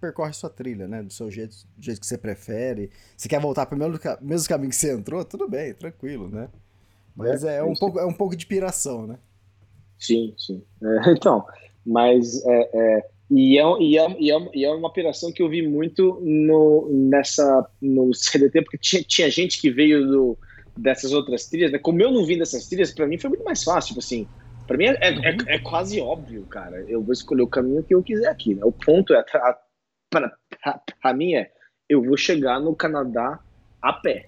[0.00, 2.90] percorre sua trilha, né, do seu jeito, do jeito que você prefere.
[3.16, 6.48] Se quer voltar pro mesmo, mesmo caminho que você entrou, tudo bem, tranquilo, né.
[7.16, 7.80] Mas é, É, um, isso.
[7.80, 9.18] pouco, é um pouco de piração, né.
[9.98, 10.62] Sim, sim.
[10.82, 11.46] É, então,
[11.84, 15.48] mas é, é, e, é, e, é, e, é, e é uma operação que eu
[15.48, 20.38] vi muito no, nessa, no CDT, porque tinha, tinha gente que veio do,
[20.76, 21.78] dessas outras trilhas, né?
[21.78, 24.26] Como eu não vim dessas trilhas, pra mim foi muito mais fácil, tipo assim,
[24.66, 27.94] pra mim é, é, é, é quase óbvio, cara, eu vou escolher o caminho que
[27.94, 28.62] eu quiser aqui, né?
[28.64, 29.58] O ponto é, a-
[30.10, 31.50] pra, pra, pra mim é,
[31.88, 33.40] eu vou chegar no Canadá
[33.80, 34.26] a pé.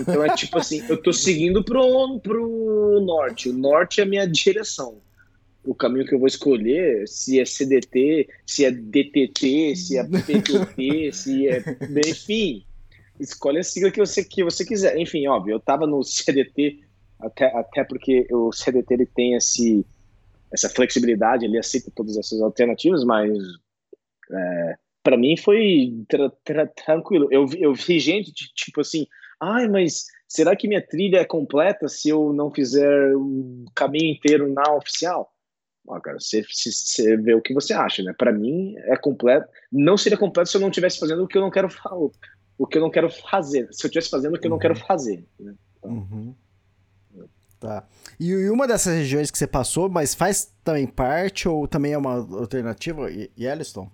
[0.00, 3.48] Então é tipo assim, eu tô seguindo pro, pro norte.
[3.48, 5.00] O norte é a minha direção.
[5.68, 11.12] O caminho que eu vou escolher, se é CDT, se é DTT, se é PTT,
[11.12, 11.62] se é.
[12.08, 12.64] Enfim,
[13.20, 14.96] escolhe a sigla que você, que você quiser.
[14.96, 16.80] Enfim, óbvio, eu tava no CDT,
[17.20, 19.84] até, até porque o CDT ele tem esse,
[20.50, 23.36] essa flexibilidade, ele aceita todas essas alternativas, mas
[24.32, 27.28] é, para mim foi tra tra tranquilo.
[27.30, 29.06] Eu, eu vi gente tipo assim,
[29.38, 34.50] ai, mas será que minha trilha é completa se eu não fizer o caminho inteiro
[34.50, 35.30] na oficial?
[35.90, 38.14] Ah, cara, você, você vê o que você acha, né?
[38.16, 39.48] Para mim é completo.
[39.72, 41.96] Não seria completo se eu não estivesse fazendo o que eu não quero falar,
[42.58, 43.68] o que eu não quero fazer.
[43.72, 44.86] Se eu estivesse fazendo o que eu não quero uhum.
[44.86, 45.24] fazer.
[45.38, 45.54] Né?
[45.78, 46.34] Então, uhum.
[47.60, 47.84] Tá.
[48.20, 51.98] E, e, uma dessas regiões que você passou, mas faz também parte ou também é
[51.98, 53.08] uma alternativa,
[53.38, 53.90] Yellowstone?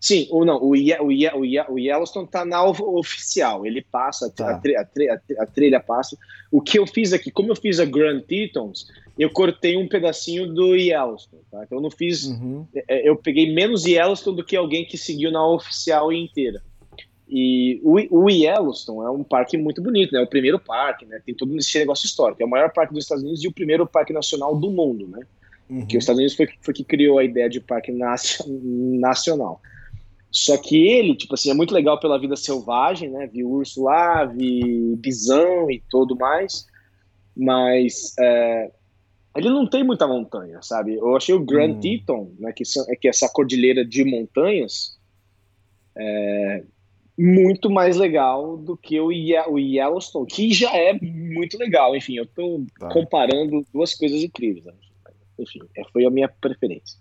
[0.00, 4.46] Sim, ou não, o, o, o, o Yellowstone está na oficial, ele passa, tá.
[4.46, 6.16] a, a, a, a, trilha passa.
[6.50, 8.86] O que eu fiz aqui, como eu fiz a Grand Tetons,
[9.18, 11.62] eu cortei um pedacinho do Yellowstone, tá?
[11.64, 12.66] Então eu não fiz, uhum.
[12.88, 16.62] É, eu peguei menos Yellowstone do que alguém que seguiu na oficial inteira.
[17.28, 20.20] E o, o Yellowstone é um parque muito bonito, né?
[20.20, 21.20] É o primeiro parque, né?
[21.24, 22.42] Tem todo esse negócio histórico.
[22.42, 25.20] É o maior parque dos Estados Unidos e o primeiro parque nacional do mundo, né?
[25.70, 25.86] Uhum.
[25.86, 29.62] Que os Estados Unidos foi, foi que criou a ideia de parque nacional.
[30.30, 33.26] Só que ele, tipo assim, é muito legal pela vida selvagem, né?
[33.26, 36.66] Vi urso lá, vi bisão e tudo mais.
[37.34, 38.70] Mas é,
[39.36, 40.94] ele não tem muita montanha, sabe?
[40.94, 41.80] Eu achei o Grand hum.
[41.80, 42.52] Teton, né?
[42.52, 44.98] Que, é que é essa cordilheira de montanhas,
[45.96, 46.64] é,
[47.18, 51.96] muito mais legal do que o, o Yellowstone, que já é muito legal.
[51.96, 52.88] Enfim, eu tô tá.
[52.88, 54.64] comparando duas coisas incríveis.
[54.64, 54.74] Né?
[55.38, 56.98] Enfim, é, foi a minha preferência.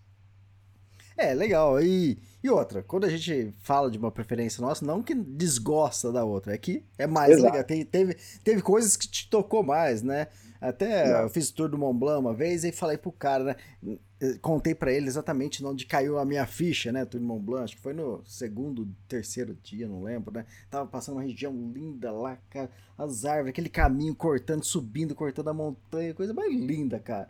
[1.18, 1.82] É, legal.
[1.82, 6.24] E, e outra, quando a gente fala de uma preferência nossa, não que desgosta da
[6.24, 7.58] outra, é que é mais Exato.
[7.58, 7.86] legal.
[7.86, 10.28] Teve, teve coisas que te tocou mais, né?
[10.62, 11.22] Até não.
[11.22, 13.44] eu fiz o tour do Mont Blanc uma vez e falei pro cara,
[13.82, 13.98] né?
[14.40, 17.04] Contei para ele exatamente onde caiu a minha ficha, né?
[17.04, 20.46] Tour do Mont Blanc, acho que foi no segundo, terceiro dia, não lembro, né?
[20.70, 25.54] Tava passando uma região linda lá, cara, as árvores, aquele caminho cortando, subindo, cortando a
[25.54, 27.28] montanha, coisa mais linda, cara.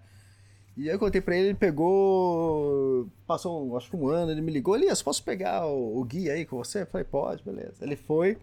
[0.75, 3.07] E aí eu contei pra ele, ele pegou.
[3.27, 6.33] Passou, um, acho que um ano, ele me ligou, Elias, posso pegar o, o guia
[6.33, 6.81] aí com você?
[6.81, 7.75] Eu falei, pode, beleza.
[7.81, 8.37] Ele foi.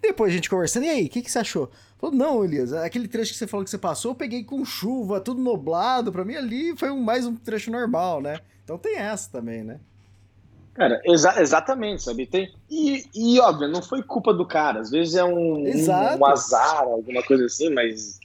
[0.00, 1.70] Depois a gente conversando, e aí, o que, que você achou?
[1.98, 5.20] Falou, não, Elias, aquele trecho que você falou que você passou, eu peguei com chuva,
[5.20, 8.40] tudo nublado, pra mim ali foi um, mais um trecho normal, né?
[8.64, 9.78] Então tem essa também, né?
[10.72, 12.26] Cara, exa exatamente, sabe?
[12.26, 16.26] Tem, e, e, óbvio, não foi culpa do cara, às vezes é um, um, um
[16.26, 18.18] azar, alguma coisa assim, mas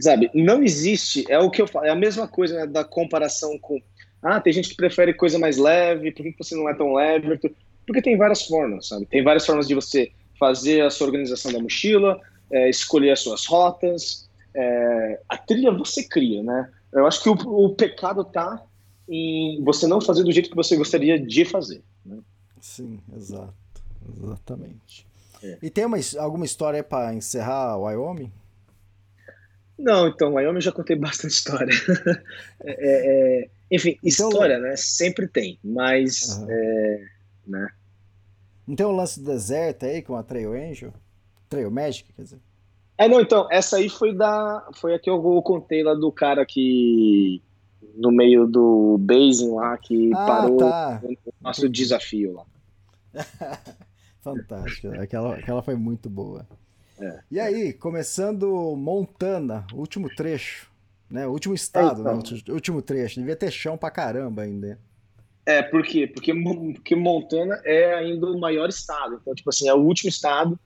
[0.00, 3.58] sabe, não existe, é o que eu falo, é a mesma coisa né, da comparação
[3.58, 3.80] com,
[4.22, 7.38] ah, tem gente que prefere coisa mais leve, por que você não é tão leve?
[7.86, 9.06] Porque tem várias formas, sabe?
[9.06, 13.46] Tem várias formas de você fazer a sua organização da mochila, é, escolher as suas
[13.46, 16.70] rotas, é, a trilha você cria, né?
[16.92, 18.62] Eu acho que o, o pecado tá
[19.08, 21.82] em você não fazer do jeito que você gostaria de fazer.
[22.04, 22.18] Né?
[22.60, 23.54] Sim, exato,
[24.16, 25.06] exatamente.
[25.42, 25.58] É.
[25.62, 28.32] E tem uma, alguma história para encerrar o Wyoming?
[29.78, 31.74] Não, então, Wyoming eu já contei bastante história.
[32.66, 34.74] É, é, é, enfim, então, história, né?
[34.76, 36.38] Sempre tem, mas.
[36.38, 36.46] Uhum.
[36.48, 37.04] É,
[37.46, 37.68] né?
[38.66, 40.92] Não tem um lance do deserto aí com a Trail Angel?
[41.48, 42.40] Trail Magic, quer dizer?
[42.96, 44.68] É, não, então, essa aí foi da.
[44.74, 47.42] Foi a que eu contei lá do cara que.
[47.96, 51.00] No meio do basing lá, que ah, parou tá.
[51.04, 52.44] o nosso desafio lá.
[54.20, 54.88] Fantástico.
[55.00, 56.46] Aquela, aquela foi muito boa.
[56.98, 57.20] É.
[57.30, 60.70] E aí, começando Montana, último trecho,
[61.10, 61.26] né?
[61.26, 62.16] Último estado, é, então.
[62.16, 62.42] né?
[62.48, 63.20] Último trecho.
[63.20, 64.78] Devia ter chão pra caramba ainda.
[65.46, 66.06] É, por quê?
[66.06, 66.32] Porque,
[66.74, 69.18] porque Montana é ainda o maior estado.
[69.20, 70.58] Então, tipo assim, é o último estado,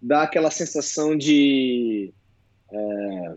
[0.00, 2.12] dá aquela sensação de.
[2.70, 3.34] É,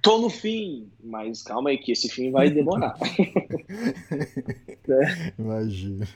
[0.00, 2.94] tô no fim, mas calma aí que esse fim vai demorar.
[4.88, 5.32] é.
[5.38, 6.06] Imagina.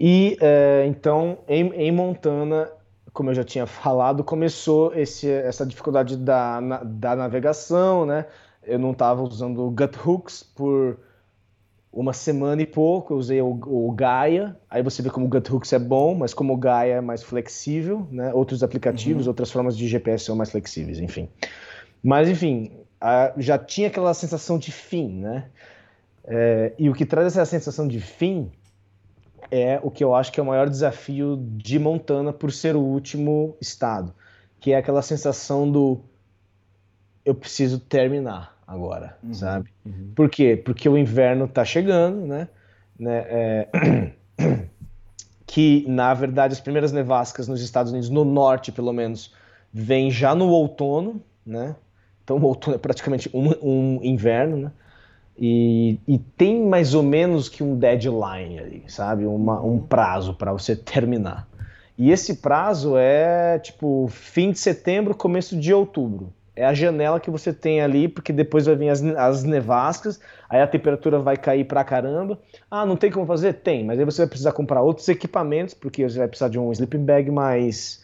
[0.00, 2.70] E é, então, em, em Montana,
[3.12, 8.24] como eu já tinha falado, começou esse, essa dificuldade da, na, da navegação, né?
[8.62, 10.98] Eu não estava usando o Guthooks por
[11.92, 15.72] uma semana e pouco, eu usei o, o, Gaia, aí você vê como o Guthooks
[15.72, 18.32] é bom, mas como o Gaia é mais flexível, né?
[18.34, 19.30] Outros aplicativos, uhum.
[19.30, 21.28] outras formas de GPS são mais flexíveis, enfim.
[22.02, 25.46] Mas, enfim, a, já tinha aquela sensação de fim, né?
[26.24, 28.50] É, e o que traz essa sensação de fim
[29.50, 32.80] é o que eu acho que é o maior desafio de Montana por ser o
[32.80, 34.14] último estado,
[34.60, 36.00] que é aquela sensação do
[37.24, 39.70] eu preciso terminar agora, uhum, sabe?
[39.84, 40.12] Uhum.
[40.14, 40.60] Por quê?
[40.62, 42.48] Porque o inverno está chegando, né?
[43.00, 43.68] né é...
[45.46, 49.34] que na verdade as primeiras nevascas nos Estados Unidos, no norte pelo menos,
[49.72, 51.74] vêm já no outono, né?
[52.22, 54.72] Então o outono é praticamente um, um inverno, né?
[55.40, 59.24] E, e, tem mais ou menos que um deadline ali, sabe?
[59.24, 61.48] Uma, um prazo para você terminar.
[61.96, 66.32] E esse prazo é tipo fim de setembro, começo de outubro.
[66.58, 70.60] É a janela que você tem ali, porque depois vai vir as, as nevascas, aí
[70.60, 72.38] a temperatura vai cair pra caramba.
[72.70, 73.54] Ah, não tem como fazer?
[73.54, 76.72] Tem, mas aí você vai precisar comprar outros equipamentos, porque você vai precisar de um
[76.72, 78.02] sleeping bag mais,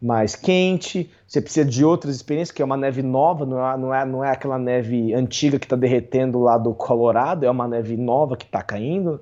[0.00, 3.94] mais quente, você precisa de outras experiências, que é uma neve nova, não é, não
[3.94, 7.96] é, não é aquela neve antiga que está derretendo lá do Colorado, é uma neve
[7.96, 9.20] nova que está caindo.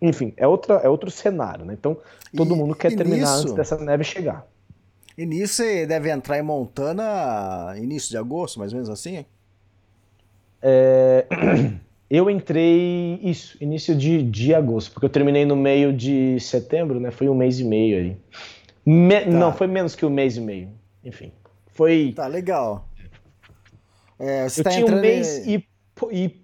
[0.00, 1.74] Enfim, é, outra, é outro cenário, né?
[1.74, 1.96] Então,
[2.34, 4.46] todo E- mundo quer terminar nisso- antes dessa neve chegar.
[5.18, 9.26] E nisso você deve entrar em Montana início de agosto, mais ou menos assim?
[12.08, 17.10] Eu entrei, isso, início de, de agosto, porque eu terminei no meio de setembro, né?
[17.10, 18.16] Foi um mês e meio aí.
[18.86, 20.70] Me- Não, foi menos que um mês e meio.
[21.04, 21.30] Enfim,
[21.66, 22.14] foi...
[22.16, 22.88] Tá, legal.
[24.18, 25.68] É, você eu tá tinha um mês em- e,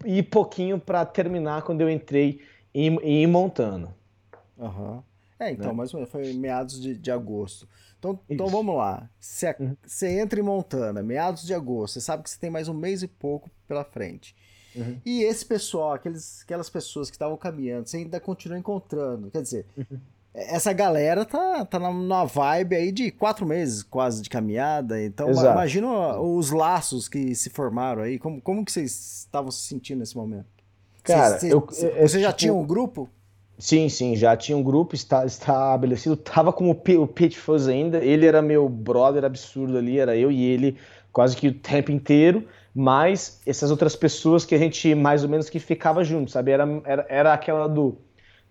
[0.04, 2.40] e, e pouquinho para terminar quando eu entrei
[2.74, 3.96] em, em Montana.
[4.60, 5.02] Aham.
[5.40, 5.72] É, então, Né?
[5.78, 7.66] mais ou menos, foi meados de, de agosto.
[8.10, 9.08] Então, então vamos lá.
[9.18, 9.76] Você, Uhum.
[9.86, 13.02] você entra em Montana, meados de agosto, você sabe que você tem mais um mês
[13.02, 14.34] e pouco pela frente.
[14.76, 14.98] Uhum.
[15.06, 19.30] E esse pessoal, aqueles, aquelas pessoas que estavam caminhando, você ainda continua encontrando.
[19.30, 19.98] Quer dizer, Uhum.
[20.34, 25.02] essa galera tá, tá numa vibe aí de quatro meses quase de caminhada.
[25.02, 25.52] Então, Exato.
[25.52, 28.18] imagina os laços que se formaram aí.
[28.18, 30.46] Como, como que vocês estavam se sentindo nesse momento?
[31.04, 33.08] Cara, Vocês- eu- você, é- é você já tipo- tinha um grupo?
[33.58, 36.16] Sim, sim, já tinha um grupo esta- estabelecido.
[36.16, 37.98] Tava com o, P- o Pete Fuzz ainda.
[38.04, 40.76] Ele era meu brother absurdo ali, era eu e ele
[41.12, 42.46] quase que o tempo inteiro.
[42.74, 46.50] Mas essas outras pessoas que a gente mais ou menos que ficava junto, sabe?
[46.50, 47.96] Era, era, era aquela do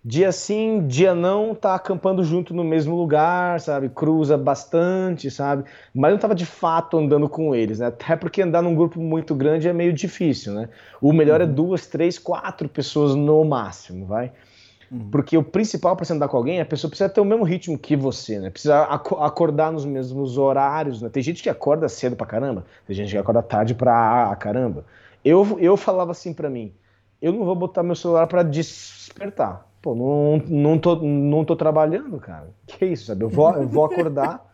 [0.04, 3.88] dia sim, dia não, tá acampando junto no mesmo lugar, sabe?
[3.90, 5.64] Cruza bastante, sabe?
[5.94, 7.86] Mas não tava de fato andando com eles, né?
[7.86, 10.68] Até porque andar num grupo muito grande é meio difícil, né?
[11.00, 14.32] O melhor é duas, três, quatro pessoas no máximo, vai?
[15.10, 17.78] Porque o principal para você andar com alguém, a pessoa precisa ter o mesmo ritmo
[17.78, 18.50] que você, né?
[18.50, 21.08] Precisa aco- acordar nos mesmos horários, né?
[21.08, 24.84] Tem gente que acorda cedo pra caramba, tem gente que acorda tarde pra caramba.
[25.24, 26.72] Eu, eu falava assim pra mim,
[27.20, 29.66] eu não vou botar meu celular pra despertar.
[29.80, 32.48] Pô, não, não, tô, não tô trabalhando, cara.
[32.66, 33.24] Que isso, sabe?
[33.24, 34.44] Eu vou, eu vou acordar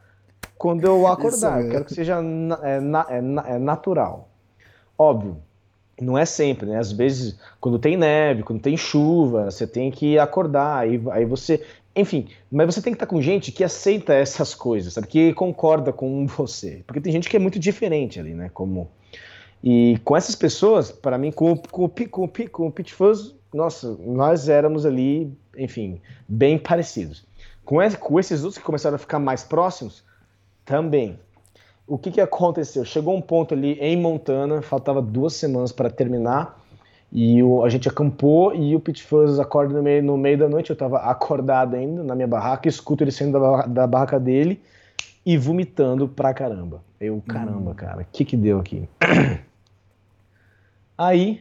[0.58, 1.62] quando eu acordar.
[1.64, 4.28] Eu quero que seja na- é, na- é na- é natural.
[4.98, 5.38] Óbvio,
[6.00, 6.78] não é sempre, né?
[6.78, 11.64] Às vezes, quando tem neve, quando tem chuva, você tem que acordar, aí, aí você.
[11.94, 15.06] Enfim, mas você tem que estar com gente que aceita essas coisas, sabe?
[15.08, 16.82] Que concorda com você.
[16.86, 18.50] Porque tem gente que é muito diferente ali, né?
[18.54, 18.88] Como.
[19.62, 24.48] E com essas pessoas, para mim, com, com, com, com o Pit Fuzz, nossa, nós
[24.48, 27.24] éramos ali, enfim, bem parecidos.
[27.64, 30.02] Com, esse- com esses outros que começaram a ficar mais próximos,
[30.64, 31.18] também.
[31.90, 32.84] O que, que aconteceu?
[32.84, 36.64] Chegou um ponto ali em Montana, faltava duas semanas para terminar,
[37.12, 40.48] e o- a gente acampou e o Pit Fuzz acorda no meio, no meio da
[40.48, 44.60] noite, eu estava acordado ainda na minha barraca, escuto ele saindo da, da barraca dele
[45.26, 46.80] e vomitando pra caramba.
[47.00, 48.88] Eu, caramba, cara, o que que deu aqui?
[50.96, 51.40] Aí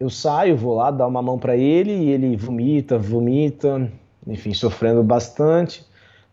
[0.00, 3.92] eu saio, vou lá dar uma mão pra ele e ele vomita, vomita,
[4.26, 5.84] enfim, sofrendo bastante.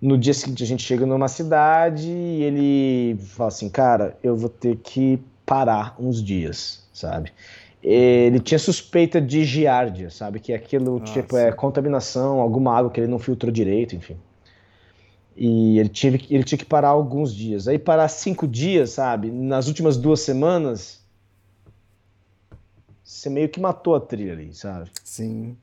[0.05, 4.49] No dia seguinte a gente chega numa cidade e ele fala assim, cara, eu vou
[4.49, 7.33] ter que parar uns dias, sabe?
[7.81, 10.39] Ele tinha suspeita de giardia, sabe?
[10.39, 14.17] Que é aquilo, Ah, tipo, é contaminação, alguma água que ele não filtrou direito, enfim.
[15.35, 17.67] E ele, tive, ele tinha que parar alguns dias.
[17.67, 19.31] Aí parar cinco dias, sabe?
[19.31, 21.03] Nas últimas duas semanas,
[23.03, 24.91] você meio que matou a trilha ali, sabe?
[25.03, 25.57] Sim.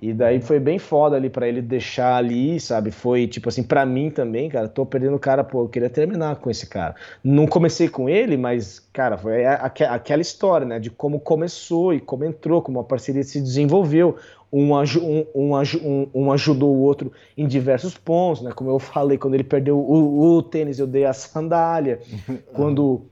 [0.00, 2.90] E daí foi bem foda ali pra ele deixar ali, sabe?
[2.90, 6.36] Foi tipo assim, pra mim também, cara, tô perdendo o cara, pô, eu queria terminar
[6.36, 6.94] com esse cara.
[7.24, 10.78] Não comecei com ele, mas, cara, foi a- aque- aquela história, né?
[10.78, 14.16] De como começou e como entrou, como a parceria se desenvolveu.
[14.52, 15.52] Um, um, um,
[15.82, 18.52] um- um ajudou o outro em diversos pontos, né?
[18.52, 22.00] Como eu falei, quando ele perdeu o, o tênis, eu dei a sandália.
[22.52, 23.02] quando,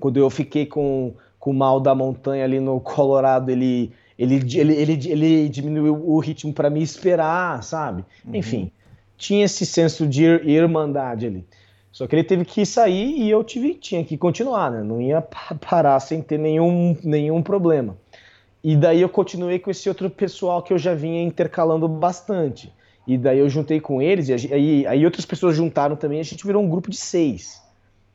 [0.00, 4.74] quando eu fiquei com, com o mal da montanha ali no Colorado, ele ele, ele,
[4.74, 8.04] ele, ele diminuiu o ritmo para me esperar, sabe?
[8.32, 8.70] Enfim,
[9.16, 11.44] tinha esse senso de ir- irmandade ali.
[11.90, 14.82] Só que ele teve que sair e eu tive, tinha que continuar, né?
[14.82, 17.96] Não ia pa- parar sem ter nenhum, nenhum problema.
[18.64, 22.72] E daí eu continuei com esse outro pessoal que eu já vinha intercalando bastante.
[23.06, 26.46] E daí eu juntei com eles, e aí, aí outras pessoas juntaram também, a gente
[26.46, 27.60] virou um grupo de seis.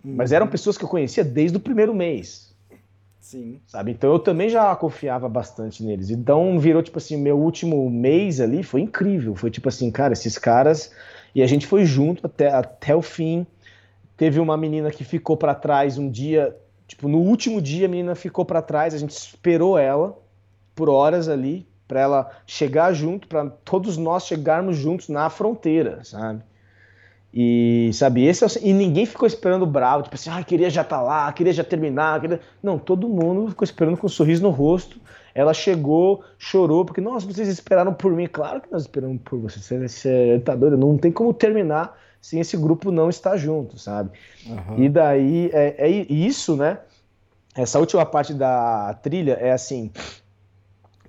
[0.04, 2.47] Mas eram pessoas que eu conhecia desde o primeiro mês
[3.20, 3.60] Sim.
[3.68, 3.92] sabe?
[3.92, 6.10] Então eu também já confiava bastante neles.
[6.10, 9.36] Então virou tipo assim, meu último mês ali foi incrível.
[9.36, 10.92] Foi tipo assim, cara, esses caras
[11.36, 13.46] e a gente foi junto até, até o fim.
[14.16, 16.56] Teve uma menina que ficou pra trás um dia,
[16.88, 20.18] tipo, no último dia a menina ficou pra trás, a gente esperou ela
[20.74, 26.44] por horas ali pra ela chegar junto, pra todos nós chegarmos juntos na fronteira, sabe?
[27.34, 30.82] E, sabe, esse é o, e ninguém ficou esperando bravo, tipo assim, ah, queria já
[30.82, 32.20] estar tá lá, queria já terminar.
[32.22, 32.40] Queria...
[32.64, 35.00] Não, todo mundo ficou esperando com um sorriso no rosto.
[35.36, 38.28] Ela chegou, chorou, porque, nossa, vocês esperaram por mim.
[38.28, 39.60] Claro que nós esperamos por você.
[39.60, 40.78] Você, você tá doido?
[40.78, 44.10] Não tem como terminar sem esse grupo não estar junto, sabe?
[44.48, 44.84] Uhum.
[44.84, 46.80] E daí, é, é isso, né?
[47.56, 49.92] Essa última parte da trilha é assim,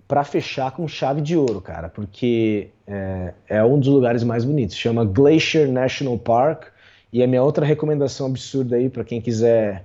[0.09, 4.75] para fechar com chave de ouro, cara, porque é, é, um dos lugares mais bonitos.
[4.75, 6.65] Chama Glacier National Park.
[7.13, 9.85] E a minha outra recomendação absurda aí para quem quiser.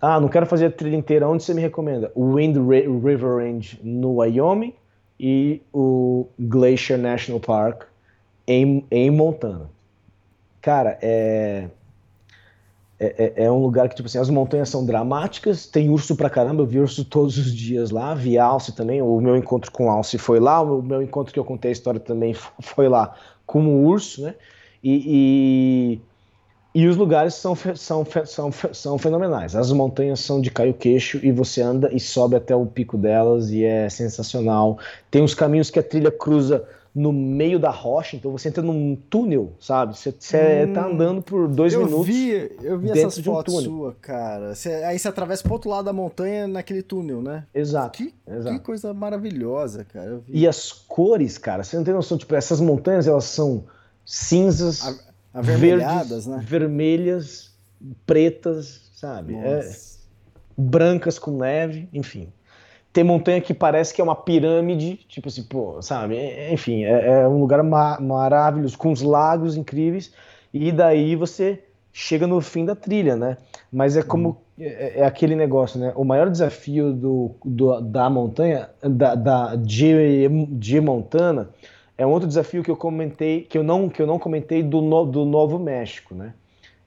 [0.00, 1.28] Ah, não quero fazer a trilha inteira.
[1.28, 2.12] Onde você me recomenda?
[2.14, 4.74] O Wind River Range no Wyoming
[5.18, 7.84] e o Glacier National Park
[8.46, 9.70] em, em Montana.
[10.60, 11.68] Cara, é,
[13.00, 16.28] é, é, é, um lugar que, tipo assim, as montanhas são dramáticas, tem urso pra
[16.28, 19.90] caramba, eu vi urso todos os dias lá, vi alce também, o meu encontro com
[19.90, 23.64] alce foi lá, o meu encontro que eu contei a história também foi lá com
[23.64, 24.34] o urso, né?
[24.84, 25.98] E,
[26.74, 29.56] e, e os lugares são, são, são, são fenomenais.
[29.56, 32.98] As montanhas são de cair o queixo e você anda e sobe até o pico
[32.98, 34.78] delas e é sensacional.
[35.10, 38.96] Tem uns caminhos que a trilha cruza no meio da rocha, então você entra num
[38.96, 39.96] túnel, sabe?
[39.96, 42.06] Você, você hum, tá andando por dois eu minutos.
[42.06, 43.70] Vi, eu vi essas de um fotos túnel.
[43.70, 44.54] sua, cara.
[44.54, 47.46] Você, aí você atravessa pro outro lado da montanha naquele túnel, né?
[47.54, 47.96] Exato.
[47.96, 48.56] Que, exato.
[48.56, 50.20] que coisa maravilhosa, cara.
[50.28, 53.64] E as cores, cara, você não tem noção, tipo, essas montanhas elas são
[54.04, 55.00] cinzas,
[55.32, 56.42] verdes, né?
[56.44, 57.52] vermelhas,
[58.04, 59.36] pretas, sabe?
[59.36, 59.70] É,
[60.56, 62.32] brancas com neve, enfim.
[62.92, 66.16] Tem montanha que parece que é uma pirâmide, tipo assim, pô, sabe?
[66.52, 70.12] Enfim, é, é um lugar ma maravilhoso, com os lagos incríveis,
[70.52, 71.62] e daí você
[71.92, 73.36] chega no fim da trilha, né?
[73.72, 74.28] Mas é como.
[74.28, 74.36] Uhum.
[74.62, 75.92] É, é, aquele negócio, né?
[75.96, 81.48] O maior desafio do, do da montanha, da, da de, de Montana,
[81.96, 84.82] é um outro desafio que eu comentei, que eu não, que eu não comentei do,
[84.82, 86.34] no, do Novo México, né?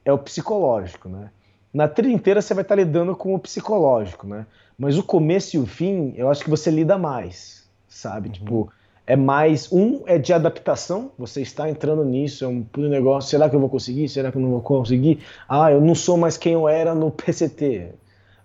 [0.06, 1.32] É o psicológico, né?
[1.74, 4.46] Na trilha inteira você vai estar lidando com o psicológico, né?
[4.77, 8.27] Mas o começo e o fim, eu acho que você lida mais, sabe?
[8.27, 8.34] Uhum.
[8.34, 8.74] Tipo,
[9.06, 9.72] é mais.
[9.72, 13.30] Um é de adaptação, você está entrando nisso, é um puto negócio.
[13.30, 14.08] Será que eu vou conseguir?
[14.10, 15.19] Será que eu não vou conseguir?
[15.48, 17.90] Ah, eu não sou mais quem eu era no PCT.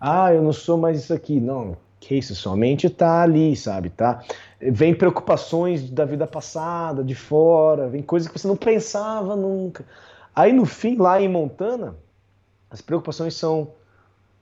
[0.00, 1.40] Ah, eu não sou mais isso aqui.
[1.40, 3.90] Não, que isso, somente tá ali, sabe?
[3.90, 4.22] Tá?
[4.60, 9.84] Vem preocupações da vida passada, de fora, vem coisas que você não pensava nunca.
[10.34, 11.96] Aí no fim, lá em Montana,
[12.70, 13.72] as preocupações são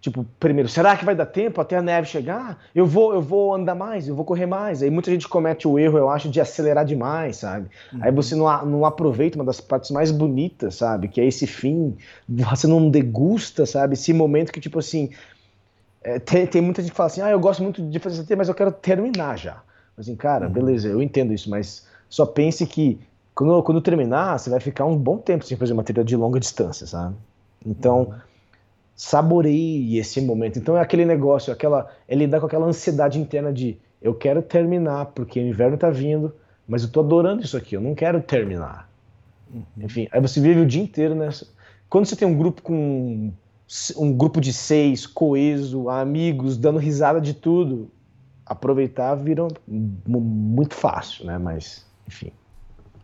[0.06, 2.62] Tipo, primeiro, será que vai dar tempo até a neve chegar?
[2.72, 4.80] Eu vou, eu vou andar mais, eu vou correr mais.
[4.80, 7.68] Aí muita gente comete o erro, eu acho, de acelerar demais, sabe?
[7.92, 7.98] Uhum.
[8.00, 11.08] Aí você não, não aproveita uma das partes mais bonitas, sabe?
[11.08, 11.96] Que é esse fim.
[12.28, 13.94] Você não degusta, sabe?
[13.94, 15.10] Esse momento que, tipo assim.
[16.04, 18.36] É, tem, tem muita gente que fala assim, ah, eu gosto muito de fazer CT,
[18.36, 19.60] mas eu quero terminar já.
[19.98, 20.52] Assim, cara, uhum.
[20.52, 23.00] beleza, eu entendo isso, mas só pense que
[23.34, 26.38] quando, quando terminar, você vai ficar um bom tempo sem fazer uma trilha de longa
[26.38, 27.16] distância, sabe?
[27.66, 28.02] Então.
[28.02, 28.25] Uhum
[28.96, 30.58] saboreie esse momento.
[30.58, 35.06] Então é aquele negócio, aquela, é lidar com aquela ansiedade interna de eu quero terminar
[35.06, 36.34] porque o inverno está vindo,
[36.66, 38.90] mas eu estou adorando isso aqui, eu não quero terminar.
[39.52, 39.62] Uhum.
[39.78, 41.46] Enfim, aí você vive o dia inteiro nessa.
[41.88, 43.30] Quando você tem um grupo com
[43.96, 47.90] um grupo de seis, coeso, amigos, dando risada de tudo,
[48.44, 51.36] aproveitar vira muito fácil, né?
[51.36, 52.32] Mas, enfim.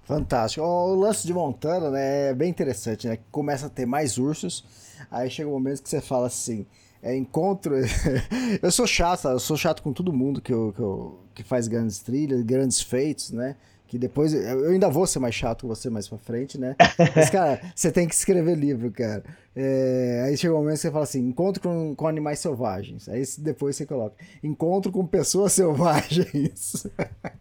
[0.05, 0.65] Fantástico.
[0.65, 3.19] O lance de Montana né, é bem interessante, né?
[3.31, 4.65] Começa a ter mais ursos,
[5.11, 6.67] aí chega um momento que você fala assim,
[7.03, 7.75] é encontro.
[8.61, 11.69] eu sou chato, eu sou chato com todo mundo que, eu, que, eu, que faz
[11.69, 13.57] grandes trilhas, grandes feitos, né?
[13.93, 14.33] Que depois.
[14.33, 16.75] Eu ainda vou ser mais chato com você mais pra frente, né?
[17.15, 19.23] Mas, cara, você tem que escrever livro, cara.
[19.55, 23.07] É, aí chega um momento que você fala assim: encontro com, com animais selvagens.
[23.07, 26.87] Aí depois você coloca: encontro com pessoas selvagens.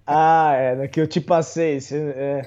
[0.06, 1.80] ah, é, né, que eu te passei.
[1.94, 2.46] É,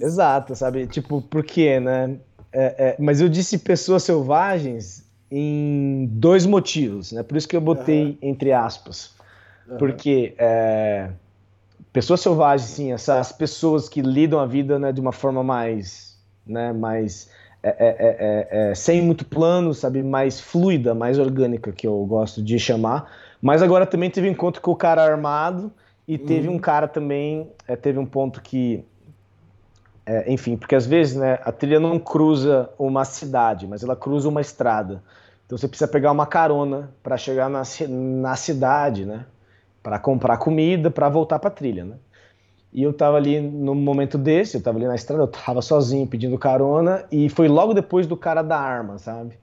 [0.00, 0.86] exato, sabe?
[0.86, 2.16] Tipo, por quê, né?
[2.52, 7.24] É, é, mas eu disse pessoas selvagens em dois motivos, né?
[7.24, 8.18] Por isso que eu botei uhum.
[8.22, 9.10] entre aspas.
[9.68, 9.76] Uhum.
[9.76, 10.36] Porque.
[10.38, 11.10] É,
[11.94, 16.72] pessoas selvagens, sim, essas pessoas que lidam a vida né, de uma forma mais, né,
[16.72, 17.30] mais
[17.62, 22.42] é, é, é, é, sem muito plano, sabe, mais fluida, mais orgânica, que eu gosto
[22.42, 23.08] de chamar.
[23.40, 25.72] Mas agora também teve encontro com o cara armado
[26.06, 26.56] e teve uhum.
[26.56, 28.84] um cara também, é, teve um ponto que,
[30.04, 34.28] é, enfim, porque às vezes, né, a trilha não cruza uma cidade, mas ela cruza
[34.28, 35.00] uma estrada.
[35.46, 39.26] Então você precisa pegar uma carona para chegar na, na cidade, né?
[39.84, 41.98] Para comprar comida, para voltar para a trilha, né?
[42.72, 46.06] E eu tava ali no momento desse, eu tava ali na estrada, eu tava sozinho
[46.08, 49.38] pedindo carona e foi logo depois do cara da arma, sabe?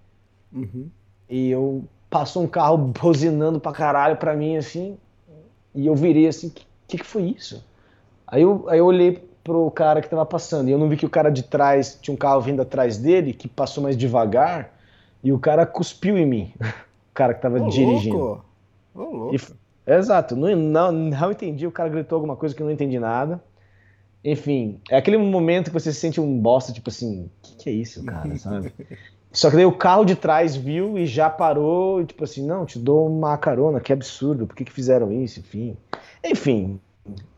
[0.51, 0.91] Uhum.
[1.29, 4.97] E eu passou um carro buzinando pra caralho pra mim assim,
[5.75, 7.65] e eu virei assim, que que, que foi isso?
[8.27, 9.13] Aí eu, aí eu olhei
[9.43, 10.69] pro cara que tava passando.
[10.69, 13.33] E eu não vi que o cara de trás, tinha um carro vindo atrás dele,
[13.33, 14.79] que passou mais devagar,
[15.23, 16.53] e o cara cuspiu em mim.
[17.11, 18.17] O cara que tava Ô, dirigindo.
[18.17, 18.45] louco.
[18.95, 19.35] Ô, louco.
[19.35, 19.60] E-
[19.97, 21.65] exato, não, não, não entendi.
[21.65, 23.41] O cara gritou alguma coisa que eu não entendi nada.
[24.23, 27.69] Enfim, é aquele momento que você se sente um bosta, tipo assim, o que, que
[27.69, 28.71] é isso, cara, sabe?
[29.31, 32.65] Só que daí o carro de trás viu e já parou, e tipo assim, não,
[32.65, 35.77] te dou uma carona, que absurdo, por que, que fizeram isso, enfim.
[36.23, 36.79] Enfim,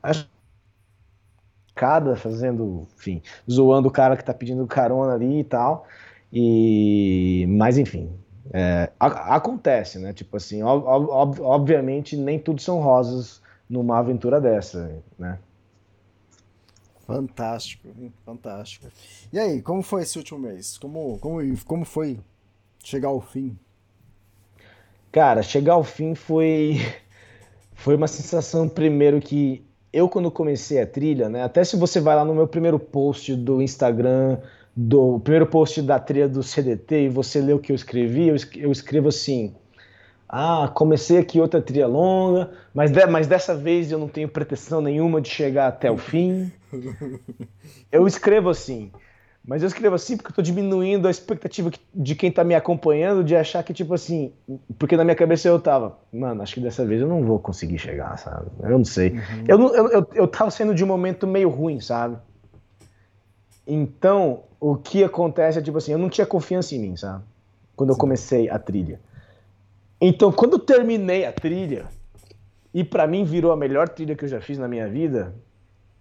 [0.02, 0.28] acho
[1.76, 5.88] cada fazendo, enfim, zoando o cara que tá pedindo carona ali e tal.
[6.32, 8.10] E, mas enfim,
[8.52, 10.14] é, a- acontece, né?
[10.14, 15.40] Tipo assim, ob- ob- ob- obviamente nem tudo são rosas numa aventura dessa, né?
[17.06, 17.90] Fantástico,
[18.26, 18.88] fantástico.
[19.32, 20.78] E aí, como foi esse último mês?
[20.78, 22.20] Como, como, como foi
[22.84, 23.58] chegar ao fim?
[25.12, 26.78] Cara, chegar ao fim foi
[27.76, 31.44] foi uma sensação primeiro que eu quando comecei a trilha, né?
[31.44, 34.40] Até se você vai lá no meu primeiro post do Instagram,
[34.76, 38.36] do primeiro post da trilha do CDT e você lê o que eu escrevi, eu,
[38.56, 39.54] eu escrevo assim:
[40.28, 44.82] "Ah, comecei aqui outra trilha longa, mas de- mas dessa vez eu não tenho pretensão
[44.82, 46.52] nenhuma de chegar até o fim".
[47.92, 48.92] Eu escrevo assim.
[49.46, 53.24] Mas eu escrevo assim porque eu tô diminuindo a expectativa de quem tá me acompanhando
[53.26, 54.32] de achar que, tipo assim,
[54.80, 57.78] porque na minha cabeça eu tava, mano, acho que dessa vez eu não vou conseguir
[57.78, 58.48] chegar, sabe?
[58.62, 59.20] Eu não sei.
[59.48, 62.18] Eu, não- eu, eu, eu tava saindo de um momento meio ruim, sabe?
[63.66, 67.24] Então, o que acontece é, tipo assim, eu não tinha confiança em mim, sabe?
[67.76, 69.00] Quando eu comecei a trilha.
[70.00, 71.86] Então, quando eu terminei a trilha,
[72.74, 75.34] e pra mim virou a melhor trilha que eu já fiz na minha vida,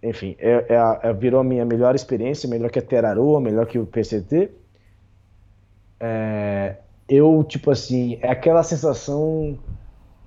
[0.01, 3.79] enfim, é, é é- virou a minha melhor experiência, melhor que a Teraroa, melhor que
[3.79, 4.51] o PCT.
[5.99, 6.77] É,
[7.07, 9.57] eu, tipo assim, é aquela sensação,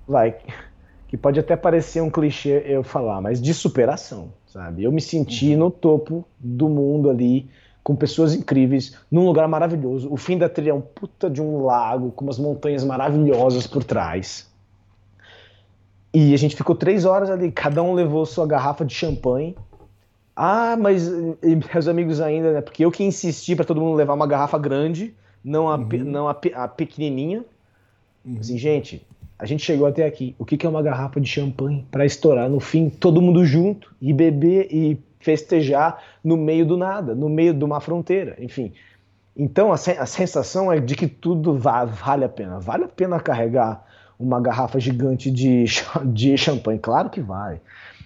[0.07, 0.37] vai,
[1.07, 4.83] que pode até parecer um clichê eu falar, mas de superação, sabe?
[4.83, 7.49] Eu me senti no topo do mundo ali,
[7.81, 10.11] com pessoas incríveis, num lugar maravilhoso.
[10.11, 13.83] O fim da trilha é um puta de um lago, com umas montanhas maravilhosas por
[13.83, 14.51] trás.
[16.13, 19.55] E a gente ficou três horas ali, cada um levou sua garrafa de champanhe.
[20.35, 22.61] Ah, mas e meus amigos ainda, né?
[22.61, 26.27] Porque eu que insisti para todo mundo levar uma garrafa grande, não a, pe- não
[26.27, 27.45] a, a pequenininha.
[28.37, 29.06] Assim, gente,
[29.39, 30.35] a gente chegou até aqui.
[30.39, 33.93] O que que é uma garrafa de champanhe para estourar no fim, todo mundo junto
[34.01, 38.71] e beber e festejar no meio do nada, no meio de uma fronteira, enfim.
[39.35, 42.59] Então a, sen- a sensação é de que tudo va- vale a pena.
[42.59, 43.85] Vale a pena carregar
[44.19, 45.65] uma garrafa gigante de,
[46.05, 46.79] de champanhe?
[46.79, 47.61] Claro que vai,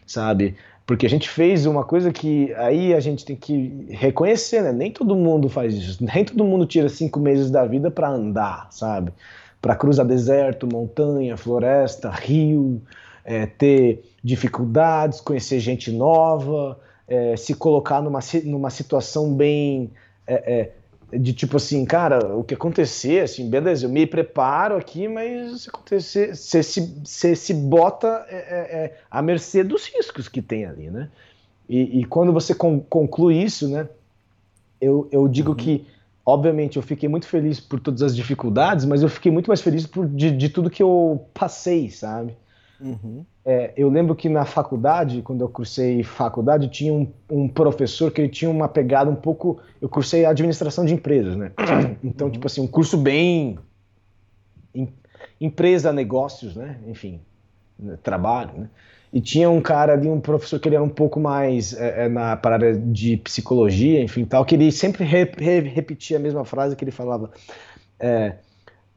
[0.05, 0.55] sabe?
[0.85, 4.73] Porque a gente fez uma coisa que aí a gente tem que reconhecer, né?
[4.73, 6.03] Nem todo mundo faz isso.
[6.03, 9.13] Nem todo mundo tira cinco meses da vida para andar, sabe?
[9.61, 12.81] Para cruzar deserto, montanha, floresta, rio,
[13.23, 19.91] é, ter dificuldades, conhecer gente nova, é, se colocar numa, numa situação bem
[20.25, 20.71] é,
[21.13, 25.61] é, de tipo assim, cara, o que acontecer, assim, beleza, eu me preparo aqui, mas
[25.63, 30.65] se acontecer, você se, você se bota é, é, à mercê dos riscos que tem
[30.65, 31.09] ali, né?
[31.67, 33.87] E, e quando você con- conclui isso, né,
[34.79, 35.85] eu, eu digo que,
[36.25, 39.85] obviamente, eu fiquei muito feliz por todas as dificuldades, mas eu fiquei muito mais feliz
[39.87, 42.35] por, de, de tudo que eu passei, sabe?
[42.79, 43.25] Uhum.
[43.43, 48.21] É, eu lembro que na faculdade, quando eu cursei faculdade, tinha um, um professor que
[48.21, 49.59] ele tinha uma pegada um pouco.
[49.81, 51.51] Eu cursei administração de empresas, né?
[52.03, 53.57] Então, tipo assim, um curso bem.
[54.75, 54.93] em-
[55.39, 56.77] empresa, negócios, né?
[56.87, 57.19] Enfim,
[58.03, 58.69] trabalho, né?
[59.13, 62.09] E tinha um cara ali, um professor que ele era um pouco mais é, é,
[62.09, 66.45] na para área de psicologia, enfim, tal, que ele sempre re- re- repetia a mesma
[66.45, 67.31] frase que ele falava.
[67.99, 68.35] é,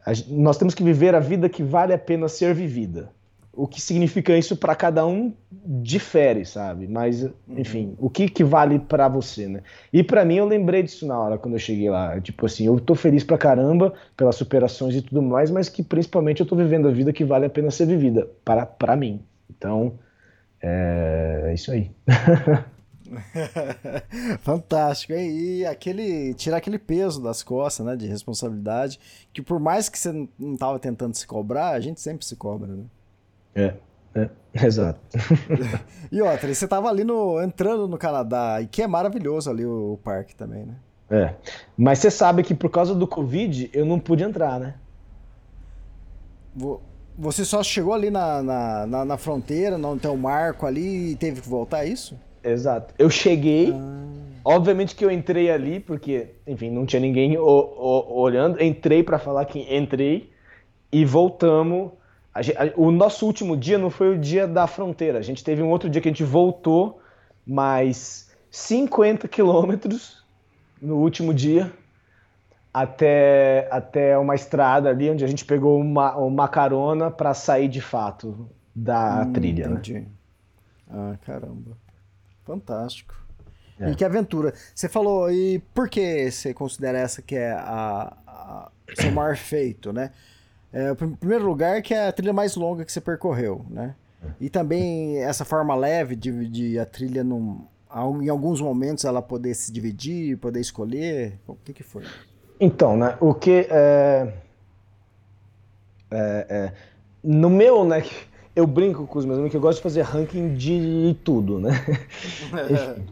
[0.06, 3.10] a nós temos que viver a vida que vale a pena ser vivida.
[3.56, 6.88] O que significa isso para cada um difere, sabe?
[6.88, 9.62] Mas, enfim, o que, que vale para você, né?
[9.92, 12.20] E para mim eu lembrei disso na hora quando eu cheguei lá.
[12.20, 16.40] Tipo assim, eu tô feliz pra caramba pelas superações e tudo mais, mas que principalmente
[16.40, 19.20] eu tô vivendo a vida que vale a pena ser vivida para para mim.
[19.48, 19.92] Então,
[20.66, 21.90] é, isso aí.
[24.40, 25.12] Fantástico.
[25.12, 26.34] E aquele.
[26.34, 27.96] Tirar aquele peso das costas, né?
[27.96, 28.98] De responsabilidade.
[29.32, 32.36] Que por mais que você não- não tava tentando se cobrar, a gente sempre se
[32.36, 32.84] cobra, né?
[33.54, 33.74] É,
[34.14, 34.30] é,
[34.66, 35.00] exato.
[36.10, 37.40] E outra, você tava ali no.
[37.42, 40.74] entrando no Canadá, e que é maravilhoso ali o, o parque também, né?
[41.10, 41.34] É.
[41.76, 44.74] Mas você sabe que por causa do Covid eu não pude entrar, né?
[46.54, 46.80] Vo-
[47.16, 51.16] Você só chegou ali na, na, na, na fronteira, não tem o marco ali e
[51.16, 52.18] teve que voltar, é isso?
[52.42, 52.92] Exato.
[52.98, 53.72] Eu cheguei,
[54.44, 58.60] obviamente que eu entrei ali, porque, enfim, não tinha ninguém o- o- olhando.
[58.62, 60.30] Entrei pra falar que entrei
[60.92, 61.92] e voltamos.
[62.34, 65.18] A a- o nosso último dia não foi o dia da fronteira.
[65.18, 67.00] A gente teve um outro dia que a gente voltou,
[67.46, 70.24] mas 50 quilômetros
[70.82, 71.72] no último dia
[72.74, 77.80] até, até uma estrada ali onde a gente pegou uma, uma carona para sair de
[77.80, 79.68] fato da hum, trilha.
[79.68, 79.72] Né?
[79.74, 79.94] Entendi.
[79.94, 80.06] Né?
[80.90, 81.78] Ah, caramba.
[82.42, 83.14] Fantástico.
[83.78, 83.90] É.
[83.90, 84.52] E que aventura.
[84.74, 88.70] Você falou, e por que você considera essa que é a, a
[89.00, 90.10] seu maior feito, né?
[90.72, 93.94] É, em primeiro lugar, que é a trilha mais longa que você percorreu, né?
[94.40, 97.66] E também essa forma leve de dividir a trilha num,
[98.22, 101.38] em alguns momentos ela poder se dividir, poder escolher?
[101.46, 102.04] O que, que foi?
[102.60, 104.32] Então, né, o que é,
[106.10, 106.72] é, é,
[107.22, 108.04] no meu, né,
[108.54, 111.70] eu brinco com os meus amigos que eu gosto de fazer ranking de tudo, né?
[112.70, 113.06] enfim,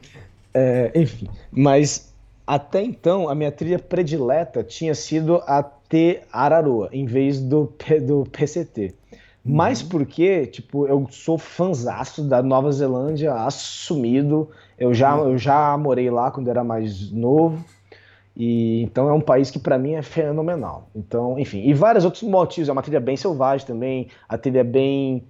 [0.55, 2.13] é, enfim, mas
[2.47, 7.73] até então a minha trilha predileta tinha sido a T Araroa em vez do,
[8.07, 8.95] do PCT.
[9.45, 9.55] Uhum.
[9.57, 14.49] Mas porque, tipo, eu sou fanzaço da Nova Zelândia, assumido.
[14.79, 15.31] Eu já, uhum.
[15.31, 17.65] eu já morei lá quando era mais novo.
[18.37, 20.89] E então é um país que para mim é fenomenal.
[20.95, 22.69] Então, enfim, e vários outros motivos.
[22.69, 24.09] É uma trilha bem selvagem também.
[24.29, 25.25] A trilha é bem,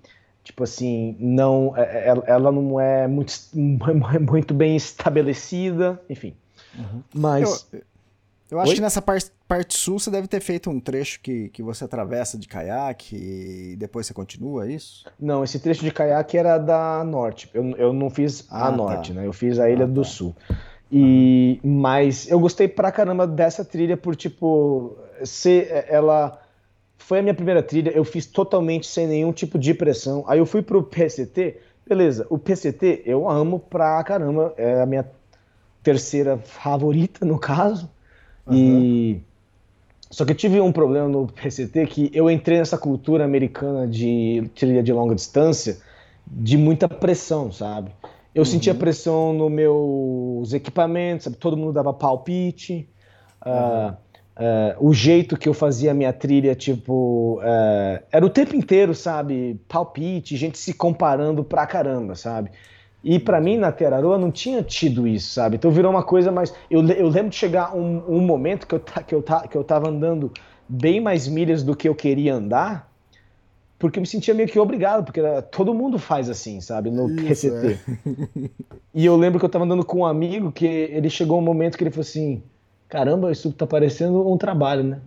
[0.45, 6.01] tipo assim, não, é, é, ela, não é muito, muito bem estabelecida.
[6.09, 6.35] Enfim,
[6.79, 7.03] uhum.
[7.13, 7.81] mas eu,
[8.53, 8.75] eu acho Oi?
[8.77, 12.39] que nessa parte, parte sul você deve ter feito um trecho que, que você atravessa
[12.39, 15.07] de caiaque e depois você continua, é isso?
[15.19, 17.51] Não, esse trecho de caiaque era da norte.
[17.53, 18.77] Eu, eu não fiz ah, a tá.
[18.77, 19.27] norte, né?
[19.27, 20.09] Eu fiz a ilha ah, do tá.
[20.09, 20.37] sul.
[20.93, 26.39] E, mas eu gostei pra caramba dessa trilha por, tipo, ser ela
[26.99, 30.25] foi a minha primeira trilha, eu fiz totalmente sem nenhum tipo de pressão.
[30.29, 31.57] Aí eu fui pro PCT,
[31.89, 35.07] beleza, o PCT eu amo pra caramba, é a minha
[35.83, 37.91] terceira favorita no caso.
[38.47, 38.55] Uhum.
[38.55, 39.21] E
[40.11, 44.49] só que eu tive um problema no PCT que eu entrei nessa cultura americana de
[44.55, 45.79] trilha de longa distância
[46.27, 47.91] de muita pressão, sabe?
[48.35, 48.47] Eu uhum.
[48.47, 51.37] sentia pressão nos meus equipamentos, sabe?
[51.37, 52.89] todo mundo dava palpite.
[53.45, 53.53] Uhum.
[53.53, 58.57] Uh, uh, o jeito que eu fazia a minha trilha, tipo, uh, era o tempo
[58.57, 59.61] inteiro, sabe?
[59.69, 62.51] Palpite, gente se comparando pra caramba, sabe?
[63.05, 65.57] E para mim, na Teraroa, não tinha tido isso, sabe?
[65.57, 66.55] Então virou uma coisa mais.
[66.71, 69.89] Eu, eu lembro de chegar um, um momento que eu, que, eu, que eu tava
[69.89, 70.31] andando
[70.69, 72.92] bem mais milhas do que eu queria andar,
[73.83, 76.89] porque eu me sentia meio que obrigado, porque era, todo mundo faz assim, sabe?
[76.89, 77.81] No isso, PCT.
[78.07, 78.51] É.
[78.95, 81.77] e eu lembro que eu tava andando com um amigo que ele chegou um momento
[81.77, 82.41] que ele falou assim:
[82.89, 85.01] caramba, isso tá parecendo um trabalho, né?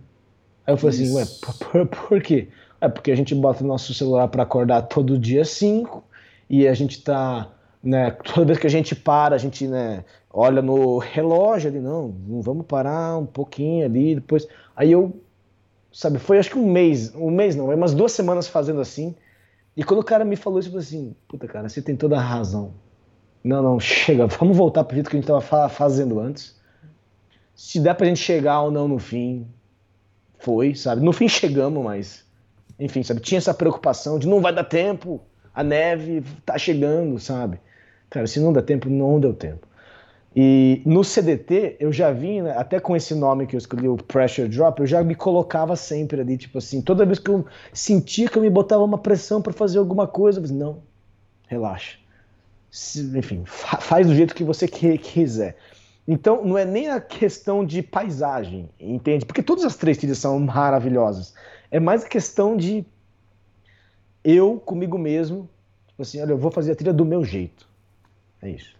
[0.66, 1.18] Aí eu falei isso.
[1.18, 2.48] assim: ué, por, por, por quê?
[2.78, 6.04] É porque a gente bota o nosso celular para acordar todo dia 5
[6.50, 7.50] e a gente tá
[7.82, 12.14] né, toda vez que a gente para, a gente né, olha no relógio ali, não,
[12.42, 14.46] vamos parar um pouquinho ali, depois.
[14.76, 15.18] Aí eu,
[15.96, 19.14] sabe, foi acho que um mês, um mês não, umas duas semanas fazendo assim.
[19.74, 22.18] E quando o cara me falou isso, eu falei assim: puta, cara, você tem toda
[22.18, 22.74] a razão.
[23.42, 26.54] Não, não, chega, vamos voltar pro jeito que a gente tava fazendo antes.
[27.54, 29.46] Se der pra gente chegar ou não no fim,
[30.38, 31.02] foi, sabe?
[31.02, 32.26] No fim chegamos, mas.
[32.78, 33.20] Enfim, sabe?
[33.20, 35.22] Tinha essa preocupação de não vai dar tempo,
[35.54, 37.58] a neve tá chegando, sabe?
[38.10, 39.65] Cara, se não dá tempo, não deu tempo.
[40.38, 43.96] E no CDT, eu já vim, né, até com esse nome que eu escolhi, o
[43.96, 48.28] Pressure Drop, eu já me colocava sempre ali, tipo assim, toda vez que eu sentia
[48.28, 50.82] que eu me botava uma pressão para fazer alguma coisa, eu disse, não,
[51.48, 51.96] relaxa.
[53.16, 55.56] Enfim, fa faz do jeito que você quiser.
[56.06, 59.24] Então, não é nem a questão de paisagem, entende?
[59.24, 61.32] Porque todas as três trilhas são maravilhosas.
[61.70, 62.84] É mais a questão de
[64.22, 65.48] eu comigo mesmo,
[65.88, 67.66] tipo assim, olha, eu vou fazer a trilha do meu jeito.
[68.42, 68.75] É isso.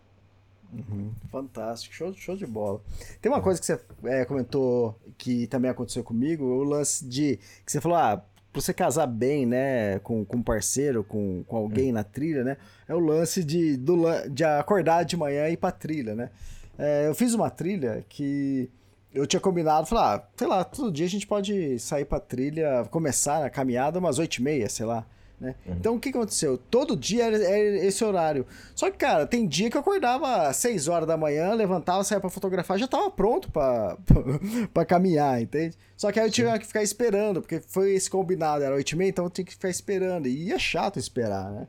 [0.73, 1.11] Uhum.
[1.31, 2.81] Fantástico, show, show de bola.
[3.21, 7.73] Tem uma coisa que você é, comentou que também aconteceu comigo, o lance de que
[7.73, 8.17] você falou, ah,
[8.53, 12.57] pra você casar bem, né, com, com um parceiro, com, com alguém na trilha, né,
[12.89, 16.31] é o lance de, do, de acordar de manhã e ir pra trilha, né.
[16.79, 18.71] É, eu fiz uma trilha que
[19.15, 22.85] eu tinha combinado, falar, ah, sei lá, todo dia a gente pode sair pra trilha,
[22.91, 25.07] começar a caminhada umas oito e meia, sei lá.
[25.41, 25.55] Né?
[25.67, 25.75] Uhum.
[25.75, 26.57] Então o que aconteceu?
[26.57, 28.47] Todo dia era, era, esse horário.
[28.75, 32.21] Só que, cara, tem dia que eu acordava às 6 horas da manhã, levantava, saia
[32.21, 33.97] para fotografar, já tava pronto para
[34.87, 35.77] caminhar, entende?
[35.97, 38.97] Só que aí eu tinha que ficar esperando, porque foi esse combinado, era 8 e
[38.97, 40.27] meia, então eu tinha que ficar esperando.
[40.27, 41.69] E é chato esperar, né?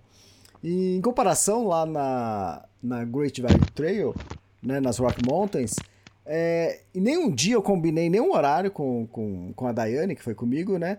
[0.63, 4.15] E em comparação lá na, na Great Valley Trail,
[4.63, 5.75] né, nas Rock Mountains,
[6.25, 10.35] é, e nenhum dia eu combinei nenhum horário com, com, com a Daiane, que foi
[10.35, 10.97] comigo, né?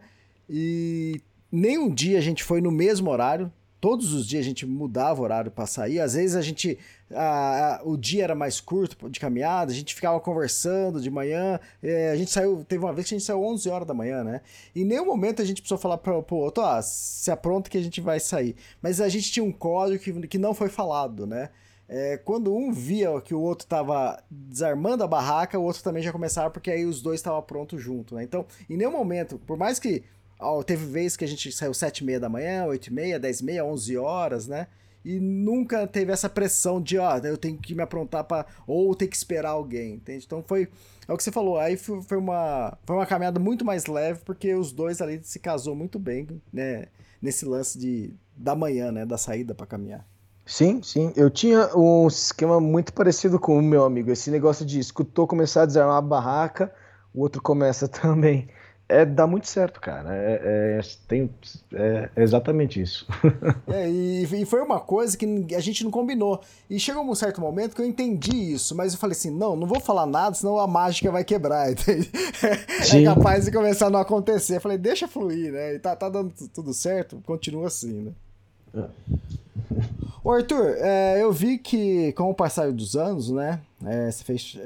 [0.48, 1.20] E
[1.50, 3.52] nenhum dia a gente foi no mesmo horário.
[3.80, 6.00] Todos os dias a gente mudava o horário para sair.
[6.00, 6.76] Às vezes a gente.
[7.12, 11.60] A, a, o dia era mais curto de caminhada, a gente ficava conversando de manhã.
[11.80, 12.64] É, a gente saiu.
[12.64, 14.40] Teve uma vez que a gente saiu 11 horas da manhã, né?
[14.74, 17.82] Em nenhum momento a gente precisou falar para o outro: ah, se apronta que a
[17.82, 18.56] gente vai sair.
[18.82, 21.50] Mas a gente tinha um código que, que não foi falado, né?
[21.88, 26.12] é, quando um via que o outro estava desarmando a barraca, o outro também já
[26.12, 28.22] começava, porque aí os dois estavam prontos junto, né?
[28.22, 30.02] Então, em nenhum momento, por mais que
[30.64, 33.40] teve vezes que a gente saiu sete e meia da manhã, oito e meia, dez
[33.40, 34.66] e meia, onze horas, né?
[35.04, 39.06] E nunca teve essa pressão de, ó, eu tenho que me aprontar para ou ter
[39.06, 40.24] que esperar alguém, entende?
[40.26, 40.68] Então foi,
[41.06, 44.54] é o que você falou, aí foi uma, foi uma caminhada muito mais leve, porque
[44.54, 46.86] os dois ali se casou muito bem, né?
[47.22, 49.06] Nesse lance de, da manhã, né?
[49.06, 50.06] Da saída para caminhar.
[50.44, 51.12] Sim, sim.
[51.14, 54.10] Eu tinha um esquema muito parecido com o meu amigo.
[54.10, 56.72] Esse negócio de escutou começar a desarmar a barraca,
[57.12, 58.48] o outro começa também.
[58.88, 60.16] É, dá muito certo, cara.
[60.16, 61.30] É, é tem,
[61.74, 63.06] é, é exatamente isso.
[63.68, 66.40] é, e, e, foi uma coisa que a gente não combinou.
[66.70, 69.66] E chegou um certo momento que eu entendi isso, mas eu falei assim: não, não
[69.66, 71.68] vou falar nada, senão a mágica vai quebrar.
[71.70, 74.56] é capaz de começar a não acontecer.
[74.56, 75.74] Eu falei, deixa fluir, né?
[75.74, 78.12] E tá, tá dando tudo certo, continua assim, né?
[78.74, 78.88] É.
[80.24, 83.60] Ô Arthur, é, eu vi que com o passar dos anos, né?
[83.84, 84.56] É, você fez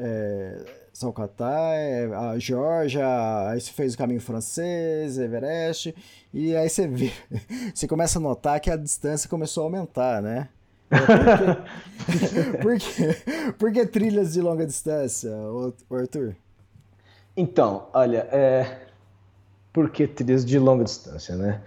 [0.93, 3.07] São Catar, é, a Georgia,
[3.49, 5.95] aí você fez o caminho francês, Everest,
[6.33, 7.11] e aí você vê,
[7.75, 10.49] você começa a notar que a distância começou a aumentar, né?
[10.91, 15.31] É, por, que, por que trilhas de longa distância,
[15.91, 16.37] Arthur?
[17.35, 18.87] Então, olha, é,
[19.73, 21.63] por que trilhas de longa distância, né?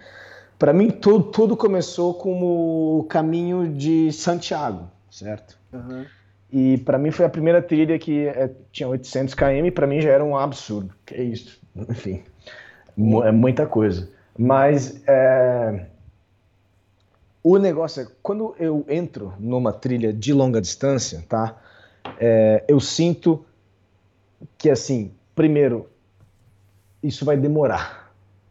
[0.60, 5.58] Para mim, tudo, tudo começou como o caminho de Santiago, certo?
[5.74, 6.06] Uhum.
[6.52, 10.12] E para mim foi a primeira trilha que é, tinha 800 km, para mim já
[10.12, 10.94] era um absurdo.
[11.06, 11.60] Que é isso?
[11.76, 12.24] Enfim,
[13.24, 14.10] é muita coisa.
[14.38, 15.88] Mas é,
[17.44, 21.58] o negócio é, quando eu entro numa trilha de longa distância, tá?
[22.20, 23.44] É, eu sinto
[24.58, 25.90] que, assim, primeiro,
[27.02, 28.06] isso vai demorar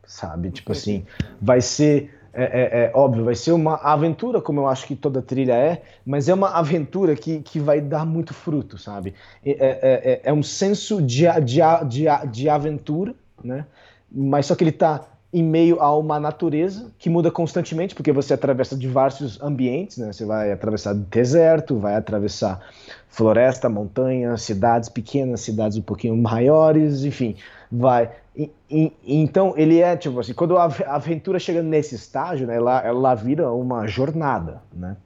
[0.07, 0.51] sabe?
[0.51, 1.05] Tipo assim,
[1.41, 2.11] vai ser.
[2.37, 5.83] É, é, é, óbvio, vai ser uma aventura, como eu acho que toda trilha é,
[6.05, 9.15] mas é uma aventura que, que vai dar muito fruto, sabe?
[9.45, 13.65] É, é, é, é um senso de, de, de, de aventura, né?
[14.11, 18.35] Mas só que ele está em meio a uma natureza que muda constantemente, porque você
[18.35, 20.13] atravessa diversos ambientes, né?
[20.13, 22.61] Você vai atravessar deserto, vai atravessar
[23.09, 27.37] floresta, montanha, cidades pequenas, cidades um pouquinho maiores, enfim,
[27.71, 28.11] vai.
[28.37, 32.85] E, e, então ele é tipo assim, quando a aventura chega nesse estágio, né, ela,
[32.85, 34.97] ela vira uma jornada, né?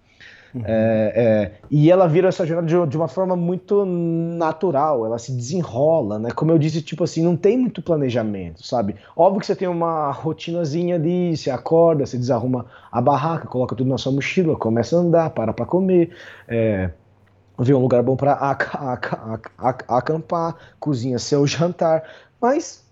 [0.55, 0.63] Uhum.
[0.65, 5.31] É, é, e ela vira essa jornada de, de, uma forma muito natural, ela se
[5.31, 6.31] desenrola, né?
[6.31, 8.97] Como eu disse, tipo assim, não tem muito planejamento, sabe?
[9.15, 13.91] Óbvio que você tem uma rotinazinha ali, você acorda, você desarruma a barraca, coloca tudo
[13.91, 16.17] na sua mochila, começa a andar, para para comer,
[16.49, 16.91] é,
[17.59, 18.33] vê um lugar bom para
[19.89, 22.05] acampar, cozinha seu jantar,
[22.41, 22.88] mas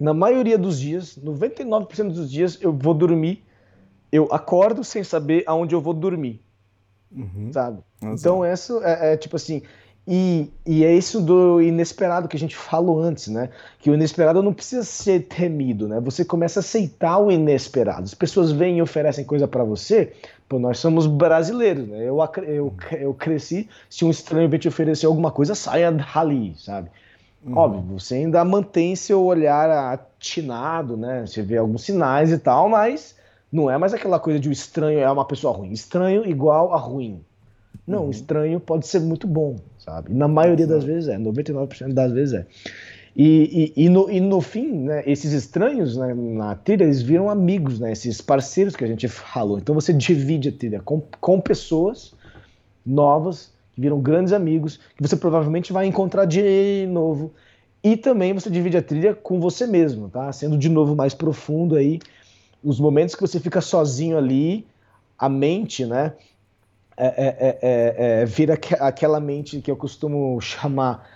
[0.00, 3.44] na maioria dos dias, 99% dos dias, eu vou dormir,
[4.12, 6.40] eu acordo sem saber aonde eu vou dormir.
[7.10, 7.50] Uhum.
[7.52, 7.78] Sabe?
[8.02, 9.62] Então, isso é, é, tipo assim.
[10.10, 13.50] E, e é isso do inesperado que a gente falou antes, né?
[13.78, 16.00] Que o inesperado não precisa ser temido, né?
[16.00, 18.04] Você começa a aceitar o inesperado.
[18.04, 20.14] As pessoas vêm e oferecem coisa para você.
[20.48, 22.08] Pô, nós somos brasileiros, né?
[22.08, 26.88] Eu, eu, eu cresci, se um estranho vem te oferecer alguma coisa, saia dali, sabe?
[27.44, 27.56] Uhum.
[27.56, 31.26] Óbvio, você ainda mantém seu olhar atinado, né?
[31.26, 33.16] Você vê alguns sinais e tal, mas
[33.50, 35.72] não é mais aquela coisa de o estranho é uma pessoa ruim.
[35.72, 37.22] Estranho igual a ruim.
[37.86, 38.10] Não, uhum.
[38.10, 40.12] estranho pode ser muito bom, sabe?
[40.12, 42.46] Na maioria das vezes é, 99% das vezes é.
[43.16, 47.28] E, e, e, no, e no fim, né, esses estranhos né, na trilha, eles viram
[47.28, 49.58] amigos, né, esses parceiros que a gente falou.
[49.58, 52.14] Então você divide a trilha com, com pessoas
[52.86, 57.32] novas que viram grandes amigos, que você provavelmente vai encontrar de novo.
[57.82, 60.32] E também você divide a trilha com você mesmo, tá?
[60.32, 62.00] Sendo de novo mais profundo aí.
[62.62, 64.66] Os momentos que você fica sozinho ali,
[65.16, 66.12] a mente, né?
[66.96, 71.08] É, é, é, é, é vira aquela mente que eu costumo chamar.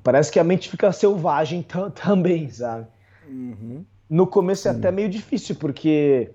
[0.00, 1.66] Parece que a mente fica selvagem
[2.00, 2.86] também, sabe?
[3.28, 3.84] Uhum.
[4.08, 6.30] No começo é até meio difícil, porque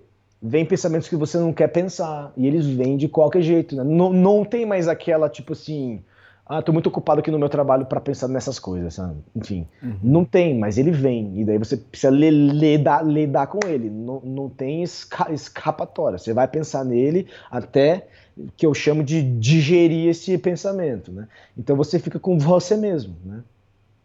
[0.46, 3.82] vem pensamentos que você não quer pensar e eles vêm de qualquer jeito, né?
[3.82, 6.02] Não, não tem mais aquela tipo assim,
[6.44, 9.16] ah, tô muito ocupado aqui no meu trabalho para pensar nessas coisas, sabe?
[9.34, 9.96] Enfim, uhum.
[10.02, 13.88] não tem, mas ele vem e daí você precisa lidar, lidar com ele.
[13.88, 16.18] Não, não tem esca escapatória.
[16.18, 18.06] Você vai pensar nele até
[18.54, 21.26] que eu chamo de digerir esse pensamento, né?
[21.56, 23.40] Então você fica com você mesmo, né?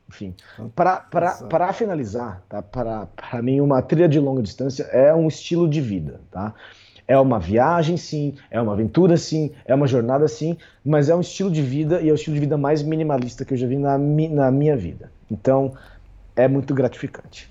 [0.09, 0.33] Enfim,
[0.75, 2.63] para finalizar, tá?
[2.63, 6.19] para mim, uma trilha de longa distância é um estilo de vida.
[6.31, 6.55] Tá?
[7.07, 11.21] É uma viagem, sim, é uma aventura, sim, é uma jornada, sim, mas é um
[11.21, 13.77] estilo de vida e é o estilo de vida mais minimalista que eu já vi
[13.77, 15.11] na, na minha vida.
[15.29, 15.73] Então,
[16.35, 17.49] é muito gratificante.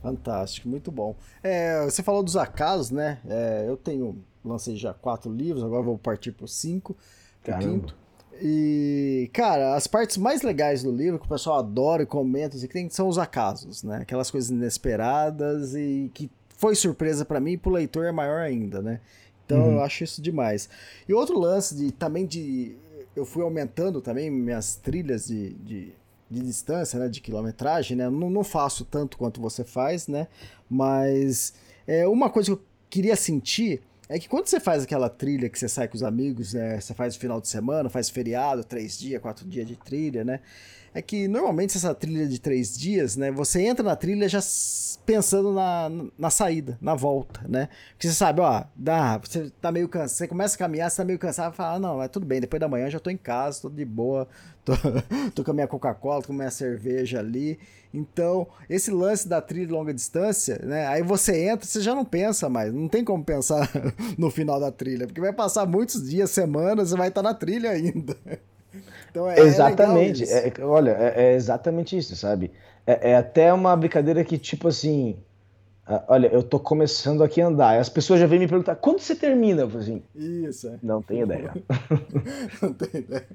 [0.00, 1.16] Fantástico, muito bom.
[1.42, 3.18] É, você falou dos acasos, né?
[3.28, 6.96] É, eu tenho, lancei já quatro livros, agora vou partir para cinco.
[7.46, 7.99] O quinto.
[8.42, 12.66] E, cara, as partes mais legais do livro, que o pessoal adora e comenta, assim,
[12.66, 13.98] que tem, são os acasos, né?
[13.98, 18.80] Aquelas coisas inesperadas e que foi surpresa para mim e pro leitor é maior ainda,
[18.80, 19.00] né?
[19.44, 19.72] Então uhum.
[19.72, 20.68] eu acho isso demais.
[21.08, 22.76] E outro lance de também de.
[23.14, 25.92] Eu fui aumentando também minhas trilhas de, de,
[26.30, 27.08] de distância, né?
[27.08, 28.08] De quilometragem, né?
[28.08, 30.28] Não, não faço tanto quanto você faz, né?
[30.68, 31.52] Mas
[31.86, 35.56] é, uma coisa que eu queria sentir é que quando você faz aquela trilha que
[35.56, 36.80] você sai com os amigos, né?
[36.80, 40.40] Você faz o final de semana, faz feriado, três dias, quatro dias de trilha, né?
[40.92, 43.30] É que normalmente essa trilha de três dias, né?
[43.30, 44.40] Você entra na trilha já
[45.06, 45.88] pensando na,
[46.18, 47.68] na saída, na volta, né?
[47.92, 51.04] Porque você sabe, ó, dá, você tá meio cansado, você começa a caminhar, você tá
[51.04, 53.62] meio cansado, fala, ah, não, é tudo bem, depois da manhã já tô em casa,
[53.62, 54.26] tô de boa,
[54.64, 54.72] tô,
[55.34, 57.58] tô com a minha Coca-Cola, tô com a minha cerveja ali.
[57.94, 60.86] Então, esse lance da trilha de longa distância, né?
[60.88, 63.70] Aí você entra, você já não pensa mais, não tem como pensar
[64.18, 67.34] no final da trilha, porque vai passar muitos dias, semanas, você vai estar tá na
[67.34, 68.16] trilha ainda.
[69.10, 72.52] Então é, é exatamente, é é, olha, é, exatamente isso, sabe?
[72.86, 75.16] É, até uma brincadeira que, tipo assim,
[76.08, 79.00] olha, eu tô começando aqui a andar, e as pessoas já vêm me perguntar, quando
[79.00, 79.62] você termina?
[79.62, 80.72] Eu falo assim, isso.
[80.82, 81.52] Não tenho ideia.
[82.62, 83.26] não tenho ideia.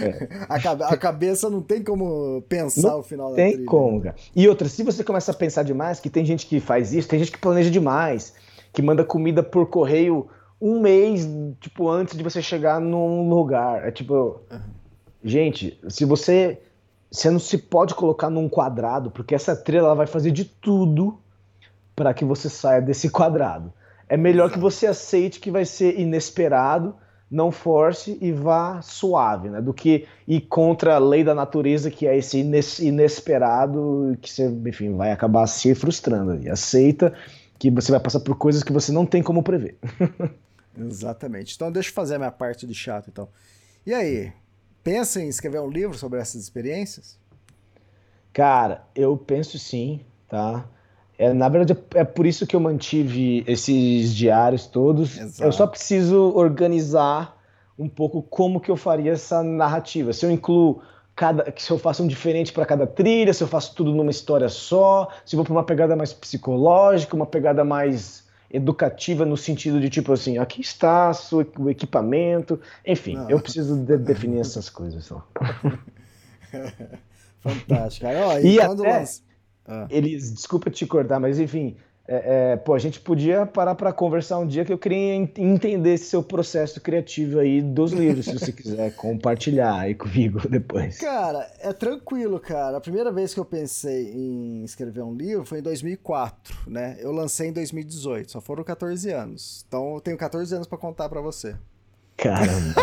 [0.00, 0.28] É.
[0.48, 3.56] A, a, cabeça não tem como pensar não o final da trilha.
[3.56, 4.14] Tem como, cara.
[4.34, 7.18] E outra, se você começa a pensar demais, que tem gente que faz isso, tem
[7.18, 8.34] gente que planeja demais,
[8.72, 10.28] que manda comida por correio
[10.62, 11.28] um mês,
[11.60, 13.86] tipo, antes de você chegar num lugar.
[13.86, 14.40] É tipo.
[14.48, 14.60] Uhum.
[15.24, 16.62] Gente, se você.
[17.10, 21.18] Você não se pode colocar num quadrado, porque essa trilha ela vai fazer de tudo
[21.94, 23.72] para que você saia desse quadrado.
[24.08, 26.94] É melhor que você aceite que vai ser inesperado
[27.30, 29.60] não force e vá suave, né?
[29.60, 32.38] Do que ir contra a lei da natureza, que é esse
[32.82, 36.42] inesperado, que você, enfim, vai acabar se frustrando.
[36.42, 37.14] E aceita
[37.58, 39.76] que você vai passar por coisas que você não tem como prever.
[40.78, 41.54] Exatamente.
[41.54, 43.28] Então deixa eu fazer a minha parte de chato então.
[43.84, 44.32] E aí,
[44.82, 47.18] pensa em escrever um livro sobre essas experiências?
[48.32, 50.64] Cara, eu penso sim, tá?
[51.18, 55.18] É, na verdade, é por isso que eu mantive esses diários todos.
[55.18, 55.44] Exato.
[55.44, 57.38] Eu só preciso organizar
[57.78, 60.12] um pouco como que eu faria essa narrativa.
[60.12, 60.82] Se eu incluo
[61.14, 64.48] cada, se eu faço um diferente para cada trilha, se eu faço tudo numa história
[64.48, 68.21] só, se eu vou para uma pegada mais psicológica, uma pegada mais
[68.52, 71.12] educativa no sentido de tipo assim, aqui está
[71.58, 73.30] o equipamento, enfim, Não.
[73.30, 75.26] eu preciso de definir essas coisas só.
[77.40, 78.06] Fantástico.
[78.42, 79.04] e, e quando até,
[79.66, 79.86] ah.
[79.90, 81.76] Eles, desculpa te cortar, mas enfim,
[82.12, 85.94] é, é, pô, a gente podia parar para conversar um dia que eu queria entender
[85.94, 90.98] esse seu processo criativo aí dos livros, se você quiser compartilhar aí comigo depois.
[90.98, 92.76] Cara, é tranquilo, cara.
[92.76, 96.98] A primeira vez que eu pensei em escrever um livro foi em 2004, né?
[97.00, 99.64] Eu lancei em 2018, só foram 14 anos.
[99.66, 101.56] Então eu tenho 14 anos para contar para você.
[102.22, 102.74] Caramba.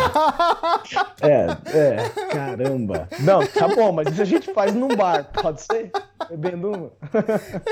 [1.22, 3.08] é, é, caramba.
[3.20, 5.90] Não, tá bom, mas isso a gente faz num bar, pode ser?
[6.28, 6.92] Bebendo uma?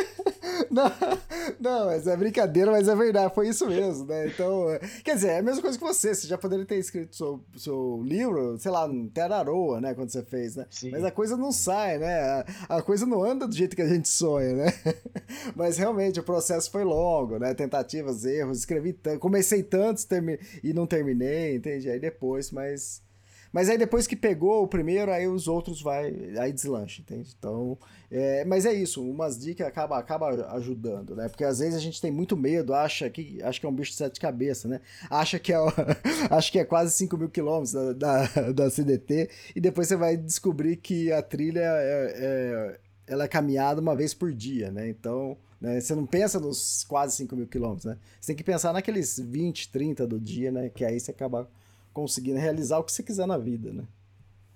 [0.71, 0.91] não,
[1.61, 4.29] não, mas é brincadeira, mas é verdade, foi isso mesmo, né?
[4.29, 4.67] Então,
[5.05, 8.03] quer dizer, é a mesma coisa que você, você já poderia ter escrito seu, seu
[8.03, 10.67] livro, sei lá, Teraroa, né, quando você fez, né?
[10.71, 10.91] Sim.
[10.91, 12.45] Mas a coisa não sai, né?
[12.69, 14.75] A, a coisa não anda do jeito que a gente sonha, né?
[15.55, 17.53] mas realmente o processo foi longo, né?
[17.53, 20.07] Tentativas, erros, escrevi tanto, comecei tantos
[20.63, 21.91] e não terminei, entende?
[21.91, 23.07] Aí depois, mas.
[23.51, 26.13] Mas aí depois que pegou o primeiro, aí os outros vai.
[26.39, 27.35] Aí deslancha, entende?
[27.39, 27.79] Então.
[28.11, 31.29] É, mas é isso, umas dicas acaba, acaba ajudando, né?
[31.29, 33.91] Porque às vezes a gente tem muito medo, acha que, acha que é um bicho
[33.91, 34.81] de sete cabeças, né?
[35.11, 35.57] Acha que é,
[36.31, 40.17] acha que é quase 5 mil quilômetros da, da, da, CDT, e depois você vai
[40.17, 44.89] descobrir que a trilha é, é, ela é caminhada uma vez por dia, né?
[44.89, 45.37] Então.
[45.61, 45.81] Né?
[45.81, 47.99] Você não pensa nos quase 5 mil quilômetros, né?
[48.21, 50.69] Você tem que pensar naqueles 20, 30 do dia, né?
[50.69, 51.51] Que aí você acaba
[51.93, 53.85] conseguindo realizar o que você quiser na vida, né?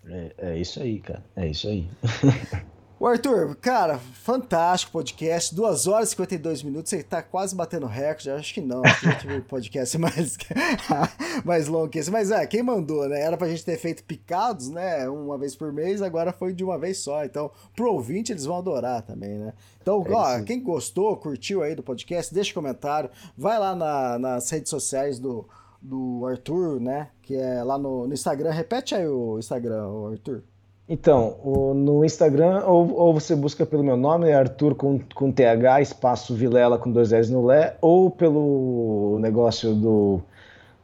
[0.05, 1.25] É, é isso aí, cara.
[1.35, 1.89] É isso aí.
[3.03, 5.53] O Arthur, cara, fantástico podcast.
[5.53, 6.89] 2 horas e 52 minutos.
[6.89, 8.31] Você tá quase batendo recorde.
[8.31, 8.81] Acho que não.
[8.85, 10.39] Acho que tive podcast mais,
[11.45, 12.13] mais longo que esse.
[12.13, 13.21] Mas é, quem mandou, né?
[13.21, 15.09] Era pra gente ter feito picados, né?
[15.09, 17.25] Uma vez por mês, agora foi de uma vez só.
[17.25, 19.53] Então, pro ouvinte, eles vão adorar também, né?
[19.81, 23.11] Então, é ó, quem gostou, curtiu aí do podcast, deixa um comentário.
[23.37, 25.45] Vai lá na, nas redes sociais do,
[25.81, 27.09] do Arthur, né?
[27.21, 28.53] Que é lá no, no Instagram.
[28.53, 30.45] Repete aí o Instagram, o Arthur.
[30.89, 31.39] Então,
[31.75, 36.35] no Instagram, ou, ou, você busca pelo meu nome, é Arthur com, com TH, espaço
[36.35, 40.21] Vilela com dois S no Lé, ou pelo negócio do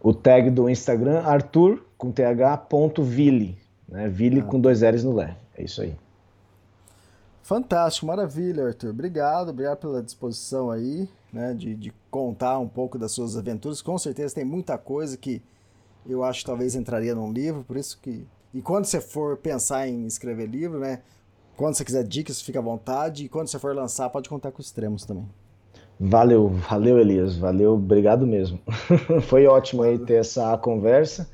[0.00, 4.08] o tag do Instagram, Arthur com TH, ponto Vili, né?
[4.08, 4.44] Vili ah.
[4.44, 5.36] com dois L's no Lé.
[5.56, 5.94] É isso aí.
[7.42, 8.90] Fantástico, maravilha, Arthur.
[8.90, 13.80] Obrigado, obrigado pela disposição aí, né, de, de contar um pouco das suas aventuras.
[13.80, 15.42] Com certeza tem muita coisa que
[16.06, 18.26] eu acho que talvez entraria num livro, por isso que.
[18.52, 21.00] E quando você for pensar em escrever livro, né?
[21.56, 23.24] Quando você quiser dicas, fica à vontade.
[23.24, 25.26] E quando você for lançar, pode contar com os extremos também.
[26.00, 27.36] Valeu, valeu, Elias.
[27.36, 28.60] Valeu, obrigado mesmo.
[29.22, 31.28] Foi ótimo aí ter essa conversa.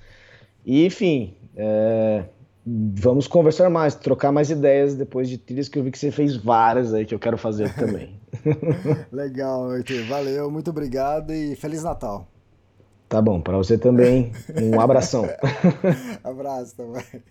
[0.65, 2.25] E, enfim, é,
[2.67, 6.34] vamos conversar mais, trocar mais ideias depois de trilhas que eu vi que você fez
[6.36, 8.18] várias aí que eu quero fazer também.
[9.12, 10.05] Legal, Arthur.
[10.07, 12.26] Valeu, muito obrigado e Feliz Natal.
[13.08, 14.33] Tá bom, para você também.
[14.60, 15.24] Um abração.
[16.24, 17.24] Abraço também.